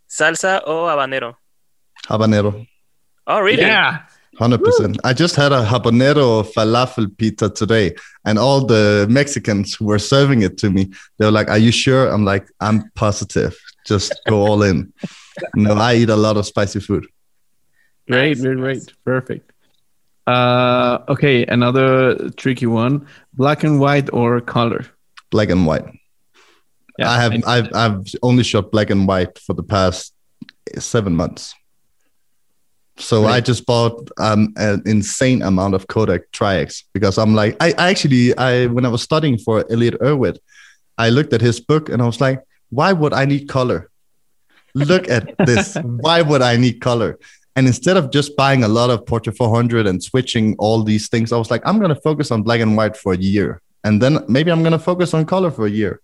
salsa 0.09 0.61
or 0.67 0.89
habanero? 0.91 1.37
Habanero. 2.07 2.67
Oh, 3.27 3.41
really? 3.41 3.63
Yeah. 3.63 4.03
100%. 4.39 4.99
I 5.05 5.13
just 5.13 5.35
had 5.37 5.53
a 5.53 5.65
habanero 5.65 6.45
falafel 6.53 7.17
pizza 7.17 7.49
today, 7.49 7.95
and 8.25 8.39
all 8.39 8.65
the 8.65 9.07
Mexicans 9.09 9.75
who 9.75 9.87
were 9.87 9.99
serving 9.99 10.43
it 10.43 10.59
to 10.59 10.71
me, 10.71 10.91
they 11.19 11.25
were 11.25 11.31
like, 11.31 11.49
Are 11.49 11.59
you 11.59 11.73
sure? 11.73 12.09
I'm 12.09 12.25
like, 12.25 12.49
I'm 12.61 12.91
positive. 12.95 13.57
Just 13.87 14.19
go 14.29 14.47
all 14.47 14.63
in. 14.63 14.93
no, 15.55 15.75
I 15.75 15.95
eat 15.95 16.09
a 16.11 16.17
lot 16.17 16.37
of 16.37 16.47
spicy 16.47 16.81
food. 16.81 17.07
Great, 18.09 18.39
nice, 18.39 18.41
great, 18.41 18.57
great. 18.59 18.93
Perfect. 19.05 19.53
Uh, 20.27 20.99
okay, 21.09 21.45
another 21.47 22.31
tricky 22.31 22.67
one: 22.67 23.07
black 23.35 23.65
and 23.65 23.81
white 23.81 24.13
or 24.13 24.41
color? 24.41 24.87
Black 25.31 25.51
and 25.51 25.67
white. 25.67 25.85
Yeah, 26.99 27.11
I 27.11 27.21
have 27.21 27.33
I've 27.47 27.75
I've 27.75 28.07
only 28.23 28.45
shot 28.45 28.71
black 28.71 28.91
and 28.91 29.09
white 29.09 29.39
for 29.39 29.55
the 29.55 29.63
past 29.63 30.15
seven 30.79 31.15
months. 31.15 31.55
So 32.99 33.25
right. 33.25 33.37
I 33.37 33.41
just 33.41 33.65
bought 33.67 34.11
um, 34.19 34.53
an 34.57 34.83
insane 34.85 35.43
amount 35.43 35.75
of 35.75 35.87
Kodak 35.87 36.31
Tri-X 36.31 36.85
because 36.93 37.17
I'm 37.19 37.35
like 37.35 37.57
I, 37.59 37.73
I 37.79 37.91
actually 37.91 38.37
I 38.37 38.67
when 38.67 38.85
I 38.85 38.89
was 38.89 39.03
studying 39.03 39.39
for 39.39 39.65
Elliott 39.73 39.99
Erwitt, 40.01 40.39
I 40.99 41.09
looked 41.09 41.33
at 41.33 41.41
his 41.41 41.59
book 41.61 41.89
and 41.89 42.03
I 42.03 42.07
was 42.07 42.21
like, 42.21 42.43
why 42.71 42.93
would 42.93 43.13
I 43.13 43.25
need 43.25 43.49
color? 43.49 43.91
Look 44.75 45.09
at 45.09 45.35
this. 45.39 45.77
why 45.83 46.23
would 46.23 46.43
I 46.43 46.57
need 46.57 46.81
color? 46.81 47.19
And 47.55 47.67
instead 47.67 47.97
of 47.97 48.11
just 48.11 48.35
buying 48.37 48.65
a 48.65 48.69
lot 48.69 48.91
of 48.91 49.05
Portra 49.05 49.37
400 49.37 49.87
and 49.87 50.03
switching 50.03 50.57
all 50.59 50.83
these 50.83 51.09
things, 51.09 51.33
I 51.33 51.37
was 51.37 51.51
like, 51.51 51.63
I'm 51.67 51.79
going 51.79 51.95
to 51.95 52.01
focus 52.01 52.31
on 52.31 52.43
black 52.43 52.61
and 52.61 52.77
white 52.77 52.97
for 52.97 53.13
a 53.13 53.19
year. 53.19 53.61
And 53.85 54.01
then 54.01 54.25
maybe 54.29 54.51
I'm 54.51 54.63
going 54.63 54.73
to 54.73 54.79
focus 54.79 55.13
on 55.13 55.27
color 55.27 55.51
for 55.51 55.67
a 55.67 55.71
year. 55.71 56.01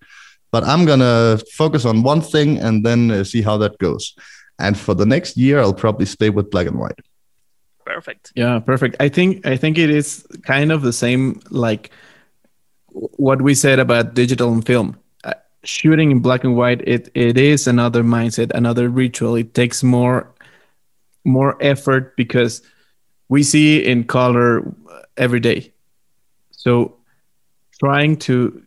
But 0.51 0.65
I'm 0.65 0.85
going 0.85 1.01
to 1.01 1.43
focus 1.55 1.85
on 1.85 2.03
one 2.03 2.20
thing 2.20 2.59
and 2.59 2.85
then 2.85 3.11
uh, 3.11 3.25
see 3.25 3.43
how 3.43 3.57
that 3.59 3.79
goes. 3.79 4.15
And 4.59 4.77
for 4.77 4.95
the 4.95 5.07
next 5.07 5.37
year, 5.37 5.61
I'll 5.61 5.75
probably 5.75 6.07
stay 6.07 6.31
with 6.31 6.51
black 6.51 6.66
and 6.66 6.79
white. 6.79 6.99
Perfect. 7.85 8.33
Yeah, 8.35 8.59
perfect. 8.59 8.97
I 9.01 9.09
think 9.09 9.47
I 9.47 9.57
think 9.57 9.79
it 9.79 9.89
is 9.89 10.27
kind 10.43 10.73
of 10.73 10.83
the 10.83 10.93
same 10.93 11.41
like 11.49 11.91
what 12.89 13.41
we 13.41 13.55
said 13.55 13.79
about 13.79 14.15
digital 14.15 14.53
and 14.53 14.66
film. 14.66 14.99
Uh, 15.25 15.35
shooting 15.65 16.11
in 16.11 16.19
black 16.20 16.45
and 16.45 16.55
white, 16.55 16.83
it 16.87 17.11
it 17.15 17.39
is 17.39 17.66
another 17.66 18.03
mindset, 18.03 18.51
another 18.55 18.91
ritual. 18.91 19.37
It 19.37 19.55
takes 19.55 19.83
more 19.83 20.35
more 21.29 21.57
effort 21.61 22.17
because 22.17 22.63
we 23.29 23.43
see 23.43 23.85
in 23.85 24.05
color 24.05 24.75
every 25.17 25.41
day. 25.41 25.73
So 26.51 26.97
trying 27.79 28.17
to 28.17 28.63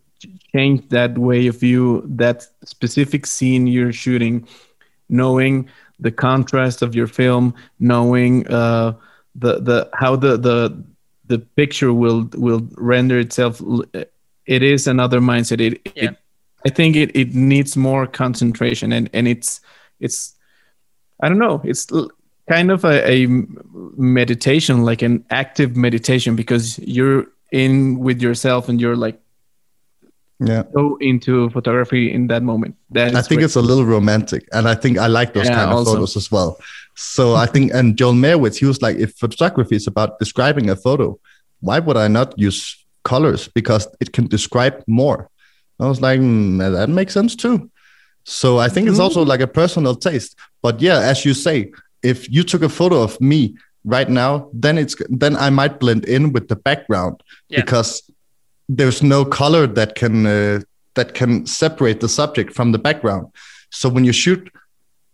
change 0.55 0.87
that 0.89 1.17
way 1.17 1.47
of 1.47 1.59
view, 1.59 2.03
that 2.05 2.45
specific 2.63 3.25
scene 3.25 3.67
you're 3.67 3.91
shooting, 3.91 4.47
knowing 5.09 5.69
the 5.99 6.11
contrast 6.11 6.81
of 6.81 6.95
your 6.95 7.07
film, 7.07 7.53
knowing 7.79 8.47
uh, 8.47 8.93
the 9.35 9.59
the 9.59 9.89
how 9.93 10.15
the 10.15 10.37
the 10.37 10.83
the 11.25 11.39
picture 11.39 11.93
will 11.93 12.29
will 12.33 12.67
render 12.77 13.19
itself. 13.19 13.61
It 14.45 14.63
is 14.63 14.87
another 14.87 15.19
mindset. 15.19 15.61
It, 15.61 15.81
yeah. 15.95 16.11
it 16.11 16.17
I 16.65 16.69
think 16.69 16.95
it, 16.95 17.15
it 17.15 17.33
needs 17.33 17.75
more 17.75 18.05
concentration 18.05 18.91
and 18.91 19.09
and 19.13 19.27
it's 19.27 19.61
it's 19.99 20.35
I 21.21 21.29
don't 21.29 21.39
know. 21.39 21.61
It's 21.63 21.87
kind 22.49 22.71
of 22.71 22.83
a, 22.85 23.09
a 23.09 23.27
meditation, 23.97 24.83
like 24.83 25.01
an 25.01 25.25
active 25.29 25.75
meditation, 25.75 26.35
because 26.35 26.79
you're 26.79 27.27
in 27.51 27.99
with 27.99 28.21
yourself 28.21 28.69
and 28.69 28.79
you're 28.79 28.95
like 28.95 29.19
yeah. 30.41 30.63
go 30.73 30.97
into 30.99 31.49
photography 31.51 32.11
in 32.11 32.27
that 32.27 32.43
moment. 32.43 32.75
That 32.89 33.15
i 33.15 33.21
think 33.21 33.41
it's 33.41 33.55
a 33.55 33.61
little 33.61 33.85
romantic 33.85 34.47
and 34.53 34.67
i 34.67 34.75
think 34.75 34.97
i 34.97 35.07
like 35.07 35.33
those 35.33 35.45
yeah, 35.45 35.55
kind 35.55 35.71
of 35.71 35.77
also. 35.77 35.93
photos 35.93 36.17
as 36.17 36.31
well. 36.31 36.57
So 36.95 37.35
i 37.35 37.45
think 37.45 37.73
and 37.73 37.97
joel 37.97 38.13
Meyerowitz 38.13 38.57
he 38.57 38.65
was 38.65 38.81
like 38.81 38.97
if 38.97 39.13
photography 39.15 39.75
is 39.75 39.87
about 39.87 40.19
describing 40.19 40.69
a 40.69 40.75
photo 40.75 41.19
why 41.59 41.79
would 41.79 41.97
i 41.97 42.07
not 42.07 42.37
use 42.37 42.77
colors? 43.03 43.47
Because 43.47 43.87
it 43.99 44.13
can 44.13 44.27
describe 44.27 44.83
more. 44.87 45.27
I 45.79 45.87
was 45.87 46.01
like 46.01 46.19
mm, 46.19 46.57
that 46.59 46.89
makes 46.89 47.13
sense 47.13 47.35
too. 47.35 47.69
So 48.23 48.57
i 48.59 48.67
think 48.69 48.85
mm-hmm. 48.85 48.93
it's 48.93 48.99
also 48.99 49.23
like 49.23 49.41
a 49.41 49.47
personal 49.47 49.95
taste. 49.95 50.35
But 50.61 50.81
yeah 50.81 50.99
as 50.99 51.25
you 51.25 51.33
say 51.33 51.71
if 52.03 52.29
you 52.31 52.43
took 52.43 52.61
a 52.61 52.69
photo 52.69 53.01
of 53.01 53.19
me 53.21 53.55
right 53.83 54.09
now, 54.09 54.49
then 54.53 54.77
it's 54.77 54.95
then 55.09 55.35
I 55.35 55.49
might 55.49 55.79
blend 55.79 56.05
in 56.05 56.33
with 56.33 56.47
the 56.47 56.55
background 56.55 57.21
yeah. 57.49 57.61
because 57.61 58.09
there's 58.69 59.01
no 59.03 59.25
color 59.25 59.67
that 59.67 59.95
can 59.95 60.25
uh, 60.25 60.61
that 60.95 61.13
can 61.13 61.45
separate 61.45 61.99
the 61.99 62.09
subject 62.09 62.53
from 62.53 62.71
the 62.71 62.79
background. 62.79 63.27
So 63.69 63.89
when 63.89 64.05
you 64.05 64.13
shoot 64.13 64.51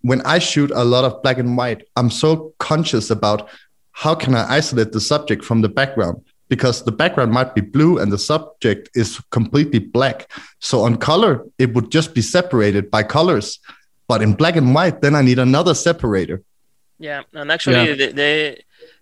when 0.01 0.22
I 0.22 0.39
shoot 0.39 0.72
a 0.73 0.84
lot 0.84 1.03
of 1.03 1.22
black 1.23 1.38
and 1.38 1.57
white, 1.57 1.88
I'm 1.95 2.09
so 2.09 2.53
conscious 2.59 3.09
about 3.09 3.49
how 3.91 4.15
can 4.15 4.35
I 4.35 4.49
isolate 4.49 4.91
the 4.91 5.01
subject 5.01 5.43
from 5.43 5.61
the 5.61 5.69
background 5.69 6.23
because 6.49 6.84
the 6.84 6.91
background 6.91 7.31
might 7.31 7.55
be 7.55 7.61
blue 7.61 7.97
and 7.97 8.11
the 8.11 8.18
subject 8.18 8.89
is 8.93 9.19
completely 9.31 9.80
black. 9.80 10.31
So 10.59 10.81
on 10.81 10.97
color, 10.97 11.45
it 11.57 11.73
would 11.73 11.91
just 11.91 12.14
be 12.14 12.22
separated 12.22 12.89
by 12.89 13.03
colors. 13.03 13.59
But 14.07 14.22
in 14.22 14.34
black 14.34 14.55
and 14.55 14.73
white, 14.73 15.01
then 15.01 15.15
I 15.15 15.22
need 15.22 15.39
another 15.39 15.73
separator. 15.73 16.41
Yeah, 16.99 17.24
and 17.34 17.52
actually, 17.52 17.90
yeah. 17.90 17.95
they, 17.95 18.11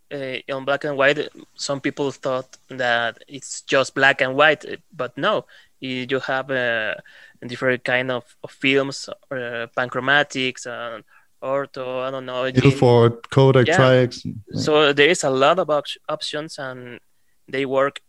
they 0.10 0.44
uh, 0.50 0.56
on 0.56 0.66
black 0.66 0.84
and 0.84 0.98
white, 0.98 1.30
some 1.56 1.80
people 1.80 2.12
thought 2.12 2.58
that 2.70 3.18
it's 3.28 3.62
just 3.62 3.96
black 3.96 4.22
and 4.22 4.36
white, 4.36 4.66
but 4.96 5.18
no, 5.18 5.46
you 5.80 6.20
have 6.20 6.50
a, 6.52 7.02
a 7.42 7.48
different 7.48 7.84
kind 7.84 8.12
of, 8.12 8.24
of 8.44 8.52
films, 8.52 9.10
uh, 9.32 9.68
panchromatics, 9.78 10.66
and 10.66 11.04
ortho. 11.42 12.04
I 12.04 12.12
don't 12.12 12.26
know. 12.26 12.46
Ilford, 12.46 13.30
Kodak, 13.30 13.68
yeah. 13.68 13.76
Tri-X. 13.76 14.26
So 14.54 14.94
there 14.94 15.10
is 15.10 15.24
a 15.24 15.30
lot 15.30 15.60
of 15.60 15.70
options, 16.10 16.60
and 16.60 17.00
they 17.48 17.66
work 17.66 18.02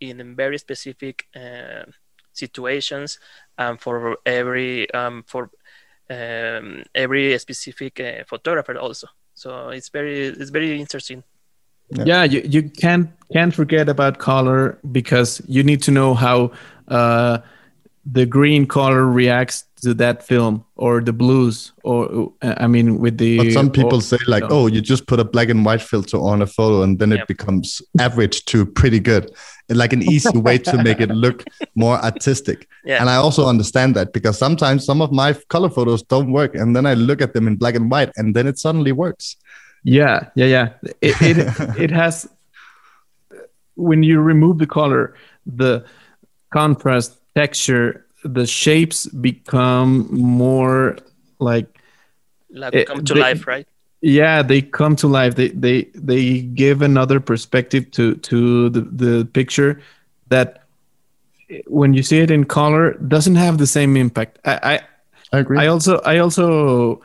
in 0.00 0.34
very 0.36 0.58
specific 0.58 1.26
uh, 1.34 1.84
situations 2.32 3.18
and 3.56 3.80
for 3.80 4.16
every 4.24 4.90
um, 4.92 5.24
for 5.26 5.50
um, 6.08 6.84
every 6.94 7.36
specific 7.38 8.00
uh, 8.00 8.24
photographer 8.26 8.78
also 8.78 9.08
so 9.38 9.68
it's 9.68 9.88
very 9.88 10.26
it's 10.26 10.50
very 10.50 10.80
interesting. 10.80 11.22
Yeah, 11.90 12.04
yeah 12.06 12.24
you, 12.24 12.40
you 12.44 12.62
can't 12.68 13.08
can't 13.32 13.54
forget 13.54 13.88
about 13.88 14.18
color 14.18 14.78
because 14.90 15.40
you 15.46 15.62
need 15.62 15.82
to 15.84 15.90
know 15.90 16.14
how 16.14 16.50
uh, 16.88 17.38
the 18.04 18.26
green 18.26 18.66
color 18.66 19.06
reacts 19.06 19.64
to 19.82 19.94
that 19.94 20.26
film 20.26 20.64
or 20.74 21.00
the 21.00 21.12
blues 21.12 21.72
or 21.84 22.32
i 22.42 22.66
mean 22.66 22.98
with 22.98 23.16
the 23.18 23.38
but 23.38 23.52
some 23.52 23.70
people 23.70 23.98
or, 23.98 24.02
say 24.02 24.18
like 24.26 24.42
oh 24.50 24.66
you 24.66 24.80
just 24.80 25.06
put 25.06 25.20
a 25.20 25.24
black 25.24 25.48
and 25.50 25.64
white 25.64 25.80
filter 25.80 26.16
on 26.16 26.42
a 26.42 26.46
photo 26.46 26.82
and 26.82 26.98
then 26.98 27.10
yep. 27.10 27.20
it 27.20 27.28
becomes 27.28 27.80
average 28.00 28.44
to 28.44 28.66
pretty 28.66 28.98
good. 28.98 29.24
and 29.24 29.34
like 29.76 29.92
an 29.92 30.02
easy 30.02 30.36
way 30.38 30.58
to 30.58 30.82
make 30.82 31.00
it 31.00 31.10
look 31.10 31.44
more 31.74 31.98
artistic. 32.04 32.68
Yeah. 32.84 33.00
and 33.00 33.10
i 33.10 33.16
also 33.16 33.46
understand 33.46 33.94
that 33.96 34.12
because 34.12 34.38
sometimes 34.38 34.84
some 34.84 35.02
of 35.02 35.12
my 35.12 35.34
color 35.48 35.68
photos 35.68 36.02
don't 36.02 36.32
work 36.32 36.54
and 36.54 36.74
then 36.74 36.86
i 36.86 36.94
look 36.94 37.20
at 37.20 37.34
them 37.34 37.46
in 37.46 37.56
black 37.56 37.74
and 37.74 37.90
white 37.90 38.10
and 38.16 38.34
then 38.34 38.46
it 38.46 38.58
suddenly 38.58 38.92
works. 38.92 39.36
Yeah 39.84 40.30
yeah 40.34 40.46
yeah. 40.46 40.68
It, 41.00 41.16
it, 41.20 41.36
it 41.84 41.90
has 41.90 42.28
when 43.74 44.02
you 44.02 44.20
remove 44.20 44.58
the 44.58 44.66
color 44.66 45.14
the 45.46 45.84
contrast 46.50 47.18
texture 47.34 48.06
the 48.24 48.46
shapes 48.46 49.06
become 49.06 50.08
more 50.10 50.96
like 51.38 51.68
like 52.50 52.74
it, 52.74 52.86
come 52.86 53.04
to 53.04 53.14
they, 53.14 53.20
life 53.20 53.46
right 53.46 53.66
yeah 54.00 54.42
they 54.42 54.62
come 54.62 54.96
to 54.96 55.08
life. 55.08 55.34
They 55.34 55.48
they 55.48 55.84
they 55.94 56.40
give 56.40 56.82
another 56.82 57.20
perspective 57.20 57.90
to 57.92 58.14
to 58.16 58.70
the, 58.70 58.80
the 58.82 59.24
picture 59.24 59.80
that 60.28 60.64
when 61.66 61.94
you 61.94 62.02
see 62.02 62.18
it 62.18 62.30
in 62.30 62.44
color 62.44 62.94
doesn't 62.94 63.36
have 63.36 63.58
the 63.58 63.66
same 63.66 63.96
impact. 63.96 64.38
I 64.44 64.58
i, 64.62 64.80
I 65.32 65.38
agree. 65.38 65.58
I 65.58 65.66
also 65.66 66.00
i 66.04 66.18
also 66.18 67.02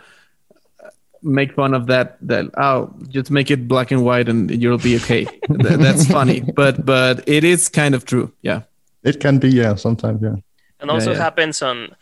make 1.21 1.53
fun 1.53 1.73
of 1.73 1.87
that 1.87 2.17
that 2.21 2.45
oh 2.57 2.93
just 3.07 3.31
make 3.31 3.49
it 3.49 3.65
black 3.67 3.91
and 3.91 4.03
white 4.03 4.27
and 4.27 4.51
you'll 4.51 4.77
be 4.77 4.95
okay. 4.97 5.25
That's 5.49 6.05
funny 6.07 6.41
but 6.41 6.85
but 6.85 7.27
it 7.27 7.43
is 7.43 7.69
kind 7.69 7.95
of 7.95 8.05
true. 8.05 8.31
Yeah. 8.41 8.63
It 9.03 9.19
can 9.19 9.39
be 9.39 9.49
yeah 9.49 9.75
sometimes 9.75 10.21
yeah. 10.21 10.35
And 10.79 10.91
also 10.91 11.11
yeah, 11.11 11.17
yeah. 11.17 11.23
happens 11.23 11.61
on 11.61 11.95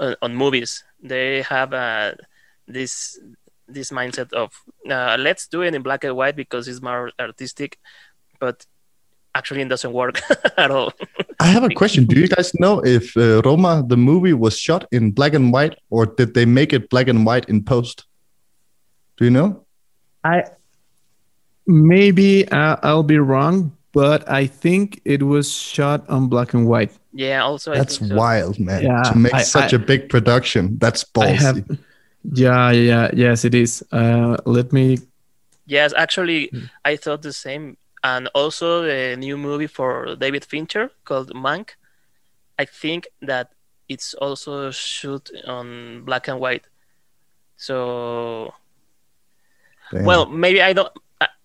uh, 0.00 0.16
on 0.22 0.34
movies. 0.34 0.84
They 1.02 1.42
have 1.42 1.72
uh, 1.72 2.14
this 2.66 3.18
this 3.68 3.90
mindset 3.90 4.32
of 4.32 4.52
uh, 4.90 5.16
let's 5.18 5.46
do 5.48 5.62
it 5.62 5.74
in 5.74 5.82
black 5.82 6.04
and 6.04 6.16
white 6.16 6.36
because 6.36 6.68
it's 6.68 6.82
more 6.82 7.10
artistic, 7.18 7.78
but 8.40 8.66
actually 9.34 9.62
it 9.62 9.68
doesn't 9.68 9.92
work 9.92 10.20
at 10.56 10.70
all. 10.70 10.92
I 11.40 11.46
have 11.46 11.64
a 11.64 11.70
question. 11.70 12.04
Do 12.04 12.18
you 12.18 12.28
guys 12.28 12.54
know 12.54 12.80
if 12.84 13.16
uh, 13.16 13.42
Roma 13.44 13.84
the 13.86 13.96
movie 13.96 14.32
was 14.32 14.58
shot 14.58 14.86
in 14.92 15.10
black 15.10 15.34
and 15.34 15.52
white 15.52 15.78
or 15.90 16.06
did 16.06 16.34
they 16.34 16.44
make 16.44 16.72
it 16.72 16.90
black 16.90 17.08
and 17.08 17.26
white 17.26 17.48
in 17.48 17.62
post? 17.64 18.04
Do 19.16 19.24
you 19.24 19.30
know? 19.30 19.64
I 20.22 20.44
maybe 21.66 22.48
uh, 22.48 22.76
I'll 22.82 23.02
be 23.02 23.18
wrong, 23.18 23.76
but 23.92 24.28
I 24.28 24.46
think 24.46 25.00
it 25.04 25.22
was 25.22 25.52
shot 25.52 26.08
on 26.08 26.28
black 26.28 26.54
and 26.54 26.66
white. 26.66 26.92
Yeah, 27.12 27.44
also 27.44 27.74
that's 27.74 27.98
so. 27.98 28.14
wild, 28.14 28.58
man. 28.58 28.82
Yeah, 28.82 29.02
to 29.02 29.16
make 29.16 29.34
I, 29.34 29.42
such 29.42 29.72
I, 29.72 29.76
a 29.76 29.78
big 29.78 30.08
production, 30.08 30.78
that's 30.78 31.04
ballsy. 31.04 31.78
Have, 32.24 32.38
yeah, 32.38 32.70
yeah, 32.70 33.10
yes, 33.12 33.44
it 33.44 33.54
is. 33.54 33.84
Uh, 33.92 34.36
let 34.44 34.72
me. 34.72 34.98
Yes, 35.66 35.92
actually, 35.96 36.48
hmm. 36.48 36.64
I 36.84 36.96
thought 36.96 37.22
the 37.22 37.32
same. 37.32 37.76
And 38.02 38.28
also 38.34 38.82
the 38.82 39.16
new 39.16 39.38
movie 39.38 39.66
for 39.66 40.14
David 40.16 40.44
Fincher 40.44 40.90
called 41.04 41.32
Mank. 41.34 41.70
I 42.58 42.66
think 42.66 43.08
that 43.22 43.52
it's 43.88 44.14
also 44.14 44.70
shoot 44.70 45.30
on 45.46 46.04
black 46.04 46.28
and 46.28 46.38
white. 46.38 46.66
So, 47.56 48.52
Damn. 49.90 50.04
well, 50.04 50.26
maybe 50.26 50.60
I 50.60 50.72
don't. 50.72 50.92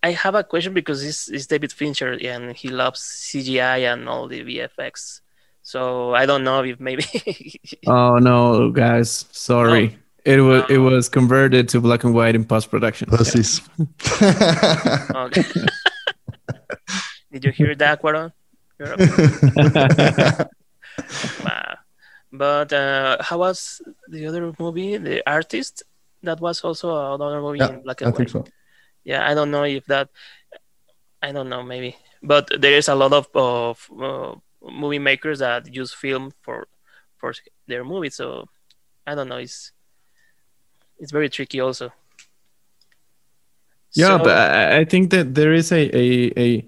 I 0.01 0.11
have 0.11 0.35
a 0.35 0.43
question 0.43 0.73
because 0.73 1.01
this 1.01 1.27
is 1.29 1.47
David 1.47 1.71
Fincher 1.71 2.17
and 2.21 2.55
he 2.55 2.69
loves 2.69 2.99
CGI 3.01 3.91
and 3.91 4.07
all 4.07 4.27
the 4.27 4.41
VFX. 4.41 5.21
So 5.61 6.13
I 6.15 6.25
don't 6.25 6.43
know 6.43 6.63
if 6.63 6.79
maybe. 6.79 7.05
oh 7.87 8.17
no, 8.17 8.71
guys! 8.71 9.25
Sorry, 9.31 9.95
oh. 9.95 10.08
It 10.29 10.41
was 10.41 10.63
it 10.69 10.77
was 10.77 11.09
converted 11.09 11.69
to 11.69 11.81
black 11.81 12.03
and 12.03 12.13
white 12.13 12.35
in 12.35 12.45
post 12.45 12.69
production. 12.69 13.09
Pussies. 13.09 13.65
okay. 13.81 15.41
Did 17.33 17.45
you 17.45 17.51
hear 17.51 17.73
that, 17.73 17.99
Cuarón? 17.99 18.31
but 22.31 22.73
uh, 22.73 23.17
how 23.21 23.39
was 23.39 23.81
the 24.07 24.27
other 24.27 24.53
movie, 24.59 24.97
The 24.97 25.25
Artist? 25.25 25.81
That 26.21 26.39
was 26.39 26.61
also 26.61 27.15
another 27.15 27.41
movie 27.41 27.57
yeah, 27.57 27.69
in 27.69 27.81
black 27.81 28.01
and 28.01 28.09
I 28.09 28.11
white. 28.11 28.17
Think 28.17 28.29
so. 28.29 28.45
Yeah, 29.03 29.27
I 29.27 29.33
don't 29.33 29.49
know 29.49 29.63
if 29.63 29.85
that. 29.87 30.09
I 31.23 31.31
don't 31.31 31.49
know, 31.49 31.63
maybe, 31.63 31.97
but 32.21 32.51
there 32.61 32.77
is 32.77 32.87
a 32.87 32.93
lot 32.93 33.13
of 33.13 33.27
of 33.33 33.89
uh, 33.97 34.35
movie 34.61 34.99
makers 34.99 35.39
that 35.39 35.73
use 35.73 35.91
film 35.91 36.33
for 36.41 36.67
for 37.17 37.33
their 37.65 37.83
movies. 37.83 38.13
So 38.15 38.45
I 39.07 39.15
don't 39.15 39.27
know. 39.27 39.37
It's 39.37 39.73
it's 40.99 41.11
very 41.11 41.29
tricky 41.29 41.59
also. 41.59 41.91
Yeah, 43.93 44.17
so, 44.17 44.23
but 44.25 44.37
I, 44.37 44.79
I 44.79 44.85
think 44.85 45.09
that 45.11 45.33
there 45.33 45.53
is 45.53 45.71
a, 45.71 45.95
a 45.97 46.31
a 46.37 46.65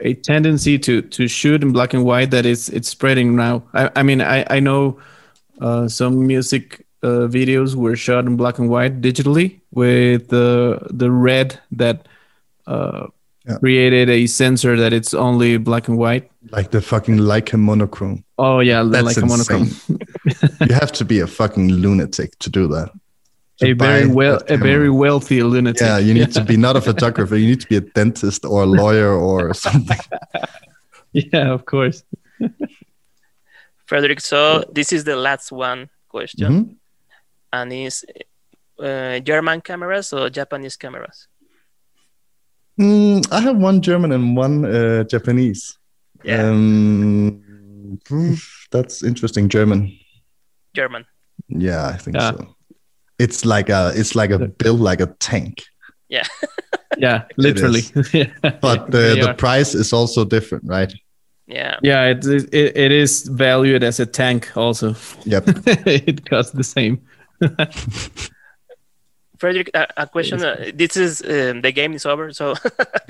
a 0.00 0.14
tendency 0.14 0.78
to 0.78 1.02
to 1.02 1.28
shoot 1.28 1.62
in 1.62 1.72
black 1.72 1.94
and 1.94 2.04
white 2.04 2.30
that 2.30 2.46
is 2.46 2.68
it's 2.70 2.88
spreading 2.88 3.36
now. 3.36 3.64
I, 3.74 3.90
I 3.96 4.02
mean 4.02 4.20
I 4.20 4.44
I 4.48 4.60
know 4.60 4.98
uh, 5.60 5.88
some 5.88 6.26
music 6.26 6.86
uh, 7.02 7.28
videos 7.28 7.74
were 7.74 7.96
shot 7.96 8.26
in 8.26 8.36
black 8.36 8.58
and 8.58 8.68
white 8.68 9.00
digitally 9.00 9.60
with 9.72 10.28
the 10.28 10.78
the 10.90 11.10
red 11.10 11.60
that 11.72 12.08
uh, 12.66 13.08
yeah. 13.46 13.58
created 13.58 14.08
a 14.08 14.26
sensor 14.26 14.76
that 14.76 14.92
it's 14.92 15.14
only 15.14 15.56
black 15.58 15.88
and 15.88 15.98
white. 15.98 16.30
Like 16.50 16.70
the 16.70 16.80
fucking 16.80 17.18
Leica 17.18 17.58
monochrome. 17.58 18.24
Oh 18.38 18.60
yeah, 18.60 18.82
that's 18.82 19.18
Leica 19.18 19.28
monochrome. 19.28 19.68
you 20.68 20.74
have 20.74 20.92
to 20.92 21.04
be 21.04 21.20
a 21.20 21.26
fucking 21.26 21.68
lunatic 21.70 22.38
to 22.38 22.50
do 22.50 22.68
that. 22.68 22.90
To 23.62 23.70
a 23.70 23.74
very 23.74 24.06
well, 24.06 24.40
a 24.48 24.56
very 24.56 24.90
wealthy 24.90 25.42
lunatic. 25.42 25.80
Yeah, 25.80 25.98
you 25.98 26.14
need 26.14 26.32
to 26.32 26.44
be 26.44 26.56
not 26.56 26.76
a 26.76 26.80
photographer. 26.90 27.36
You 27.36 27.46
need 27.46 27.60
to 27.60 27.68
be 27.68 27.76
a 27.76 27.80
dentist 27.80 28.44
or 28.44 28.64
a 28.64 28.66
lawyer 28.66 29.12
or 29.14 29.54
something. 29.66 29.98
yeah, 31.12 31.52
of 31.52 31.64
course. 31.64 32.02
Frederik, 33.86 34.20
so 34.20 34.64
this 34.72 34.92
is 34.92 35.04
the 35.04 35.14
last 35.14 35.52
one 35.52 35.90
question, 36.08 36.52
mm-hmm. 36.52 36.72
and 37.52 37.72
is 37.72 38.04
uh, 38.80 39.20
German 39.20 39.60
cameras 39.60 40.12
or 40.12 40.28
Japanese 40.28 40.76
cameras? 40.76 41.28
Mm, 42.80 43.30
I 43.30 43.40
have 43.40 43.56
one 43.56 43.80
German 43.80 44.12
and 44.12 44.36
one 44.36 44.64
uh, 44.64 45.04
Japanese. 45.04 45.78
Yeah. 46.24 46.48
Um, 46.48 48.00
that's 48.70 49.02
interesting. 49.04 49.48
German. 49.48 49.96
German. 50.74 51.04
Yeah, 51.48 51.86
I 51.88 51.96
think 51.98 52.16
yeah. 52.16 52.32
so. 52.32 52.56
It's 53.18 53.44
like 53.44 53.68
a 53.68 53.92
it's 53.94 54.14
like 54.14 54.30
a 54.30 54.38
build 54.38 54.80
like 54.80 55.00
a 55.00 55.06
tank. 55.18 55.62
Yeah. 56.08 56.24
yeah, 56.98 57.24
literally. 57.36 57.82
but 58.60 58.90
the, 58.90 59.18
the 59.20 59.34
price 59.38 59.74
is 59.74 59.92
also 59.92 60.24
different, 60.24 60.64
right? 60.66 60.92
Yeah. 61.46 61.78
Yeah, 61.82 62.04
it, 62.06 62.24
it 62.26 62.76
it 62.76 62.92
is 62.92 63.28
valued 63.28 63.82
as 63.82 64.00
a 64.00 64.06
tank 64.06 64.56
also. 64.56 64.94
Yep. 65.24 65.44
it 65.86 66.28
costs 66.28 66.52
the 66.52 66.64
same. 66.64 67.00
Frederik, 69.38 69.70
a, 69.74 69.86
a 69.96 70.06
question. 70.06 70.42
Uh, 70.42 70.70
this 70.74 70.96
is 70.96 71.20
um, 71.22 71.62
the 71.62 71.72
game 71.72 71.94
is 71.94 72.06
over, 72.06 72.32
so 72.32 72.54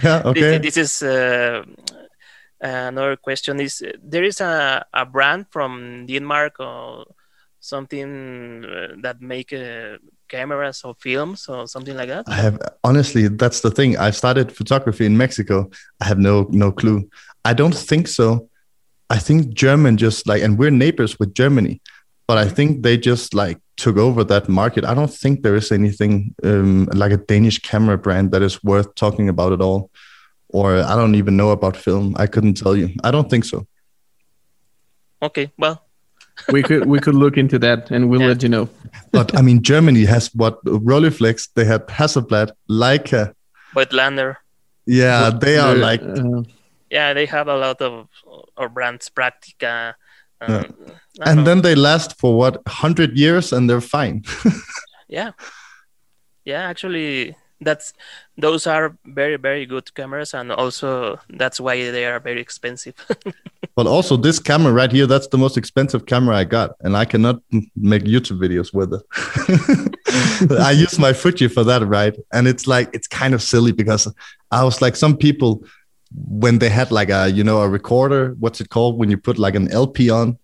yeah, 0.02 0.22
okay. 0.24 0.58
this, 0.58 0.74
this 0.74 0.76
is 0.76 1.02
uh, 1.02 1.62
another 2.60 3.16
question. 3.16 3.60
Is 3.60 3.82
there 4.02 4.24
is 4.24 4.40
a, 4.40 4.84
a 4.94 5.04
brand 5.04 5.46
from 5.50 6.06
Denmark 6.06 6.58
or 6.60 7.04
something 7.62 8.64
uh, 8.64 8.88
that 9.00 9.22
make 9.22 9.52
uh, 9.52 9.96
cameras 10.28 10.82
or 10.84 10.94
films 10.94 11.48
or 11.48 11.66
something 11.66 11.96
like 11.96 12.08
that? 12.08 12.24
I 12.28 12.34
have 12.34 12.58
honestly, 12.84 13.28
that's 13.28 13.60
the 13.60 13.70
thing. 13.70 13.96
I 13.96 14.10
started 14.10 14.52
photography 14.52 15.06
in 15.06 15.16
Mexico. 15.16 15.70
I 16.00 16.06
have 16.06 16.18
no 16.18 16.46
no 16.50 16.72
clue. 16.72 17.08
I 17.44 17.54
don't 17.54 17.74
think 17.74 18.08
so. 18.08 18.48
I 19.08 19.18
think 19.18 19.54
German 19.54 19.96
just 19.96 20.26
like, 20.26 20.42
and 20.42 20.58
we're 20.58 20.70
neighbors 20.70 21.18
with 21.18 21.34
Germany, 21.34 21.80
but 22.26 22.38
I 22.38 22.48
think 22.48 22.82
they 22.82 22.96
just 22.96 23.34
like 23.34 23.58
took 23.76 23.96
over 23.96 24.24
that 24.24 24.48
market. 24.48 24.84
I 24.84 24.94
don't 24.94 25.12
think 25.12 25.42
there 25.42 25.54
is 25.54 25.70
anything 25.70 26.34
um, 26.42 26.88
like 26.94 27.12
a 27.12 27.18
Danish 27.18 27.58
camera 27.58 27.98
brand 27.98 28.32
that 28.32 28.42
is 28.42 28.62
worth 28.64 28.94
talking 28.94 29.28
about 29.28 29.52
at 29.52 29.60
all. 29.60 29.90
Or 30.48 30.76
I 30.76 30.96
don't 30.96 31.14
even 31.14 31.36
know 31.36 31.50
about 31.50 31.76
film. 31.76 32.14
I 32.18 32.26
couldn't 32.26 32.54
tell 32.54 32.76
you. 32.76 32.90
I 33.04 33.10
don't 33.10 33.30
think 33.30 33.44
so. 33.44 33.66
Okay, 35.22 35.50
well, 35.56 35.86
we 36.50 36.62
could 36.62 36.86
we 36.86 36.98
could 36.98 37.14
look 37.14 37.36
into 37.36 37.58
that 37.58 37.90
and 37.90 38.08
we'll 38.08 38.20
yeah. 38.20 38.28
let 38.28 38.42
you 38.42 38.48
know. 38.48 38.68
but 39.10 39.36
I 39.36 39.42
mean, 39.42 39.62
Germany 39.62 40.04
has 40.04 40.34
what 40.34 40.64
Rolleiflex. 40.64 41.48
They 41.54 41.64
have 41.64 41.86
Hasselblad, 41.86 42.52
Leica, 42.68 43.34
Voigtlander. 43.74 44.36
Yeah, 44.86 45.30
they 45.30 45.58
are 45.58 45.74
like. 45.74 46.02
Uh, 46.02 46.42
yeah, 46.90 47.14
they 47.14 47.26
have 47.26 47.48
a 47.48 47.56
lot 47.56 47.80
of 47.80 48.08
or 48.56 48.68
brands, 48.68 49.10
Praktica. 49.10 49.94
Um, 50.40 50.74
yeah. 51.14 51.24
And 51.24 51.38
know. 51.38 51.44
then 51.44 51.62
they 51.62 51.74
last 51.74 52.18
for 52.18 52.36
what 52.36 52.60
hundred 52.66 53.16
years, 53.16 53.52
and 53.52 53.68
they're 53.68 53.80
fine. 53.80 54.24
yeah, 55.08 55.32
yeah. 56.44 56.62
Actually, 56.62 57.36
that's 57.64 57.92
those 58.36 58.66
are 58.66 58.96
very 59.04 59.36
very 59.36 59.66
good 59.66 59.94
cameras, 59.94 60.34
and 60.34 60.52
also 60.52 61.18
that's 61.30 61.60
why 61.60 61.76
they 61.90 62.04
are 62.06 62.20
very 62.20 62.40
expensive. 62.40 62.94
but 63.76 63.86
also 63.86 64.16
this 64.16 64.38
camera 64.38 64.72
right 64.72 64.92
here, 64.92 65.06
that's 65.06 65.28
the 65.28 65.38
most 65.38 65.56
expensive 65.56 66.06
camera 66.06 66.36
I 66.36 66.44
got, 66.44 66.76
and 66.80 66.96
I 66.96 67.04
cannot 67.04 67.40
make 67.76 68.04
YouTube 68.04 68.38
videos 68.40 68.72
with 68.72 68.92
it. 68.94 70.58
I 70.60 70.72
use 70.72 70.98
my 70.98 71.12
Fuji 71.12 71.48
for 71.48 71.64
that, 71.64 71.86
right? 71.86 72.16
And 72.32 72.48
it's 72.48 72.66
like 72.66 72.90
it's 72.94 73.08
kind 73.08 73.34
of 73.34 73.42
silly 73.42 73.72
because 73.72 74.12
I 74.50 74.64
was 74.64 74.82
like 74.82 74.96
some 74.96 75.16
people 75.16 75.64
when 76.14 76.58
they 76.58 76.68
had 76.68 76.90
like 76.90 77.10
a 77.10 77.30
you 77.30 77.42
know 77.42 77.62
a 77.62 77.68
recorder 77.68 78.34
what's 78.38 78.60
it 78.60 78.68
called 78.68 78.98
when 78.98 79.10
you 79.10 79.16
put 79.16 79.38
like 79.38 79.54
an 79.54 79.70
lp 79.72 80.10
on 80.10 80.38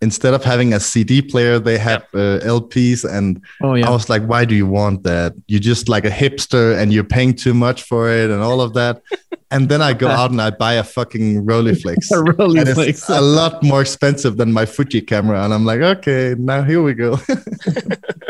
instead 0.00 0.34
of 0.34 0.44
having 0.44 0.72
a 0.72 0.80
cd 0.80 1.20
player 1.20 1.58
they 1.58 1.78
have 1.78 2.02
uh, 2.14 2.38
lps 2.44 3.04
and 3.04 3.42
oh, 3.62 3.74
yeah. 3.74 3.86
i 3.86 3.90
was 3.90 4.08
like 4.08 4.22
why 4.24 4.44
do 4.44 4.54
you 4.54 4.66
want 4.66 5.02
that 5.02 5.32
you're 5.48 5.60
just 5.60 5.88
like 5.88 6.04
a 6.04 6.10
hipster 6.10 6.78
and 6.78 6.92
you're 6.92 7.04
paying 7.04 7.34
too 7.34 7.54
much 7.54 7.82
for 7.82 8.10
it 8.10 8.30
and 8.30 8.42
all 8.42 8.60
of 8.60 8.74
that 8.74 9.02
and 9.50 9.68
then 9.68 9.82
i 9.82 9.92
go 9.92 10.08
out 10.08 10.30
and 10.30 10.40
i 10.40 10.50
buy 10.50 10.74
a 10.74 10.84
fucking 10.84 11.44
rolleiflex 11.44 11.96
a 12.12 12.22
rolleiflex 12.32 13.08
a 13.16 13.20
lot 13.20 13.62
more 13.62 13.80
expensive 13.80 14.36
than 14.36 14.52
my 14.52 14.64
fuji 14.64 15.00
camera 15.00 15.44
and 15.44 15.52
i'm 15.52 15.64
like 15.64 15.80
okay 15.80 16.34
now 16.38 16.62
here 16.62 16.82
we 16.82 16.94
go 16.94 17.18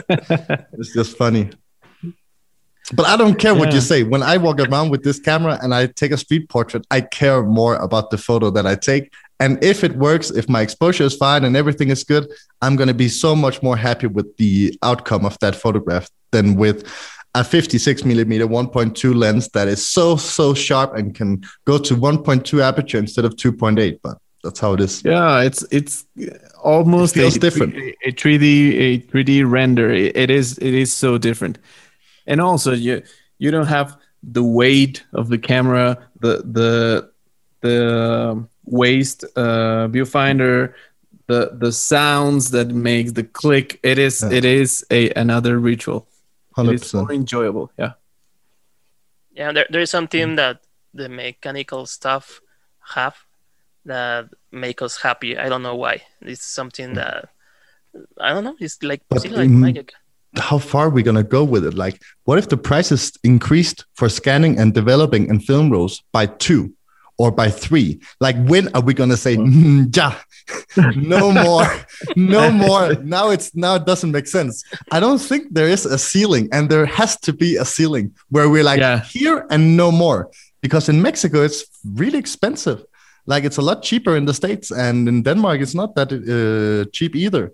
it's 0.09 0.93
just 0.95 1.16
funny 1.16 1.51
but 2.95 3.07
I 3.07 3.16
don't 3.16 3.39
care 3.39 3.53
yeah. 3.53 3.59
what 3.59 3.73
you 3.73 3.81
say. 3.81 4.03
When 4.03 4.23
I 4.23 4.36
walk 4.39 4.61
around 4.61 4.90
with 4.90 5.03
this 5.05 5.19
camera 5.19 5.59
and 5.62 5.74
I 5.74 5.86
take 5.86 6.11
a 6.11 6.16
street 6.16 6.49
portrait, 6.49 6.86
I 6.90 7.03
care 7.03 7.43
more 7.43 7.77
about 7.77 8.11
the 8.11 8.19
photo 8.19 8.51
that 8.51 8.66
I 8.66 8.77
take. 8.77 9.12
And 9.40 9.62
if 9.62 9.85
it 9.85 9.97
works, 9.97 10.31
if 10.31 10.48
my 10.48 10.62
exposure 10.62 11.05
is 11.05 11.16
fine 11.16 11.44
and 11.44 11.56
everything 11.56 11.90
is 11.90 12.05
good, 12.05 12.28
I'm 12.60 12.77
going 12.77 12.89
to 12.89 12.94
be 12.94 13.09
so 13.09 13.36
much 13.36 13.62
more 13.62 13.77
happy 13.77 14.06
with 14.06 14.36
the 14.36 14.77
outcome 14.82 15.24
of 15.24 15.39
that 15.40 15.55
photograph 15.55 16.10
than 16.32 16.56
with 16.56 16.86
a 17.35 17.44
56 17.44 18.05
millimeter 18.05 18.47
1.2 18.47 19.15
lens 19.15 19.48
that 19.51 19.69
is 19.69 19.86
so, 19.86 20.16
so 20.16 20.55
sharp 20.55 20.94
and 20.97 21.15
can 21.15 21.44
go 21.66 21.78
to 21.78 21.94
1.2 21.94 22.60
aperture 22.60 22.98
instead 22.98 23.24
of 23.24 23.36
2.8. 23.36 24.01
But 24.02 24.19
that's 24.43 24.59
how 24.59 24.73
it 24.73 24.81
is. 24.81 25.05
Yeah, 25.05 25.43
it's 25.43 25.65
it's 25.70 26.06
almost 26.62 27.16
it 27.16 27.20
feels 27.20 27.36
a, 27.36 27.40
different. 27.40 27.74
A 27.77 28.12
3D 28.12 28.74
a 28.74 28.98
3D 29.01 29.48
render. 29.48 29.90
It 29.90 30.31
is 30.31 30.59
it 30.59 30.74
is 30.74 30.93
so 30.93 31.19
different 31.19 31.59
and 32.28 32.40
also 32.40 32.73
you 32.73 33.02
you 33.39 33.51
don't 33.51 33.66
have 33.66 33.97
the 34.23 34.44
weight 34.44 35.05
of 35.12 35.28
the 35.28 35.39
camera, 35.39 35.98
the 36.20 36.43
the 36.44 37.10
the 37.62 38.47
waist 38.70 39.24
uh, 39.36 39.89
viewfinder, 39.89 40.74
the 41.27 41.51
the 41.53 41.73
sounds 41.73 42.51
that 42.51 42.69
makes 42.69 43.12
the 43.12 43.24
click. 43.24 43.81
It 43.82 43.99
is 43.99 44.23
yeah. 44.23 44.36
it 44.36 44.45
is 44.45 44.85
a 44.90 45.11
another 45.12 45.59
ritual. 45.59 46.07
100%. 46.57 46.74
It 46.74 46.82
is 46.82 46.95
more 46.95 47.12
enjoyable. 47.12 47.70
Yeah. 47.78 47.93
Yeah, 49.32 49.53
there, 49.53 49.66
there 49.70 49.81
is 49.81 49.90
something 49.90 50.35
that 50.36 50.62
the 50.93 51.09
mechanical 51.09 51.86
stuff 51.86 52.40
have 52.95 53.16
that 53.85 54.31
make 54.51 54.82
us 54.82 55.01
happy. 55.01 55.39
I 55.39 55.49
don't 55.49 55.62
know 55.62 55.77
why. 55.77 56.03
It's 56.20 56.45
something 56.45 56.95
that 56.95 57.28
I 58.20 58.35
don't 58.35 58.43
know. 58.43 58.57
It's 58.59 58.82
like, 58.82 59.03
but, 59.09 59.31
like 59.31 59.49
magic 59.49 59.93
how 60.36 60.59
far 60.59 60.86
are 60.86 60.90
we 60.90 61.03
going 61.03 61.16
to 61.16 61.23
go 61.23 61.45
with 61.45 61.65
it? 61.65 61.74
Like, 61.74 62.03
what 62.24 62.39
if 62.39 62.49
the 62.49 62.57
prices 62.57 63.12
increased 63.24 63.86
for 63.95 64.09
scanning 64.09 64.59
and 64.59 64.74
developing 64.74 65.31
and 65.31 65.45
film 65.45 65.70
rolls 65.70 66.03
by 66.12 66.27
two 66.27 66.73
or 67.19 67.31
by 67.31 67.51
three? 67.51 68.01
Like, 68.20 68.36
when 68.47 68.69
are 68.74 68.81
we 68.81 68.95
going 68.95 69.11
to 69.11 69.16
say, 69.16 69.36
mm, 69.36 69.95
ja, 69.95 70.15
no 70.97 71.32
more, 71.45 71.66
no 72.16 72.51
more? 72.66 72.95
Now 72.95 73.31
it's 73.31 73.55
now 73.55 73.74
it 73.74 73.85
doesn't 73.85 74.12
make 74.12 74.27
sense. 74.27 74.65
I 74.90 75.01
don't 75.01 75.19
think 75.19 75.53
there 75.53 75.69
is 75.69 75.85
a 75.85 75.99
ceiling, 75.99 76.49
and 76.53 76.70
there 76.70 76.86
has 76.86 77.19
to 77.20 77.32
be 77.32 77.57
a 77.57 77.65
ceiling 77.65 78.15
where 78.31 78.49
we're 78.49 78.65
like 78.65 78.81
yeah. 78.81 79.01
here 79.01 79.47
and 79.51 79.77
no 79.77 79.90
more. 79.90 80.31
Because 80.61 80.89
in 80.89 81.03
Mexico, 81.03 81.43
it's 81.43 81.65
really 81.85 82.19
expensive. 82.19 82.85
Like, 83.27 83.45
it's 83.45 83.59
a 83.59 83.62
lot 83.62 83.82
cheaper 83.82 84.16
in 84.16 84.24
the 84.24 84.35
states, 84.35 84.70
and 84.70 85.09
in 85.09 85.23
Denmark, 85.23 85.61
it's 85.61 85.74
not 85.74 85.95
that 85.97 86.11
uh, 86.12 86.90
cheap 86.93 87.15
either. 87.15 87.53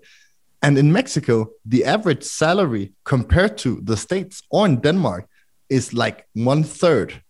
And 0.65 0.79
in 0.79 0.91
Mexico, 0.91 1.51
the 1.63 1.85
average 1.85 2.23
salary 2.23 2.93
compared 3.03 3.55
to 3.59 3.81
the 3.83 3.95
States 3.95 4.41
or 4.49 4.65
in 4.65 4.77
Denmark 4.77 5.27
is 5.69 5.93
like 5.93 6.25
one 6.33 6.63
third. 6.63 7.21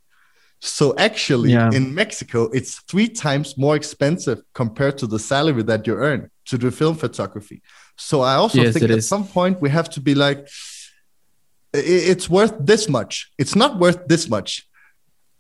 So 0.65 0.95
actually, 0.97 1.51
yeah. 1.51 1.71
in 1.71 1.93
Mexico, 1.93 2.45
it's 2.45 2.79
three 2.81 3.07
times 3.07 3.57
more 3.57 3.75
expensive 3.75 4.41
compared 4.53 4.97
to 4.99 5.07
the 5.07 5.19
salary 5.19 5.63
that 5.63 5.85
you 5.85 5.95
earn 5.95 6.31
to 6.45 6.57
do 6.57 6.71
film 6.71 6.95
photography. 6.95 7.61
So 7.97 8.21
I 8.21 8.35
also 8.35 8.61
yes, 8.61 8.73
think 8.73 8.85
at 8.85 8.91
is. 8.91 9.07
some 9.07 9.27
point 9.27 9.61
we 9.61 9.69
have 9.69 9.89
to 9.91 10.01
be 10.01 10.15
like, 10.15 10.47
it's 11.73 12.29
worth 12.29 12.55
this 12.59 12.89
much. 12.89 13.31
It's 13.37 13.55
not 13.55 13.79
worth 13.79 14.07
this 14.07 14.29
much 14.29 14.65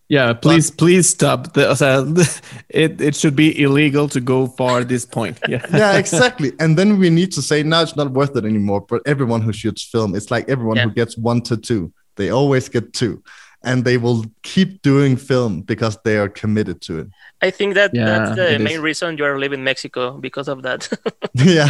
yeah 0.07 0.33
please 0.33 0.69
but, 0.69 0.77
please 0.77 1.09
stop 1.09 1.53
the, 1.53 2.41
it, 2.69 3.01
it 3.01 3.15
should 3.15 3.35
be 3.35 3.61
illegal 3.61 4.07
to 4.07 4.21
go 4.21 4.47
far 4.47 4.83
this 4.83 5.05
point 5.05 5.39
yeah 5.47 5.65
yeah 5.71 5.97
exactly 5.97 6.51
and 6.59 6.77
then 6.77 6.99
we 6.99 7.09
need 7.09 7.31
to 7.31 7.41
say 7.41 7.63
now 7.63 7.81
it's 7.81 7.95
not 7.95 8.11
worth 8.11 8.35
it 8.35 8.45
anymore 8.45 8.81
but 8.81 9.01
everyone 9.05 9.41
who 9.41 9.51
shoots 9.51 9.83
film 9.83 10.15
it's 10.15 10.29
like 10.29 10.47
everyone 10.47 10.77
yeah. 10.77 10.83
who 10.83 10.91
gets 10.91 11.17
one 11.17 11.41
to 11.41 11.57
two 11.57 11.91
they 12.17 12.29
always 12.29 12.69
get 12.69 12.93
two 12.93 13.23
and 13.65 13.83
they 13.83 13.97
will 13.97 14.25
keep 14.43 14.81
doing 14.81 15.17
film 15.17 15.61
because 15.61 15.97
they 16.03 16.17
are 16.17 16.29
committed 16.29 16.81
to 16.81 16.99
it 16.99 17.07
i 17.41 17.49
think 17.49 17.73
that 17.73 17.91
yeah, 17.93 18.05
that's 18.05 18.35
the 18.35 18.59
main 18.59 18.77
is. 18.77 18.79
reason 18.79 19.17
you 19.17 19.25
are 19.25 19.39
living 19.39 19.59
in 19.59 19.63
mexico 19.63 20.17
because 20.17 20.47
of 20.47 20.61
that 20.63 20.87
yeah 21.33 21.69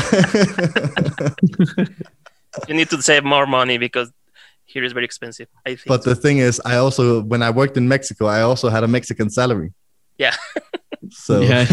you 2.68 2.74
need 2.74 2.90
to 2.90 3.02
save 3.02 3.24
more 3.24 3.46
money 3.48 3.78
because 3.78 4.12
here 4.66 4.84
is 4.84 4.94
very 4.94 5.06
expensive. 5.06 5.48
I 5.66 5.70
think. 5.70 5.88
But 5.88 6.04
the 6.04 6.16
thing 6.16 6.40
is, 6.40 6.62
I 6.66 6.76
also 6.78 7.22
when 7.22 7.42
I 7.42 7.50
worked 7.50 7.78
in 7.78 7.88
Mexico, 7.88 8.26
I 8.26 8.42
also 8.42 8.70
had 8.70 8.84
a 8.84 8.88
Mexican 8.88 9.30
salary. 9.30 9.74
Yeah. 10.18 10.36
so. 11.10 11.42
Yeah. 11.42 11.66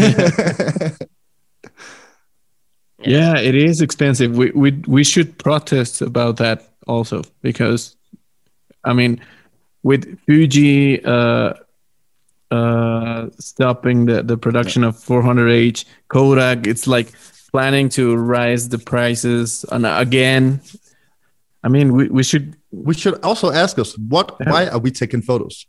yeah, 2.99 3.37
it 3.37 3.55
is 3.55 3.81
expensive. 3.81 4.37
We 4.37 4.51
we 4.51 4.71
we 4.87 5.03
should 5.03 5.37
protest 5.37 6.01
about 6.01 6.37
that 6.37 6.69
also 6.87 7.23
because, 7.41 7.95
I 8.83 8.93
mean, 8.93 9.19
with 9.83 10.19
Fuji 10.25 11.03
uh, 11.03 11.53
uh, 12.49 13.29
stopping 13.39 14.05
the 14.05 14.23
the 14.23 14.37
production 14.37 14.83
of 14.83 14.95
400H, 14.95 15.85
Kodak, 16.07 16.67
it's 16.67 16.87
like 16.87 17.11
planning 17.51 17.89
to 17.89 18.15
rise 18.15 18.69
the 18.69 18.79
prices. 18.79 19.65
And 19.71 19.85
again. 19.85 20.61
I 21.65 21.69
mean, 21.69 21.93
we, 21.93 22.09
we 22.09 22.23
should 22.23 22.57
we 22.71 22.93
should 22.93 23.23
also 23.23 23.49
ask 23.49 23.79
us 23.79 23.97
what 23.97 24.35
yeah. 24.41 24.51
why 24.51 24.67
are 24.67 24.79
we 24.79 24.91
taking 24.91 25.21
photos? 25.21 25.65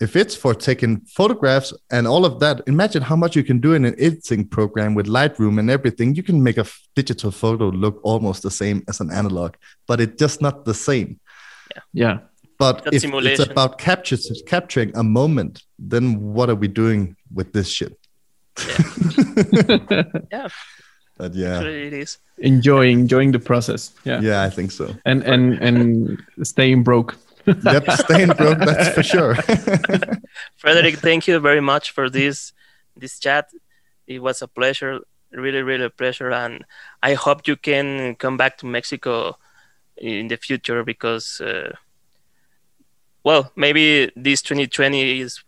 If 0.00 0.14
it's 0.14 0.36
for 0.36 0.54
taking 0.54 1.00
photographs 1.00 1.72
and 1.90 2.06
all 2.06 2.24
of 2.24 2.38
that 2.38 2.62
imagine 2.68 3.02
how 3.02 3.16
much 3.16 3.34
you 3.34 3.42
can 3.42 3.58
do 3.58 3.74
in 3.74 3.84
an 3.84 3.96
editing 3.98 4.46
program 4.46 4.94
with 4.94 5.06
lightroom 5.08 5.58
and 5.58 5.68
everything. 5.68 6.14
You 6.14 6.22
can 6.22 6.40
make 6.40 6.58
a 6.58 6.66
digital 6.94 7.32
photo 7.32 7.70
look 7.70 7.98
almost 8.04 8.44
the 8.44 8.52
same 8.52 8.84
as 8.88 9.00
an 9.00 9.10
analog 9.10 9.56
but 9.88 10.00
it's 10.00 10.16
just 10.16 10.40
not 10.40 10.64
the 10.64 10.74
same. 10.74 11.18
Yeah. 11.74 11.82
Yeah 11.92 12.18
but 12.64 12.84
That's 12.84 12.96
if 12.96 13.02
simulation. 13.02 13.42
it's 13.42 13.50
about 13.50 13.78
capture, 13.78 14.18
capturing 14.46 14.90
a 14.96 15.04
moment 15.18 15.54
then 15.78 16.04
what 16.36 16.46
are 16.50 16.54
we 16.64 16.68
doing 16.68 17.16
with 17.38 17.52
this 17.52 17.68
shit 17.68 17.94
yeah, 18.68 20.02
yeah. 20.36 20.48
But 21.18 21.34
yeah, 21.34 21.56
Actually 21.56 21.86
it 21.86 21.92
is 21.92 22.18
enjoying 22.38 23.00
enjoying 23.00 23.32
the 23.32 23.38
process. 23.38 23.92
Yeah, 24.04 24.20
yeah, 24.20 24.42
I 24.42 24.50
think 24.50 24.72
so. 24.72 24.84
And 25.04 25.22
and 25.22 25.54
and 25.66 26.18
staying 26.42 26.82
broke. 26.82 27.16
yep, 27.46 27.84
staying 28.06 28.32
broke. 28.40 28.58
That's 28.58 28.88
for 28.96 29.02
sure. 29.02 29.34
Frederik, 30.56 30.96
thank 30.98 31.28
you 31.28 31.38
very 31.38 31.60
much 31.60 31.92
for 31.92 32.10
this 32.10 32.52
this 32.96 33.18
chat. 33.18 33.46
It 34.06 34.20
was 34.20 34.42
a 34.42 34.48
pleasure 34.48 35.00
really, 35.32 35.62
really 35.62 35.84
a 35.84 35.90
pleasure. 35.90 36.30
And 36.30 36.64
I 37.02 37.14
hope 37.14 37.46
you 37.48 37.56
can 37.56 38.14
come 38.16 38.36
back 38.36 38.58
to 38.58 38.66
Mexico 38.66 39.36
in 39.96 40.28
the 40.28 40.36
future 40.36 40.84
because, 40.84 41.40
uh, 41.40 41.72
well, 43.24 43.52
maybe 43.56 44.10
this 44.16 44.42
2020 44.42 45.20
is 45.20 45.42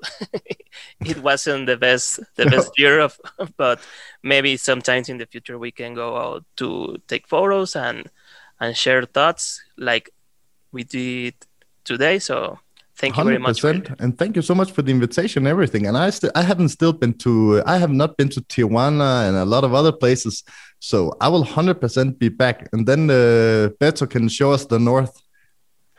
it 1.00 1.18
wasn't 1.18 1.66
the 1.66 1.76
best 1.76 2.20
the 2.36 2.46
best 2.46 2.72
year 2.78 3.00
of, 3.00 3.18
but 3.56 3.80
maybe 4.22 4.56
sometimes 4.56 5.08
in 5.08 5.18
the 5.18 5.26
future 5.26 5.58
we 5.58 5.70
can 5.70 5.94
go 5.94 6.16
out 6.16 6.44
to 6.56 6.98
take 7.08 7.26
photos 7.26 7.76
and 7.76 8.10
and 8.60 8.76
share 8.76 9.04
thoughts 9.04 9.62
like 9.76 10.10
we 10.72 10.84
did 10.84 11.34
today. 11.84 12.18
So 12.18 12.58
Thank 12.96 13.16
you 13.16 13.24
very 13.24 13.38
much. 13.38 13.64
And 13.64 14.16
thank 14.16 14.36
you 14.36 14.42
so 14.42 14.54
much 14.54 14.70
for 14.70 14.82
the 14.82 14.92
invitation 14.92 15.42
and 15.42 15.48
everything. 15.48 15.86
And 15.88 15.96
I 15.96 16.10
still 16.10 16.30
I 16.36 16.42
haven't 16.42 16.68
still 16.68 16.92
been 16.92 17.14
to 17.24 17.60
I 17.66 17.78
have 17.78 17.90
not 17.90 18.16
been 18.16 18.28
to 18.30 18.40
Tijuana 18.42 19.28
and 19.28 19.36
a 19.36 19.44
lot 19.44 19.64
of 19.64 19.74
other 19.74 19.90
places. 19.90 20.44
So 20.78 21.16
I 21.20 21.28
will 21.28 21.44
100% 21.44 22.18
be 22.18 22.28
back. 22.28 22.68
And 22.72 22.86
then 22.86 23.10
uh, 23.10 23.70
Beto 23.80 24.08
can 24.08 24.28
show 24.28 24.52
us 24.52 24.66
the 24.66 24.78
north. 24.78 25.23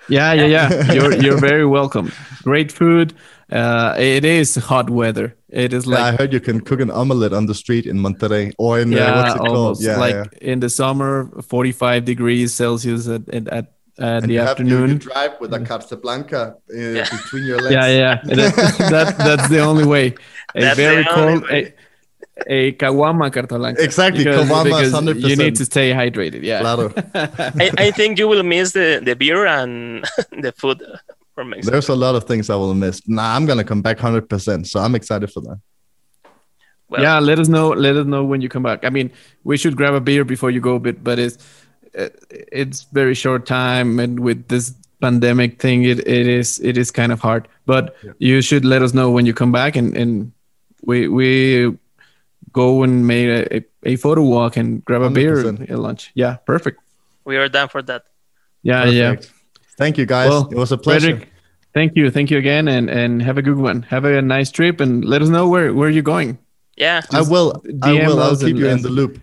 Yeah, 0.10 0.34
yeah, 0.34 0.46
yeah. 0.46 0.92
you're 0.94 1.14
you're 1.16 1.40
very 1.40 1.66
welcome. 1.66 2.12
Great 2.44 2.72
food. 2.72 3.14
Uh, 3.52 3.96
it 3.98 4.26
is 4.26 4.56
hot 4.56 4.90
weather. 4.90 5.36
It 5.50 5.72
is 5.72 5.86
like 5.86 6.00
yeah, 6.00 6.06
I 6.06 6.12
heard 6.12 6.34
you 6.34 6.40
can 6.40 6.62
cook 6.62 6.80
an 6.80 6.90
omelette 6.90 7.34
on 7.34 7.46
the 7.46 7.54
street 7.54 7.86
in 7.86 7.98
Monterrey 7.98 8.54
or 8.58 8.80
in 8.80 8.92
yeah, 8.92 9.06
uh, 9.06 9.22
what's 9.22 9.36
it 9.36 9.42
almost. 9.42 9.56
called? 9.56 9.82
Yeah, 9.82 9.98
like 9.98 10.16
yeah. 10.16 10.26
in 10.42 10.60
the 10.60 10.70
summer, 10.70 11.30
45 11.42 12.06
degrees 12.06 12.54
Celsius 12.54 13.08
at, 13.08 13.30
at, 13.30 13.48
at 13.48 13.68
uh, 14.00 14.20
the 14.22 14.34
you 14.34 14.40
afternoon. 14.40 14.82
Have, 14.82 14.90
you, 14.90 14.98
drive 14.98 15.40
with 15.40 15.54
a 15.54 15.60
Carta 15.60 15.96
Blanca 15.96 16.56
uh, 16.70 16.78
yeah. 16.78 17.10
between 17.10 17.46
your 17.46 17.60
legs. 17.60 17.74
Yeah, 17.74 17.88
yeah, 17.88 18.22
that, 18.26 18.76
that, 18.90 19.18
that's 19.18 19.48
the 19.50 19.60
only 19.60 19.86
way. 19.86 20.16
A 20.56 20.62
that's 20.62 20.78
very 20.78 21.06
cold, 21.06 21.44
a, 21.50 21.74
a 22.48 22.74
Caguama 22.74 23.32
Carta 23.32 23.56
Exactly, 23.82 24.24
because, 24.24 24.48
because 24.48 24.94
100%. 24.94 25.30
You 25.30 25.36
need 25.36 25.56
to 25.56 25.66
stay 25.66 25.92
hydrated. 25.92 26.44
Yeah. 26.44 26.62
Claro. 26.62 26.94
I, 27.16 27.72
I, 27.78 27.92
think 27.92 28.20
you 28.20 28.28
will 28.28 28.44
miss 28.44 28.74
the, 28.74 29.02
the 29.04 29.16
beer 29.16 29.46
and 29.46 30.04
the 30.42 30.52
food 30.52 30.84
from 31.34 31.50
Mexico. 31.50 31.72
There's 31.72 31.90
a 31.90 31.96
lot 31.96 32.16
of 32.16 32.26
things 32.26 32.50
I 32.50 32.56
will 32.56 32.74
miss. 32.74 33.08
Nah, 33.08 33.36
I'm 33.36 33.46
gonna 33.46 33.64
come 33.64 33.82
back 33.82 33.98
100%. 33.98 34.68
So 34.68 34.80
I'm 34.80 34.96
excited 34.96 35.32
for 35.32 35.42
that. 35.42 35.60
Well, 36.90 37.02
yeah, 37.02 37.20
let 37.20 37.40
us 37.40 37.48
know. 37.48 37.70
Let 37.70 37.96
us 37.96 38.06
know 38.06 38.24
when 38.24 38.42
you 38.42 38.50
come 38.50 38.64
back. 38.64 38.84
I 38.84 38.90
mean, 38.90 39.12
we 39.44 39.58
should 39.58 39.76
grab 39.76 39.96
a 39.96 40.02
beer 40.02 40.24
before 40.24 40.52
you 40.52 40.62
go, 40.62 40.78
but 40.78 41.04
but 41.04 41.18
it's 41.18 41.38
uh, 41.98 42.10
it's 42.30 42.84
very 42.92 43.16
short 43.16 43.46
time 43.46 44.00
and 44.00 44.20
with 44.20 44.48
this 44.50 44.76
pandemic 45.02 45.62
thing 45.62 45.84
it, 45.84 46.00
it 46.00 46.28
is 46.28 46.60
it 46.60 46.78
is 46.78 46.92
kind 46.92 47.12
of 47.12 47.20
hard 47.20 47.48
but 47.66 47.96
yeah. 48.04 48.12
you 48.18 48.42
should 48.42 48.66
let 48.66 48.82
us 48.82 48.94
know 48.94 49.12
when 49.12 49.26
you 49.26 49.34
come 49.34 49.52
back 49.52 49.76
and 49.76 49.96
and 49.96 50.32
we 50.84 51.08
we 51.08 51.78
go 52.56 52.84
and 52.84 53.06
make 53.06 53.28
a, 53.28 53.66
a 53.84 53.96
photo 53.98 54.24
walk 54.24 54.56
and 54.56 54.84
grab 54.88 55.02
a 55.02 55.10
100%. 55.10 55.14
beer 55.14 55.36
at 55.74 55.80
lunch. 55.88 56.12
Yeah 56.16 56.38
perfect. 56.52 56.80
We 57.26 57.36
are 57.38 57.50
down 57.50 57.70
for 57.70 57.82
that. 57.84 58.04
Yeah 58.64 58.86
perfect. 58.86 59.24
yeah 59.26 59.30
thank 59.78 59.98
you 60.00 60.06
guys. 60.06 60.30
Well, 60.30 60.48
it 60.52 60.58
was 60.58 60.72
a 60.72 60.78
pleasure. 60.78 61.12
Frederik, 61.12 61.34
thank 61.74 61.92
you. 61.98 62.10
Thank 62.10 62.32
you 62.32 62.38
again 62.38 62.68
and 62.68 62.90
and 62.90 63.22
have 63.22 63.38
a 63.38 63.46
good 63.48 63.60
one. 63.70 63.84
Have 63.94 64.06
a 64.06 64.22
nice 64.22 64.50
trip 64.58 64.80
and 64.80 65.04
let 65.04 65.22
us 65.22 65.30
know 65.30 65.46
where 65.54 65.74
where 65.74 65.90
you're 65.90 66.10
going. 66.16 66.40
Yeah. 66.78 67.02
I 67.12 67.22
will 67.22 67.62
i 67.84 67.94
will. 67.94 68.20
I'll 68.22 68.38
keep 68.38 68.58
you 68.58 68.68
in 68.68 68.82
the 68.82 68.94
loop 69.00 69.20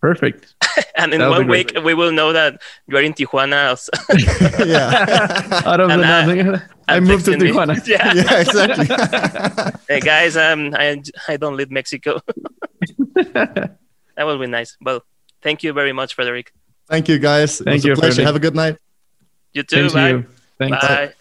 perfect 0.00 0.54
and 0.96 1.12
in 1.12 1.20
one 1.20 1.46
week 1.48 1.72
we 1.84 1.94
will 1.94 2.12
know 2.12 2.32
that 2.32 2.60
you're 2.86 3.02
in 3.02 3.12
Tijuana. 3.12 3.76
yeah. 4.66 5.62
Out 5.66 5.80
of 5.80 5.88
the 5.88 5.96
nothing. 5.96 6.60
I 6.88 7.00
moved 7.00 7.24
to 7.26 7.32
Tijuana. 7.32 7.74
Yeah. 7.86 8.12
yeah, 8.14 8.40
exactly. 8.40 8.86
hey 9.88 10.00
guys, 10.00 10.36
um, 10.36 10.74
I 10.74 11.02
I 11.26 11.36
don't 11.36 11.56
live 11.56 11.70
Mexico. 11.70 12.20
that 13.14 13.78
will 14.16 14.38
be 14.38 14.46
nice. 14.46 14.76
Well, 14.80 15.02
thank 15.42 15.62
you 15.62 15.72
very 15.72 15.92
much, 15.92 16.14
Frederik. 16.14 16.52
Thank 16.88 17.08
you, 17.08 17.18
guys. 17.18 17.60
Thank 17.60 17.84
you. 17.84 17.94
pleasure. 17.94 18.24
Have 18.24 18.36
a 18.36 18.40
good 18.40 18.54
night. 18.54 18.76
You 19.52 19.62
too. 19.62 19.90
Thank 19.90 19.94
bye. 19.94 20.08
You. 20.10 20.26
Thanks. 20.58 20.86
Bye. 20.86 21.14